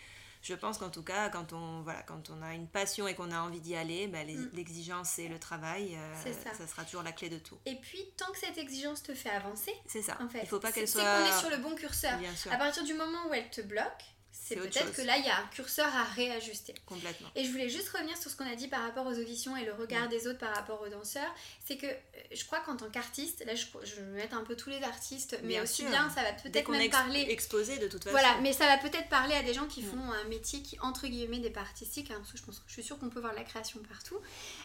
je 0.46 0.54
pense 0.54 0.78
qu'en 0.78 0.90
tout 0.90 1.02
cas, 1.02 1.28
quand 1.28 1.52
on, 1.52 1.82
voilà, 1.82 2.02
quand 2.02 2.30
on 2.30 2.40
a 2.40 2.54
une 2.54 2.68
passion 2.68 3.08
et 3.08 3.14
qu'on 3.14 3.32
a 3.32 3.40
envie 3.40 3.60
d'y 3.60 3.74
aller, 3.74 4.06
bah, 4.06 4.24
mm. 4.24 4.50
l'exigence 4.52 5.18
et 5.18 5.26
le 5.26 5.40
travail, 5.40 5.96
euh, 5.96 6.32
ça. 6.56 6.66
sera 6.66 6.84
toujours 6.84 7.02
la 7.02 7.10
clé 7.10 7.28
de 7.28 7.38
tout. 7.38 7.58
Et 7.66 7.74
puis, 7.76 7.98
tant 8.16 8.30
que 8.30 8.38
cette 8.38 8.56
exigence 8.56 9.02
te 9.02 9.12
fait 9.12 9.30
avancer, 9.30 9.72
c'est 9.86 10.02
ça. 10.02 10.16
En 10.20 10.28
fait, 10.28 10.40
il 10.42 10.48
faut 10.48 10.60
pas 10.60 10.70
qu'elle 10.70 10.86
soit. 10.86 11.02
Qu'on 11.02 11.26
est 11.26 11.40
sur 11.40 11.50
le 11.50 11.56
bon 11.56 11.74
curseur. 11.74 12.16
Bien 12.18 12.34
sûr. 12.36 12.52
À 12.52 12.56
partir 12.58 12.84
du 12.84 12.94
moment 12.94 13.28
où 13.28 13.34
elle 13.34 13.50
te 13.50 13.60
bloque, 13.60 14.04
c'est 14.46 14.54
peut-être 14.54 14.92
que 14.92 15.02
là, 15.02 15.16
il 15.16 15.24
y 15.24 15.28
a 15.28 15.38
un 15.40 15.46
curseur 15.48 15.88
à 15.88 16.04
réajuster. 16.04 16.72
Complètement. 16.86 17.28
Et 17.34 17.44
je 17.44 17.50
voulais 17.50 17.68
juste 17.68 17.88
revenir 17.88 18.16
sur 18.16 18.30
ce 18.30 18.36
qu'on 18.36 18.46
a 18.46 18.54
dit 18.54 18.68
par 18.68 18.80
rapport 18.82 19.04
aux 19.04 19.18
auditions 19.18 19.56
et 19.56 19.64
le 19.64 19.72
regard 19.72 20.08
des 20.08 20.28
autres 20.28 20.38
par 20.38 20.54
rapport 20.54 20.80
aux 20.82 20.88
danseurs. 20.88 21.34
C'est 21.64 21.76
que 21.76 21.86
euh, 21.86 21.98
je 22.32 22.44
crois 22.44 22.60
qu'en 22.60 22.76
tant 22.76 22.88
qu'artiste, 22.88 23.44
là, 23.44 23.56
je, 23.56 23.66
je 23.82 23.96
vais 23.96 24.02
mettre 24.02 24.36
un 24.36 24.44
peu 24.44 24.54
tous 24.54 24.70
les 24.70 24.80
artistes, 24.84 25.36
mais 25.42 25.60
aussi 25.60 25.84
bien, 25.84 26.08
ça 26.10 26.22
va 26.22 26.32
peut-être 26.32 26.70
même 26.70 26.90
parler. 26.90 27.26
exposé 27.28 27.78
de 27.78 27.88
toute 27.88 28.04
façon. 28.04 28.16
Voilà, 28.16 28.40
mais 28.40 28.52
ça 28.52 28.66
va 28.66 28.78
peut-être 28.78 29.08
parler 29.08 29.34
à 29.34 29.42
des 29.42 29.52
gens 29.52 29.66
qui 29.66 29.82
mm. 29.82 29.90
font 29.90 30.12
un 30.12 30.24
métier 30.28 30.62
qui, 30.62 30.78
entre 30.78 31.08
guillemets, 31.08 31.40
n'est 31.40 31.50
pas 31.50 31.62
artistique. 31.62 32.12
Hein, 32.12 32.18
parce 32.18 32.30
que 32.30 32.38
je, 32.38 32.44
pense, 32.44 32.62
je 32.68 32.72
suis 32.72 32.84
sûre 32.84 33.00
qu'on 33.00 33.10
peut 33.10 33.20
voir 33.20 33.34
la 33.34 33.42
création 33.42 33.80
partout. 33.88 34.20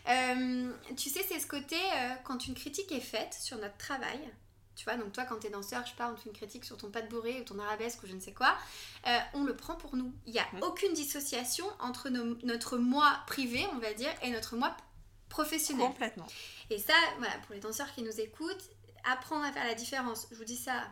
Euh, 0.07 0.71
tu 0.95 1.09
sais, 1.09 1.25
c'est 1.27 1.39
ce 1.39 1.47
côté, 1.47 1.75
euh, 1.75 2.13
quand 2.23 2.45
une 2.45 2.53
critique 2.53 2.91
est 2.91 2.99
faite 2.99 3.33
sur 3.33 3.57
notre 3.57 3.77
travail, 3.77 4.19
tu 4.75 4.85
vois, 4.85 4.95
donc 4.95 5.11
toi, 5.11 5.25
quand 5.25 5.37
t'es 5.37 5.49
danseur, 5.49 5.85
je 5.85 5.93
parle, 5.93 6.13
on 6.13 6.15
te 6.15 6.21
fait 6.21 6.29
une 6.29 6.35
critique 6.35 6.65
sur 6.65 6.77
ton 6.77 6.89
pas 6.89 7.01
de 7.01 7.07
bourré 7.07 7.41
ou 7.41 7.43
ton 7.43 7.59
arabesque 7.59 8.01
ou 8.03 8.07
je 8.07 8.13
ne 8.13 8.19
sais 8.19 8.33
quoi, 8.33 8.55
euh, 9.07 9.17
on 9.33 9.43
le 9.43 9.55
prend 9.55 9.75
pour 9.75 9.95
nous. 9.95 10.13
Il 10.25 10.33
n'y 10.33 10.39
a 10.39 10.47
mm. 10.53 10.63
aucune 10.63 10.93
dissociation 10.93 11.65
entre 11.79 12.09
notre 12.09 12.77
moi 12.77 13.19
privé, 13.27 13.65
on 13.73 13.79
va 13.79 13.93
dire, 13.93 14.11
et 14.23 14.31
notre 14.31 14.55
moi 14.55 14.75
professionnel. 15.29 15.87
Complètement. 15.87 16.27
Et 16.69 16.77
ça, 16.77 16.93
voilà, 17.17 17.33
pour 17.45 17.53
les 17.53 17.61
danseurs 17.61 17.91
qui 17.93 18.01
nous 18.01 18.19
écoutent, 18.19 18.69
apprendre 19.03 19.43
à 19.45 19.51
faire 19.51 19.65
la 19.65 19.75
différence. 19.75 20.27
Je 20.31 20.37
vous 20.37 20.45
dis 20.45 20.57
ça 20.57 20.87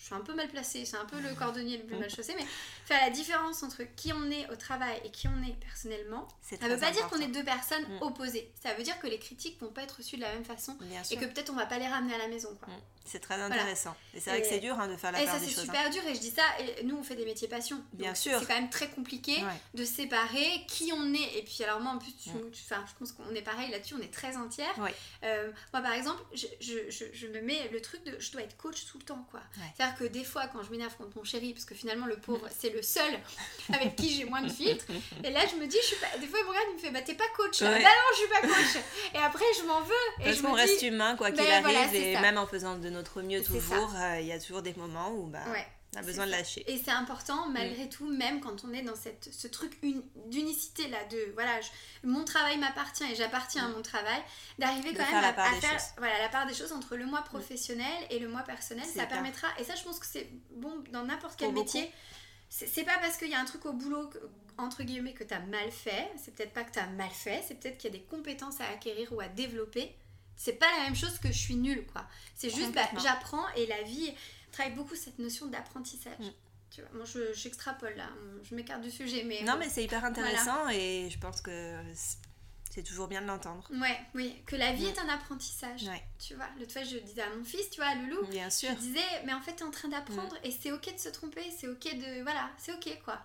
je 0.00 0.06
suis 0.06 0.14
un 0.14 0.20
peu 0.20 0.34
mal 0.34 0.48
placée, 0.48 0.86
c'est 0.86 0.96
un 0.96 1.04
peu 1.04 1.20
le 1.20 1.34
cordonnier 1.34 1.76
le 1.76 1.84
plus 1.84 1.96
mal 1.96 2.08
chaussé, 2.08 2.34
mais 2.34 2.46
faire 2.86 2.98
la 3.02 3.10
différence 3.10 3.62
entre 3.62 3.82
qui 3.96 4.14
on 4.14 4.30
est 4.30 4.50
au 4.50 4.56
travail 4.56 4.98
et 5.04 5.10
qui 5.10 5.28
on 5.28 5.42
est 5.46 5.52
personnellement, 5.60 6.26
ça 6.40 6.56
ne 6.56 6.72
veut 6.72 6.80
pas 6.80 6.90
dire 6.90 7.06
qu'on 7.08 7.20
est 7.20 7.28
deux 7.28 7.44
personnes 7.44 7.82
mm. 7.82 8.02
opposées. 8.02 8.50
Ça 8.62 8.72
veut 8.72 8.82
dire 8.82 8.98
que 8.98 9.06
les 9.06 9.18
critiques 9.18 9.60
vont 9.60 9.68
pas 9.68 9.82
être 9.82 9.98
reçues 9.98 10.16
de 10.16 10.22
la 10.22 10.32
même 10.32 10.44
façon 10.44 10.74
et 11.10 11.16
que 11.16 11.26
peut-être 11.26 11.50
on 11.50 11.56
va 11.56 11.66
pas 11.66 11.78
les 11.78 11.86
ramener 11.86 12.14
à 12.14 12.18
la 12.18 12.28
maison. 12.28 12.50
Mm. 12.50 12.70
C'est 13.04 13.18
très 13.20 13.40
intéressant. 13.40 13.96
Et 14.14 14.20
c'est 14.20 14.30
vrai 14.30 14.42
que 14.42 14.46
c'est 14.46 14.60
dur 14.60 14.78
hein, 14.78 14.86
de 14.86 14.96
faire 14.96 15.10
la 15.10 15.18
part 15.24 15.40
des 15.40 15.46
choses. 15.46 15.52
Et 15.52 15.54
ça, 15.54 15.60
c'est 15.60 15.66
super 15.66 15.86
hein. 15.86 15.90
dur. 15.90 16.02
Et 16.06 16.14
je 16.14 16.20
dis 16.20 16.30
ça, 16.30 16.42
et 16.60 16.84
nous, 16.84 16.96
on 16.96 17.02
fait 17.02 17.16
des 17.16 17.24
métiers 17.24 17.48
passion. 17.48 17.82
Bien 17.92 18.14
sûr. 18.14 18.38
C'est 18.38 18.46
quand 18.46 18.54
même 18.54 18.70
très 18.70 18.88
compliqué 18.88 19.42
de 19.74 19.84
séparer 19.84 20.64
qui 20.68 20.92
on 20.92 21.12
est. 21.14 21.38
Et 21.38 21.42
puis, 21.42 21.64
alors, 21.64 21.80
moi, 21.80 21.92
en 21.92 21.98
plus, 21.98 22.14
tu, 22.16 22.30
je 22.52 22.94
pense 22.98 23.12
qu'on 23.12 23.34
est 23.34 23.42
pareil 23.42 23.70
là-dessus, 23.70 23.94
on 23.98 24.02
est 24.02 24.12
très 24.12 24.36
entière. 24.36 24.74
Euh, 25.24 25.50
moi, 25.72 25.82
par 25.82 25.92
exemple, 25.92 26.22
je, 26.34 26.46
je, 26.60 27.04
je, 27.12 27.26
me 27.26 27.40
mets 27.40 27.68
le 27.72 27.80
truc 27.80 28.04
de 28.04 28.16
je 28.18 28.32
dois 28.32 28.42
être 28.42 28.56
coach 28.56 28.86
tout 28.86 28.98
le 28.98 29.04
temps. 29.04 29.26
quoi. 29.30 29.40
C'est-à-dire 29.76 29.96
que 29.96 30.04
des 30.04 30.24
fois, 30.24 30.46
quand 30.48 30.62
je 30.62 30.70
m'énerve 30.70 30.96
contre 30.96 31.16
mon 31.16 31.24
chéri, 31.24 31.52
parce 31.52 31.64
que 31.64 31.74
finalement, 31.74 32.06
le 32.06 32.16
pauvre, 32.16 32.46
c'est 32.58 32.70
le 32.70 32.82
seul 32.82 33.18
avec 33.72 33.96
qui 33.96 34.10
j'ai 34.10 34.24
moins 34.24 34.42
de 34.42 34.50
filtres. 34.50 34.86
Et 35.24 35.30
là, 35.30 35.40
je 35.50 35.56
me 35.56 35.66
dis, 35.66 35.78
je 35.80 35.86
suis 35.86 35.96
pas... 35.96 36.16
des 36.18 36.26
fois, 36.26 36.38
il 36.40 36.44
me 36.44 36.50
regarde, 36.50 36.66
il 36.70 36.74
me 36.74 36.80
fait, 36.80 36.90
bah, 36.90 37.02
t'es 37.02 37.14
pas 37.14 37.28
coach. 37.36 37.60
Bah, 37.60 37.78
non, 37.78 37.88
je 38.12 38.18
suis 38.18 38.28
pas 38.28 38.40
coach. 38.42 38.84
Et 39.14 39.18
après, 39.18 39.44
je 39.58 39.66
m'en 39.66 39.80
veux. 39.80 39.94
Et 40.20 40.24
parce 40.24 40.40
qu'on 40.42 40.52
reste 40.52 40.82
humain, 40.82 41.16
quoi 41.16 41.30
qu'il 41.30 41.40
arrive. 41.40 41.94
et 41.94 42.20
même 42.20 42.38
en 42.38 42.46
faisant 42.46 42.76
de 42.76 42.89
notre 42.90 43.22
mieux 43.22 43.42
toujours 43.42 43.94
euh, 43.96 44.20
il 44.20 44.26
y 44.26 44.32
a 44.32 44.38
toujours 44.38 44.62
des 44.62 44.74
moments 44.74 45.12
où 45.12 45.26
bah, 45.26 45.44
on 45.94 45.98
a 45.98 46.02
besoin 46.02 46.26
de 46.26 46.30
lâcher. 46.30 46.64
Et 46.70 46.78
c'est 46.78 46.92
important, 46.92 47.48
malgré 47.48 47.88
tout, 47.88 48.06
même 48.06 48.40
quand 48.40 48.64
on 48.64 48.72
est 48.72 48.82
dans 48.82 48.94
cette, 48.94 49.32
ce 49.32 49.48
truc 49.48 49.76
d'unicité 50.26 50.86
là, 50.88 50.98
de 51.10 51.32
voilà, 51.34 51.58
mon 52.04 52.24
travail 52.24 52.58
m'appartient 52.58 53.04
et 53.10 53.16
j'appartiens 53.16 53.66
à 53.66 53.68
mon 53.68 53.82
travail, 53.82 54.22
d'arriver 54.58 54.94
quand 54.94 55.10
même 55.10 55.24
à, 55.24 55.32
faire 55.32 55.80
voilà, 55.98 56.18
la 56.20 56.28
part 56.28 56.46
des 56.46 56.54
choses 56.54 56.72
entre 56.72 56.96
le 56.96 57.06
moi 57.06 57.22
professionnel 57.22 58.06
et 58.10 58.20
le 58.20 58.28
moi 58.28 58.42
personnel. 58.42 58.84
Ça 58.84 59.06
permettra, 59.06 59.48
et 59.58 59.64
ça 59.64 59.74
je 59.74 59.82
pense 59.82 59.98
que 59.98 60.06
c'est 60.06 60.30
bon 60.52 60.84
dans 60.92 61.04
n'importe 61.04 61.38
quel 61.38 61.52
métier. 61.52 61.90
C'est 62.48 62.84
pas 62.84 62.98
parce 62.98 63.16
qu'il 63.16 63.28
y 63.28 63.34
a 63.34 63.40
un 63.40 63.44
truc 63.44 63.64
au 63.66 63.72
boulot, 63.72 64.10
entre 64.58 64.82
guillemets, 64.82 65.14
que 65.14 65.22
tu 65.22 65.34
as 65.34 65.40
mal 65.40 65.70
fait, 65.70 66.10
c'est 66.16 66.34
peut-être 66.34 66.52
pas 66.52 66.64
que 66.64 66.72
tu 66.72 66.80
as 66.80 66.86
mal 66.86 67.10
fait, 67.10 67.44
c'est 67.46 67.54
peut-être 67.54 67.78
qu'il 67.78 67.92
y 67.92 67.96
a 67.96 67.98
des 67.98 68.04
compétences 68.04 68.60
à 68.60 68.68
acquérir 68.68 69.12
ou 69.12 69.20
à 69.20 69.28
développer 69.28 69.94
c'est 70.40 70.54
pas 70.54 70.70
la 70.78 70.84
même 70.84 70.96
chose 70.96 71.18
que 71.18 71.28
je 71.28 71.36
suis 71.36 71.54
nulle, 71.54 71.84
quoi. 71.92 72.06
C'est 72.34 72.48
juste, 72.48 72.72
bah, 72.72 72.88
j'apprends 73.02 73.46
et 73.56 73.66
la 73.66 73.82
vie 73.82 74.10
travaille 74.50 74.72
beaucoup 74.72 74.94
cette 74.94 75.18
notion 75.18 75.44
d'apprentissage. 75.46 76.18
Mm. 76.18 76.32
Tu 76.70 76.80
vois, 76.80 76.90
moi, 76.94 77.04
j'extrapole 77.34 77.94
là, 77.94 78.08
je 78.42 78.54
m'écarte 78.54 78.80
du 78.80 78.90
sujet, 78.90 79.22
mais... 79.24 79.42
Non, 79.42 79.56
mais 79.58 79.68
c'est 79.68 79.84
hyper 79.84 80.02
intéressant 80.02 80.70
et 80.70 81.10
je 81.10 81.18
pense 81.18 81.42
que 81.42 81.76
c'est 82.70 82.82
toujours 82.82 83.06
bien 83.06 83.20
de 83.20 83.26
l'entendre. 83.26 83.68
Ouais, 83.70 84.00
oui, 84.14 84.42
que 84.46 84.56
la 84.56 84.72
vie 84.72 84.86
mm. 84.86 84.88
est 84.88 84.98
un 85.00 85.08
apprentissage. 85.10 85.82
Ouais. 85.82 86.02
Tu 86.18 86.34
vois, 86.34 86.48
l'autre 86.58 86.72
fois, 86.72 86.84
je 86.84 86.96
disais 86.96 87.20
à 87.20 87.28
mon 87.36 87.44
fils, 87.44 87.68
tu 87.68 87.82
vois, 87.82 87.94
Loulou, 87.96 88.26
bien 88.28 88.48
sûr. 88.48 88.70
je 88.70 88.76
disais, 88.76 89.22
mais 89.26 89.34
en 89.34 89.42
fait, 89.42 89.56
tu 89.56 89.62
es 89.62 89.66
en 89.66 89.70
train 89.70 89.88
d'apprendre 89.88 90.36
mm. 90.36 90.46
et 90.46 90.50
c'est 90.52 90.72
ok 90.72 90.94
de 90.94 91.00
se 91.00 91.10
tromper, 91.10 91.44
c'est 91.50 91.68
ok 91.68 91.84
de... 91.84 92.22
Voilà, 92.22 92.48
c'est 92.56 92.72
ok, 92.72 92.98
quoi. 93.04 93.20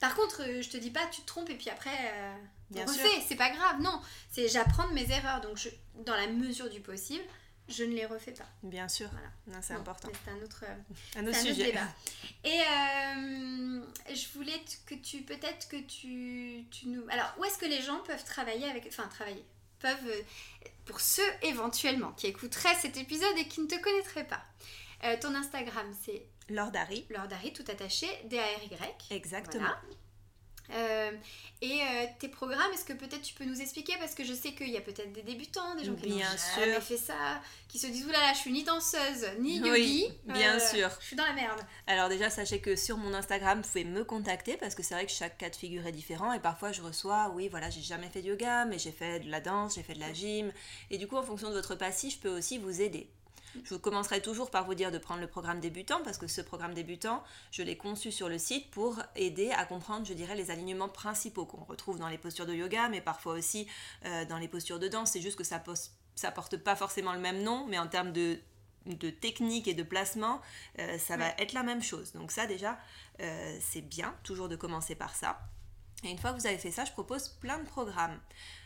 Par 0.00 0.14
contre, 0.14 0.42
euh, 0.42 0.62
je 0.62 0.68
te 0.68 0.76
dis 0.76 0.90
pas, 0.90 1.06
tu 1.06 1.22
te 1.22 1.26
trompes 1.26 1.50
et 1.50 1.54
puis 1.56 1.70
après... 1.70 1.90
Euh, 1.90 2.34
Bien 2.70 2.86
sûr. 2.86 3.08
c'est 3.26 3.36
pas 3.36 3.50
grave, 3.50 3.80
non. 3.80 4.00
C'est 4.30 4.48
j'apprends 4.48 4.88
de 4.88 4.92
mes 4.92 5.10
erreurs, 5.10 5.40
donc 5.40 5.56
je, 5.56 5.68
dans 6.04 6.14
la 6.14 6.26
mesure 6.26 6.68
du 6.68 6.80
possible, 6.80 7.24
je 7.68 7.84
ne 7.84 7.94
les 7.94 8.04
refais 8.06 8.32
pas. 8.32 8.46
Bien 8.62 8.88
sûr, 8.88 9.08
voilà. 9.10 9.62
c'est 9.62 9.74
important. 9.74 10.08
C'est 10.24 10.30
un 10.30 10.36
autre, 10.44 10.64
un 11.16 11.26
autre 11.26 11.38
sujet. 11.38 11.64
débat. 11.64 11.88
Et 12.44 12.60
euh, 12.60 13.80
je 14.14 14.28
voulais 14.34 14.60
que 14.86 14.94
tu, 14.96 15.22
peut-être 15.22 15.68
que 15.68 15.80
tu, 15.80 16.66
tu 16.70 16.88
nous... 16.88 17.04
Alors, 17.10 17.32
où 17.38 17.44
est-ce 17.44 17.58
que 17.58 17.66
les 17.66 17.82
gens 17.82 18.00
peuvent 18.00 18.24
travailler 18.24 18.68
avec... 18.68 18.86
Enfin, 18.86 19.08
travailler 19.08 19.44
peuvent, 19.78 20.08
euh, 20.08 20.68
pour 20.84 21.00
ceux 21.00 21.30
éventuellement 21.42 22.12
qui 22.12 22.26
écouteraient 22.26 22.74
cet 22.74 22.96
épisode 22.96 23.36
et 23.38 23.46
qui 23.48 23.60
ne 23.60 23.66
te 23.66 23.80
connaîtraient 23.80 24.26
pas. 24.26 24.42
Euh, 25.04 25.16
ton 25.20 25.34
Instagram, 25.34 25.86
c'est 26.04 26.26
Lordari. 26.48 27.06
Lordari, 27.10 27.52
tout 27.52 27.64
attaché, 27.68 28.06
D-A-R-Y. 28.24 29.14
Exactement. 29.14 29.74
Euh, 30.74 31.10
et 31.62 31.80
euh, 31.80 32.06
tes 32.18 32.28
programmes, 32.28 32.70
est-ce 32.74 32.84
que 32.84 32.92
peut-être 32.92 33.22
tu 33.22 33.34
peux 33.34 33.44
nous 33.44 33.60
expliquer? 33.60 33.94
Parce 33.98 34.14
que 34.14 34.22
je 34.22 34.34
sais 34.34 34.52
qu'il 34.52 34.68
y 34.68 34.76
a 34.76 34.80
peut-être 34.80 35.12
des 35.12 35.22
débutants, 35.22 35.74
des 35.76 35.84
gens 35.84 35.94
qui 35.94 36.10
n'ont 36.10 36.18
jamais 36.18 36.80
fait 36.80 36.98
ça, 36.98 37.40
qui 37.68 37.78
se 37.78 37.86
disent 37.86 38.06
oulala, 38.06 38.32
je 38.34 38.38
suis 38.38 38.52
ni 38.52 38.64
danseuse, 38.64 39.26
ni 39.40 39.58
yogi. 39.58 40.06
Oui, 40.08 40.12
bien 40.26 40.56
euh, 40.56 40.60
sûr. 40.60 40.90
Je 41.00 41.06
suis 41.06 41.16
dans 41.16 41.24
la 41.24 41.32
merde. 41.32 41.60
Alors 41.86 42.08
déjà, 42.08 42.28
sachez 42.30 42.60
que 42.60 42.76
sur 42.76 42.98
mon 42.98 43.14
Instagram, 43.14 43.62
vous 43.62 43.68
pouvez 43.68 43.84
me 43.84 44.04
contacter 44.04 44.56
parce 44.56 44.74
que 44.74 44.82
c'est 44.82 44.94
vrai 44.94 45.06
que 45.06 45.12
chaque 45.12 45.38
cas 45.38 45.50
de 45.50 45.56
figure 45.56 45.86
est 45.86 45.92
différent 45.92 46.32
et 46.32 46.40
parfois 46.40 46.70
je 46.72 46.82
reçois, 46.82 47.32
oui, 47.34 47.48
voilà, 47.48 47.70
j'ai 47.70 47.82
jamais 47.82 48.08
fait 48.08 48.22
de 48.22 48.28
yoga, 48.28 48.66
mais 48.66 48.78
j'ai 48.78 48.92
fait 48.92 49.20
de 49.20 49.30
la 49.30 49.40
danse, 49.40 49.76
j'ai 49.76 49.82
fait 49.82 49.94
de 49.94 50.00
la 50.00 50.12
gym. 50.12 50.52
Et 50.90 50.98
du 50.98 51.08
coup, 51.08 51.16
en 51.16 51.22
fonction 51.22 51.48
de 51.48 51.54
votre 51.54 51.76
passif, 51.76 52.14
je 52.14 52.18
peux 52.18 52.36
aussi 52.36 52.58
vous 52.58 52.82
aider. 52.82 53.08
Je 53.64 53.74
commencerai 53.74 54.20
toujours 54.20 54.50
par 54.50 54.64
vous 54.64 54.74
dire 54.74 54.90
de 54.90 54.98
prendre 54.98 55.20
le 55.20 55.26
programme 55.26 55.60
débutant 55.60 56.00
parce 56.02 56.18
que 56.18 56.26
ce 56.26 56.40
programme 56.40 56.74
débutant, 56.74 57.22
je 57.50 57.62
l'ai 57.62 57.76
conçu 57.76 58.12
sur 58.12 58.28
le 58.28 58.38
site 58.38 58.70
pour 58.70 59.00
aider 59.16 59.50
à 59.50 59.64
comprendre, 59.64 60.06
je 60.06 60.12
dirais, 60.12 60.36
les 60.36 60.50
alignements 60.50 60.88
principaux 60.88 61.46
qu'on 61.46 61.64
retrouve 61.64 61.98
dans 61.98 62.08
les 62.08 62.18
postures 62.18 62.46
de 62.46 62.54
yoga, 62.54 62.88
mais 62.88 63.00
parfois 63.00 63.34
aussi 63.34 63.66
euh, 64.04 64.24
dans 64.26 64.38
les 64.38 64.48
postures 64.48 64.78
de 64.78 64.88
danse. 64.88 65.12
C'est 65.12 65.20
juste 65.20 65.36
que 65.36 65.44
ça, 65.44 65.58
ne 65.58 66.30
porte 66.30 66.56
pas 66.58 66.76
forcément 66.76 67.12
le 67.12 67.20
même 67.20 67.42
nom, 67.42 67.66
mais 67.66 67.78
en 67.78 67.88
termes 67.88 68.12
de, 68.12 68.38
technique 69.20 69.68
et 69.68 69.74
de 69.74 69.82
placement, 69.82 70.40
euh, 70.78 70.98
ça 70.98 71.16
va 71.16 71.28
être 71.38 71.52
la 71.52 71.62
même 71.62 71.82
chose. 71.82 72.12
Donc 72.12 72.32
ça 72.32 72.46
déjà, 72.46 72.78
euh, 73.20 73.58
c'est 73.60 73.82
bien, 73.82 74.14
toujours 74.22 74.48
de 74.48 74.56
commencer 74.56 74.94
par 74.94 75.14
ça. 75.14 75.38
Et 76.04 76.10
une 76.10 76.18
fois 76.18 76.32
que 76.32 76.38
vous 76.38 76.46
avez 76.46 76.58
fait 76.58 76.70
ça, 76.70 76.84
je 76.84 76.92
propose 76.92 77.28
plein 77.28 77.58
de 77.58 77.64
programmes. 77.64 78.18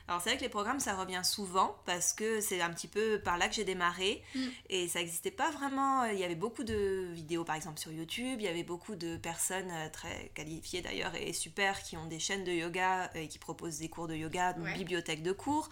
Alors 0.09 0.21
c'est 0.21 0.31
vrai 0.31 0.37
que 0.37 0.43
les 0.43 0.49
programmes, 0.49 0.81
ça 0.81 0.95
revient 0.95 1.23
souvent 1.25 1.77
parce 1.87 2.13
que 2.13 2.41
c'est 2.41 2.61
un 2.61 2.71
petit 2.71 2.89
peu 2.89 3.21
par 3.21 3.39
là 3.39 3.49
que 3.49 3.55
j'ai 3.55 3.65
démarré 3.65 4.23
mm. 4.35 4.41
et 4.71 4.89
ça 4.89 4.99
n'existait 4.99 5.31
pas 5.31 5.51
vraiment. 5.51 6.05
Il 6.05 6.19
y 6.19 6.25
avait 6.25 6.35
beaucoup 6.35 6.65
de 6.65 7.09
vidéos 7.13 7.45
par 7.45 7.57
exemple 7.57 7.79
sur 7.79 7.93
YouTube, 7.93 8.41
il 8.41 8.45
y 8.45 8.49
avait 8.49 8.65
beaucoup 8.65 8.97
de 8.97 9.17
personnes 9.17 9.71
euh, 9.71 9.89
très 9.91 10.31
qualifiées 10.35 10.83
d'ailleurs 10.83 11.15
et 11.15 11.33
super 11.33 11.83
qui 11.83 11.97
ont 11.97 12.07
des 12.07 12.19
chaînes 12.19 12.45
de 12.45 12.53
yoga 12.53 13.11
et 13.15 13.29
qui 13.29 13.39
proposent 13.39 13.79
des 13.79 13.89
cours 13.89 14.09
de 14.09 14.15
yoga, 14.15 14.55
une 14.57 14.73
bibliothèque 14.75 15.23
de 15.23 15.33
cours. 15.33 15.69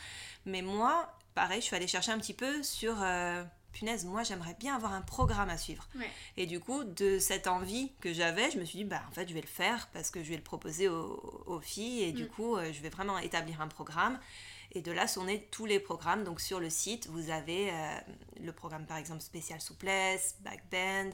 Mais 0.47 0.62
moi, 0.62 1.16
pareil, 1.35 1.61
je 1.61 1.66
suis 1.66 1.76
allée 1.76 1.87
chercher 1.87 2.12
un 2.12 2.18
petit 2.18 2.35
peu 2.35 2.62
sur... 2.62 2.97
Euh, 3.03 3.43
punaise, 3.73 4.05
moi 4.05 4.23
j'aimerais 4.23 4.57
bien 4.59 4.75
avoir 4.75 4.93
un 4.93 5.01
programme 5.01 5.51
à 5.51 5.59
suivre. 5.59 5.87
Et 6.37 6.47
du 6.47 6.61
coup, 6.61 6.85
de 6.85 7.18
cette 7.18 7.47
envie 7.47 7.93
que 8.01 8.12
j'avais, 8.12 8.51
je 8.51 8.59
me 8.59 8.64
suis 8.64 8.79
dit, 8.79 8.85
bah 8.85 9.03
en 9.09 9.12
fait, 9.12 9.29
je 9.29 9.35
vais 9.35 9.41
le 9.41 9.47
faire 9.47 9.89
parce 9.93 10.11
que 10.11 10.23
je 10.23 10.31
vais 10.31 10.37
le 10.37 10.43
proposer 10.43 10.89
aux, 10.89 11.61
filles 11.62 12.05
et 12.05 12.12
du 12.12 12.25
mm. 12.25 12.29
coup, 12.29 12.57
euh, 12.57 12.73
je 12.73 12.81
vais 12.81 12.89
vraiment 12.89 13.18
établir 13.18 13.61
un 13.61 13.68
programme. 13.68 14.18
Et 14.73 14.83
de 14.83 14.93
là 14.93 15.09
sont 15.09 15.25
nés 15.25 15.49
tous 15.51 15.66
les 15.66 15.81
programmes. 15.81 16.23
Donc 16.23 16.41
sur 16.41 16.61
le 16.61 16.71
site, 16.71 17.09
vous 17.09 17.31
avez 17.31 17.71
euh, 17.71 17.99
le 18.41 18.53
programme 18.53 18.87
par 18.87 18.99
exemple 18.99 19.21
spécial 19.21 19.61
souplesse, 19.61 20.37
backbend, 20.41 21.11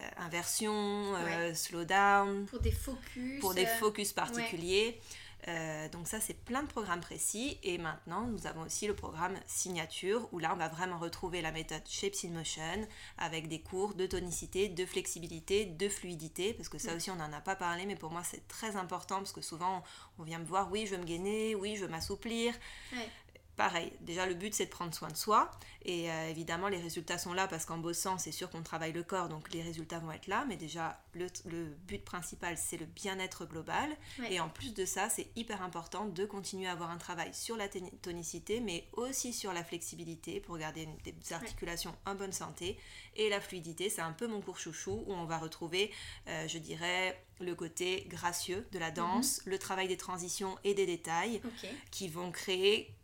euh, 0.00 0.08
inversion, 0.18 1.14
slow 1.54 1.84
down. 1.84 2.44
Pour 2.46 2.60
des 2.60 2.70
focus. 2.70 3.40
Pour 3.40 3.54
des 3.54 3.66
focus 3.66 4.12
particuliers. 4.12 5.00
Euh, 5.46 5.88
donc 5.90 6.08
ça, 6.08 6.20
c'est 6.20 6.34
plein 6.34 6.62
de 6.62 6.68
programmes 6.68 7.00
précis. 7.00 7.58
Et 7.62 7.78
maintenant, 7.78 8.22
nous 8.22 8.46
avons 8.46 8.62
aussi 8.62 8.86
le 8.86 8.94
programme 8.94 9.34
signature, 9.46 10.28
où 10.32 10.38
là, 10.38 10.52
on 10.52 10.56
va 10.56 10.68
vraiment 10.68 10.98
retrouver 10.98 11.42
la 11.42 11.52
méthode 11.52 11.82
Shapes 11.88 12.24
in 12.24 12.30
Motion, 12.30 12.86
avec 13.18 13.48
des 13.48 13.60
cours 13.60 13.94
de 13.94 14.06
tonicité, 14.06 14.68
de 14.68 14.84
flexibilité, 14.84 15.64
de 15.64 15.88
fluidité, 15.88 16.54
parce 16.54 16.68
que 16.68 16.78
ça 16.78 16.94
aussi, 16.94 17.10
on 17.10 17.16
n'en 17.16 17.32
a 17.32 17.40
pas 17.40 17.56
parlé, 17.56 17.86
mais 17.86 17.96
pour 17.96 18.10
moi, 18.10 18.22
c'est 18.24 18.46
très 18.48 18.76
important, 18.76 19.18
parce 19.18 19.32
que 19.32 19.40
souvent, 19.42 19.82
on 20.18 20.24
vient 20.24 20.38
me 20.38 20.44
voir, 20.44 20.70
oui, 20.72 20.86
je 20.86 20.94
veux 20.94 21.00
me 21.00 21.06
gainer, 21.06 21.54
oui, 21.54 21.76
je 21.76 21.82
veux 21.84 21.90
m'assouplir. 21.90 22.54
Pareil, 23.58 23.92
déjà 24.00 24.24
le 24.24 24.34
but 24.34 24.54
c'est 24.54 24.66
de 24.66 24.70
prendre 24.70 24.94
soin 24.94 25.08
de 25.08 25.16
soi. 25.16 25.50
Et 25.84 26.10
euh, 26.10 26.28
évidemment 26.28 26.68
les 26.68 26.80
résultats 26.80 27.18
sont 27.18 27.32
là 27.32 27.48
parce 27.48 27.64
qu'en 27.64 27.78
bossant 27.78 28.16
c'est 28.16 28.32
sûr 28.32 28.50
qu'on 28.50 28.62
travaille 28.62 28.92
le 28.92 29.02
corps 29.02 29.28
donc 29.28 29.52
les 29.52 29.62
résultats 29.62 29.98
vont 29.98 30.12
être 30.12 30.28
là. 30.28 30.44
Mais 30.48 30.56
déjà 30.56 31.02
le, 31.12 31.26
but 31.88 32.04
principal 32.04 32.56
c'est 32.56 32.76
le 32.76 32.86
bien-être 32.86 33.46
global. 33.46 33.90
Et 34.30 34.38
en 34.38 34.48
plus 34.48 34.74
de 34.74 34.84
ça 34.84 35.08
c'est 35.08 35.26
hyper 35.34 35.60
important 35.62 36.06
de 36.06 36.24
continuer 36.24 36.68
à 36.68 36.72
avoir 36.72 36.90
un 36.90 36.98
travail 36.98 37.34
sur 37.34 37.56
la 37.56 37.68
tonicité 38.00 38.60
mais 38.60 38.86
aussi 38.92 39.32
sur 39.32 39.52
la 39.52 39.64
flexibilité 39.64 40.38
pour 40.38 40.56
garder 40.56 40.88
des 41.04 41.32
articulations 41.32 41.94
en 42.06 42.14
bonne 42.14 42.32
santé. 42.32 42.78
Et 43.16 43.28
la 43.28 43.40
fluidité 43.40 43.90
c'est 43.90 44.02
un 44.02 44.12
peu 44.12 44.28
mon 44.28 44.40
cours 44.40 44.58
chouchou 44.58 45.02
où 45.06 45.12
on 45.12 45.24
va 45.24 45.36
retrouver 45.36 45.90
euh, 46.28 46.46
je 46.46 46.58
dirais 46.58 47.20
le 47.40 47.54
côté 47.54 48.06
gracieux 48.08 48.66
de 48.72 48.78
la 48.78 48.90
danse, 48.92 49.40
mhm. 49.44 49.52
le 49.52 49.58
travail 49.58 49.88
des 49.88 49.96
transitions 49.96 50.56
et 50.62 50.74
des 50.74 50.86
détails 50.86 51.40
qui 51.90 52.08
vont 52.08 52.30
créer 52.30 52.94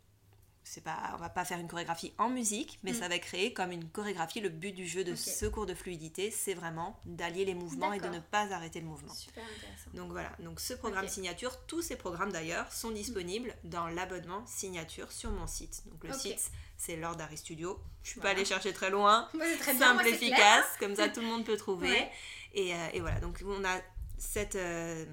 c'est 0.65 0.83
pas, 0.83 1.11
on 1.13 1.17
va 1.17 1.29
pas 1.29 1.45
faire 1.45 1.59
une 1.59 1.67
chorégraphie 1.67 2.13
en 2.17 2.29
musique, 2.29 2.79
mais 2.83 2.91
mm. 2.91 2.95
ça 2.95 3.07
va 3.07 3.19
créer 3.19 3.53
comme 3.53 3.71
une 3.71 3.87
chorégraphie. 3.87 4.41
Le 4.41 4.49
but 4.49 4.73
du 4.73 4.87
jeu 4.87 5.03
de 5.03 5.15
ce 5.15 5.45
cours 5.45 5.65
de 5.65 5.75
fluidité, 5.75 6.31
c'est 6.31 6.55
vraiment 6.55 6.99
d'allier 7.05 7.45
les 7.45 7.53
mouvements 7.53 7.93
et 7.93 7.99
de 7.99 8.07
ne 8.07 8.19
pas 8.19 8.51
arrêter 8.51 8.81
le 8.81 8.87
mouvement. 8.87 9.13
Super 9.13 9.43
intéressant. 9.43 9.91
Donc 9.93 10.11
voilà, 10.11 10.31
donc 10.39 10.59
ce 10.59 10.73
programme 10.73 11.07
signature, 11.07 11.57
tous 11.67 11.81
ces 11.81 11.95
programmes 11.95 12.31
d'ailleurs 12.31 12.71
sont 12.73 12.91
disponibles 12.91 13.55
dans 13.63 13.87
l'abonnement 13.87 14.43
signature 14.47 15.11
sur 15.11 15.31
mon 15.31 15.47
site. 15.47 15.83
Donc 15.87 16.03
le 16.03 16.13
site, 16.13 16.51
c'est 16.77 16.95
Lord 16.95 17.21
Harry 17.21 17.37
Studio. 17.37 17.79
Je 18.03 18.09
suis 18.09 18.19
pas 18.19 18.29
allée 18.29 18.45
chercher 18.45 18.73
très 18.73 18.89
loin. 18.89 19.29
très 19.59 19.75
Simple, 19.75 20.07
efficace, 20.07 20.65
comme 20.79 20.95
ça 20.95 21.09
tout 21.09 21.21
le 21.21 21.27
monde 21.27 21.45
peut 21.45 21.57
trouver. 21.57 22.07
Et, 22.53 22.73
euh, 22.73 22.87
et, 22.93 23.01
voilà, 23.01 23.19
donc 23.19 23.43
on 23.45 23.63
a 23.63 23.77
cette. 24.17 24.55
Euh, 24.55 25.05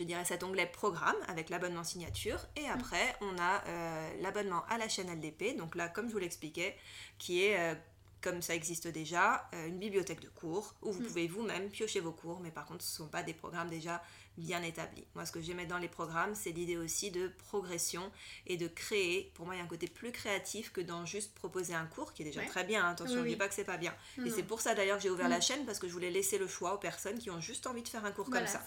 je 0.00 0.04
dirais 0.04 0.24
cet 0.24 0.42
onglet 0.42 0.66
programme 0.66 1.16
avec 1.28 1.50
l'abonnement 1.50 1.84
signature 1.84 2.38
et 2.56 2.62
mm. 2.62 2.70
après 2.72 3.16
on 3.20 3.38
a 3.38 3.62
euh, 3.66 4.10
l'abonnement 4.22 4.64
à 4.70 4.78
la 4.78 4.88
chaîne 4.88 5.08
LDP 5.14 5.56
donc 5.58 5.76
là 5.76 5.88
comme 5.88 6.08
je 6.08 6.12
vous 6.12 6.18
l'expliquais 6.18 6.74
qui 7.18 7.44
est 7.44 7.58
euh, 7.58 7.74
comme 8.22 8.42
ça 8.42 8.54
existe 8.54 8.86
déjà, 8.88 9.48
euh, 9.54 9.66
une 9.68 9.78
bibliothèque 9.78 10.20
de 10.20 10.28
cours 10.28 10.74
où 10.82 10.92
vous 10.92 11.00
mm. 11.00 11.06
pouvez 11.06 11.26
vous-même 11.26 11.68
piocher 11.70 12.00
vos 12.00 12.12
cours, 12.12 12.40
mais 12.40 12.50
par 12.50 12.66
contre, 12.66 12.84
ce 12.84 12.92
ne 12.92 13.06
sont 13.06 13.10
pas 13.10 13.22
des 13.22 13.32
programmes 13.32 13.70
déjà 13.70 14.02
bien 14.40 14.62
établis. 14.62 15.04
Moi, 15.14 15.24
ce 15.26 15.32
que 15.32 15.40
j'aimais 15.40 15.66
dans 15.66 15.78
les 15.78 15.88
programmes, 15.88 16.34
c'est 16.34 16.50
l'idée 16.50 16.76
aussi 16.76 17.10
de 17.10 17.28
progression 17.28 18.10
et 18.46 18.56
de 18.56 18.66
créer. 18.66 19.30
Pour 19.34 19.46
moi, 19.46 19.54
il 19.54 19.58
y 19.58 19.60
a 19.60 19.64
un 19.64 19.68
côté 19.68 19.86
plus 19.86 20.12
créatif 20.12 20.72
que 20.72 20.80
dans 20.80 21.04
juste 21.04 21.34
proposer 21.34 21.74
un 21.74 21.86
cours, 21.86 22.12
qui 22.12 22.22
est 22.22 22.26
déjà 22.26 22.42
très 22.44 22.64
bien, 22.64 22.84
hein, 22.84 22.90
attention, 22.90 23.22
ne 23.22 23.28
dis 23.28 23.36
pas 23.36 23.48
que 23.48 23.54
c'est 23.54 23.64
pas 23.64 23.76
bien. 23.76 23.94
et 24.24 24.30
c'est 24.30 24.42
pour 24.42 24.60
ça 24.60 24.74
d'ailleurs 24.74 24.96
que 24.96 25.02
j'ai 25.02 25.10
ouvert 25.10 25.28
la 25.28 25.38
mm. 25.38 25.42
chaîne, 25.42 25.66
parce 25.66 25.78
que 25.78 25.86
je 25.86 25.92
voulais 25.92 26.10
laisser 26.10 26.38
le 26.38 26.48
choix 26.48 26.74
aux 26.74 26.78
personnes 26.78 27.18
qui 27.18 27.30
ont 27.30 27.40
juste 27.40 27.66
envie 27.66 27.82
de 27.82 27.88
faire 27.88 28.04
un 28.04 28.12
cours 28.12 28.28
comme 28.30 28.46
ça. 28.46 28.62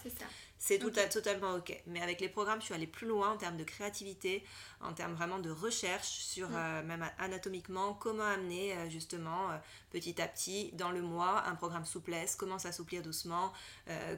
C'est 0.58 0.78
tout 0.78 0.90
totalement 0.90 1.54
ok. 1.56 1.78
Mais 1.86 2.00
avec 2.00 2.20
les 2.20 2.28
programmes, 2.28 2.60
je 2.60 2.66
suis 2.66 2.74
allée 2.74 2.86
plus 2.86 3.06
loin 3.06 3.32
en 3.32 3.36
termes 3.36 3.56
de 3.56 3.64
créativité, 3.64 4.44
en 4.80 4.92
termes 4.92 5.14
vraiment 5.14 5.38
de 5.38 5.50
recherche 5.50 6.08
sur 6.08 6.48
mm. 6.48 6.54
euh, 6.54 6.82
même 6.82 7.10
anatomiquement 7.18 7.94
comment 7.94 8.24
amener 8.24 8.74
euh, 8.74 8.88
justement 8.88 9.50
euh, 9.50 9.56
petit 9.90 10.20
à 10.20 10.28
petit 10.28 10.70
dans 10.72 10.90
le 10.90 11.02
mois 11.02 11.44
un 11.46 11.54
programme 11.54 11.84
souplesse, 11.84 12.36
comment 12.36 12.58
s'assouplir 12.58 13.02
doucement, 13.02 13.52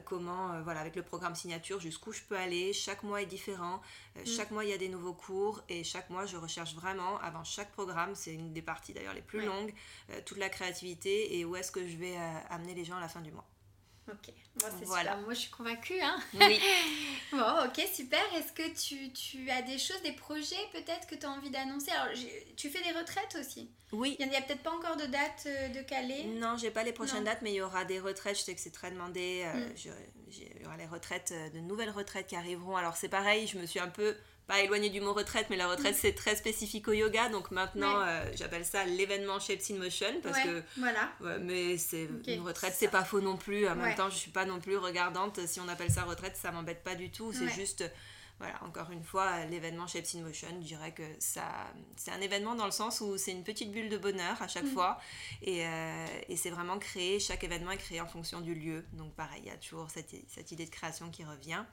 comment 0.05 0.61
voilà 0.63 0.79
avec 0.79 0.95
le 0.95 1.03
programme 1.03 1.35
signature 1.47 1.79
jusqu'où 1.79 2.11
je 2.11 2.21
peux 2.23 2.37
aller. 2.37 2.73
Chaque 2.73 3.03
mois 3.03 3.21
est 3.21 3.25
différent, 3.25 3.81
mm. 4.15 4.25
chaque 4.25 4.51
mois 4.51 4.65
il 4.65 4.69
y 4.69 4.73
a 4.73 4.77
des 4.77 4.89
nouveaux 4.89 5.13
cours 5.13 5.63
et 5.69 5.83
chaque 5.83 6.09
mois 6.09 6.25
je 6.25 6.35
recherche 6.35 6.75
vraiment 6.75 7.17
avant 7.19 7.43
chaque 7.43 7.71
programme, 7.71 8.15
c'est 8.15 8.33
une 8.33 8.51
des 8.51 8.61
parties 8.61 8.93
d'ailleurs 8.93 9.13
les 9.13 9.21
plus 9.21 9.45
longues, 9.45 9.73
toute 10.25 10.37
la 10.37 10.49
créativité 10.49 11.37
et 11.37 11.45
où 11.45 11.55
est-ce 11.55 11.71
que 11.71 11.87
je 11.87 11.95
vais 11.95 12.15
amener 12.49 12.73
les 12.73 12.83
gens 12.83 12.97
à 12.97 13.01
la 13.01 13.07
fin 13.07 13.21
du 13.21 13.31
mois. 13.31 13.45
Ok, 14.09 14.33
c'est 14.57 14.85
voilà. 14.85 15.17
Moi 15.17 15.33
je 15.33 15.39
suis 15.39 15.51
convaincue. 15.51 15.99
Hein 16.01 16.17
oui. 16.33 16.59
bon, 17.31 17.65
ok, 17.65 17.85
super. 17.93 18.21
Est-ce 18.35 18.53
que 18.53 18.73
tu, 18.73 19.11
tu, 19.11 19.49
as 19.49 19.61
des 19.61 19.77
choses, 19.77 20.01
des 20.03 20.13
projets 20.13 20.55
peut-être 20.71 21.07
que 21.07 21.15
tu 21.15 21.25
as 21.25 21.29
envie 21.29 21.49
d'annoncer? 21.49 21.91
Alors, 21.91 22.13
tu 22.55 22.69
fais 22.69 22.81
des 22.81 22.97
retraites 22.97 23.37
aussi? 23.39 23.69
Oui. 23.91 24.15
Il 24.19 24.29
n'y 24.29 24.35
a, 24.35 24.41
peut-être 24.41 24.63
pas 24.63 24.71
encore 24.71 24.97
de 24.97 25.05
date 25.05 25.43
euh, 25.45 25.69
de 25.69 25.81
Calais 25.81 26.23
Non, 26.23 26.57
j'ai 26.57 26.71
pas 26.71 26.83
les 26.83 26.93
prochaines 26.93 27.23
dates, 27.23 27.41
mais 27.41 27.51
il 27.51 27.55
y 27.55 27.61
aura 27.61 27.85
des 27.85 27.99
retraites. 27.99 28.37
Je 28.37 28.43
sais 28.43 28.55
que 28.55 28.61
c'est 28.61 28.71
très 28.71 28.91
demandé. 28.91 29.43
Euh, 29.45 29.67
mm. 29.67 29.73
il 30.27 30.61
y 30.61 30.65
aura 30.65 30.77
les 30.77 30.85
retraites, 30.85 31.31
euh, 31.31 31.49
de 31.49 31.59
nouvelles 31.59 31.89
retraites 31.89 32.27
qui 32.27 32.35
arriveront. 32.35 32.75
Alors, 32.75 32.97
c'est 32.97 33.09
pareil, 33.09 33.47
je 33.47 33.57
me 33.57 33.65
suis 33.65 33.79
un 33.79 33.89
peu 33.89 34.15
pas 34.47 34.61
éloigné 34.61 34.89
du 34.89 35.01
mot 35.01 35.13
retraite, 35.13 35.47
mais 35.49 35.57
la 35.57 35.67
retraite 35.67 35.95
mm. 35.95 35.99
c'est 35.99 36.13
très 36.13 36.35
spécifique 36.35 36.87
au 36.87 36.93
yoga, 36.93 37.29
donc 37.29 37.51
maintenant 37.51 38.01
euh, 38.01 38.23
j'appelle 38.35 38.65
ça 38.65 38.85
l'événement 38.85 39.39
Shapes 39.39 39.61
in 39.69 39.75
Motion 39.75 40.21
parce 40.23 40.39
que 40.39 40.63
voilà. 40.77 41.11
mais 41.41 41.77
c'est 41.77 42.09
une 42.27 42.41
retraite, 42.41 42.73
c'est 42.75 42.87
pas 42.87 43.03
faux 43.03 43.21
non 43.21 43.37
plus. 43.37 43.67
En 43.67 43.75
même 43.75 43.95
temps, 43.95 44.09
je 44.09 44.15
suis 44.15 44.31
pas 44.31 44.45
non 44.45 44.59
plus 44.59 44.77
regardante. 44.77 45.45
Si 45.45 45.59
on 45.59 45.67
appelle 45.67 45.91
ça 45.91 46.03
retraite, 46.03 46.37
ça 46.37 46.51
m'embête 46.51 46.83
pas 46.83 46.95
du 46.95 47.11
tout. 47.11 47.33
C'est 47.33 47.49
juste 47.49 47.83
voilà, 48.39 48.63
encore 48.63 48.91
une 48.91 49.03
fois, 49.03 49.45
l'événement 49.45 49.87
Shapes 49.87 50.05
in 50.15 50.21
Motion, 50.21 50.49
je 50.61 50.67
dirais 50.67 50.93
que 50.93 51.03
ça, 51.17 51.43
c'est 51.95 52.11
un 52.11 52.21
événement 52.21 52.53
dans 52.53 52.65
le 52.65 52.71
sens 52.71 53.01
où 53.01 53.17
c'est 53.17 53.31
une 53.31 53.43
petite 53.43 53.71
bulle 53.71 53.89
de 53.89 53.97
bonheur 53.97 54.39
à 54.39 54.47
chaque 54.47 54.65
mm. 54.65 54.73
fois. 54.73 54.99
Et, 55.41 55.65
euh, 55.65 56.05
et 56.29 56.35
c'est 56.35 56.51
vraiment 56.51 56.77
créé, 56.77 57.19
chaque 57.19 57.43
événement 57.43 57.71
est 57.71 57.77
créé 57.77 57.99
en 57.99 58.05
fonction 58.05 58.39
du 58.39 58.53
lieu. 58.53 58.85
Donc 58.93 59.13
pareil, 59.15 59.41
il 59.43 59.47
y 59.47 59.51
a 59.51 59.57
toujours 59.57 59.89
cette, 59.89 60.13
cette 60.27 60.51
idée 60.51 60.65
de 60.65 60.69
création 60.69 61.09
qui 61.09 61.23
revient. 61.23 61.63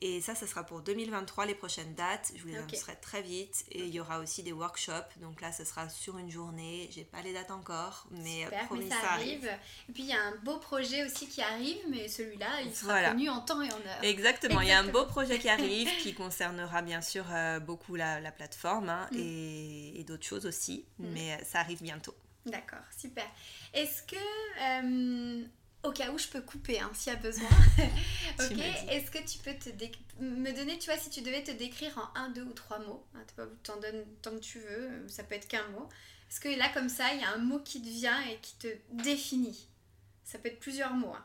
Et 0.00 0.20
ça, 0.20 0.34
ça 0.34 0.46
sera 0.46 0.64
pour 0.64 0.80
2023, 0.80 1.46
les 1.46 1.54
prochaines 1.54 1.94
dates. 1.94 2.32
Je 2.34 2.42
vous 2.42 2.48
les 2.48 2.56
annoncerai 2.56 2.96
très 3.00 3.22
vite. 3.22 3.64
Et 3.70 3.80
il 3.80 3.94
y 3.94 4.00
aura 4.00 4.18
aussi 4.18 4.42
des 4.42 4.52
workshops. 4.52 5.18
Donc 5.20 5.40
là, 5.40 5.52
ce 5.52 5.64
sera 5.64 5.88
sur 5.88 6.18
une 6.18 6.30
journée. 6.30 6.88
J'ai 6.92 7.04
pas 7.04 7.22
les 7.22 7.32
dates 7.32 7.50
encore, 7.50 8.06
mais 8.10 8.44
Super, 8.44 8.66
promis, 8.66 8.88
ça, 8.88 8.96
arrive. 9.12 9.48
Et 9.88 9.92
puis 9.92 10.02
il 10.02 10.08
y 10.08 10.12
a 10.12 10.20
un 10.20 10.36
beau 10.42 10.58
projet 10.58 11.04
aussi 11.04 11.28
qui 11.28 11.40
arrive, 11.42 11.78
mais 11.88 12.08
celui-là, 12.08 12.62
il 12.64 12.74
sera 12.74 13.10
connu 13.10 13.28
en 13.28 13.40
temps 13.40 13.62
et 13.62 13.72
en 13.72 13.76
heure. 13.76 14.02
Exactement. 14.02 14.60
Il 14.60 14.68
y 14.68 14.72
a 14.72 14.80
un 14.80 14.88
beau 14.88 15.06
projet 15.06 15.38
qui 15.38 15.48
arrive 15.48 15.88
qui 16.02 16.14
concernera 16.14 16.82
bien 16.82 17.00
sûr 17.00 17.24
euh, 17.32 17.60
beaucoup 17.60 17.94
la, 17.94 18.20
la 18.20 18.32
plateforme 18.32 18.88
hein, 18.88 19.08
mm. 19.12 19.16
et, 19.18 20.00
et 20.00 20.04
d'autres 20.04 20.26
choses 20.26 20.46
aussi. 20.46 20.84
Mm. 20.98 21.06
Mais 21.12 21.32
euh, 21.32 21.44
ça 21.44 21.60
arrive 21.60 21.82
bientôt. 21.82 22.14
D'accord, 22.46 22.84
super. 22.96 23.24
Est-ce 23.72 24.02
que 24.02 24.16
euh, 24.16 25.44
au 25.84 25.92
cas 25.92 26.10
où 26.10 26.18
je 26.18 26.28
peux 26.28 26.40
couper 26.40 26.80
hein, 26.80 26.90
s'il 26.94 27.12
y 27.12 27.16
a 27.16 27.18
besoin. 27.18 27.48
ok, 28.40 28.58
est-ce 28.90 29.10
que 29.10 29.18
tu 29.18 29.38
peux 29.38 29.54
te 29.54 29.70
me 30.20 30.52
donner, 30.52 30.78
tu 30.78 30.90
vois, 30.90 30.98
si 30.98 31.10
tu 31.10 31.20
devais 31.20 31.42
te 31.42 31.50
décrire 31.50 31.96
en 31.98 32.18
un, 32.18 32.30
deux 32.30 32.42
ou 32.42 32.52
trois 32.52 32.78
mots, 32.80 33.04
hein, 33.14 33.24
t'en 33.62 33.78
donnes 33.80 34.04
tant 34.22 34.30
que 34.32 34.40
tu 34.40 34.58
veux, 34.58 35.08
ça 35.08 35.24
peut 35.24 35.34
être 35.34 35.48
qu'un 35.48 35.66
mot. 35.68 35.88
Est-ce 36.30 36.40
que 36.40 36.48
là, 36.48 36.68
comme 36.72 36.88
ça, 36.88 37.12
il 37.14 37.20
y 37.20 37.24
a 37.24 37.32
un 37.32 37.38
mot 37.38 37.60
qui 37.60 37.80
te 37.80 37.88
vient 37.88 38.20
et 38.22 38.38
qui 38.40 38.56
te 38.56 38.68
définit 38.90 39.68
Ça 40.24 40.38
peut 40.38 40.48
être 40.48 40.60
plusieurs 40.60 40.94
mots. 40.94 41.14
Hein. 41.14 41.24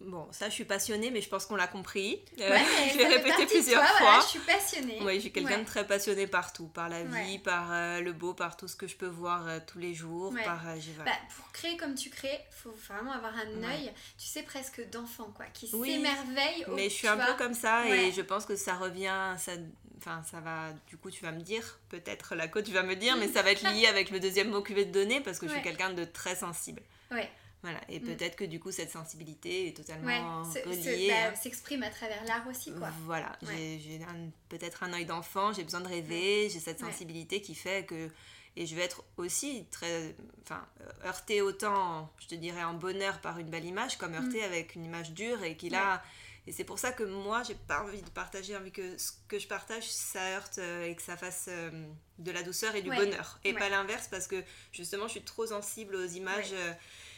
Bon, 0.00 0.28
ça, 0.30 0.48
je 0.48 0.54
suis 0.54 0.64
passionnée, 0.64 1.10
mais 1.10 1.22
je 1.22 1.28
pense 1.28 1.46
qu'on 1.46 1.56
l'a 1.56 1.66
compris. 1.66 2.20
Euh, 2.40 2.58
je 2.92 2.98
l'ai 2.98 3.06
répété 3.06 3.46
plusieurs 3.46 3.84
fois. 3.84 4.20
je 4.20 4.26
suis 4.26 4.38
passionnée. 4.40 4.98
Oui, 5.02 5.20
suis 5.20 5.32
quelqu'un 5.32 5.60
de 5.60 5.64
très 5.64 5.86
passionné 5.86 6.26
partout, 6.26 6.66
par 6.66 6.88
la 6.88 7.02
vie, 7.02 7.38
par 7.38 7.72
euh, 7.72 8.00
le 8.00 8.12
beau, 8.12 8.34
par 8.34 8.56
tout 8.56 8.68
ce 8.68 8.76
que 8.76 8.86
je 8.86 8.96
peux 8.96 9.06
voir 9.06 9.48
euh, 9.48 9.58
tous 9.66 9.78
les 9.78 9.94
jours. 9.94 10.34
Par, 10.44 10.62
bah, 11.04 11.12
pour 11.36 11.50
créer 11.52 11.76
comme 11.76 11.94
tu 11.94 12.10
crées, 12.10 12.40
il 12.50 12.54
faut 12.54 12.74
vraiment 12.88 13.12
avoir 13.12 13.32
un 13.34 13.62
œil, 13.62 13.90
tu 14.18 14.26
sais, 14.26 14.42
presque 14.42 14.86
d'enfant, 14.90 15.32
quoi, 15.34 15.46
qui 15.46 15.66
s'émerveille. 15.66 16.66
Mais 16.68 16.90
je 16.90 16.94
suis 16.94 17.08
un 17.08 17.16
peu 17.16 17.34
comme 17.38 17.54
ça 17.54 17.88
et 17.88 18.12
je 18.12 18.20
pense 18.20 18.44
que 18.44 18.56
ça 18.56 18.74
revient, 18.74 19.34
ça, 19.38 19.52
enfin, 19.98 20.22
ça 20.30 20.40
va, 20.40 20.72
du 20.88 20.98
coup, 20.98 21.10
tu 21.10 21.24
vas 21.24 21.32
me 21.32 21.40
dire, 21.40 21.78
peut-être 21.88 22.34
la 22.34 22.48
tu 22.48 22.72
vas 22.72 22.82
me 22.82 22.96
dire, 22.96 23.16
mais 23.16 23.28
ça 23.28 23.42
va 23.42 23.50
être 23.50 23.68
lié 23.72 23.86
avec 23.86 24.10
le 24.10 24.20
deuxième 24.20 24.50
mot 24.50 24.60
que 24.60 24.70
je 24.70 24.74
vais 24.74 24.84
te 24.84 24.92
donner 24.92 25.20
parce 25.20 25.38
que 25.38 25.46
je 25.46 25.52
suis 25.52 25.62
quelqu'un 25.62 25.90
de 25.90 26.04
très 26.04 26.36
sensible. 26.36 26.82
Ouais. 27.10 27.30
Voilà, 27.62 27.80
et 27.88 27.98
mm. 27.98 28.04
peut-être 28.04 28.36
que 28.36 28.44
du 28.44 28.60
coup 28.60 28.70
cette 28.70 28.90
sensibilité 28.90 29.68
est 29.68 29.76
totalement 29.76 30.42
reliée. 30.42 31.08
Bah, 31.08 31.34
s'exprime 31.34 31.82
à 31.82 31.90
travers 31.90 32.22
l'art 32.24 32.46
aussi, 32.48 32.72
quoi. 32.72 32.90
Voilà, 33.04 33.36
j'ai 33.42 34.00
peut-être 34.48 34.82
un 34.82 34.92
œil 34.92 35.06
d'enfant, 35.06 35.52
j'ai 35.52 35.64
besoin 35.64 35.80
de 35.80 35.88
rêver, 35.88 36.48
j'ai 36.50 36.60
cette 36.60 36.80
sensibilité 36.80 37.40
qui 37.40 37.54
fait 37.54 37.84
que. 37.86 38.10
Et 38.58 38.64
je 38.64 38.74
vais 38.74 38.82
être 38.82 39.04
aussi 39.18 39.66
très. 39.70 40.14
Enfin, 40.42 40.66
heurtée 41.04 41.42
autant, 41.42 42.10
je 42.18 42.26
te 42.26 42.34
dirais, 42.34 42.64
en 42.64 42.72
bonheur 42.72 43.20
par 43.20 43.38
une 43.38 43.50
belle 43.50 43.66
image, 43.66 43.98
comme 43.98 44.14
heurtée 44.14 44.40
mm. 44.40 44.44
avec 44.44 44.74
une 44.74 44.84
image 44.84 45.12
dure 45.12 45.42
et 45.42 45.56
qui 45.56 45.68
là. 45.68 46.02
Et 46.46 46.52
c'est 46.52 46.64
pour 46.64 46.78
ça 46.78 46.92
que 46.92 47.02
moi, 47.02 47.42
j'ai 47.42 47.56
pas 47.56 47.82
envie 47.82 48.00
de 48.00 48.08
partager, 48.10 48.56
envie 48.56 48.70
que 48.70 48.96
ce 48.96 49.10
que 49.26 49.38
je 49.38 49.48
partage, 49.48 49.90
ça 49.90 50.20
heurte 50.36 50.58
euh, 50.58 50.84
et 50.86 50.94
que 50.94 51.02
ça 51.02 51.16
fasse 51.16 51.46
euh, 51.48 51.86
de 52.18 52.30
la 52.30 52.44
douceur 52.44 52.76
et 52.76 52.82
du 52.82 52.88
bonheur. 52.88 53.40
Et 53.42 53.52
pas 53.52 53.68
l'inverse, 53.68 54.06
parce 54.08 54.28
que 54.28 54.42
justement, 54.72 55.08
je 55.08 55.12
suis 55.12 55.22
trop 55.22 55.46
sensible 55.46 55.96
aux 55.96 56.06
images. 56.06 56.54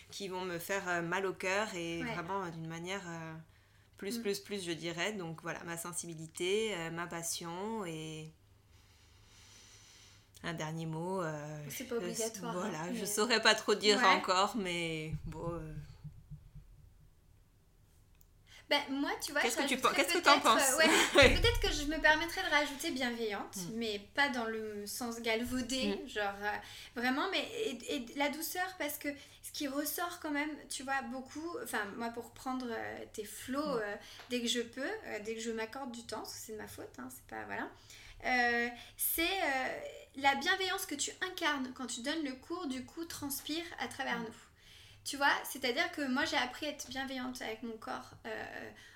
Euh, 0.09 0.13
qui 0.13 0.29
vont 0.29 0.45
me 0.45 0.59
faire 0.59 0.89
euh, 0.89 1.03
mal 1.03 1.27
au 1.27 1.33
cœur 1.33 1.75
et 1.75 2.03
vraiment 2.03 2.45
euh, 2.45 2.51
d'une 2.51 2.67
manière 2.67 3.03
euh, 3.07 3.35
plus, 3.97 4.19
mm. 4.19 4.23
plus, 4.23 4.41
plus, 4.41 4.65
je 4.65 4.73
dirais. 4.73 5.13
Donc 5.13 5.43
voilà, 5.43 5.63
ma 5.65 5.77
sensibilité, 5.77 6.75
ma 6.93 7.07
passion 7.07 7.85
et 7.85 8.33
un 10.45 10.55
dernier 10.55 10.87
mot. 10.87 11.23
c'est 11.69 11.85
pas 11.85 11.97
obligatoire. 11.97 12.53
voilà, 12.53 12.83
hein, 12.83 12.95
je 12.95 13.05
saurais 13.05 13.43
pas 13.43 13.55
trop 13.55 13.75
dire 13.75 14.03
encore, 14.05 14.57
mais 14.57 15.13
bon. 15.27 15.61
Ben, 18.71 18.83
moi, 18.91 19.11
tu 19.25 19.33
vois, 19.33 19.41
qu'est-ce 19.41 19.57
que 19.57 19.67
tu 19.67 19.79
Qu'est-ce 19.79 20.19
que 20.19 20.29
en 20.29 20.41
penses? 20.41 20.77
Peut-être 21.15 21.61
que 21.61 21.73
je 21.73 21.85
me 21.85 21.99
permettrais 22.03 22.43
de 22.43 22.51
rajouter 22.51 22.91
bienveillante, 22.91 23.57
mm. 23.57 23.77
mais 23.77 23.99
pas 24.15 24.29
dans 24.29 24.45
le 24.45 24.87
sens 24.87 25.23
galvaudé, 25.23 25.97
mm. 26.05 26.09
genre 26.09 26.35
vraiment, 26.95 27.31
mais 27.31 27.49
et, 27.89 28.05
la 28.17 28.29
douceur 28.29 28.67
parce 28.79 28.99
que 28.99 29.09
qui 29.59 29.67
ressort 29.67 30.21
quand 30.21 30.31
même, 30.31 30.51
tu 30.69 30.85
vois, 30.85 31.03
beaucoup, 31.03 31.59
enfin, 31.65 31.85
moi 31.97 32.11
pour 32.11 32.31
prendre 32.31 32.69
tes 33.13 33.25
flots 33.25 33.79
mm. 33.79 33.99
dès 34.31 34.41
que 34.41 34.47
je 34.47 34.61
peux, 34.61 34.91
dès 35.25 35.35
que 35.35 35.41
je 35.41 35.51
m'accorde 35.51 35.91
du 35.91 36.05
temps, 36.07 36.19
parce 36.19 36.35
que 36.35 36.39
c'est 36.39 36.53
de 36.53 36.59
ma 36.59 36.69
faute, 36.69 36.97
hein, 36.99 37.09
c'est 37.11 37.27
pas, 37.27 37.45
voilà. 37.47 37.69
euh, 38.25 38.69
c'est 38.97 39.23
euh, 39.23 39.81
la 40.15 40.37
bienveillance 40.37 40.87
que 40.87 40.95
tu 40.95 41.11
incarnes 41.29 41.73
quand 41.75 41.89
tu 41.89 42.03
donnes 42.03 42.23
le 42.23 42.35
cours, 42.35 42.69
du 42.69 42.85
coup, 42.85 43.05
transpire 43.05 43.65
à 43.81 43.89
travers 43.89 44.21
nous. 44.21 44.37
Tu 45.05 45.17
vois, 45.17 45.33
c'est-à-dire 45.43 45.91
que 45.91 46.03
moi 46.07 46.25
j'ai 46.25 46.37
appris 46.37 46.67
à 46.67 46.69
être 46.69 46.89
bienveillante 46.89 47.43
avec 47.43 47.65
mon 47.65 47.79
corps 47.79 48.13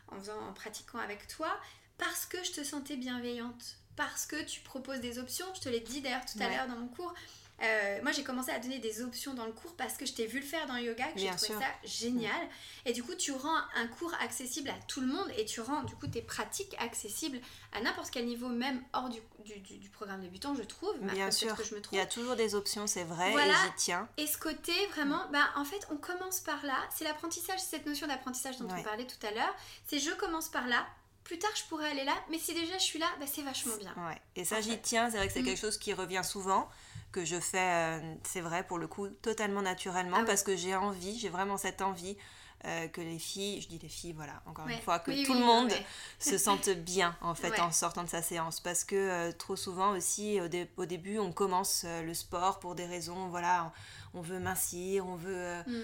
en, 0.08 0.18
faisant, 0.20 0.38
en 0.46 0.52
pratiquant 0.52 0.98
avec 0.98 1.26
toi 1.26 1.58
parce 1.98 2.24
que 2.26 2.42
je 2.44 2.52
te 2.52 2.62
sentais 2.62 2.96
bienveillante, 2.96 3.78
parce 3.96 4.26
que 4.26 4.40
tu 4.44 4.60
proposes 4.60 5.00
des 5.00 5.18
options. 5.18 5.46
Je 5.54 5.60
te 5.60 5.68
l'ai 5.68 5.80
dit 5.80 6.02
d'ailleurs 6.02 6.24
tout 6.24 6.38
à 6.40 6.48
l'heure 6.48 6.68
dans 6.68 6.76
mon 6.76 6.88
cours. 6.88 7.14
Euh, 7.62 8.00
moi, 8.02 8.10
j'ai 8.12 8.24
commencé 8.24 8.50
à 8.50 8.58
donner 8.58 8.78
des 8.78 9.02
options 9.02 9.34
dans 9.34 9.46
le 9.46 9.52
cours 9.52 9.74
parce 9.76 9.94
que 9.94 10.04
je 10.04 10.12
t'ai 10.12 10.26
vu 10.26 10.40
le 10.40 10.44
faire 10.44 10.66
dans 10.66 10.74
le 10.74 10.82
yoga, 10.82 11.06
que 11.12 11.20
j'ai 11.20 11.28
trouvé 11.28 11.60
ça 11.60 11.70
génial. 11.84 12.48
Et 12.84 12.92
du 12.92 13.02
coup, 13.02 13.14
tu 13.14 13.30
rends 13.32 13.58
un 13.76 13.86
cours 13.86 14.12
accessible 14.20 14.70
à 14.70 14.76
tout 14.88 15.00
le 15.00 15.06
monde 15.06 15.30
et 15.36 15.44
tu 15.44 15.60
rends 15.60 15.82
du 15.84 15.94
coup 15.94 16.06
tes 16.08 16.22
pratiques 16.22 16.74
accessibles 16.78 17.38
à 17.72 17.80
n'importe 17.80 18.10
quel 18.10 18.26
niveau, 18.26 18.48
même 18.48 18.82
hors 18.92 19.08
du, 19.08 19.20
du, 19.44 19.78
du, 19.78 19.88
programme 19.90 20.20
débutant, 20.20 20.54
je 20.54 20.62
trouve. 20.62 20.98
Bien 21.00 21.30
sûr, 21.30 21.54
que 21.56 21.64
je 21.64 21.74
me 21.74 21.80
trompe. 21.80 21.94
il 21.94 21.98
y 21.98 22.00
a 22.00 22.06
toujours 22.06 22.34
des 22.34 22.54
options, 22.54 22.86
c'est 22.86 23.04
vrai, 23.04 23.30
voilà. 23.30 23.52
et 23.52 23.56
j'y 23.66 23.72
tiens. 23.76 24.08
Et 24.16 24.26
ce 24.26 24.38
côté, 24.38 24.72
vraiment, 24.94 25.22
bah, 25.32 25.48
en 25.56 25.64
fait, 25.64 25.86
on 25.90 25.96
commence 25.96 26.40
par 26.40 26.64
là. 26.64 26.76
C'est 26.94 27.04
l'apprentissage, 27.04 27.60
cette 27.60 27.86
notion 27.86 28.06
d'apprentissage 28.06 28.58
dont 28.58 28.68
on 28.68 28.82
parlait 28.82 29.06
tout 29.06 29.24
à 29.26 29.30
l'heure. 29.30 29.54
C'est 29.86 30.00
je 30.00 30.10
commence 30.10 30.48
par 30.48 30.66
là, 30.66 30.86
plus 31.24 31.38
tard 31.38 31.52
je 31.54 31.62
pourrais 31.68 31.88
aller 31.88 32.04
là, 32.04 32.14
mais 32.30 32.38
si 32.38 32.52
déjà 32.54 32.76
je 32.78 32.82
suis 32.82 32.98
là, 32.98 33.06
bah, 33.20 33.26
c'est 33.32 33.42
vachement 33.42 33.76
bien. 33.76 33.94
Ouais. 33.96 34.20
Et 34.34 34.44
ça, 34.44 34.60
j'y 34.60 34.80
tiens, 34.80 35.10
c'est 35.10 35.18
vrai 35.18 35.28
que 35.28 35.32
c'est 35.32 35.42
mm. 35.42 35.46
quelque 35.46 35.60
chose 35.60 35.78
qui 35.78 35.92
revient 35.92 36.22
souvent 36.24 36.68
que 37.12 37.24
je 37.24 37.38
fais, 37.38 37.59
euh, 37.59 38.14
c'est 38.24 38.40
vrai 38.40 38.64
pour 38.64 38.78
le 38.78 38.86
coup, 38.86 39.09
totalement 39.09 39.62
naturellement 39.62 40.18
ah 40.20 40.24
parce 40.24 40.43
que 40.43 40.57
j'ai 40.57 40.74
envie, 40.74 41.18
j'ai 41.18 41.28
vraiment 41.28 41.59
cette 41.59 41.82
envie 41.82 42.16
euh, 42.64 42.88
que 42.88 43.01
les 43.01 43.18
filles, 43.18 43.61
je 43.61 43.68
dis 43.68 43.78
les 43.78 43.88
filles, 43.88 44.12
voilà, 44.12 44.43
encore 44.47 44.66
une 44.68 44.80
fois, 44.80 44.99
que 44.99 45.24
tout 45.24 45.34
le 45.34 45.40
monde 45.40 45.72
se 46.18 46.38
sente 46.38 46.68
bien 46.84 47.16
en 47.20 47.34
fait 47.34 47.61
en 47.61 47.70
sortant 47.70 48.05
de 48.05 48.09
sa 48.09 48.22
séance 48.22 48.61
parce 48.61 48.84
que 48.84 48.97
euh, 48.97 49.32
trop 49.32 49.57
souvent 49.57 49.90
aussi 49.90 50.40
au, 50.40 50.86
début 50.86 51.18
on 51.18 51.32
commence 51.32 51.84
le 51.84 52.14
sport 52.14 52.61
pour 52.61 52.74
des 52.74 52.86
raisons, 52.86 53.28
voilà, 53.28 53.72
on, 54.14 54.22
veut 54.22 54.38
mincir, 54.38 55.07
on 55.07 55.16
veut. 55.16 55.62
Mm. 55.66 55.82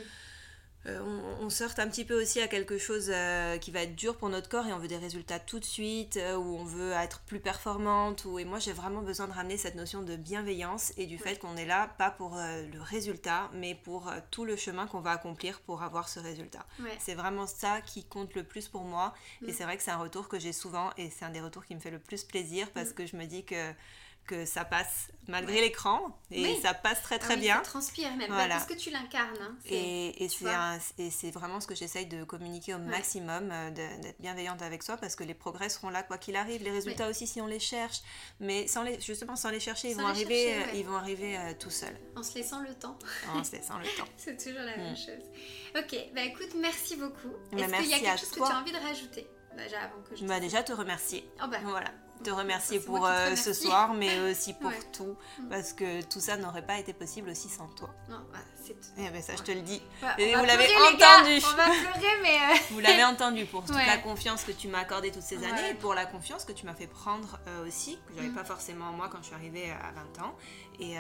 Euh, 0.87 1.01
on, 1.41 1.47
on, 1.47 1.51
sorte 1.51 1.81
un 1.81 1.89
petit 1.89 2.05
peu 2.05 2.21
aussi 2.21 2.41
à 2.41 2.47
quelque 2.47 2.79
chose 2.79 3.11
euh, 3.13 3.59
qui 3.59 3.73
va 3.73 3.83
être 3.83 3.97
dur 3.97 4.17
pour 4.17 4.29
notre 4.29 4.49
corps 4.49 4.67
et 4.67 4.73
on 4.73 4.79
veut 4.79 4.89
des 4.89 4.97
résultats 4.97 5.41
tout 5.41 5.59
de 5.59 5.65
suite, 5.65 6.17
euh, 6.17 6.37
ou 6.37 6.57
on 6.57 6.65
veut 6.65 6.93
être 6.93 7.21
plus 7.21 7.41
performante. 7.41 8.25
Ou... 8.25 8.39
Et 8.39 8.45
moi, 8.45 8.59
j'ai 8.59 8.73
vraiment 8.73 9.03
besoin 9.03 9.27
de 9.27 9.33
ramener 9.33 9.57
cette 9.57 9.75
notion 9.75 10.03
de 10.03 10.17
bienveillance 10.17 10.93
et 10.97 11.07
du 11.07 11.19
fait 11.19 11.39
qu'on 11.39 11.57
est 11.57 11.67
là, 11.67 11.89
pas 11.99 12.11
pour 12.11 12.37
le 12.37 12.81
résultat, 12.81 13.51
mais 13.55 13.75
pour 13.75 14.11
tout 14.31 14.45
le 14.45 14.57
chemin 14.57 14.87
qu'on 14.87 15.01
va 15.01 15.11
accomplir 15.11 15.61
pour 15.61 15.83
avoir 15.83 16.09
ce 16.09 16.21
résultat. 16.21 16.65
C'est 16.99 17.15
vraiment 17.15 17.47
ça 17.47 17.81
qui 17.81 18.05
compte 18.05 18.35
le 18.35 18.45
plus 18.45 18.69
pour 18.69 18.85
moi. 18.85 19.15
Et 19.43 19.51
mm. 19.51 19.55
c'est 19.55 19.65
vrai 19.65 19.77
que 19.77 19.83
c'est 19.83 19.91
un 19.91 19.99
retour 19.99 20.29
que 20.29 20.39
j'ai 20.39 20.53
souvent 20.53 20.91
et 20.97 21.11
c'est 21.11 21.25
un 21.25 21.31
des 21.31 21.41
retours 21.41 21.65
qui 21.65 21.75
me 21.75 21.81
fait 21.81 21.91
le 21.91 21.99
plus 21.99 22.25
plaisir 22.25 22.71
parce 22.73 22.91
mm. 22.91 22.95
que 22.95 23.07
je 23.07 23.17
me 23.17 23.25
dis 23.27 23.45
que 23.45 23.73
que 24.29 24.45
ça 24.45 24.65
passe 24.65 25.09
malgré 25.27 25.61
l'écran 25.61 26.17
et 26.31 26.55
ça 26.63 26.75
passe 26.75 27.03
très 27.03 27.19
très 27.19 27.35
ah 27.35 27.37
bien. 27.37 27.55
Ça 27.57 27.63
transpire 27.63 28.15
même 28.17 28.29
bah, 28.29 28.47
parce 28.49 28.67
que 28.67 28.75
tu 28.75 28.91
l'incarnes. 28.91 29.37
Hein, 29.41 29.57
et, 29.67 30.25
et 30.25 31.11
c'est 31.11 31.31
vraiment 31.31 31.61
ce 31.61 31.67
que 31.67 31.75
j'essaye 31.75 32.07
de 32.07 32.25
communiquer 32.25 32.75
au 32.75 32.79
maximum, 32.79 33.51
euh, 33.51 33.71
d'être 33.71 34.21
bienveillante 34.21 34.63
avec 34.63 34.83
soi 34.83 34.97
parce 34.97 35.17
que 35.17 35.25
les 35.25 35.35
progrès 35.35 35.69
seront 35.69 35.91
là 35.91 36.03
quoi 36.03 36.19
qu'il 36.19 36.37
arrive. 36.37 36.63
Les 36.63 36.71
résultats 36.71 37.09
aussi 37.09 37.27
si 37.27 37.41
on 37.41 37.47
les 37.47 37.59
cherche, 37.59 38.03
mais 38.39 38.67
sans 38.69 38.83
les, 38.83 39.01
justement 39.01 39.35
sans 39.35 39.51
les 39.51 39.61
chercher, 39.61 39.91
ils, 39.91 39.97
vont 39.97 40.07
arriver, 40.07 40.55
euh, 40.55 40.63
ils 40.75 40.85
vont 40.85 40.97
arriver 40.97 41.37
euh, 41.37 41.53
tout 41.59 41.71
seuls. 41.71 41.99
En 42.15 42.23
se 42.23 42.35
laissant 42.35 42.61
le 42.61 42.75
temps. 42.75 42.99
En 43.35 43.43
se 43.43 43.53
laissant 43.53 43.79
le 43.79 43.85
temps. 43.85 44.09
c'est 44.17 44.37
toujours 44.37 44.63
la 44.63 44.77
même 44.77 44.93
mm. 44.93 44.97
chose. 44.97 45.25
Ok, 45.77 45.97
bah 46.15 46.23
écoute, 46.23 46.55
merci 46.57 46.97
beaucoup. 46.97 47.33
Bah, 47.53 47.63
Est-ce 47.63 47.83
qu'il 47.83 47.91
y 47.91 47.95
a 47.95 47.99
quelque 47.99 48.21
chose 48.21 48.31
que 48.31 48.37
tu 48.37 48.43
as 48.53 48.61
envie 48.61 48.73
de 48.73 48.79
rajouter? 48.79 49.27
Déjà 49.57 49.81
avant 49.81 50.03
que 50.03 50.15
je 50.15 50.25
bah, 50.25 50.39
déjà 50.39 50.63
te 50.63 50.73
remercier. 50.73 51.29
Oh 51.43 51.49
bah. 51.49 51.59
Voilà 51.65 51.91
te 52.23 52.31
remercier 52.31 52.81
pour 52.81 53.07
euh, 53.07 53.37
ce 53.37 53.53
soir, 53.53 53.95
mais 53.95 54.21
aussi 54.31 54.55
pour 54.55 54.73
tout, 54.93 55.17
mm. 55.39 55.49
parce 55.49 55.73
que 55.73 56.03
tout 56.03 56.21
ça 56.21 56.37
n'aurait 56.37 56.65
pas 56.65 56.79
été 56.79 56.93
possible 56.93 57.31
aussi 57.31 57.49
sans 57.49 57.67
toi. 57.69 57.91
Non, 58.09 58.21
bah, 58.33 58.39
c'est 58.65 58.77
eh 58.99 59.11
ben, 59.11 59.23
ça, 59.23 59.35
je 59.37 59.43
te 59.43 59.53
le 59.53 59.63
dis. 59.63 59.81
Et 60.19 60.35
vous 60.35 60.45
l'avez 60.45 60.67
entendu. 60.67 61.41
On 61.45 61.57
va 61.57 61.65
pleurer, 61.65 62.15
mais. 62.23 62.37
Euh, 62.37 62.57
vous 62.71 62.81
l'avez 62.81 63.05
entendu 63.05 63.47
pour 63.47 63.65
toute 63.65 63.77
la 63.77 63.99
confiance 63.99 64.45
que 64.45 64.53
tu 64.53 64.69
m'as 64.69 64.81
accordée 64.81 65.11
toutes 65.11 65.23
ces 65.23 65.39
années, 65.39 65.71
et 65.71 65.75
pour 65.75 65.95
la 65.95 66.07
confiance 66.07 66.45
que 66.45 66.53
tu 66.53 66.67
m'as 66.67 66.75
fait 66.75 66.87
prendre 66.87 67.39
euh, 67.47 67.67
aussi, 67.67 67.99
que 68.09 68.15
j'avais 68.17 68.29
mm. 68.29 68.35
pas 68.35 68.45
forcément 68.45 68.93
moi 68.93 69.09
quand 69.11 69.19
je 69.21 69.27
suis 69.27 69.35
arrivée 69.35 69.71
à 69.71 69.93
20 70.19 70.25
ans. 70.27 70.35
Et, 70.81 70.95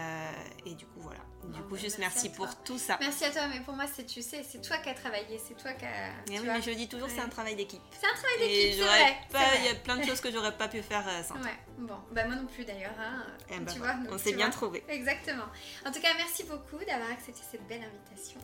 et 0.67 0.75
du 0.75 0.87
coup, 0.87 1.01
voilà. 1.01 1.21
Du 1.45 1.63
coup, 1.63 1.77
juste 1.77 1.99
merci, 1.99 2.31
pour 2.31 2.63
tout 2.63 2.79
ça. 2.79 2.99
Merci 3.01 3.25
à 3.25 3.31
toi, 3.31 3.43
mais 3.49 3.61
pour 3.61 3.75
moi, 3.75 3.85
c'est 3.87 4.05
tu 4.05 4.23
sais, 4.23 4.43
c'est 4.43 4.61
toi 4.61 4.77
qui 4.79 4.91
as 4.91 4.95
travaillé, 4.95 5.39
c'est 5.39 5.57
toi 5.57 5.73
qui 5.73 5.85
as. 5.85 6.11
Oui, 6.29 6.41
mais 6.45 6.61
je 6.61 6.71
dis 6.73 6.89
toujours, 6.89 7.09
c'est 7.09 7.21
un 7.21 7.29
travail 7.29 7.55
d'équipe. 7.57 7.81
C'est 7.93 8.07
un 8.07 8.15
travail 8.15 8.39
d'équipe, 8.41 8.75
c'est 8.79 8.85
vrai. 8.85 9.59
Il 9.61 9.65
y 9.67 9.69
a 9.69 9.75
plein 9.77 9.97
de 9.97 10.05
choses 10.05 10.21
que 10.21 10.31
j'aurais 10.31 10.57
pas 10.57 10.69
pu 10.69 10.83
faire 10.83 11.07
euh, 11.09 11.23
sans 11.23 11.37
ouais. 11.37 11.57
Bon, 11.79 11.95
bah 12.13 12.25
moi 12.27 12.35
non 12.35 12.47
plus 12.47 12.65
d'ailleurs. 12.65 12.95
Hein. 12.99 13.25
Eh 13.51 13.59
ben 13.61 13.73
tu 13.73 13.79
vois, 13.79 13.95
on 14.11 14.19
s'est 14.19 14.33
bien 14.33 14.51
trouvé. 14.51 14.85
Exactement. 14.89 15.45
En 15.87 15.93
tout 15.93 16.01
cas, 16.01 16.09
merci 16.17 16.45
beaucoup 16.45 16.85
d'avoir 16.85 17.11
accepté 17.13 17.41
cette 17.49 17.67
belle 17.69 17.83
invitation. 17.85 18.41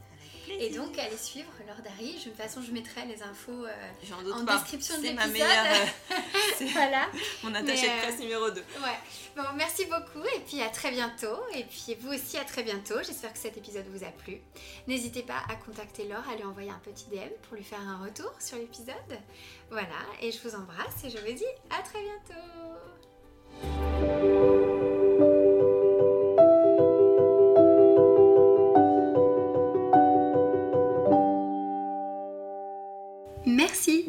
Et 0.49 0.71
donc, 0.71 0.99
allez 0.99 1.17
suivre 1.17 1.51
Laure 1.67 1.83
Dari. 1.83 2.15
De 2.15 2.23
toute 2.25 2.37
façon, 2.37 2.63
je 2.63 2.71
mettrai 2.73 3.05
les 3.07 3.23
infos 3.23 3.65
euh, 3.67 3.73
en 4.13 4.43
description 4.43 4.99
de 4.99 5.03
l'épisode. 5.03 5.23
C'est 5.23 5.27
ma 5.27 5.27
meilleure. 5.27 5.67
Euh, 6.11 6.67
voilà. 6.73 7.07
Mon 7.43 7.55
attaché 7.55 7.89
de 7.89 8.03
presse 8.03 8.19
numéro 8.19 8.51
2. 8.51 8.61
Ouais. 8.61 8.99
Bon, 9.37 9.43
merci 9.57 9.87
beaucoup 9.87 10.25
et 10.37 10.41
puis 10.41 10.63
à 10.63 10.69
très 10.69 10.91
bientôt. 10.91 11.37
Et 11.55 11.65
puis 11.65 11.97
vous 12.01 12.13
aussi 12.13 12.37
à 12.39 12.45
très 12.45 12.63
bientôt. 12.63 12.97
J'espère 12.99 13.33
que 13.33 13.39
cet 13.39 13.57
épisode 13.57 13.87
vous 13.93 14.05
a 14.05 14.11
plu. 14.11 14.41
N'hésitez 14.87 15.23
pas 15.23 15.43
à 15.49 15.57
contacter 15.57 16.05
Laure, 16.05 16.29
à 16.31 16.37
lui 16.37 16.45
envoyer 16.45 16.71
un 16.71 16.81
petit 16.85 17.07
DM 17.11 17.33
pour 17.49 17.57
lui 17.57 17.65
faire 17.65 17.81
un 17.81 18.05
retour 18.05 18.33
sur 18.39 18.59
l'épisode. 18.59 18.95
Voilà. 19.71 19.89
Et 20.21 20.31
je 20.31 20.39
vous 20.47 20.55
embrasse 20.55 21.05
et 21.05 21.11
je 21.11 21.19
vous 21.19 21.33
dis 21.33 21.45
à 21.71 21.83
très 21.83 22.01
bientôt. 22.01 22.35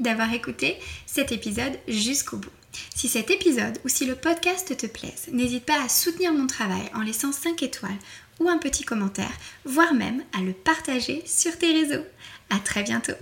D'avoir 0.05 0.33
écouté 0.33 0.77
cet 1.05 1.31
épisode 1.31 1.77
jusqu'au 1.87 2.37
bout. 2.37 2.49
Si 2.93 3.07
cet 3.07 3.31
épisode 3.31 3.79
ou 3.83 3.89
si 3.89 4.05
le 4.05 4.15
podcast 4.15 4.77
te 4.77 4.85
plaise, 4.85 5.27
n'hésite 5.31 5.65
pas 5.65 5.83
à 5.83 5.89
soutenir 5.89 6.33
mon 6.33 6.47
travail 6.47 6.89
en 6.93 7.01
laissant 7.01 7.31
5 7.31 7.63
étoiles 7.63 7.97
ou 8.39 8.49
un 8.49 8.57
petit 8.57 8.83
commentaire, 8.83 9.31
voire 9.65 9.93
même 9.93 10.23
à 10.37 10.41
le 10.41 10.53
partager 10.53 11.23
sur 11.25 11.57
tes 11.57 11.71
réseaux. 11.71 12.05
À 12.49 12.59
très 12.59 12.83
bientôt 12.83 13.13